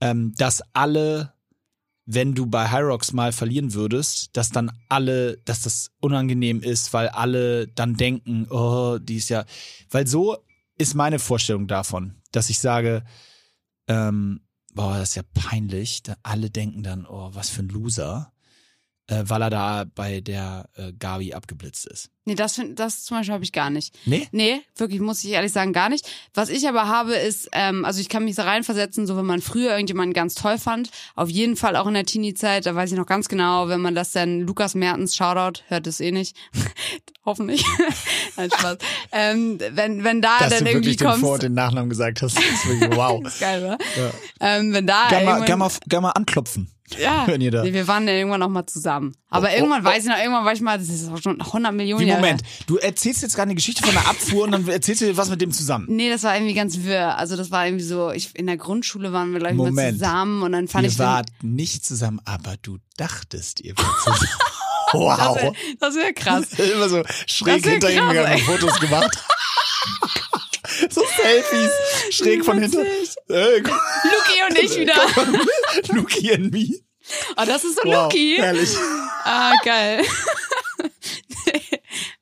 ähm, 0.00 0.34
dass 0.36 0.62
alle, 0.72 1.34
wenn 2.04 2.34
du 2.34 2.46
bei 2.46 2.70
Hyrox 2.70 3.12
mal 3.12 3.32
verlieren 3.32 3.74
würdest, 3.74 4.36
dass 4.36 4.50
dann 4.50 4.72
alle, 4.88 5.38
dass 5.38 5.62
das 5.62 5.90
unangenehm 6.00 6.60
ist, 6.60 6.92
weil 6.92 7.08
alle 7.08 7.68
dann 7.68 7.94
denken, 7.94 8.46
oh, 8.50 8.98
die 8.98 9.16
ist 9.16 9.28
ja, 9.28 9.44
weil 9.90 10.06
so 10.06 10.38
ist 10.78 10.94
meine 10.94 11.18
Vorstellung 11.18 11.68
davon, 11.68 12.16
dass 12.32 12.50
ich 12.50 12.58
sage, 12.58 13.04
ähm, 13.86 14.40
boah, 14.74 14.98
das 14.98 15.10
ist 15.10 15.14
ja 15.16 15.22
peinlich, 15.34 16.02
da 16.02 16.16
alle 16.22 16.50
denken 16.50 16.82
dann, 16.82 17.06
oh, 17.06 17.30
was 17.32 17.50
für 17.50 17.62
ein 17.62 17.68
Loser 17.68 18.31
äh, 19.08 19.24
weil 19.26 19.42
er 19.42 19.50
da 19.50 19.84
bei 19.94 20.20
der 20.20 20.68
äh, 20.76 20.92
Gabi 20.92 21.34
abgeblitzt 21.34 21.86
ist. 21.86 22.10
Nee, 22.24 22.36
das, 22.36 22.54
find, 22.54 22.78
das 22.78 23.02
zum 23.02 23.16
Beispiel 23.16 23.34
habe 23.34 23.42
ich 23.42 23.52
gar 23.52 23.68
nicht. 23.68 23.92
Nee? 24.06 24.28
Nee, 24.30 24.60
wirklich, 24.76 25.00
muss 25.00 25.24
ich 25.24 25.30
ehrlich 25.30 25.50
sagen, 25.50 25.72
gar 25.72 25.88
nicht. 25.88 26.08
Was 26.34 26.50
ich 26.50 26.68
aber 26.68 26.86
habe, 26.86 27.14
ist, 27.14 27.48
ähm, 27.50 27.84
also 27.84 28.00
ich 28.00 28.08
kann 28.08 28.24
mich 28.24 28.36
so 28.36 28.42
reinversetzen, 28.42 29.08
so 29.08 29.16
wenn 29.16 29.26
man 29.26 29.42
früher 29.42 29.72
irgendjemanden 29.72 30.12
ganz 30.14 30.36
toll 30.36 30.56
fand, 30.56 30.90
auf 31.16 31.28
jeden 31.28 31.56
Fall 31.56 31.74
auch 31.74 31.88
in 31.88 31.94
der 31.94 32.04
Teenie-Zeit, 32.04 32.66
da 32.66 32.76
weiß 32.76 32.92
ich 32.92 32.96
noch 32.96 33.06
ganz 33.06 33.28
genau, 33.28 33.68
wenn 33.68 33.80
man 33.80 33.96
das 33.96 34.12
dann, 34.12 34.42
Lukas 34.42 34.76
Mertens, 34.76 35.16
Shoutout, 35.16 35.62
hört 35.66 35.88
es 35.88 35.98
eh 35.98 36.12
nicht, 36.12 36.36
hoffentlich, 37.24 37.64
nein, 38.36 38.50
Spaß, 38.56 38.78
ähm, 39.10 39.58
wenn, 39.72 40.04
wenn 40.04 40.22
da 40.22 40.38
Dass 40.38 40.50
dann 40.50 40.64
du 40.64 40.70
irgendwie 40.70 40.90
wirklich 40.90 40.96
den 40.98 41.08
kommst, 41.08 41.20
Vor- 41.22 41.34
und 41.34 41.42
den 41.42 41.54
Nachnamen 41.54 41.90
gesagt 41.90 42.22
hast, 42.22 42.38
ist 42.38 42.68
wirklich 42.68 42.90
wow. 42.96 43.20
ist 43.26 43.40
geil, 43.40 43.64
oder? 43.64 43.78
Ja. 43.96 44.10
Ähm, 44.38 44.72
wenn 44.72 44.86
da 44.86 45.08
Gerne 45.08 45.24
mal, 45.24 45.44
gern 45.44 45.58
mal, 45.58 45.70
gern 45.88 46.02
mal 46.02 46.10
anklopfen. 46.10 46.70
Ja, 46.98 47.26
wenn 47.26 47.40
ihr 47.40 47.50
da- 47.50 47.64
wir 47.64 47.88
waren 47.88 48.06
dann 48.06 48.16
irgendwann 48.16 48.40
noch 48.40 48.48
mal 48.48 48.66
zusammen. 48.66 49.14
Aber 49.30 49.48
Oh, 49.50 49.56
irgendwann 49.56 49.82
oh. 49.82 49.84
weiß 49.84 50.02
ich 50.04 50.08
noch, 50.10 50.18
irgendwann 50.18 50.44
war 50.44 50.52
ich 50.52 50.60
mal, 50.60 50.78
das 50.78 50.88
ist 50.88 51.10
auch 51.10 51.20
schon 51.20 51.40
100 51.40 51.72
Millionen 51.74 52.04
Wie 52.04 52.08
Jahre 52.08 52.20
Moment, 52.20 52.42
du 52.66 52.76
erzählst 52.76 53.22
jetzt 53.22 53.34
gerade 53.34 53.46
eine 53.48 53.54
Geschichte 53.54 53.82
von 53.86 53.96
einer 53.96 54.08
Abfuhr 54.08 54.44
und 54.44 54.52
dann 54.52 54.68
erzählst 54.68 55.00
du 55.02 55.06
dir 55.06 55.16
was 55.16 55.30
mit 55.30 55.40
dem 55.40 55.52
zusammen. 55.52 55.86
Nee, 55.88 56.10
das 56.10 56.22
war 56.22 56.34
irgendwie 56.34 56.54
ganz 56.54 56.78
wirr. 56.82 57.16
Also 57.16 57.36
das 57.36 57.50
war 57.50 57.66
irgendwie 57.66 57.84
so, 57.84 58.10
ich, 58.10 58.34
in 58.36 58.46
der 58.46 58.56
Grundschule 58.56 59.12
waren 59.12 59.32
wir, 59.32 59.38
glaube 59.40 59.54
ich, 59.68 59.72
mal 59.74 59.92
zusammen 59.92 60.42
und 60.42 60.52
dann 60.52 60.68
fand 60.68 60.84
Ihr 60.84 60.90
ich 60.90 60.96
den- 60.96 61.06
wart 61.06 61.28
nicht 61.42 61.84
zusammen, 61.84 62.20
aber 62.24 62.56
du 62.62 62.78
dachtest, 62.96 63.60
ihr 63.60 63.76
wart 63.76 64.00
zusammen. 64.04 64.28
Das 64.94 65.00
Wow. 65.00 65.36
wäre 65.36 65.52
das 65.80 65.94
wär 65.94 66.12
krass. 66.12 66.52
Immer 66.74 66.86
so 66.90 67.02
schräg 67.26 67.64
hinter 67.64 67.90
ihm. 67.90 68.38
Fotos 68.44 68.78
gemacht. 68.78 69.24
Selfies, 71.22 71.70
schräg 72.10 72.44
von 72.44 72.58
hinten. 72.58 72.80
Äh, 73.28 73.58
Luki 73.58 74.42
und 74.48 74.58
ich 74.58 74.78
wieder. 74.78 74.94
Luki 75.94 76.32
and 76.32 76.52
me. 76.52 76.66
Oh, 77.36 77.42
das 77.46 77.64
ist 77.64 77.76
so 77.76 77.82
Wow, 77.88 78.04
Luki. 78.12 78.36
herrlich. 78.38 78.70
Ah, 79.24 79.54
geil. 79.64 80.02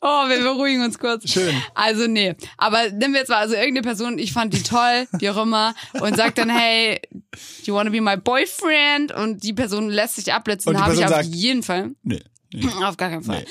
oh, 0.00 0.28
wir 0.28 0.38
beruhigen 0.42 0.82
uns 0.82 0.98
kurz. 0.98 1.30
Schön. 1.30 1.54
Also 1.74 2.06
nee, 2.06 2.34
aber 2.56 2.90
nehmen 2.90 3.14
wir 3.14 3.20
jetzt 3.20 3.28
mal 3.28 3.36
also 3.38 3.54
irgendeine 3.54 3.82
Person, 3.82 4.18
ich 4.18 4.32
fand 4.32 4.52
die 4.54 4.62
toll, 4.62 5.06
wie 5.18 5.30
auch 5.30 5.42
immer, 5.42 5.74
und 6.00 6.16
sagt 6.16 6.38
dann, 6.38 6.48
hey, 6.50 7.00
you 7.64 7.74
wanna 7.74 7.90
be 7.90 8.00
my 8.00 8.16
boyfriend? 8.16 9.12
Und 9.12 9.42
die 9.44 9.52
Person 9.52 9.88
lässt 9.90 10.16
sich 10.16 10.32
abblitzen. 10.32 10.72
Da 10.72 10.80
habe 10.82 10.94
ich 10.94 11.00
Person 11.00 11.18
auf 11.18 11.24
sagt- 11.24 11.34
jeden 11.34 11.62
Fall, 11.62 11.90
Nee. 12.02 12.20
nee. 12.52 12.66
auf 12.84 12.96
gar 12.96 13.10
keinen 13.10 13.22
Fall. 13.22 13.40
Nee. 13.40 13.46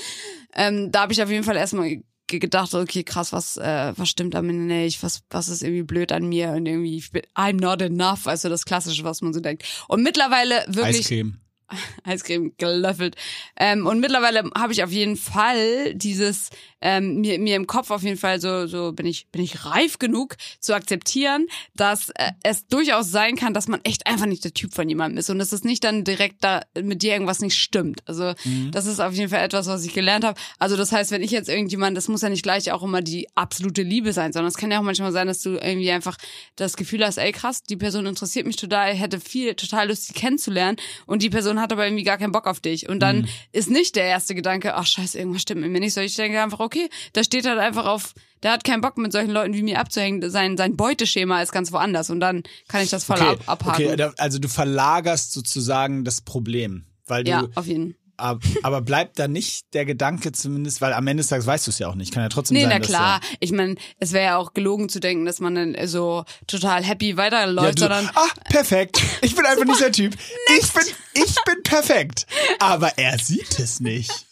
Ähm, 0.54 0.90
da 0.90 1.02
habe 1.02 1.12
ich 1.12 1.22
auf 1.22 1.30
jeden 1.30 1.44
Fall 1.44 1.56
erstmal 1.56 2.02
gedacht, 2.38 2.74
okay, 2.74 3.02
krass, 3.02 3.32
was, 3.32 3.56
äh, 3.56 3.92
was 3.96 4.08
stimmt 4.08 4.34
an 4.34 4.46
mir 4.46 4.52
nicht, 4.52 5.02
was, 5.02 5.22
was 5.30 5.48
ist 5.48 5.62
irgendwie 5.62 5.82
blöd 5.82 6.12
an 6.12 6.28
mir 6.28 6.50
und 6.50 6.66
irgendwie, 6.66 6.96
ich 6.96 7.10
bin, 7.10 7.22
I'm 7.34 7.60
not 7.60 7.82
enough, 7.82 8.26
also 8.26 8.48
das 8.48 8.64
Klassische, 8.64 9.04
was 9.04 9.22
man 9.22 9.32
so 9.32 9.40
denkt. 9.40 9.64
Und 9.88 10.02
mittlerweile 10.02 10.64
wirklich 10.68 11.00
Eiscreme. 11.00 11.40
Eiscreme 12.04 12.52
gelöffelt. 12.58 13.16
Ähm, 13.56 13.86
und 13.86 14.00
mittlerweile 14.00 14.50
habe 14.56 14.72
ich 14.72 14.82
auf 14.84 14.90
jeden 14.90 15.16
Fall 15.16 15.94
dieses 15.94 16.50
ähm, 16.80 17.20
mir, 17.20 17.38
mir 17.38 17.56
im 17.56 17.66
Kopf 17.66 17.90
auf 17.90 18.02
jeden 18.02 18.16
Fall 18.16 18.40
so 18.40 18.66
so 18.66 18.92
bin 18.92 19.06
ich 19.06 19.28
bin 19.28 19.42
ich 19.42 19.64
reif 19.64 19.98
genug 19.98 20.36
zu 20.60 20.74
akzeptieren, 20.74 21.46
dass 21.74 22.10
äh, 22.10 22.32
es 22.42 22.66
durchaus 22.66 23.10
sein 23.10 23.36
kann, 23.36 23.54
dass 23.54 23.68
man 23.68 23.80
echt 23.84 24.06
einfach 24.06 24.26
nicht 24.26 24.44
der 24.44 24.54
Typ 24.54 24.74
von 24.74 24.88
jemandem 24.88 25.18
ist 25.18 25.30
und 25.30 25.38
dass 25.38 25.52
es 25.52 25.64
nicht 25.64 25.84
dann 25.84 26.04
direkt 26.04 26.42
da 26.42 26.62
mit 26.80 27.02
dir 27.02 27.12
irgendwas 27.12 27.40
nicht 27.40 27.56
stimmt. 27.56 28.00
Also 28.06 28.34
das 28.70 28.86
ist 28.86 29.00
auf 29.00 29.12
jeden 29.14 29.28
Fall 29.28 29.44
etwas, 29.44 29.66
was 29.66 29.84
ich 29.84 29.92
gelernt 29.92 30.24
habe. 30.24 30.38
Also 30.58 30.76
das 30.76 30.92
heißt, 30.92 31.10
wenn 31.10 31.22
ich 31.22 31.30
jetzt 31.30 31.48
irgendjemand, 31.48 31.96
das 31.96 32.08
muss 32.08 32.22
ja 32.22 32.28
nicht 32.28 32.42
gleich 32.42 32.72
auch 32.72 32.82
immer 32.82 33.02
die 33.02 33.26
absolute 33.34 33.82
Liebe 33.82 34.12
sein, 34.12 34.32
sondern 34.32 34.48
es 34.48 34.56
kann 34.56 34.70
ja 34.70 34.78
auch 34.78 34.84
manchmal 34.84 35.12
sein, 35.12 35.26
dass 35.26 35.42
du 35.42 35.50
irgendwie 35.50 35.90
einfach 35.90 36.16
das 36.56 36.76
Gefühl 36.76 37.04
hast, 37.04 37.18
ey 37.18 37.32
krass, 37.32 37.62
die 37.62 37.76
Person 37.76 38.06
interessiert 38.06 38.46
mich 38.46 38.56
total, 38.56 38.94
hätte 38.94 39.20
viel 39.20 39.54
total 39.54 39.88
Lust, 39.88 40.06
sie 40.06 40.12
kennenzulernen 40.12 40.76
und 41.06 41.22
die 41.22 41.30
Person 41.30 41.60
hat 41.60 41.72
aber 41.72 41.86
irgendwie 41.86 42.04
gar 42.04 42.18
keinen 42.18 42.32
Bock 42.32 42.46
auf 42.46 42.60
dich. 42.60 42.88
Und 42.88 43.00
dann 43.00 43.28
ist 43.52 43.70
nicht 43.70 43.96
der 43.96 44.04
erste 44.04 44.34
Gedanke, 44.34 44.74
ach 44.74 44.86
scheiße, 44.86 45.18
irgendwas 45.18 45.42
stimmt 45.42 45.62
mit 45.62 45.70
mir 45.70 45.80
nicht, 45.80 45.94
sondern 45.94 46.06
ich 46.06 46.16
denke 46.16 46.40
einfach, 46.42 46.60
okay, 46.60 46.69
da 47.12 47.24
steht 47.24 47.46
halt 47.46 47.58
einfach 47.58 47.86
auf, 47.86 48.14
der 48.42 48.52
hat 48.52 48.64
keinen 48.64 48.80
Bock 48.80 48.96
mit 48.98 49.12
solchen 49.12 49.30
Leuten 49.30 49.54
wie 49.54 49.62
mir 49.62 49.78
abzuhängen, 49.80 50.30
sein, 50.30 50.56
sein 50.56 50.76
Beuteschema 50.76 51.42
ist 51.42 51.52
ganz 51.52 51.72
woanders 51.72 52.10
und 52.10 52.20
dann 52.20 52.42
kann 52.68 52.82
ich 52.82 52.90
das 52.90 53.04
voll 53.04 53.20
ab, 53.20 53.38
abhaken. 53.46 53.86
okay, 53.92 54.10
also 54.18 54.38
du 54.38 54.48
verlagerst 54.48 55.32
sozusagen 55.32 56.04
das 56.04 56.20
Problem, 56.22 56.84
weil 57.06 57.24
du 57.24 57.30
ja, 57.30 57.46
auf 57.54 57.66
jeden 57.66 57.92
Fall. 57.92 57.96
ab- 58.16 58.42
aber 58.62 58.80
bleibt 58.80 59.18
da 59.18 59.28
nicht 59.28 59.72
der 59.74 59.84
Gedanke 59.84 60.32
zumindest, 60.32 60.80
weil 60.80 60.92
am 60.94 61.06
Ende 61.06 61.20
des 61.22 61.28
Tages 61.28 61.46
weißt 61.46 61.66
du 61.66 61.70
es 61.70 61.78
ja 61.78 61.88
auch 61.88 61.94
nicht, 61.94 62.12
kann 62.14 62.22
ja 62.22 62.28
trotzdem 62.30 62.54
Nee, 62.56 62.62
sein, 62.62 62.70
na 62.70 62.78
dass 62.78 62.88
klar. 62.88 63.20
Ich 63.40 63.52
meine, 63.52 63.74
es 63.98 64.12
wäre 64.12 64.24
ja 64.24 64.36
auch 64.38 64.54
gelogen 64.54 64.88
zu 64.88 65.00
denken, 65.00 65.24
dass 65.26 65.40
man 65.40 65.54
dann 65.54 65.76
so 65.86 66.24
total 66.46 66.82
happy 66.82 67.10
Ja, 67.10 67.16
weiterläuft, 67.18 67.78
du, 67.78 67.82
sondern 67.82 68.08
ah, 68.14 68.26
perfekt. 68.48 69.00
Ich 69.22 69.34
bin 69.34 69.44
einfach 69.44 69.64
nicht 69.66 69.80
der 69.80 69.92
Typ. 69.92 70.14
Ich 70.58 70.72
bin, 70.72 70.84
ich 71.14 71.34
bin 71.44 71.62
perfekt. 71.62 72.26
Aber 72.58 72.96
er 72.98 73.18
sieht 73.18 73.58
es 73.58 73.80
nicht. 73.80 74.10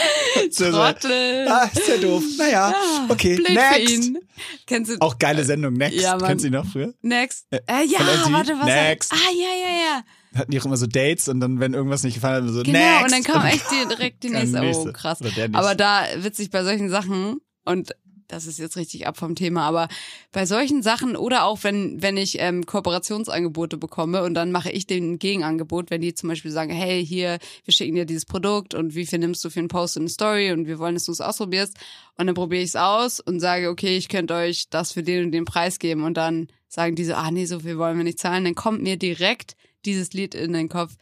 So, 0.50 0.70
Trottel. 0.70 1.46
Ah, 1.48 1.68
ist 1.72 1.88
ja 1.88 1.96
doof. 1.96 2.22
Naja, 2.38 2.74
okay, 3.08 3.36
Blöd 3.36 3.50
next. 3.54 3.90
ihn. 3.90 4.18
Kennst 4.66 4.90
du 4.92 4.96
Auch 5.00 5.18
geile 5.18 5.44
Sendung, 5.44 5.74
Next. 5.74 5.98
Ja. 6.00 6.16
Kennst 6.18 6.44
du 6.44 6.50
die 6.50 6.54
noch 6.56 6.66
früher? 6.66 6.92
Next? 7.02 7.46
Äh, 7.50 7.58
ja, 7.86 7.98
von 7.98 8.06
MTV? 8.06 8.32
warte, 8.32 8.52
was? 8.58 8.66
Next. 8.66 9.12
Ah, 9.12 9.16
ja, 9.32 9.68
ja, 9.68 9.76
ja. 9.78 10.38
Hatten 10.38 10.50
die 10.50 10.60
auch 10.60 10.66
immer 10.66 10.76
so 10.76 10.86
Dates 10.86 11.28
und 11.28 11.40
dann, 11.40 11.58
wenn 11.60 11.72
irgendwas 11.74 12.02
nicht 12.02 12.14
gefallen 12.14 12.44
hat, 12.46 12.52
so 12.52 12.62
Genau, 12.62 12.78
Next. 12.78 13.04
und 13.04 13.12
dann 13.12 13.22
kam 13.22 13.44
echt 13.46 13.64
direkt 13.70 14.22
die 14.22 14.30
nächste. 14.30 14.60
Oh, 14.62 14.92
krass. 14.92 15.18
Aber 15.52 15.74
da 15.74 16.04
witzig 16.18 16.50
bei 16.50 16.62
solchen 16.62 16.90
Sachen 16.90 17.40
und 17.64 17.92
das 18.28 18.46
ist 18.46 18.58
jetzt 18.58 18.76
richtig 18.76 19.06
ab 19.06 19.16
vom 19.16 19.34
Thema, 19.34 19.62
aber 19.62 19.88
bei 20.32 20.46
solchen 20.46 20.82
Sachen 20.82 21.16
oder 21.16 21.44
auch 21.44 21.62
wenn 21.62 22.02
wenn 22.02 22.16
ich 22.16 22.38
ähm, 22.40 22.66
Kooperationsangebote 22.66 23.76
bekomme 23.76 24.22
und 24.22 24.34
dann 24.34 24.52
mache 24.52 24.70
ich 24.70 24.86
den 24.86 25.18
Gegenangebot, 25.18 25.90
wenn 25.90 26.00
die 26.00 26.14
zum 26.14 26.28
Beispiel 26.28 26.50
sagen, 26.50 26.72
hey 26.72 27.04
hier, 27.04 27.38
wir 27.64 27.72
schicken 27.72 27.94
dir 27.94 28.04
dieses 28.04 28.26
Produkt 28.26 28.74
und 28.74 28.94
wie 28.94 29.06
viel 29.06 29.18
nimmst 29.18 29.44
du 29.44 29.50
für 29.50 29.60
einen 29.60 29.68
Post 29.68 29.96
und 29.96 30.02
eine 30.02 30.10
Story 30.10 30.52
und 30.52 30.66
wir 30.66 30.78
wollen, 30.78 30.94
dass 30.94 31.04
du 31.04 31.12
es 31.12 31.20
ausprobierst. 31.20 31.76
Und 32.16 32.26
dann 32.26 32.34
probiere 32.34 32.62
ich 32.62 32.70
es 32.70 32.76
aus 32.76 33.20
und 33.20 33.40
sage, 33.40 33.68
okay, 33.68 33.96
ich 33.96 34.08
könnte 34.08 34.34
euch 34.34 34.68
das 34.70 34.92
für 34.92 35.02
den 35.02 35.26
und 35.26 35.32
den 35.32 35.44
Preis 35.44 35.78
geben. 35.78 36.04
Und 36.04 36.16
dann 36.16 36.48
sagen 36.68 36.96
die 36.96 37.04
so, 37.04 37.14
ah 37.14 37.30
nee, 37.30 37.46
so 37.46 37.60
viel 37.60 37.78
wollen 37.78 37.96
wir 37.96 38.04
nicht 38.04 38.18
zahlen, 38.18 38.44
dann 38.44 38.54
kommt 38.54 38.82
mir 38.82 38.96
direkt 38.96 39.56
dieses 39.84 40.12
Lied 40.12 40.34
in 40.34 40.52
den 40.52 40.68
Kopf. 40.68 40.96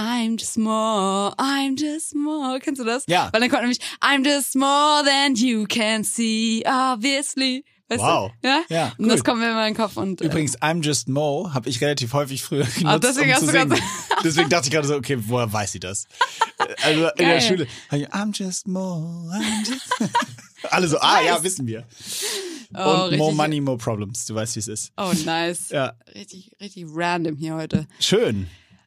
I'm 0.00 0.38
just 0.38 0.56
more, 0.56 1.34
I'm 1.38 1.76
just 1.78 2.14
more. 2.14 2.58
Kennst 2.60 2.80
du 2.80 2.84
das? 2.84 3.04
Ja. 3.06 3.28
Weil 3.32 3.40
dann 3.42 3.50
kommt 3.50 3.62
nämlich 3.62 3.80
I'm 4.00 4.24
just 4.24 4.54
more 4.56 5.02
than 5.04 5.34
you 5.34 5.66
can 5.66 6.04
see, 6.04 6.62
obviously. 6.66 7.64
Weißt 7.88 8.00
Wow. 8.02 8.30
Du? 8.40 8.48
Ja? 8.48 8.62
Ja, 8.68 8.92
Und 8.98 9.08
das 9.08 9.24
kommt 9.24 9.40
mir 9.40 9.50
immer 9.50 9.66
in 9.66 9.74
den 9.74 9.76
Kopf 9.76 9.96
und 9.96 10.20
äh, 10.22 10.24
Übrigens, 10.26 10.56
I'm 10.62 10.80
Just 10.82 11.08
Mo 11.08 11.50
habe 11.52 11.68
ich 11.68 11.80
relativ 11.80 12.12
häufig 12.12 12.42
früher 12.42 12.64
genutzt, 12.64 12.84
Ah, 12.86 12.98
deswegen 13.00 13.30
um 13.30 13.34
hast 13.34 13.40
zu 13.40 13.46
du 13.46 13.52
singen. 13.52 13.82
Deswegen 14.22 14.48
dachte 14.48 14.68
ich 14.68 14.72
gerade 14.72 14.86
so, 14.86 14.94
okay, 14.94 15.16
woher 15.26 15.52
weiß 15.52 15.72
sie 15.72 15.80
das? 15.80 16.06
Also 16.82 17.00
in 17.00 17.00
der 17.00 17.12
Geil. 17.16 17.40
Schule, 17.42 17.66
I'm 17.90 18.32
Just 18.32 18.68
Mo, 18.68 19.28
I'm 19.32 19.68
just... 19.68 20.14
Alle 20.70 20.86
so, 20.88 20.98
ah 21.00 21.20
ja, 21.20 21.42
wissen 21.42 21.66
wir. 21.66 21.84
oh, 22.76 23.06
Und 23.10 23.16
more 23.18 23.34
money, 23.34 23.60
more 23.60 23.76
problems. 23.78 24.24
Du 24.26 24.34
weißt, 24.36 24.54
wie 24.54 24.60
es 24.60 24.68
ist. 24.68 24.92
Oh, 24.96 25.12
nice. 25.24 25.70
Ja, 25.70 25.94
Richtig, 26.14 26.52
richtig 26.60 26.84
random 26.94 27.36
hier 27.36 27.54
heute. 27.56 27.86
schön. 27.98 28.46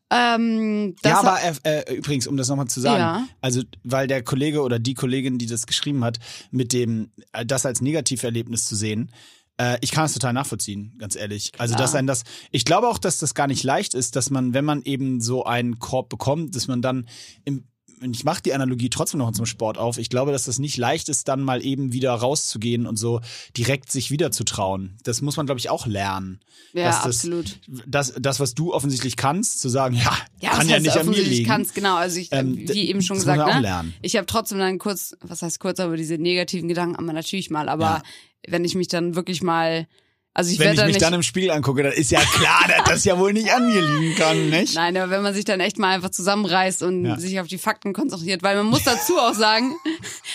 Ähm, 0.09 0.95
das 1.01 1.11
Ja, 1.11 1.19
aber 1.19 1.39
äh, 1.63 1.79
äh, 1.79 1.95
übrigens, 1.95 2.27
um 2.27 2.37
das 2.37 2.47
nochmal 2.49 2.67
zu 2.67 2.79
sagen, 2.81 2.99
Ja. 2.99 3.27
also 3.41 3.61
weil 3.83 4.07
der 4.07 4.23
Kollege 4.23 4.61
oder 4.61 4.79
die 4.79 4.93
Kollegin, 4.93 5.37
die 5.37 5.47
das 5.47 5.65
geschrieben 5.65 6.03
hat, 6.03 6.19
mit 6.51 6.71
dem 6.73 7.11
äh, 7.31 7.45
das 7.45 7.65
als 7.65 7.81
Negativerlebnis 7.81 8.65
zu 8.67 8.75
sehen, 8.75 9.11
äh, 9.57 9.77
ich 9.81 9.91
kann 9.91 10.05
es 10.05 10.13
total 10.13 10.33
nachvollziehen, 10.33 10.93
ganz 10.97 11.15
ehrlich. 11.15 11.51
Also 11.57 11.75
dass 11.75 11.95
ein 11.95 12.07
das, 12.07 12.23
ich 12.51 12.65
glaube 12.65 12.87
auch, 12.87 12.97
dass 12.97 13.17
das 13.19 13.33
gar 13.33 13.47
nicht 13.47 13.63
leicht 13.63 13.93
ist, 13.93 14.15
dass 14.15 14.29
man, 14.29 14.53
wenn 14.53 14.65
man 14.65 14.83
eben 14.83 15.21
so 15.21 15.45
einen 15.45 15.79
Korb 15.79 16.09
bekommt, 16.09 16.55
dass 16.55 16.67
man 16.67 16.81
dann 16.81 17.07
im 17.45 17.65
ich 18.11 18.23
mache 18.25 18.41
die 18.41 18.53
Analogie 18.53 18.89
trotzdem 18.89 19.19
noch 19.19 19.31
zum 19.31 19.45
Sport 19.45 19.77
auf. 19.77 19.97
Ich 19.97 20.09
glaube, 20.09 20.31
dass 20.31 20.45
das 20.45 20.59
nicht 20.59 20.77
leicht 20.77 21.07
ist, 21.09 21.27
dann 21.27 21.41
mal 21.41 21.63
eben 21.63 21.93
wieder 21.93 22.11
rauszugehen 22.13 22.85
und 22.85 22.97
so 22.97 23.21
direkt 23.55 23.91
sich 23.91 24.11
wieder 24.11 24.31
zu 24.31 24.43
trauen. 24.43 24.97
Das 25.03 25.21
muss 25.21 25.37
man, 25.37 25.45
glaube 25.45 25.59
ich, 25.59 25.69
auch 25.69 25.85
lernen. 25.87 26.39
Ja, 26.73 26.85
das, 26.85 27.03
absolut. 27.05 27.59
Das, 27.87 28.13
das, 28.19 28.39
was 28.39 28.53
du 28.55 28.73
offensichtlich 28.73 29.15
kannst, 29.15 29.61
zu 29.61 29.69
sagen, 29.69 29.95
ja, 29.95 30.17
Ja, 30.41 30.51
kann 30.51 30.67
ja 30.67 30.79
nicht 30.79 30.89
an 30.91 30.95
mir 30.97 31.01
offensichtlich 31.11 31.37
liegen. 31.37 31.49
kannst, 31.49 31.75
genau. 31.75 31.95
Also 31.95 32.19
ich, 32.19 32.29
Ähm, 32.31 32.57
wie 32.57 32.89
eben 32.89 33.01
schon 33.01 33.17
gesagt, 33.17 33.45
ne? 33.53 33.61
lernen. 33.61 33.93
ich 34.01 34.15
habe 34.17 34.25
trotzdem 34.25 34.57
dann 34.57 34.79
kurz, 34.79 35.15
was 35.21 35.41
heißt 35.41 35.59
kurz, 35.59 35.79
aber 35.79 35.95
diese 35.95 36.17
negativen 36.17 36.67
Gedanken 36.67 36.97
haben 36.97 37.05
wir 37.05 37.13
natürlich 37.13 37.49
mal. 37.49 37.69
Aber 37.69 37.83
Ja. 37.85 38.03
wenn 38.47 38.65
ich 38.65 38.75
mich 38.75 38.87
dann 38.87 39.15
wirklich 39.15 39.41
mal, 39.43 39.87
also 40.35 40.51
ich 40.51 40.57
Wenn 40.59 40.71
ich 40.71 40.77
dann 40.77 40.87
mich 40.87 40.97
dann 40.97 41.13
im 41.13 41.21
Spiegel 41.23 41.51
angucke, 41.51 41.83
dann 41.83 41.91
ist 41.93 42.09
ja 42.11 42.19
klar, 42.21 42.65
dass 42.67 42.83
das 42.89 43.05
ja 43.05 43.19
wohl 43.19 43.33
nicht 43.33 43.51
an 43.53 43.67
mir 43.67 43.81
liegen 43.81 44.15
kann, 44.15 44.49
nicht? 44.49 44.73
Nein, 44.75 44.97
aber 44.97 45.11
wenn 45.11 45.21
man 45.21 45.33
sich 45.33 45.45
dann 45.45 45.59
echt 45.59 45.77
mal 45.77 45.93
einfach 45.93 46.09
zusammenreißt 46.09 46.81
und 46.83 47.05
Ja. 47.05 47.19
sich 47.19 47.39
auf 47.39 47.47
die 47.47 47.57
Fakten 47.59 47.93
konzentriert, 47.93 48.41
weil 48.41 48.55
man 48.57 48.65
muss 48.65 48.83
dazu 48.83 49.17
auch 49.19 49.33
sagen, 49.35 49.75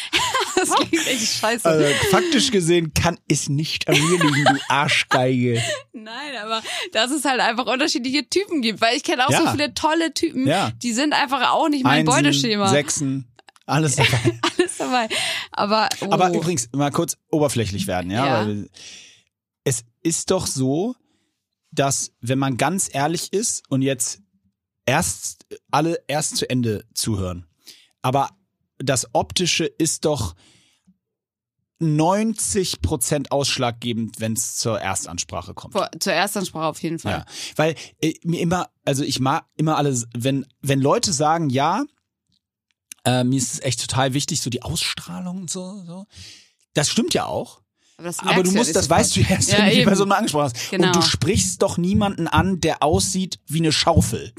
das 0.56 0.70
klingt 0.74 1.06
echt 1.06 1.38
scheiße. 1.40 1.68
Also 1.68 1.84
faktisch 2.10 2.50
gesehen 2.50 2.92
kann 2.94 3.18
es 3.28 3.48
nicht 3.48 3.88
an 3.88 3.94
mir 3.94 4.18
liegen, 4.24 4.44
du 4.44 4.60
Arschgeige. 4.68 5.62
Nein, 5.92 6.36
aber 6.44 6.62
dass 6.92 7.10
es 7.10 7.24
halt 7.24 7.40
einfach 7.40 7.66
unterschiedliche 7.66 8.28
Typen 8.28 8.62
gibt, 8.62 8.80
weil 8.80 8.96
ich 8.96 9.02
kenne 9.02 9.26
auch 9.26 9.30
Ja. 9.32 9.42
so 9.42 9.50
viele 9.50 9.74
tolle 9.74 10.14
Typen, 10.14 10.46
Ja. 10.46 10.70
die 10.82 10.92
sind 10.92 11.12
einfach 11.12 11.50
auch 11.52 11.68
nicht 11.68 11.82
mein 11.84 12.06
Einsen, 12.08 12.22
Beuteschema. 12.24 12.68
Sechsen, 12.68 13.26
alles 13.66 13.96
dabei. 13.96 14.38
Alles 14.58 14.76
dabei. 14.78 15.08
Aber, 15.50 15.88
oh. 16.02 16.10
Aber 16.12 16.32
übrigens, 16.32 16.68
mal 16.72 16.90
kurz 16.92 17.16
oberflächlich 17.30 17.86
werden, 17.88 18.10
ja? 18.12 18.46
Weil 18.46 18.68
ist 20.08 20.30
doch 20.30 20.46
so, 20.46 20.94
dass, 21.70 22.12
wenn 22.20 22.38
man 22.38 22.56
ganz 22.56 22.88
ehrlich 22.92 23.32
ist 23.32 23.70
und 23.70 23.82
jetzt 23.82 24.20
erst 24.86 25.46
alle 25.70 26.02
erst 26.08 26.36
zu 26.36 26.48
Ende 26.48 26.86
zuhören, 26.94 27.46
aber 28.02 28.30
das 28.78 29.12
Optische 29.12 29.66
ist 29.66 30.04
doch 30.04 30.34
90 31.80 32.80
Prozent 32.80 33.30
ausschlaggebend, 33.30 34.20
wenn 34.20 34.32
es 34.32 34.56
zur 34.56 34.80
Erstansprache 34.80 35.54
kommt. 35.54 35.74
Vor, 35.74 35.90
zur 36.00 36.12
Erstansprache 36.12 36.66
auf 36.66 36.82
jeden 36.82 36.98
Fall. 36.98 37.12
Ja, 37.12 37.24
weil 37.56 37.76
äh, 38.00 38.14
mir 38.24 38.40
immer, 38.40 38.68
also 38.84 39.04
ich 39.04 39.20
mag 39.20 39.46
immer 39.56 39.76
alles, 39.76 40.06
wenn 40.16 40.46
wenn 40.60 40.80
Leute 40.80 41.12
sagen, 41.12 41.50
ja, 41.50 41.84
äh, 43.04 43.22
mir 43.24 43.38
ist 43.38 43.54
es 43.54 43.60
echt 43.60 43.80
total 43.80 44.14
wichtig, 44.14 44.40
so 44.40 44.50
die 44.50 44.62
Ausstrahlung 44.62 45.42
und 45.42 45.50
so, 45.50 45.82
so. 45.84 46.06
Das 46.74 46.88
stimmt 46.88 47.14
ja 47.14 47.26
auch. 47.26 47.62
Aber, 48.00 48.12
Aber 48.18 48.42
du 48.44 48.50
ja 48.50 48.56
musst, 48.56 48.68
nicht 48.68 48.76
das 48.76 48.88
weißt 48.88 49.16
du 49.16 49.20
erst, 49.28 49.50
Ja, 49.50 49.58
wenn 49.58 49.70
du 49.70 49.74
die. 49.74 49.82
Person 49.82 50.08
mal 50.08 50.16
angesprochen 50.16 50.44
hast. 50.44 50.70
Genau. 50.70 50.86
Und 50.86 50.96
du 50.96 51.02
sprichst 51.02 51.60
doch 51.62 51.78
niemanden 51.78 52.28
an, 52.28 52.60
der 52.60 52.82
aussieht 52.84 53.40
wie 53.48 53.58
eine 53.58 53.72
Schaufel. 53.72 54.32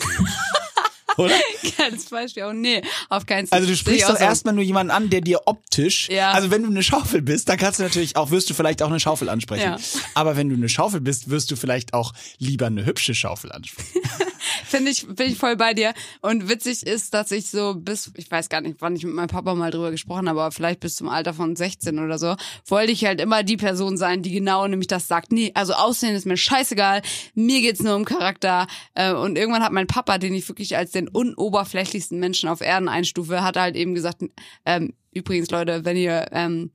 Oder? 1.20 1.34
Geiles 1.78 2.06
Beispiel. 2.06 2.44
Oh 2.44 2.54
nee, 2.54 2.82
auf 3.10 3.26
keinen 3.26 3.48
Fall. 3.48 3.60
Also 3.60 3.70
du 3.70 3.76
sprichst 3.76 4.02
ich 4.02 4.08
doch 4.08 4.20
erstmal 4.20 4.54
nur 4.54 4.64
jemanden 4.64 4.92
an, 4.92 5.10
der 5.10 5.22
dir 5.22 5.42
optisch, 5.46 6.10
Ja. 6.10 6.32
also 6.32 6.50
wenn 6.52 6.64
du 6.64 6.70
eine 6.70 6.84
Schaufel 6.84 7.22
bist, 7.22 7.50
dann 7.50 7.58
kannst 7.58 7.80
du 7.80 7.84
natürlich 7.84 8.16
auch, 8.16 8.32
wirst 8.32 8.50
du 8.50 8.54
vielleicht 8.54 8.82
auch 8.82 8.90
eine 8.90 9.00
Schaufel 9.00 9.30
ansprechen. 9.30 9.64
Ja. 9.72 9.78
Aber 10.16 10.38
wenn 10.38 10.50
du 10.50 10.56
eine 10.56 10.70
Schaufel 10.70 11.02
bist, 11.02 11.30
wirst 11.30 11.52
du 11.52 11.56
vielleicht 11.56 11.94
auch 11.94 12.14
lieber 12.38 12.68
eine 12.68 12.86
hübsche 12.86 13.14
Schaufel 13.14 13.52
ansprechen. 13.52 14.02
Finde 14.66 14.92
ich, 14.92 15.06
bin 15.08 15.32
ich 15.32 15.38
voll 15.38 15.56
bei 15.58 15.74
dir. 15.74 15.94
Und 16.22 16.48
witzig 16.50 16.86
ist, 16.86 17.14
dass 17.14 17.32
ich 17.32 17.50
so 17.50 17.76
bis, 17.76 18.12
ich 18.16 18.30
weiß 18.30 18.50
gar 18.50 18.62
nicht, 18.62 18.78
wann 18.80 18.96
ich 18.96 19.04
mit 19.04 19.14
meinem 19.14 19.28
Papa 19.28 19.54
mal 19.56 19.72
drüber 19.72 19.92
gesprochen 19.92 20.30
habe, 20.30 20.42
aber 20.42 20.52
vielleicht 20.52 20.80
bis 20.80 20.96
zum 20.96 21.10
Alter 21.10 21.34
von 21.34 21.56
16 21.56 22.00
oder 22.00 22.18
so, 22.18 22.36
wollte 22.68 22.92
ich 22.92 23.04
halt 23.06 23.20
immer 23.20 23.44
die 23.44 23.58
Person 23.58 23.98
sein, 23.98 24.22
die 24.22 24.32
genau 24.32 24.68
nämlich 24.68 24.88
das 24.88 25.08
sagt. 25.08 25.32
Nee, 25.32 25.52
also 25.56 25.74
Aussehen 25.74 26.16
ist 26.16 26.26
mir 26.26 26.38
scheißegal, 26.38 27.02
mir 27.36 27.62
geht's 27.62 27.82
nur 27.82 27.96
um 27.96 28.06
Charakter. 28.06 28.68
Äh, 28.94 29.12
Und 29.14 29.38
irgendwann 29.38 29.64
hat 29.64 29.72
mein 29.72 29.88
Papa, 29.88 30.18
den 30.20 30.34
ich 30.34 30.48
wirklich 30.48 30.78
als 30.78 30.92
den 30.92 31.09
unoberflächlichsten 31.10 32.20
Menschen 32.20 32.50
auf 32.50 32.62
Erden 32.62 32.88
einstufe, 32.88 33.44
hat 33.44 33.58
halt 33.58 33.76
eben 33.76 33.96
gesagt, 33.96 34.24
ähm, 34.66 34.94
übrigens 35.12 35.50
Leute, 35.52 35.86
wenn 35.86 35.98
ihr, 35.98 36.28
ähm, 36.32 36.72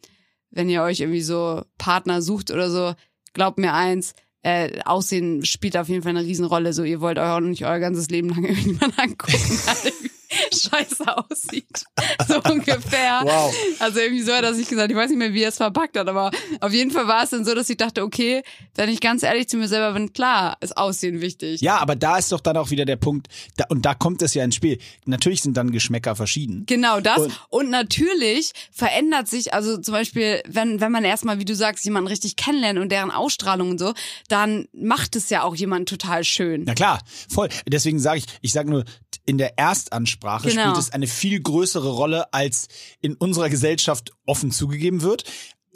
wenn 0.51 0.69
ihr 0.69 0.83
euch 0.83 1.01
irgendwie 1.01 1.23
so 1.23 1.63
Partner 1.79 2.23
sucht 2.23 2.51
oder 2.51 2.71
so, 2.71 2.95
glaubt 3.33 3.59
mir 3.59 3.73
eins, 3.73 4.15
äh, 4.43 4.81
Aussehen 4.85 5.45
spielt 5.45 5.77
auf 5.77 5.89
jeden 5.89 6.03
Fall 6.03 6.17
eine 6.17 6.27
Riesenrolle. 6.27 6.73
So, 6.73 6.85
ihr 6.85 7.01
wollt 7.01 7.19
euch 7.19 7.29
auch 7.29 7.41
nicht 7.41 7.65
euer 7.65 7.79
ganzes 7.79 8.11
Leben 8.11 8.29
lang 8.29 8.45
irgendjemand 8.45 8.99
angucken, 8.99 9.33
scheiße 10.53 11.05
aussieht. 11.17 11.85
So 12.29 12.41
ungefähr. 12.43 13.21
Wow. 13.25 13.55
Also 13.81 13.99
irgendwie 14.01 14.23
so 14.23 14.33
hat 14.33 14.45
er 14.45 14.55
sich 14.55 14.69
gesagt, 14.69 14.91
ich 14.91 14.97
weiß 14.97 15.11
nicht 15.11 15.19
mehr, 15.19 15.33
wie 15.35 15.43
er 15.43 15.49
es 15.51 15.57
verpackt 15.57 15.97
hat, 15.99 16.09
aber 16.09 16.31
auf 16.61 16.73
jeden 16.73 16.91
Fall 16.91 17.07
war 17.07 17.23
es 17.25 17.31
dann 17.31 17.45
so, 17.45 17.55
dass 17.55 17.69
ich 17.69 17.77
dachte, 17.77 18.03
okay, 18.03 18.43
wenn 18.77 18.89
ich 18.89 19.01
ganz 19.01 19.23
ehrlich 19.23 19.49
zu 19.49 19.57
mir 19.57 19.69
selber 19.69 19.93
bin, 19.93 20.13
klar, 20.13 20.57
ist 20.61 20.77
Aussehen 20.77 21.21
wichtig. 21.21 21.61
Ja, 21.61 21.79
aber 21.79 21.97
da 21.97 22.17
ist 22.19 22.33
doch 22.33 22.41
dann 22.41 22.57
auch 22.57 22.71
wieder 22.71 22.85
der 22.85 22.97
Punkt, 22.97 23.29
da, 23.57 23.65
und 23.69 23.85
da 23.85 23.95
kommt 23.95 24.23
es 24.23 24.33
ja 24.35 24.45
ins 24.45 24.55
Spiel. 24.55 24.79
Natürlich 25.05 25.43
sind 25.43 25.57
dann 25.57 25.71
Geschmäcker 25.71 26.17
verschieden. 26.17 26.65
Genau 26.67 27.01
das. 27.01 27.19
Und- 27.19 27.35
Und, 27.51 27.71
natürlich 27.71 28.53
verändert 28.73 29.29
sich, 29.29 29.53
also 29.55 29.77
zum 29.79 29.93
Beispiel, 29.93 30.43
wenn, 30.47 30.81
wenn 30.81 30.93
man 30.93 31.05
erstmal, 31.05 31.39
wie 31.39 31.45
du 31.45 31.55
sagst, 31.55 31.85
jemanden 31.85 32.09
richtig 32.09 32.37
kennenlernt 32.37 32.79
und 32.79 32.91
deren 32.91 33.11
Ausstrahlung 33.11 33.71
und 33.71 33.79
so, 33.79 33.93
dann 34.29 34.67
macht 34.73 35.17
es 35.17 35.31
ja 35.31 35.43
auch 35.43 35.55
jemand 35.55 35.89
total 35.89 36.25
schön. 36.25 36.65
Na 36.67 36.75
klar, 36.75 37.01
voll. 37.29 37.49
Deswegen 37.67 37.99
sage 37.99 38.19
ich, 38.19 38.27
ich 38.41 38.53
sage 38.53 38.71
nur, 38.71 38.85
in 39.27 39.39
der 39.39 39.59
Erstansprache 39.59 40.24
Genau. 40.25 40.63
spielt 40.63 40.79
es 40.79 40.91
eine 40.91 41.07
viel 41.07 41.41
größere 41.41 41.91
Rolle, 41.91 42.33
als 42.33 42.69
in 43.01 43.15
unserer 43.15 43.49
Gesellschaft 43.51 44.13
offen 44.27 44.51
zugegeben 44.51 45.03
wird. 45.03 45.25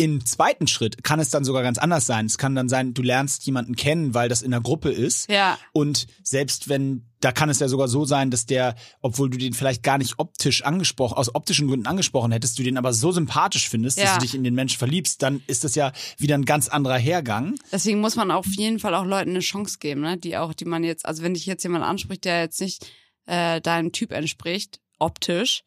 Im 0.01 0.25
zweiten 0.25 0.69
Schritt 0.69 1.03
kann 1.03 1.19
es 1.19 1.31
dann 1.31 1.43
sogar 1.45 1.65
ganz 1.65 1.77
anders 1.77 2.07
sein. 2.07 2.27
Es 2.27 2.39
kann 2.39 2.55
dann 2.55 2.69
sein, 2.69 2.95
du 2.95 3.03
lernst 3.03 3.45
jemanden 3.47 3.75
kennen, 3.75 4.15
weil 4.15 4.29
das 4.29 4.43
in 4.43 4.53
der 4.53 4.61
Gruppe 4.61 4.91
ist. 4.91 5.29
Ja. 5.29 5.59
Und 5.73 6.07
selbst 6.23 6.69
wenn, 6.69 7.09
da 7.19 7.33
kann 7.33 7.51
es 7.51 7.59
ja 7.59 7.67
sogar 7.67 7.89
so 7.89 8.05
sein, 8.05 8.31
dass 8.31 8.47
der, 8.47 8.77
obwohl 9.01 9.29
du 9.29 9.39
den 9.39 9.55
vielleicht 9.55 9.83
gar 9.83 9.99
nicht 9.99 10.21
optisch 10.21 10.63
angesprochen, 10.63 11.17
aus 11.17 11.35
optischen 11.35 11.67
Gründen 11.67 11.87
angesprochen 11.89 12.31
hättest, 12.31 12.61
du 12.61 12.63
den 12.63 12.79
aber 12.79 12.93
so 12.93 13.11
sympathisch 13.11 13.69
findest, 13.69 13.99
dass 13.99 14.05
Ja. 14.05 14.15
du 14.15 14.21
dich 14.21 14.37
in 14.37 14.45
den 14.45 14.55
Menschen 14.55 14.79
verliebst, 14.79 15.21
dann 15.21 15.43
ist 15.49 15.65
das 15.65 15.75
ja 15.75 15.91
wieder 16.17 16.37
ein 16.37 16.45
ganz 16.45 16.69
anderer 16.69 16.97
Hergang. 16.99 17.57
Deswegen 17.73 18.01
muss 18.01 18.15
man 18.15 18.31
auf 18.31 18.47
jeden 18.47 18.79
Fall 18.79 18.95
auch 18.95 19.05
Leuten 19.05 19.31
eine 19.31 19.41
Chance 19.41 19.79
geben, 19.81 20.03
ne? 20.03 20.17
Die 20.17 20.37
auch, 20.37 20.55
die 20.55 20.65
man 20.65 20.85
jetzt, 20.85 21.07
also 21.07 21.25
wenn 21.25 21.35
dich 21.35 21.45
jetzt 21.47 21.65
jemand 21.65 21.85
anspricht, 21.85 22.25
der 22.25 22.41
jetzt 22.43 22.61
nicht 22.61 22.87
äh, 23.29 23.61
deinem 23.61 23.93
Typ 23.93 24.13
entspricht, 24.13 24.81
optisch, 24.99 25.63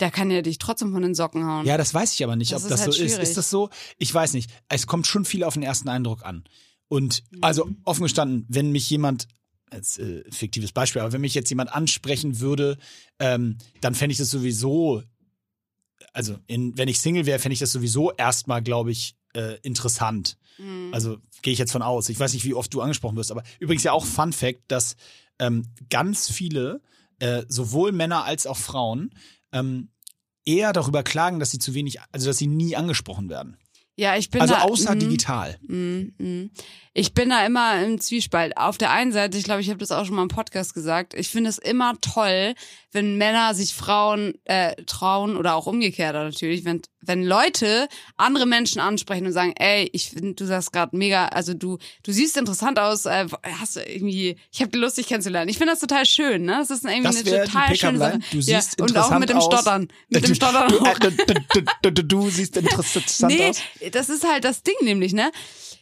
der 0.00 0.10
kann 0.10 0.30
ja 0.30 0.42
dich 0.42 0.58
trotzdem 0.58 0.92
von 0.92 1.02
den 1.02 1.14
Socken 1.14 1.44
hauen. 1.46 1.64
Ja, 1.64 1.76
das 1.78 1.94
weiß 1.94 2.12
ich 2.14 2.22
aber 2.22 2.36
nicht, 2.36 2.52
Das 2.52 2.62
ob 2.62 2.66
ist 2.66 2.70
das 2.72 2.80
halt 2.82 2.92
so 2.92 3.02
ist. 3.02 3.10
schwierig. 3.12 3.22
Ist 3.28 3.36
das 3.36 3.48
so? 3.50 3.70
Ich 3.96 4.12
weiß 4.12 4.34
nicht. 4.34 4.50
Es 4.68 4.86
kommt 4.86 5.06
schon 5.06 5.24
viel 5.24 5.42
auf 5.44 5.54
den 5.54 5.62
ersten 5.62 5.88
Eindruck 5.88 6.24
an. 6.24 6.44
Und 6.88 7.22
Mhm. 7.30 7.38
also 7.42 7.70
offen 7.84 8.02
gestanden, 8.02 8.44
wenn 8.48 8.70
mich 8.72 8.88
jemand, 8.90 9.28
als 9.70 9.98
äh, 9.98 10.24
fiktives 10.30 10.72
Beispiel, 10.72 11.00
aber 11.02 11.12
wenn 11.12 11.20
mich 11.20 11.34
jetzt 11.34 11.50
jemand 11.50 11.72
ansprechen 11.72 12.40
würde, 12.40 12.78
ähm, 13.18 13.58
dann 13.80 13.94
fände 13.94 14.12
ich 14.12 14.18
das 14.18 14.30
sowieso, 14.30 15.02
also 16.12 16.38
in, 16.46 16.76
wenn 16.78 16.88
ich 16.88 17.00
Single 17.00 17.26
wäre, 17.26 17.38
fände 17.38 17.52
ich 17.54 17.58
das 17.60 17.72
sowieso 17.72 18.12
erstmal, 18.12 18.62
glaube 18.62 18.90
ich, 18.90 19.16
äh, 19.34 19.58
interessant. 19.62 20.38
Mhm. 20.58 20.88
Also 20.92 21.18
gehe 21.42 21.52
ich 21.52 21.58
jetzt 21.58 21.72
von 21.72 21.82
aus. 21.82 22.08
Ich 22.08 22.18
weiß 22.18 22.32
nicht, 22.32 22.44
wie 22.44 22.54
oft 22.54 22.72
du 22.72 22.80
angesprochen 22.80 23.16
wirst, 23.16 23.30
aber 23.30 23.42
übrigens 23.58 23.82
ja 23.84 23.92
auch 23.92 24.04
Fun 24.06 24.32
Fact, 24.32 24.60
dass 24.68 24.96
ähm, 25.38 25.66
ganz 25.90 26.30
viele, 26.30 26.80
äh, 27.18 27.44
sowohl 27.48 27.92
Männer 27.92 28.24
als 28.24 28.46
auch 28.46 28.56
Frauen, 28.56 29.10
ähm, 29.52 29.90
eher 30.44 30.72
darüber 30.72 31.02
klagen, 31.02 31.40
dass 31.40 31.50
sie 31.50 31.58
zu 31.58 31.74
wenig, 31.74 31.98
also 32.12 32.28
dass 32.28 32.38
sie 32.38 32.46
nie 32.46 32.76
angesprochen 32.76 33.28
werden. 33.28 33.56
Ja, 33.98 34.16
ich 34.16 34.30
bin 34.30 34.40
Also 34.40 34.54
da, 34.54 34.62
außer 34.62 34.94
mhm. 34.94 35.00
digital. 35.00 35.58
Mm, 35.66 36.12
mm. 36.18 36.50
Ich 36.94 37.14
bin 37.14 37.30
da 37.30 37.44
immer 37.44 37.80
im 37.84 38.00
Zwiespalt. 38.00 38.56
Auf 38.56 38.78
der 38.78 38.90
einen 38.90 39.12
Seite, 39.12 39.38
ich 39.38 39.44
glaube, 39.44 39.60
ich 39.60 39.68
habe 39.68 39.78
das 39.78 39.92
auch 39.92 40.04
schon 40.04 40.16
mal 40.16 40.22
im 40.22 40.28
Podcast 40.28 40.74
gesagt, 40.74 41.14
ich 41.14 41.28
finde 41.28 41.50
es 41.50 41.58
immer 41.58 41.94
toll, 42.00 42.54
wenn 42.92 43.16
Männer 43.18 43.54
sich 43.54 43.74
Frauen 43.74 44.34
äh, 44.44 44.74
trauen 44.84 45.36
oder 45.36 45.54
auch 45.54 45.66
umgekehrt 45.66 46.14
natürlich, 46.14 46.64
wenn, 46.64 46.80
wenn 47.02 47.22
Leute 47.22 47.86
andere 48.16 48.46
Menschen 48.46 48.80
ansprechen 48.80 49.26
und 49.26 49.32
sagen, 49.32 49.52
ey, 49.56 49.90
ich 49.92 50.10
finde, 50.10 50.34
du 50.34 50.46
sahst 50.46 50.72
gerade 50.72 50.96
mega, 50.96 51.26
also 51.26 51.52
du 51.54 51.78
du 52.02 52.12
siehst 52.12 52.36
interessant 52.36 52.78
aus, 52.78 53.04
äh, 53.04 53.26
hast 53.60 53.76
du 53.76 53.80
irgendwie, 53.80 54.36
ich 54.50 54.62
habe 54.62 54.76
Lust, 54.78 54.96
dich 54.96 55.06
kennenzulernen. 55.06 55.50
Ich 55.50 55.58
finde 55.58 55.74
das 55.74 55.80
total 55.80 56.06
schön, 56.06 56.44
ne? 56.44 56.56
Das 56.58 56.70
ist 56.70 56.84
irgendwie 56.84 57.02
Das 57.02 57.32
eine 57.32 57.44
total 57.44 57.76
schöne 57.76 57.98
Sache. 57.98 58.18
Du 58.30 58.38
ja, 58.38 58.60
siehst 58.60 58.80
und 58.80 58.96
auch 58.96 59.18
mit 59.18 59.28
dem 59.28 59.36
aus. 59.36 59.44
Stottern, 59.44 59.88
mit 60.08 60.26
dem 60.26 60.34
Stottern 60.36 60.68
Du, 60.68 60.78
äh, 60.78 60.94
du, 60.98 61.10
du, 61.10 61.62
du, 61.82 61.92
du, 61.92 62.04
du 62.04 62.30
siehst 62.30 62.56
interessant 62.56 63.04
Nee, 63.20 63.50
aus. 63.50 63.60
Das 63.90 64.08
ist 64.08 64.26
halt 64.26 64.44
das 64.44 64.62
Ding 64.62 64.74
nämlich, 64.82 65.12
ne? 65.12 65.30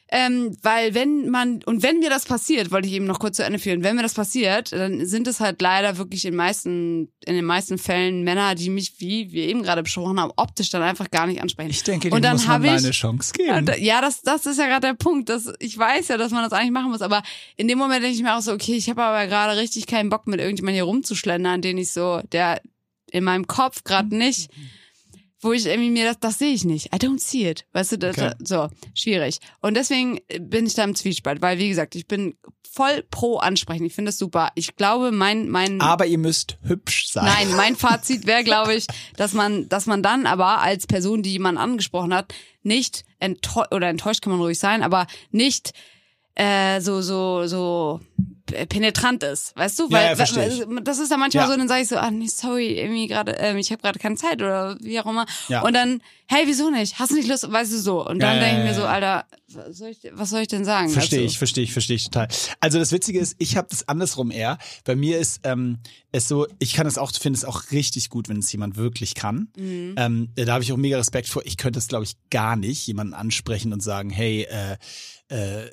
Ähm, 0.08 0.56
weil 0.62 0.94
wenn 0.94 1.30
man, 1.30 1.64
und 1.64 1.82
wenn 1.82 1.98
mir 1.98 2.10
das 2.10 2.26
passiert, 2.26 2.70
wollte 2.70 2.86
ich 2.86 2.94
eben 2.94 3.06
noch 3.06 3.18
kurz 3.18 3.38
zu 3.38 3.44
Ende 3.44 3.58
führen, 3.58 3.82
wenn 3.82 3.96
mir 3.96 4.02
das 4.02 4.14
passiert, 4.14 4.70
dann 4.70 5.04
sind 5.04 5.26
es 5.26 5.40
halt 5.40 5.60
leider 5.60 5.98
wirklich 5.98 6.24
in 6.26 6.36
meisten, 6.36 7.08
in 7.24 7.34
den 7.34 7.44
meisten 7.44 7.76
Fällen 7.76 8.22
Männer, 8.22 8.54
die 8.54 8.70
mich, 8.70 9.00
wie 9.00 9.32
wir 9.32 9.48
eben 9.48 9.64
gerade 9.64 9.82
besprochen 9.82 10.20
haben, 10.20 10.30
optisch 10.36 10.70
dann 10.70 10.82
einfach 10.82 11.10
gar 11.10 11.26
nicht 11.26 11.42
ansprechen. 11.42 11.70
Ich 11.70 11.82
denke, 11.82 12.10
und 12.10 12.22
dann 12.22 12.34
muss 12.34 12.46
man 12.46 12.62
ich, 12.64 12.70
eine 12.70 12.90
Chance 12.92 13.32
geben. 13.32 13.48
ja, 13.48 13.60
da- 13.60 13.76
ja, 13.76 14.00
das, 14.00 14.22
das 14.22 14.46
ist 14.46 14.60
ja 14.60 14.66
gerade 14.66 14.86
der 14.86 14.94
Punkt. 14.94 15.28
Das, 15.28 15.52
ich 15.58 15.76
weiß 15.76 16.06
ja, 16.06 16.16
dass 16.16 16.30
man 16.30 16.44
das 16.44 16.52
eigentlich 16.52 16.70
machen 16.70 16.92
muss, 16.92 17.02
aber 17.02 17.24
in 17.56 17.66
dem 17.66 17.76
Moment 17.78 18.04
denke 18.04 18.16
ich 18.16 18.22
mir 18.22 18.36
auch 18.36 18.42
so, 18.42 18.52
okay, 18.52 18.76
ich 18.76 18.88
habe 18.88 19.02
aber 19.02 19.26
gerade 19.26 19.58
richtig 19.60 19.88
keinen 19.88 20.08
Bock, 20.08 20.28
mit 20.28 20.38
irgendjemandem 20.38 20.74
hier 20.76 20.84
rumzuschlendern, 20.84 21.62
den 21.62 21.78
ich 21.78 21.90
so, 21.90 22.20
der 22.30 22.60
in 23.10 23.24
meinem 23.24 23.48
Kopf 23.48 23.82
gerade 23.82 24.14
nicht, 24.14 24.50
wo 25.40 25.52
ich 25.52 25.66
irgendwie 25.66 25.90
mir 25.90 26.04
das, 26.04 26.18
das 26.20 26.38
sehe 26.38 26.52
ich 26.52 26.64
nicht. 26.64 26.86
I 26.94 26.98
don't 26.98 27.20
see 27.20 27.48
it. 27.48 27.66
Weißt 27.72 27.92
du, 27.92 27.98
das, 27.98 28.16
Okay. 28.16 28.32
so, 28.42 28.68
schwierig. 28.94 29.38
Und 29.60 29.74
deswegen 29.76 30.18
bin 30.40 30.66
ich 30.66 30.74
da 30.74 30.84
im 30.84 30.94
Zwiespalt, 30.94 31.42
weil, 31.42 31.58
wie 31.58 31.68
gesagt, 31.68 31.94
ich 31.94 32.06
bin 32.06 32.36
voll 32.70 33.02
pro 33.10 33.38
ansprechen. 33.38 33.84
Ich 33.86 33.94
finde 33.94 34.10
das 34.10 34.18
super. 34.18 34.50
Ich 34.54 34.76
glaube, 34.76 35.10
mein, 35.12 35.48
mein, 35.48 35.80
Aber 35.80 36.06
ihr 36.06 36.18
müsst 36.18 36.58
hübsch 36.62 37.08
sein. 37.08 37.24
Nein, 37.24 37.56
mein 37.56 37.76
Fazit 37.76 38.26
wäre, 38.26 38.44
glaube 38.44 38.74
ich, 38.74 38.86
dass 39.16 39.32
man, 39.32 39.68
dass 39.68 39.86
man 39.86 40.02
dann 40.02 40.26
aber 40.26 40.60
als 40.60 40.86
Person, 40.86 41.22
die 41.22 41.32
jemanden 41.32 41.60
angesprochen 41.60 42.12
hat, 42.12 42.34
nicht 42.62 43.04
enttäuscht 43.18 43.72
oder 43.72 43.88
enttäuscht 43.88 44.22
kann 44.22 44.32
man 44.32 44.40
ruhig 44.40 44.58
sein, 44.58 44.82
aber 44.82 45.06
nicht 45.30 45.72
äh, 46.36 46.80
so 46.80 47.00
so 47.02 47.46
so 47.46 48.00
penetrant 48.68 49.24
ist, 49.24 49.56
weißt 49.56 49.78
du? 49.80 49.88
Ja, 49.88 50.12
ja, 50.12 50.18
Weil 50.18 50.24
ich. 50.24 50.36
weil- 50.68 50.82
das 50.84 51.00
ist 51.00 51.10
ja 51.10 51.16
manchmal 51.16 51.44
Ja. 51.46 51.50
so, 51.50 51.56
dann 51.56 51.66
sage 51.66 51.82
ich 51.82 51.88
so, 51.88 51.96
ah 51.96 52.12
nee, 52.12 52.28
sorry, 52.28 52.78
irgendwie 52.78 53.08
gerade, 53.08 53.32
ähm, 53.32 53.56
ich 53.56 53.72
habe 53.72 53.82
gerade 53.82 53.98
keine 53.98 54.14
Zeit 54.14 54.36
oder 54.40 54.76
wie 54.80 55.00
auch 55.00 55.06
immer. 55.06 55.26
Ja. 55.48 55.62
Und 55.62 55.74
dann, 55.74 56.00
hey, 56.28 56.44
wieso 56.46 56.70
nicht? 56.70 56.96
Hast 57.00 57.10
du 57.10 57.16
nicht 57.16 57.28
Lust? 57.28 57.50
Weißt 57.50 57.72
du 57.72 57.78
so? 57.78 58.06
Und 58.06 58.20
dann 58.22 58.36
Ja, 58.36 58.42
denke 58.44 58.60
ich 58.60 58.64
ja, 58.66 58.70
mir 58.70 58.74
so, 58.74 58.82
ja. 58.82 58.86
Alter, 58.86 59.24
was 59.48 59.78
soll 59.78 59.88
ich, 59.88 59.98
was 60.12 60.30
soll 60.30 60.42
ich 60.42 60.48
denn 60.48 60.64
sagen? 60.64 60.90
Verstehe 60.90 61.22
ich, 61.22 61.38
verstehe 61.38 61.64
ich, 61.64 61.72
verstehe 61.72 61.96
ich 61.96 62.04
total. 62.04 62.28
Also 62.60 62.78
das 62.78 62.92
Witzige 62.92 63.18
ist, 63.18 63.34
ich 63.38 63.56
habe 63.56 63.66
das 63.68 63.88
andersrum 63.88 64.30
eher. 64.30 64.58
Bei 64.84 64.94
mir 64.94 65.18
ist 65.18 65.40
ähm, 65.42 65.78
es 66.12 66.28
so, 66.28 66.46
ich 66.60 66.74
kann 66.74 66.86
es 66.86 66.98
auch, 66.98 67.10
finde 67.12 67.38
es 67.38 67.44
auch 67.44 67.72
richtig 67.72 68.10
gut, 68.10 68.28
wenn 68.28 68.38
es 68.38 68.52
jemand 68.52 68.76
wirklich 68.76 69.16
kann. 69.16 69.48
Mhm. 69.56 69.94
Ähm, 69.96 70.28
da 70.36 70.52
habe 70.52 70.62
ich 70.62 70.72
auch 70.72 70.76
mega 70.76 70.98
Respekt 70.98 71.28
vor. 71.28 71.42
Ich 71.44 71.56
könnte 71.56 71.80
es, 71.80 71.88
glaube 71.88 72.04
ich, 72.04 72.14
gar 72.30 72.54
nicht, 72.54 72.86
jemanden 72.86 73.12
ansprechen 73.14 73.72
und 73.72 73.82
sagen, 73.82 74.08
hey, 74.10 74.42
äh, 74.48 74.76
äh, 75.34 75.68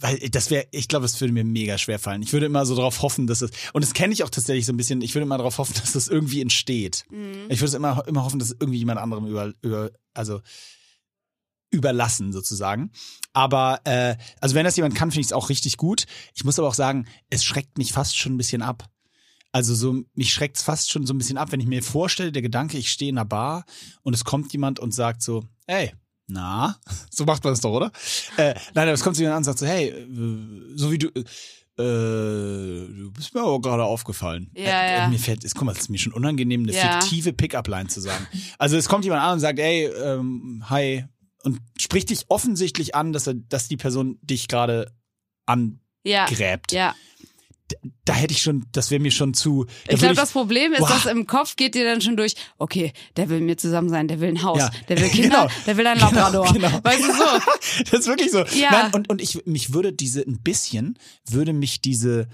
weil 0.00 0.18
das 0.30 0.50
wäre, 0.50 0.66
ich 0.70 0.88
glaube, 0.88 1.06
es 1.06 1.20
würde 1.20 1.32
mir 1.32 1.44
mega 1.44 1.78
schwer 1.78 1.98
fallen. 1.98 2.22
Ich 2.22 2.32
würde 2.32 2.46
immer 2.46 2.66
so 2.66 2.74
darauf 2.74 3.02
hoffen, 3.02 3.26
dass 3.26 3.42
es, 3.42 3.50
und 3.72 3.84
das 3.84 3.94
kenne 3.94 4.12
ich 4.12 4.24
auch 4.24 4.30
tatsächlich 4.30 4.66
so 4.66 4.72
ein 4.72 4.76
bisschen, 4.76 5.02
ich 5.02 5.14
würde 5.14 5.24
immer 5.24 5.38
darauf 5.38 5.58
hoffen, 5.58 5.74
dass 5.80 5.92
das 5.92 6.08
irgendwie 6.08 6.40
entsteht. 6.40 7.04
Mhm. 7.10 7.46
Ich 7.48 7.60
würde 7.60 7.76
immer, 7.76 8.06
immer 8.06 8.24
hoffen, 8.24 8.38
dass 8.38 8.48
es 8.48 8.56
irgendwie 8.58 8.78
jemand 8.78 9.00
anderem 9.00 9.26
über, 9.26 9.52
über 9.62 9.90
also 10.14 10.40
überlassen 11.70 12.32
sozusagen. 12.32 12.90
Aber 13.32 13.80
äh, 13.84 14.16
also 14.40 14.54
wenn 14.54 14.64
das 14.64 14.76
jemand 14.76 14.94
kann, 14.94 15.10
finde 15.10 15.20
ich 15.20 15.28
es 15.28 15.32
auch 15.32 15.50
richtig 15.50 15.76
gut. 15.76 16.06
Ich 16.34 16.44
muss 16.44 16.58
aber 16.58 16.68
auch 16.68 16.74
sagen, 16.74 17.06
es 17.28 17.44
schreckt 17.44 17.78
mich 17.78 17.92
fast 17.92 18.16
schon 18.16 18.34
ein 18.34 18.38
bisschen 18.38 18.62
ab. 18.62 18.90
Also 19.52 19.74
so, 19.74 20.04
mich 20.14 20.32
schreckt 20.32 20.56
es 20.56 20.62
fast 20.62 20.90
schon 20.90 21.06
so 21.06 21.14
ein 21.14 21.18
bisschen 21.18 21.38
ab, 21.38 21.50
wenn 21.52 21.60
ich 21.60 21.66
mir 21.66 21.82
vorstelle, 21.82 22.32
der 22.32 22.42
Gedanke, 22.42 22.78
ich 22.78 22.90
stehe 22.90 23.08
in 23.08 23.18
einer 23.18 23.24
Bar 23.24 23.64
und 24.02 24.14
es 24.14 24.24
kommt 24.24 24.52
jemand 24.52 24.78
und 24.78 24.94
sagt 24.94 25.22
so, 25.22 25.44
ey, 25.66 25.92
na, 26.30 26.76
so 27.10 27.24
macht 27.24 27.42
man 27.44 27.52
das 27.52 27.60
doch, 27.60 27.72
oder? 27.72 27.90
Äh, 28.36 28.54
nein, 28.74 28.84
aber 28.88 28.92
es 28.92 29.02
kommt 29.02 29.18
jemand 29.18 29.32
an 29.34 29.38
und 29.38 29.44
sagt 29.44 29.58
so, 29.58 29.66
hey, 29.66 29.88
äh, 29.88 30.06
so 30.76 30.90
wie 30.92 30.98
du, 30.98 31.08
äh, 31.08 31.22
du 31.78 33.10
bist 33.12 33.34
mir 33.34 33.40
aber 33.42 33.60
gerade 33.60 33.84
aufgefallen. 33.84 34.50
Ja, 34.54 34.64
äh, 34.82 34.98
ja. 35.00 35.08
Mir 35.08 35.18
fällt, 35.18 35.44
es 35.44 35.54
guck 35.54 35.64
mal, 35.64 35.72
es 35.72 35.78
ist 35.80 35.88
mir 35.90 35.98
schon 35.98 36.12
unangenehm, 36.12 36.62
eine 36.62 36.72
Ja. 36.72 37.00
fiktive 37.00 37.32
Pickup-Line 37.32 37.88
zu 37.88 38.00
sagen. 38.00 38.26
Also 38.58 38.76
es 38.76 38.88
kommt 38.88 39.04
jemand 39.04 39.22
an 39.22 39.34
und 39.34 39.40
sagt, 39.40 39.58
ey, 39.58 39.86
ähm, 39.86 40.64
hi, 40.68 41.04
und 41.42 41.58
spricht 41.78 42.10
dich 42.10 42.24
offensichtlich 42.28 42.94
an, 42.94 43.12
dass 43.12 43.26
er, 43.26 43.34
dass 43.34 43.68
die 43.68 43.76
Person 43.78 44.18
dich 44.22 44.46
gerade 44.48 44.92
Ja, 46.04 46.24
angräbt. 46.24 46.72
ja. 46.72 46.94
Da 48.04 48.12
hätte 48.14 48.32
ich 48.34 48.42
schon, 48.42 48.66
das 48.72 48.90
wäre 48.90 49.00
mir 49.00 49.10
schon 49.10 49.34
zu. 49.34 49.64
da 49.86 49.92
Ich 49.94 49.98
glaube, 50.00 50.14
das 50.14 50.32
Problem 50.32 50.72
ist, 50.72 50.80
Boah. 50.80 50.88
dass 50.88 51.06
im 51.06 51.26
Kopf 51.26 51.56
geht 51.56 51.74
dir 51.74 51.84
dann 51.84 52.00
schon 52.00 52.16
durch, 52.16 52.34
okay, 52.58 52.92
der 53.16 53.28
will 53.28 53.38
mit 53.38 53.46
mir 53.46 53.56
zusammen 53.56 53.88
sein, 53.88 54.08
der 54.08 54.20
will 54.20 54.28
ein 54.30 54.42
Haus, 54.42 54.58
Ja. 54.58 54.70
der 54.88 54.98
will 55.00 55.08
Kinder, 55.10 55.46
Genau. 55.46 55.48
der 55.66 55.76
will 55.76 55.86
ein 55.86 55.98
Genau, 55.98 56.10
Labrador. 56.10 56.52
genau. 56.52 56.80
Weißt 56.82 57.02
du 57.02 57.12
so? 57.12 57.84
das 57.90 58.00
ist 58.00 58.06
wirklich 58.06 58.30
so. 58.30 58.44
Ja. 58.58 58.70
Nein, 58.70 58.94
und, 58.94 59.08
und 59.10 59.20
ich, 59.20 59.44
mich 59.46 59.72
würde 59.72 59.92
diese, 59.92 60.20
ein 60.22 60.40
bisschen, 60.42 60.98
würde 61.28 61.52
mich 61.52 61.80
diese 61.80 62.28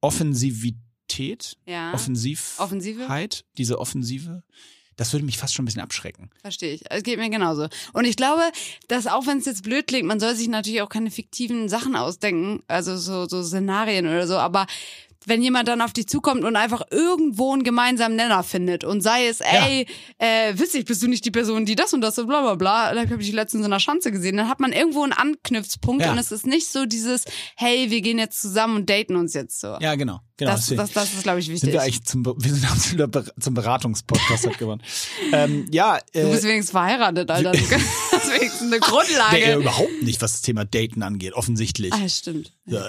Offensivität, 0.00 1.56
Ja. 1.66 1.92
Offensiv, 1.94 2.54
Offensive? 2.58 3.06
diese 3.58 3.78
Offensive, 3.78 4.42
das 5.02 5.12
würde 5.12 5.26
mich 5.26 5.36
fast 5.38 5.52
schon 5.54 5.64
ein 5.64 5.66
bisschen 5.66 5.82
abschrecken. 5.82 6.30
Verstehe 6.40 6.74
ich. 6.74 6.82
Es 6.88 7.02
geht 7.02 7.18
mir 7.18 7.28
genauso. 7.28 7.66
Und 7.92 8.04
ich 8.04 8.16
glaube, 8.16 8.42
dass 8.88 9.06
auch 9.08 9.26
wenn 9.26 9.38
es 9.38 9.46
jetzt 9.46 9.64
blöd 9.64 9.86
klingt, 9.88 10.06
man 10.06 10.20
soll 10.20 10.36
sich 10.36 10.48
natürlich 10.48 10.80
auch 10.82 10.88
keine 10.88 11.10
fiktiven 11.10 11.68
Sachen 11.68 11.96
ausdenken, 11.96 12.62
also 12.68 12.96
so, 12.96 13.26
so 13.26 13.42
Szenarien 13.42 14.06
oder 14.06 14.26
so, 14.28 14.36
aber 14.36 14.66
wenn 15.26 15.42
jemand 15.42 15.68
dann 15.68 15.80
auf 15.80 15.92
dich 15.92 16.08
zukommt 16.08 16.42
und 16.44 16.56
einfach 16.56 16.82
irgendwo 16.90 17.52
einen 17.52 17.62
gemeinsamen 17.62 18.16
Nenner 18.16 18.42
findet 18.42 18.82
und 18.84 19.02
sei 19.02 19.28
es, 19.28 19.40
ey, 19.40 19.86
äh, 20.18 20.58
witzig, 20.58 20.84
bist 20.84 21.00
du 21.02 21.06
nicht 21.08 21.24
die 21.24 21.30
Person, 21.30 21.64
die 21.64 21.76
das 21.76 21.92
und 21.92 22.00
das 22.00 22.18
und 22.18 22.26
bla 22.26 22.40
bla 22.42 22.54
bla, 22.56 22.92
da 22.94 23.00
habe 23.08 23.22
ich 23.22 23.32
letztens 23.32 23.60
in 23.64 23.72
einer 23.72 23.78
Schanze 23.78 24.10
gesehen, 24.10 24.36
dann 24.36 24.48
hat 24.48 24.58
man 24.58 24.72
irgendwo 24.72 25.02
einen 25.04 25.12
Anknüpfpunkt 25.12 26.04
Ja. 26.04 26.10
und 26.12 26.18
es 26.18 26.32
ist 26.32 26.46
nicht 26.46 26.66
so 26.66 26.86
dieses, 26.86 27.24
hey, 27.56 27.90
wir 27.90 28.00
gehen 28.00 28.18
jetzt 28.18 28.40
zusammen 28.40 28.76
und 28.76 28.90
daten 28.90 29.14
uns 29.16 29.32
jetzt 29.34 29.60
so. 29.60 29.76
Ja, 29.80 29.94
genau. 29.94 30.20
Genau 30.42 30.56
das, 30.56 30.66
das, 30.66 30.92
das 30.92 31.14
ist, 31.14 31.22
glaube 31.22 31.40
ich, 31.40 31.48
wichtig. 31.48 31.60
sind 31.60 31.72
wir 31.72 31.82
eigentlich 31.82 32.04
zum, 32.04 32.24
wir 32.36 32.54
sind 32.54 32.70
absolut 32.70 33.32
zum 33.40 33.54
Beratungspodcast 33.54 34.58
geworden. 34.58 34.82
ähm, 35.32 35.66
ja, 35.70 35.98
du 36.12 36.20
äh, 36.20 36.30
bist 36.30 36.44
wenigstens 36.44 36.70
verheiratet, 36.70 37.30
Alter. 37.30 37.52
Du 37.52 37.58
hast 37.58 38.32
wenigstens 38.32 38.62
eine 38.62 38.70
der, 38.70 38.80
Grundlage. 38.88 39.54
überhaupt 39.54 40.02
nicht, 40.02 40.20
was 40.22 40.32
das 40.32 40.42
Thema 40.42 40.64
Daten 40.64 41.02
angeht, 41.02 41.32
offensichtlich. 41.34 41.92
Ah, 41.92 42.08
stimmt. 42.08 42.52
Ja. 42.66 42.86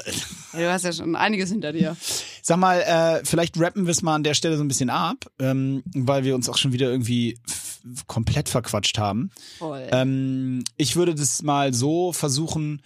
Ja, 0.54 0.60
du 0.60 0.72
hast 0.72 0.86
ja 0.86 0.94
schon 0.94 1.16
einiges 1.16 1.50
hinter 1.50 1.74
dir. 1.74 1.96
Sag 2.42 2.58
mal, 2.58 2.82
äh, 2.82 3.26
vielleicht 3.26 3.60
rappen 3.60 3.86
wir 3.86 3.92
es 3.92 4.02
mal 4.02 4.16
an 4.16 4.24
der 4.24 4.34
Stelle 4.34 4.58
so 4.58 4.64
ein 4.64 4.68
bisschen 4.68 4.90
ab, 4.90 5.26
ähm, 5.40 5.84
weil 5.94 6.24
wir 6.24 6.36
uns 6.36 6.50
auch 6.50 6.58
schon 6.58 6.74
wieder 6.74 6.90
irgendwie 6.90 7.40
komplett 8.08 8.50
verquatscht 8.50 8.98
haben. 8.98 9.32
Voll. 9.58 9.88
Ähm, 9.92 10.64
ich 10.78 10.96
würde 10.96 11.16
das 11.16 11.42
mal 11.42 11.74
so 11.74 12.14
versuchen, 12.14 12.82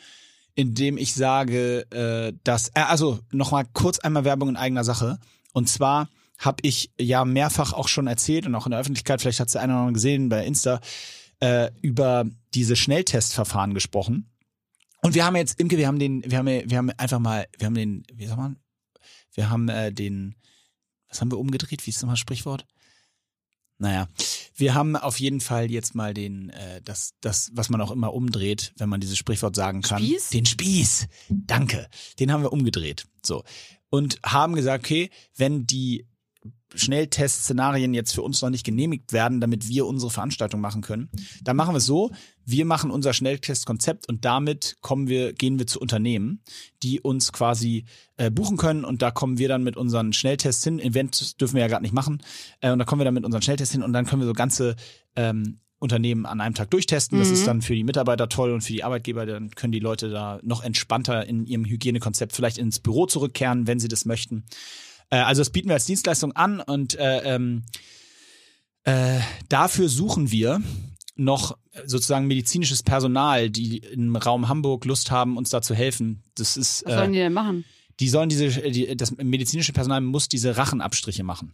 indem 0.58 0.98
ich 0.98 1.14
sage, 1.14 1.86
äh, 1.92 2.34
dass, 2.44 2.70
äh, 2.70 2.80
also 2.80 3.20
nochmal 3.32 3.66
kurz 3.74 4.00
einmal 4.00 4.26
Werbung 4.26 4.50
in 4.50 4.58
eigener 4.58 4.84
Sache. 4.84 5.20
Und 5.54 5.70
zwar 5.70 6.10
habe 6.40 6.58
ich 6.64 6.92
ja 7.00 7.26
mehrfach 7.26 7.74
auch 7.74 7.88
schon 7.88 8.08
erzählt 8.08 8.48
und 8.48 8.56
auch 8.56 8.66
in 8.66 8.72
der 8.72 8.80
Öffentlichkeit, 8.80 9.22
vielleicht 9.22 9.40
hat 9.40 9.48
es 9.48 9.54
der 9.54 9.62
eine 9.62 9.74
oder 9.74 9.82
andere 9.82 9.94
gesehen 9.94 10.30
bei 10.30 10.44
Insta, 10.46 10.82
äh, 11.42 11.70
über 11.84 12.26
diese 12.56 12.76
Schnelltestverfahren 12.76 13.76
gesprochen. 13.76 14.32
Und 15.04 15.14
wir 15.14 15.26
haben 15.26 15.36
jetzt, 15.36 15.60
Imke, 15.60 15.78
wir 15.78 15.86
haben 15.86 16.00
den, 16.00 16.24
wir 16.26 16.40
haben, 16.40 16.48
wir 16.48 16.78
haben 16.78 16.90
einfach 16.98 17.20
mal, 17.20 17.46
wir 17.60 17.68
haben 17.68 17.76
den, 17.76 18.04
wie 18.12 18.26
sagt 18.26 18.40
man, 18.40 18.58
wir 19.36 19.52
haben 19.52 19.70
äh, 19.70 19.94
den, 19.94 20.36
was 21.08 21.22
haben 21.22 21.32
wir 21.32 21.38
umgedreht? 21.38 21.86
Wie 21.86 21.92
ist 21.92 22.02
nochmal 22.02 22.16
das 22.16 22.20
Sprichwort? 22.20 22.66
Naja, 23.78 24.08
wir 24.58 24.74
haben 24.74 24.96
auf 24.96 25.20
jeden 25.20 25.40
Fall 25.40 25.72
jetzt 25.72 25.96
mal 25.96 26.14
den, 26.14 26.50
äh, 26.50 26.82
das, 26.84 27.14
das, 27.22 27.52
was 27.54 27.70
man 27.70 27.80
auch 27.80 27.92
immer 27.92 28.14
umdreht, 28.14 28.74
wenn 28.78 28.90
man 28.90 29.00
dieses 29.00 29.18
Sprichwort 29.18 29.56
sagen 29.56 29.82
kann. 29.82 30.00
Spieß? 30.00 30.30
Den 30.30 30.46
Spieß. 30.46 31.08
Danke. 31.30 31.88
Den 32.20 32.32
haben 32.32 32.42
wir 32.42 32.52
umgedreht. 32.52 33.06
So. 33.24 33.44
Und 33.90 34.20
haben 34.26 34.56
gesagt, 34.56 34.84
okay, 34.84 35.12
wenn 35.36 35.68
die 35.68 36.08
Schnelltest-Szenarien 36.76 37.94
jetzt 37.94 38.14
für 38.14 38.22
uns 38.22 38.42
noch 38.42 38.50
nicht 38.50 38.66
genehmigt 38.66 39.14
werden, 39.14 39.40
damit 39.40 39.68
wir 39.68 39.86
unsere 39.86 40.12
Veranstaltung 40.12 40.62
machen 40.62 40.82
können, 40.82 41.10
dann 41.44 41.56
machen 41.56 41.74
wir 41.74 41.78
es 41.78 41.86
so, 41.86 42.12
wir 42.46 42.66
machen 42.66 42.92
unser 42.92 43.14
Schnelltestkonzept 43.14 44.08
und 44.08 44.26
damit 44.26 44.78
kommen 44.82 45.08
wir, 45.08 45.34
gehen 45.34 45.60
wir 45.60 45.68
zu 45.68 45.80
Unternehmen, 45.80 46.42
die 46.84 47.00
uns 47.00 47.32
quasi 47.32 47.86
äh, 48.18 48.32
buchen 48.32 48.58
können 48.58 48.86
und 48.86 49.02
da 49.02 49.12
kommen 49.12 49.38
wir 49.38 49.48
dann 49.48 49.64
mit 49.64 49.78
unseren 49.78 50.14
Schnelltests 50.14 50.64
hin. 50.64 50.80
Event 50.80 51.40
dürfen 51.42 51.56
wir 51.56 51.62
ja 51.62 51.68
gerade 51.68 51.84
nicht 51.84 51.94
machen. 51.94 52.22
Äh, 52.62 52.72
und 52.72 52.80
da 52.80 52.86
kommen 52.86 53.00
wir 53.00 53.06
dann 53.06 53.14
mit 53.14 53.26
unseren 53.26 53.42
Schnelltests 53.42 53.74
hin 53.74 53.84
und 53.84 53.94
dann 53.94 54.06
können 54.06 54.22
wir 54.22 54.28
so 54.28 54.34
ganze 54.34 54.76
ähm, 55.16 55.60
Unternehmen 55.80 56.26
an 56.26 56.42
einem 56.42 56.56
Tag 56.56 56.72
durchtesten. 56.72 57.20
Das 57.20 57.28
Mhm. 57.28 57.34
ist 57.34 57.48
dann 57.48 57.62
für 57.62 57.76
die 57.76 57.84
Mitarbeiter 57.84 58.30
toll 58.30 58.52
und 58.52 58.62
für 58.62 58.74
die 58.74 58.84
Arbeitgeber, 58.84 59.26
dann 59.26 59.52
können 59.52 59.72
die 59.72 59.80
Leute 59.80 60.10
da 60.10 60.40
noch 60.42 60.64
entspannter 60.64 61.26
in 61.28 61.46
ihrem 61.46 61.66
Hygienekonzept 61.66 62.34
vielleicht 62.34 62.58
ins 62.58 62.80
Büro 62.80 63.06
zurückkehren, 63.06 63.68
wenn 63.68 63.80
sie 63.80 63.88
das 63.88 64.06
möchten. 64.06 64.46
Äh, 65.10 65.18
also 65.18 65.42
das 65.42 65.50
bieten 65.50 65.70
wir 65.70 65.76
als 65.76 65.86
Dienstleistung 65.86 66.32
an 66.34 66.60
und 66.60 66.96
äh, 66.96 67.36
ähm, 67.36 67.64
äh, 68.84 69.20
dafür 69.50 69.90
suchen 69.90 70.32
wir 70.32 70.62
noch 71.16 71.58
sozusagen 71.86 72.28
medizinisches 72.28 72.84
Personal, 72.84 73.50
die 73.50 73.80
im 73.80 74.16
Raum 74.16 74.48
Hamburg 74.48 74.86
Lust 74.86 75.12
haben, 75.12 75.38
uns 75.38 75.50
da 75.50 75.62
zu 75.62 75.76
helfen. 75.76 76.24
Das 76.36 76.58
ist, 76.58 76.84
Was 76.86 76.94
sollen 76.94 77.12
äh, 77.12 77.14
die 77.14 77.20
denn 77.20 77.34
machen? 77.34 77.66
die 78.00 78.10
sollen 78.10 78.30
diese, 78.30 78.50
die, 78.50 78.96
das 78.96 79.16
medizinische 79.18 79.74
Personal 79.74 80.02
muss 80.02 80.28
diese 80.28 80.58
Rachenabstriche 80.58 81.24
machen. 81.24 81.54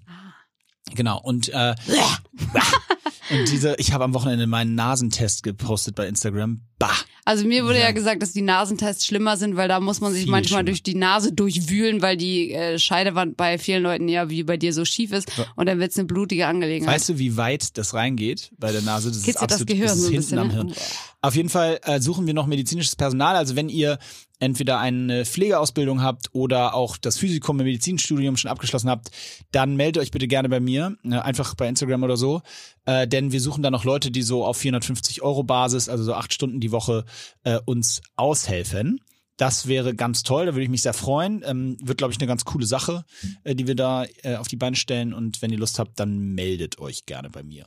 Genau 0.93 1.20
und 1.21 1.50
äh, 1.50 1.75
und 3.32 3.50
diese, 3.50 3.75
ich 3.78 3.93
habe 3.93 4.04
am 4.04 4.13
Wochenende 4.13 4.47
meinen 4.47 4.75
Nasentest 4.75 5.43
gepostet 5.43 5.96
bei 5.96 6.08
Instagram. 6.08 6.62
Bah, 6.78 6.92
Also 7.25 7.45
mir 7.45 7.63
wurde 7.63 7.79
ja. 7.79 7.86
Ja. 7.86 7.91
gesagt, 7.91 8.21
dass 8.21 8.33
die 8.33 8.41
Nasentests 8.41 9.05
schlimmer 9.05 9.37
sind, 9.37 9.55
weil 9.55 9.67
da 9.67 9.79
muss 9.79 10.01
man 10.01 10.12
sich 10.12 10.24
Viel 10.24 10.32
manchmal 10.32 10.59
schlimmer. 10.59 10.63
durch 10.63 10.83
die 10.83 10.95
Nase 10.95 11.32
durchwühlen, 11.33 12.01
weil 12.01 12.17
die 12.17 12.51
äh, 12.54 12.78
Scheidewand 12.78 13.37
bei 13.37 13.58
vielen 13.58 13.83
Leuten 13.83 14.08
ja 14.09 14.29
wie 14.29 14.43
bei 14.43 14.58
dir 14.58 14.74
so 14.74 14.86
schief 14.86 15.12
ist 15.12 15.32
und 15.55 15.67
dann 15.67 15.79
wird's 15.79 15.97
eine 15.97 16.05
blutige 16.05 16.47
Angelegenheit. 16.47 16.95
Weißt 16.95 17.09
du, 17.09 17.20
wie 17.20 17.37
weit 17.37 17.78
das 17.78 17.93
reingeht 17.93 18.51
bei 18.58 18.71
der 18.71 18.82
Nase? 18.82 19.09
Das 19.09 19.24
Kitzelt 19.24 19.36
ist 19.36 19.41
das 19.41 19.51
absolut 19.62 19.67
Gehirn 19.67 19.87
das 19.87 19.97
ist 19.97 20.01
so 20.04 20.08
ein 20.08 20.12
hinten 20.12 20.21
bisschen, 20.24 20.39
am 20.39 20.47
ne? 20.47 20.54
Hirn. 20.54 20.74
Auf 21.21 21.36
jeden 21.37 21.50
Fall 21.50 21.79
äh, 21.83 22.01
suchen 22.01 22.28
wir 22.28 22.33
noch 22.33 22.47
medizinisches 22.47 22.97
Personal. 22.97 23.37
Also 23.37 23.55
wenn 23.55 23.70
ihr 23.70 23.97
entweder 24.39 24.79
eine 24.79 25.24
Pflegeausbildung 25.24 26.01
habt 26.01 26.28
oder 26.33 26.74
auch 26.74 26.97
das 26.97 27.17
Physikum 27.17 27.58
im 27.62 27.66
Medizinstudium 27.66 28.36
schon 28.36 28.51
abgeschlossen 28.51 28.89
habt, 28.89 29.09
dann 29.54 29.78
meldet 29.78 30.04
euch 30.04 30.12
bitte 30.12 30.28
gerne 30.28 30.50
bei 30.50 30.59
mir, 30.59 30.97
ne, 31.01 31.24
einfach 31.24 31.55
bei 31.55 31.70
Instagram 31.70 32.04
oder 32.04 32.17
so. 32.17 32.41
Äh, 32.86 33.08
denn 33.08 33.32
wir 33.32 33.39
suchen 33.39 33.63
da 33.63 33.71
noch 33.71 33.86
Leute, 33.86 34.12
die 34.12 34.21
so 34.21 34.43
auf 34.43 34.58
450 34.58 35.21
Euro 35.21 35.43
Basis, 35.43 35.87
also 35.87 36.04
so 36.04 36.13
acht 36.13 36.33
Stunden 36.33 36.59
die 36.59 36.74
Woche, 36.74 37.05
äh, 37.44 37.60
uns 37.66 38.02
aushelfen. 38.16 39.00
Das 39.38 39.68
wäre 39.68 39.96
ganz 39.96 40.24
toll, 40.24 40.46
da 40.46 40.54
würde 40.54 40.64
ich 40.64 40.70
mich 40.70 40.84
sehr 40.84 40.94
freuen. 40.94 41.44
Ähm, 41.46 41.78
wird, 41.82 41.98
glaube 41.98 42.14
ich, 42.14 42.20
eine 42.20 42.28
ganz 42.28 42.46
coole 42.46 42.66
Sache, 42.66 43.04
äh, 43.44 43.56
die 43.56 43.68
wir 43.68 43.76
da 43.76 44.06
äh, 44.22 44.36
auf 44.36 44.48
die 44.48 44.56
Beine 44.56 44.76
stellen. 44.76 45.14
Und 45.14 45.42
wenn 45.42 45.52
ihr 45.52 45.58
Lust 45.58 45.80
habt, 45.80 46.00
dann 46.00 46.36
meldet 46.36 46.80
euch 46.80 47.06
gerne 47.06 47.30
bei 47.30 47.42
mir. 47.44 47.66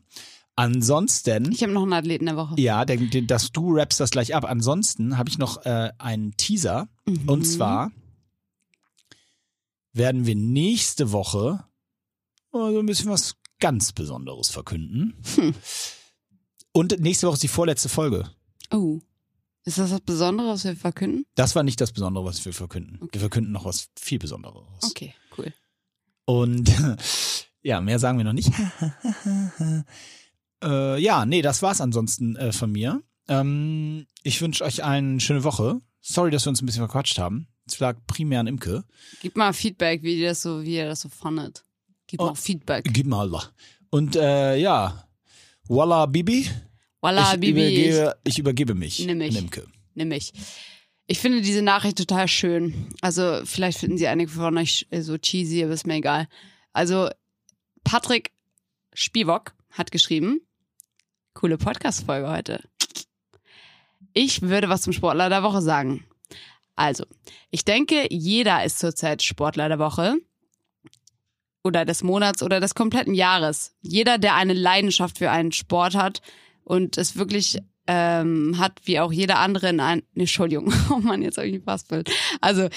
Ansonsten, 0.55 1.52
Ich 1.52 1.62
habe 1.62 1.73
noch 1.73 1.82
einen 1.82 1.93
Athleten 1.93 2.27
der 2.27 2.36
Woche. 2.36 2.55
ja, 2.59 2.85
der, 2.85 2.97
der, 2.97 3.23
dass 3.23 3.52
du 3.52 3.74
rappst 3.74 4.01
das 4.01 4.10
gleich 4.10 4.35
ab. 4.35 4.44
Ansonsten 4.44 5.18
habe 5.18 5.28
ich 5.28 5.39
noch 5.39 5.66
äh, 5.66 5.90
einen 5.98 6.36
Teaser. 6.36 6.89
Mhm. 7.05 7.28
Und 7.28 7.44
zwar 7.44 7.90
werden 9.93 10.24
wir 10.27 10.35
nächste 10.35 11.12
Woche 11.12 11.64
so 12.52 12.78
ein 12.78 12.86
bisschen 12.86 13.10
was 13.10 13.36
ganz 13.59 13.93
Besonderes 13.93 14.48
verkünden. 14.51 15.14
Hm. 15.35 15.55
Und 16.73 17.01
nächste 17.01 17.27
Woche 17.27 17.35
ist 17.35 17.43
die 17.43 17.48
vorletzte 17.48 17.89
Folge. 17.89 18.31
Oh. 18.70 19.01
Ist 19.66 19.78
das 19.78 19.90
was 19.90 20.01
Besonderes, 20.01 20.60
was 20.60 20.64
wir 20.64 20.76
verkünden? 20.76 21.26
Das 21.34 21.55
war 21.56 21.62
nicht 21.64 21.80
das 21.80 21.93
Besondere, 21.93 22.24
was 22.24 22.43
wir 22.44 22.52
verkünden. 22.55 23.01
Wir 23.12 23.20
verkünden 23.20 23.52
noch 23.52 23.64
was 23.64 23.88
viel 23.98 24.18
Besonderes. 24.18 24.62
Okay, 24.82 25.12
cool. 25.36 25.52
Und 26.24 26.72
ja, 27.62 27.80
mehr 27.80 27.98
sagen 27.98 28.16
wir 28.16 28.24
noch 28.24 28.32
nicht. 28.32 28.51
äh, 30.62 30.98
ja, 31.01 31.26
nee, 31.26 31.43
das 31.43 31.62
war's 31.62 31.80
ansonsten 31.80 32.36
äh, 32.36 32.52
von 32.52 32.70
mir. 32.72 33.02
Ähm, 33.28 34.06
ich 34.22 34.40
wünsche 34.40 34.64
euch 34.64 34.84
eine 34.84 35.20
schöne 35.20 35.44
Woche. 35.44 35.80
Sorry, 36.01 36.30
dass 36.30 36.47
wir 36.47 36.51
uns 36.51 36.62
ein 36.62 36.66
bisschen 36.66 36.82
verquatscht 36.86 37.18
haben. 37.18 37.48
Es 37.66 37.80
lag 37.80 37.97
primär 38.06 38.40
an 38.40 38.47
Imke. 38.47 38.84
Gib 39.20 39.36
mal 39.36 39.52
Feedback, 39.52 40.02
wie 40.05 40.20
ihr 40.20 40.28
das 40.28 40.43
so, 40.43 40.62
wie 40.62 40.76
ihr 40.76 40.86
das 40.86 41.01
so 41.01 41.09
fandet. 41.09 41.64
Gib 42.06 42.20
Oh. 42.20 42.26
mal 42.26 42.34
Feedback. 42.36 42.86
Gib 42.93 43.06
mal 43.06 43.20
Allah. 43.22 43.43
Und 43.90 44.14
äh, 44.14 44.56
ja, 44.56 45.09
Walla 45.68 46.06
Bibi. 46.06 46.48
Voila, 47.06 47.34
ich, 47.34 47.40
Bibi. 47.40 47.64
ich- 47.66 47.78
Übergebe, 47.88 48.16
ich 48.24 48.38
übergebe 48.38 48.74
mich. 48.74 48.98
Nimm 49.06 49.18
mich. 49.18 49.36
Imke. 49.36 49.66
nimm 49.94 50.12
ich. 50.12 50.32
Ich 51.06 51.18
finde 51.20 51.40
diese 51.40 51.62
Nachricht 51.62 51.98
total 51.98 52.26
schön. 52.26 52.88
Also 53.00 53.40
vielleicht 53.44 53.78
finden 53.78 53.96
sie 53.96 54.08
einige 54.08 54.30
von 54.30 54.58
euch 54.58 54.86
äh, 54.90 55.02
so 55.02 55.16
cheesy, 55.16 55.62
aber 55.62 55.72
ist 55.72 55.86
mir 55.86 55.94
egal. 55.94 56.26
Also 56.72 57.08
Patrick 57.84 58.32
Spivok 58.92 59.52
hat 59.70 59.92
geschrieben, 59.92 60.40
coole 61.34 61.58
Podcast-Folge 61.58 62.28
heute. 62.28 62.64
Ich 64.14 64.42
würde 64.42 64.68
was 64.68 64.82
zum 64.82 64.92
Sportler 64.92 65.28
der 65.28 65.42
Woche 65.42 65.62
sagen. 65.62 66.04
Also, 66.74 67.04
ich 67.50 67.64
denke, 67.64 68.06
jeder 68.10 68.64
ist 68.64 68.78
zurzeit 68.78 69.22
Sportler 69.22 69.68
der 69.68 69.78
Woche 69.78 70.16
oder 71.62 71.84
des 71.84 72.02
Monats 72.02 72.42
oder 72.42 72.58
des 72.60 72.74
kompletten 72.74 73.14
Jahres. 73.14 73.74
Jeder, 73.80 74.18
der 74.18 74.34
eine 74.34 74.52
Leidenschaft 74.54 75.18
für 75.18 75.30
einen 75.30 75.52
Sport 75.52 75.94
hat 75.94 76.20
und 76.66 76.98
es 76.98 77.16
wirklich 77.16 77.59
ähm, 77.86 78.56
hat, 78.59 78.80
wie 78.84 78.98
auch 78.98 79.12
jeder 79.12 79.38
andere 79.38 79.68
in 79.68 79.80
ein... 79.80 80.02
Nee, 80.14 80.22
Entschuldigung, 80.22 80.72
oh 80.90 80.98
Mann, 80.98 81.22
jetzt 81.22 81.38
habe 81.38 81.47
ich 81.47 81.55
mich 81.55 81.62
verspelt. 81.62 82.10
Also, 82.40 82.68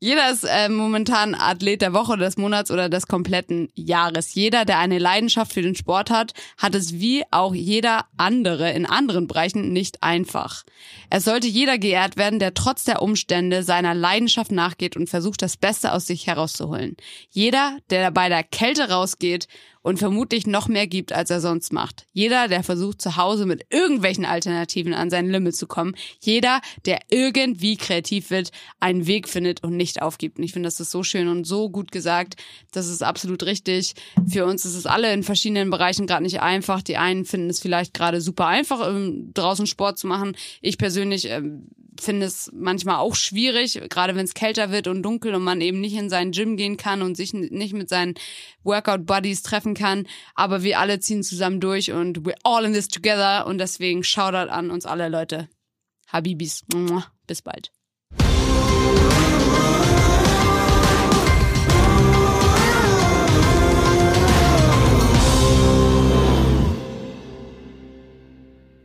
jeder 0.00 0.32
ist 0.32 0.42
äh, 0.42 0.68
momentan 0.68 1.36
Athlet 1.36 1.80
der 1.80 1.92
Woche 1.92 2.16
des 2.16 2.36
Monats 2.36 2.72
oder 2.72 2.88
des 2.88 3.06
kompletten 3.06 3.68
Jahres. 3.76 4.34
Jeder, 4.34 4.64
der 4.64 4.80
eine 4.80 4.98
Leidenschaft 4.98 5.52
für 5.52 5.62
den 5.62 5.76
Sport 5.76 6.10
hat, 6.10 6.32
hat 6.58 6.74
es 6.74 6.94
wie 6.94 7.22
auch 7.30 7.54
jeder 7.54 8.06
andere 8.16 8.72
in 8.72 8.84
anderen 8.84 9.28
Bereichen 9.28 9.72
nicht 9.72 10.02
einfach. 10.02 10.64
Es 11.08 11.24
sollte 11.24 11.46
jeder 11.46 11.78
geehrt 11.78 12.16
werden, 12.16 12.40
der 12.40 12.52
trotz 12.54 12.82
der 12.82 13.00
Umstände 13.00 13.62
seiner 13.62 13.94
Leidenschaft 13.94 14.50
nachgeht 14.50 14.96
und 14.96 15.08
versucht, 15.08 15.40
das 15.40 15.56
Beste 15.56 15.92
aus 15.92 16.08
sich 16.08 16.26
herauszuholen. 16.26 16.96
Jeder, 17.30 17.78
der 17.90 18.10
bei 18.10 18.28
der 18.28 18.42
Kälte 18.42 18.90
rausgeht 18.90 19.46
und 19.82 19.98
vermutlich 19.98 20.46
noch 20.46 20.68
mehr 20.68 20.86
gibt, 20.86 21.12
als 21.12 21.30
er 21.30 21.40
sonst 21.40 21.72
macht. 21.72 22.06
Jeder, 22.12 22.48
der 22.48 22.62
versucht, 22.62 23.02
zu 23.02 23.16
Hause 23.16 23.46
mit 23.46 23.66
irgendwelchen 23.70 24.24
Alternativen 24.24 24.94
an 24.94 25.10
sein 25.10 25.28
Limit 25.28 25.56
zu 25.56 25.66
kommen. 25.66 25.94
Jeder, 26.20 26.60
der 26.86 27.00
irgendwie 27.10 27.76
kreativ 27.76 28.30
wird, 28.30 28.50
einen 28.80 29.06
Weg 29.06 29.28
findet 29.28 29.62
und 29.62 29.76
nicht 29.76 30.00
aufgibt. 30.00 30.38
Und 30.38 30.44
ich 30.44 30.52
finde, 30.52 30.68
das 30.68 30.80
ist 30.80 30.90
so 30.90 31.02
schön 31.02 31.28
und 31.28 31.44
so 31.44 31.68
gut 31.68 31.92
gesagt. 31.92 32.36
Das 32.72 32.88
ist 32.88 33.02
absolut 33.02 33.42
richtig. 33.44 33.94
Für 34.28 34.46
uns 34.46 34.64
ist 34.64 34.76
es 34.76 34.86
alle 34.86 35.12
in 35.12 35.22
verschiedenen 35.22 35.70
Bereichen 35.70 36.06
gerade 36.06 36.22
nicht 36.22 36.40
einfach. 36.40 36.82
Die 36.82 36.96
einen 36.96 37.24
finden 37.24 37.50
es 37.50 37.60
vielleicht 37.60 37.94
gerade 37.94 38.20
super 38.20 38.46
einfach, 38.46 38.88
ähm, 38.88 39.32
draußen 39.34 39.66
Sport 39.66 39.98
zu 39.98 40.06
machen. 40.06 40.36
Ich 40.60 40.78
persönlich 40.78 41.28
ähm, 41.28 41.66
finde 42.00 42.26
es 42.26 42.50
manchmal 42.54 42.96
auch 42.96 43.14
schwierig, 43.14 43.80
gerade 43.90 44.14
wenn 44.14 44.24
es 44.24 44.34
kälter 44.34 44.70
wird 44.70 44.86
und 44.86 45.02
dunkel 45.02 45.34
und 45.34 45.44
man 45.44 45.60
eben 45.60 45.80
nicht 45.80 45.94
in 45.94 46.10
seinen 46.10 46.32
Gym 46.32 46.56
gehen 46.56 46.76
kann 46.76 47.02
und 47.02 47.16
sich 47.16 47.32
nicht 47.32 47.74
mit 47.74 47.88
seinen 47.88 48.14
Workout-Buddies 48.62 49.42
treffen 49.42 49.74
kann. 49.74 50.06
Aber 50.34 50.62
wir 50.62 50.78
alle 50.78 51.00
ziehen 51.00 51.22
zusammen 51.22 51.60
durch 51.60 51.92
und 51.92 52.20
we're 52.20 52.38
all 52.44 52.64
in 52.64 52.72
this 52.72 52.88
together 52.88 53.46
und 53.46 53.58
deswegen 53.58 54.02
Shoutout 54.02 54.50
an 54.50 54.70
uns 54.70 54.86
alle 54.86 55.08
Leute. 55.08 55.48
Habibis. 56.08 56.64
Bis 57.26 57.42
bald. 57.42 57.72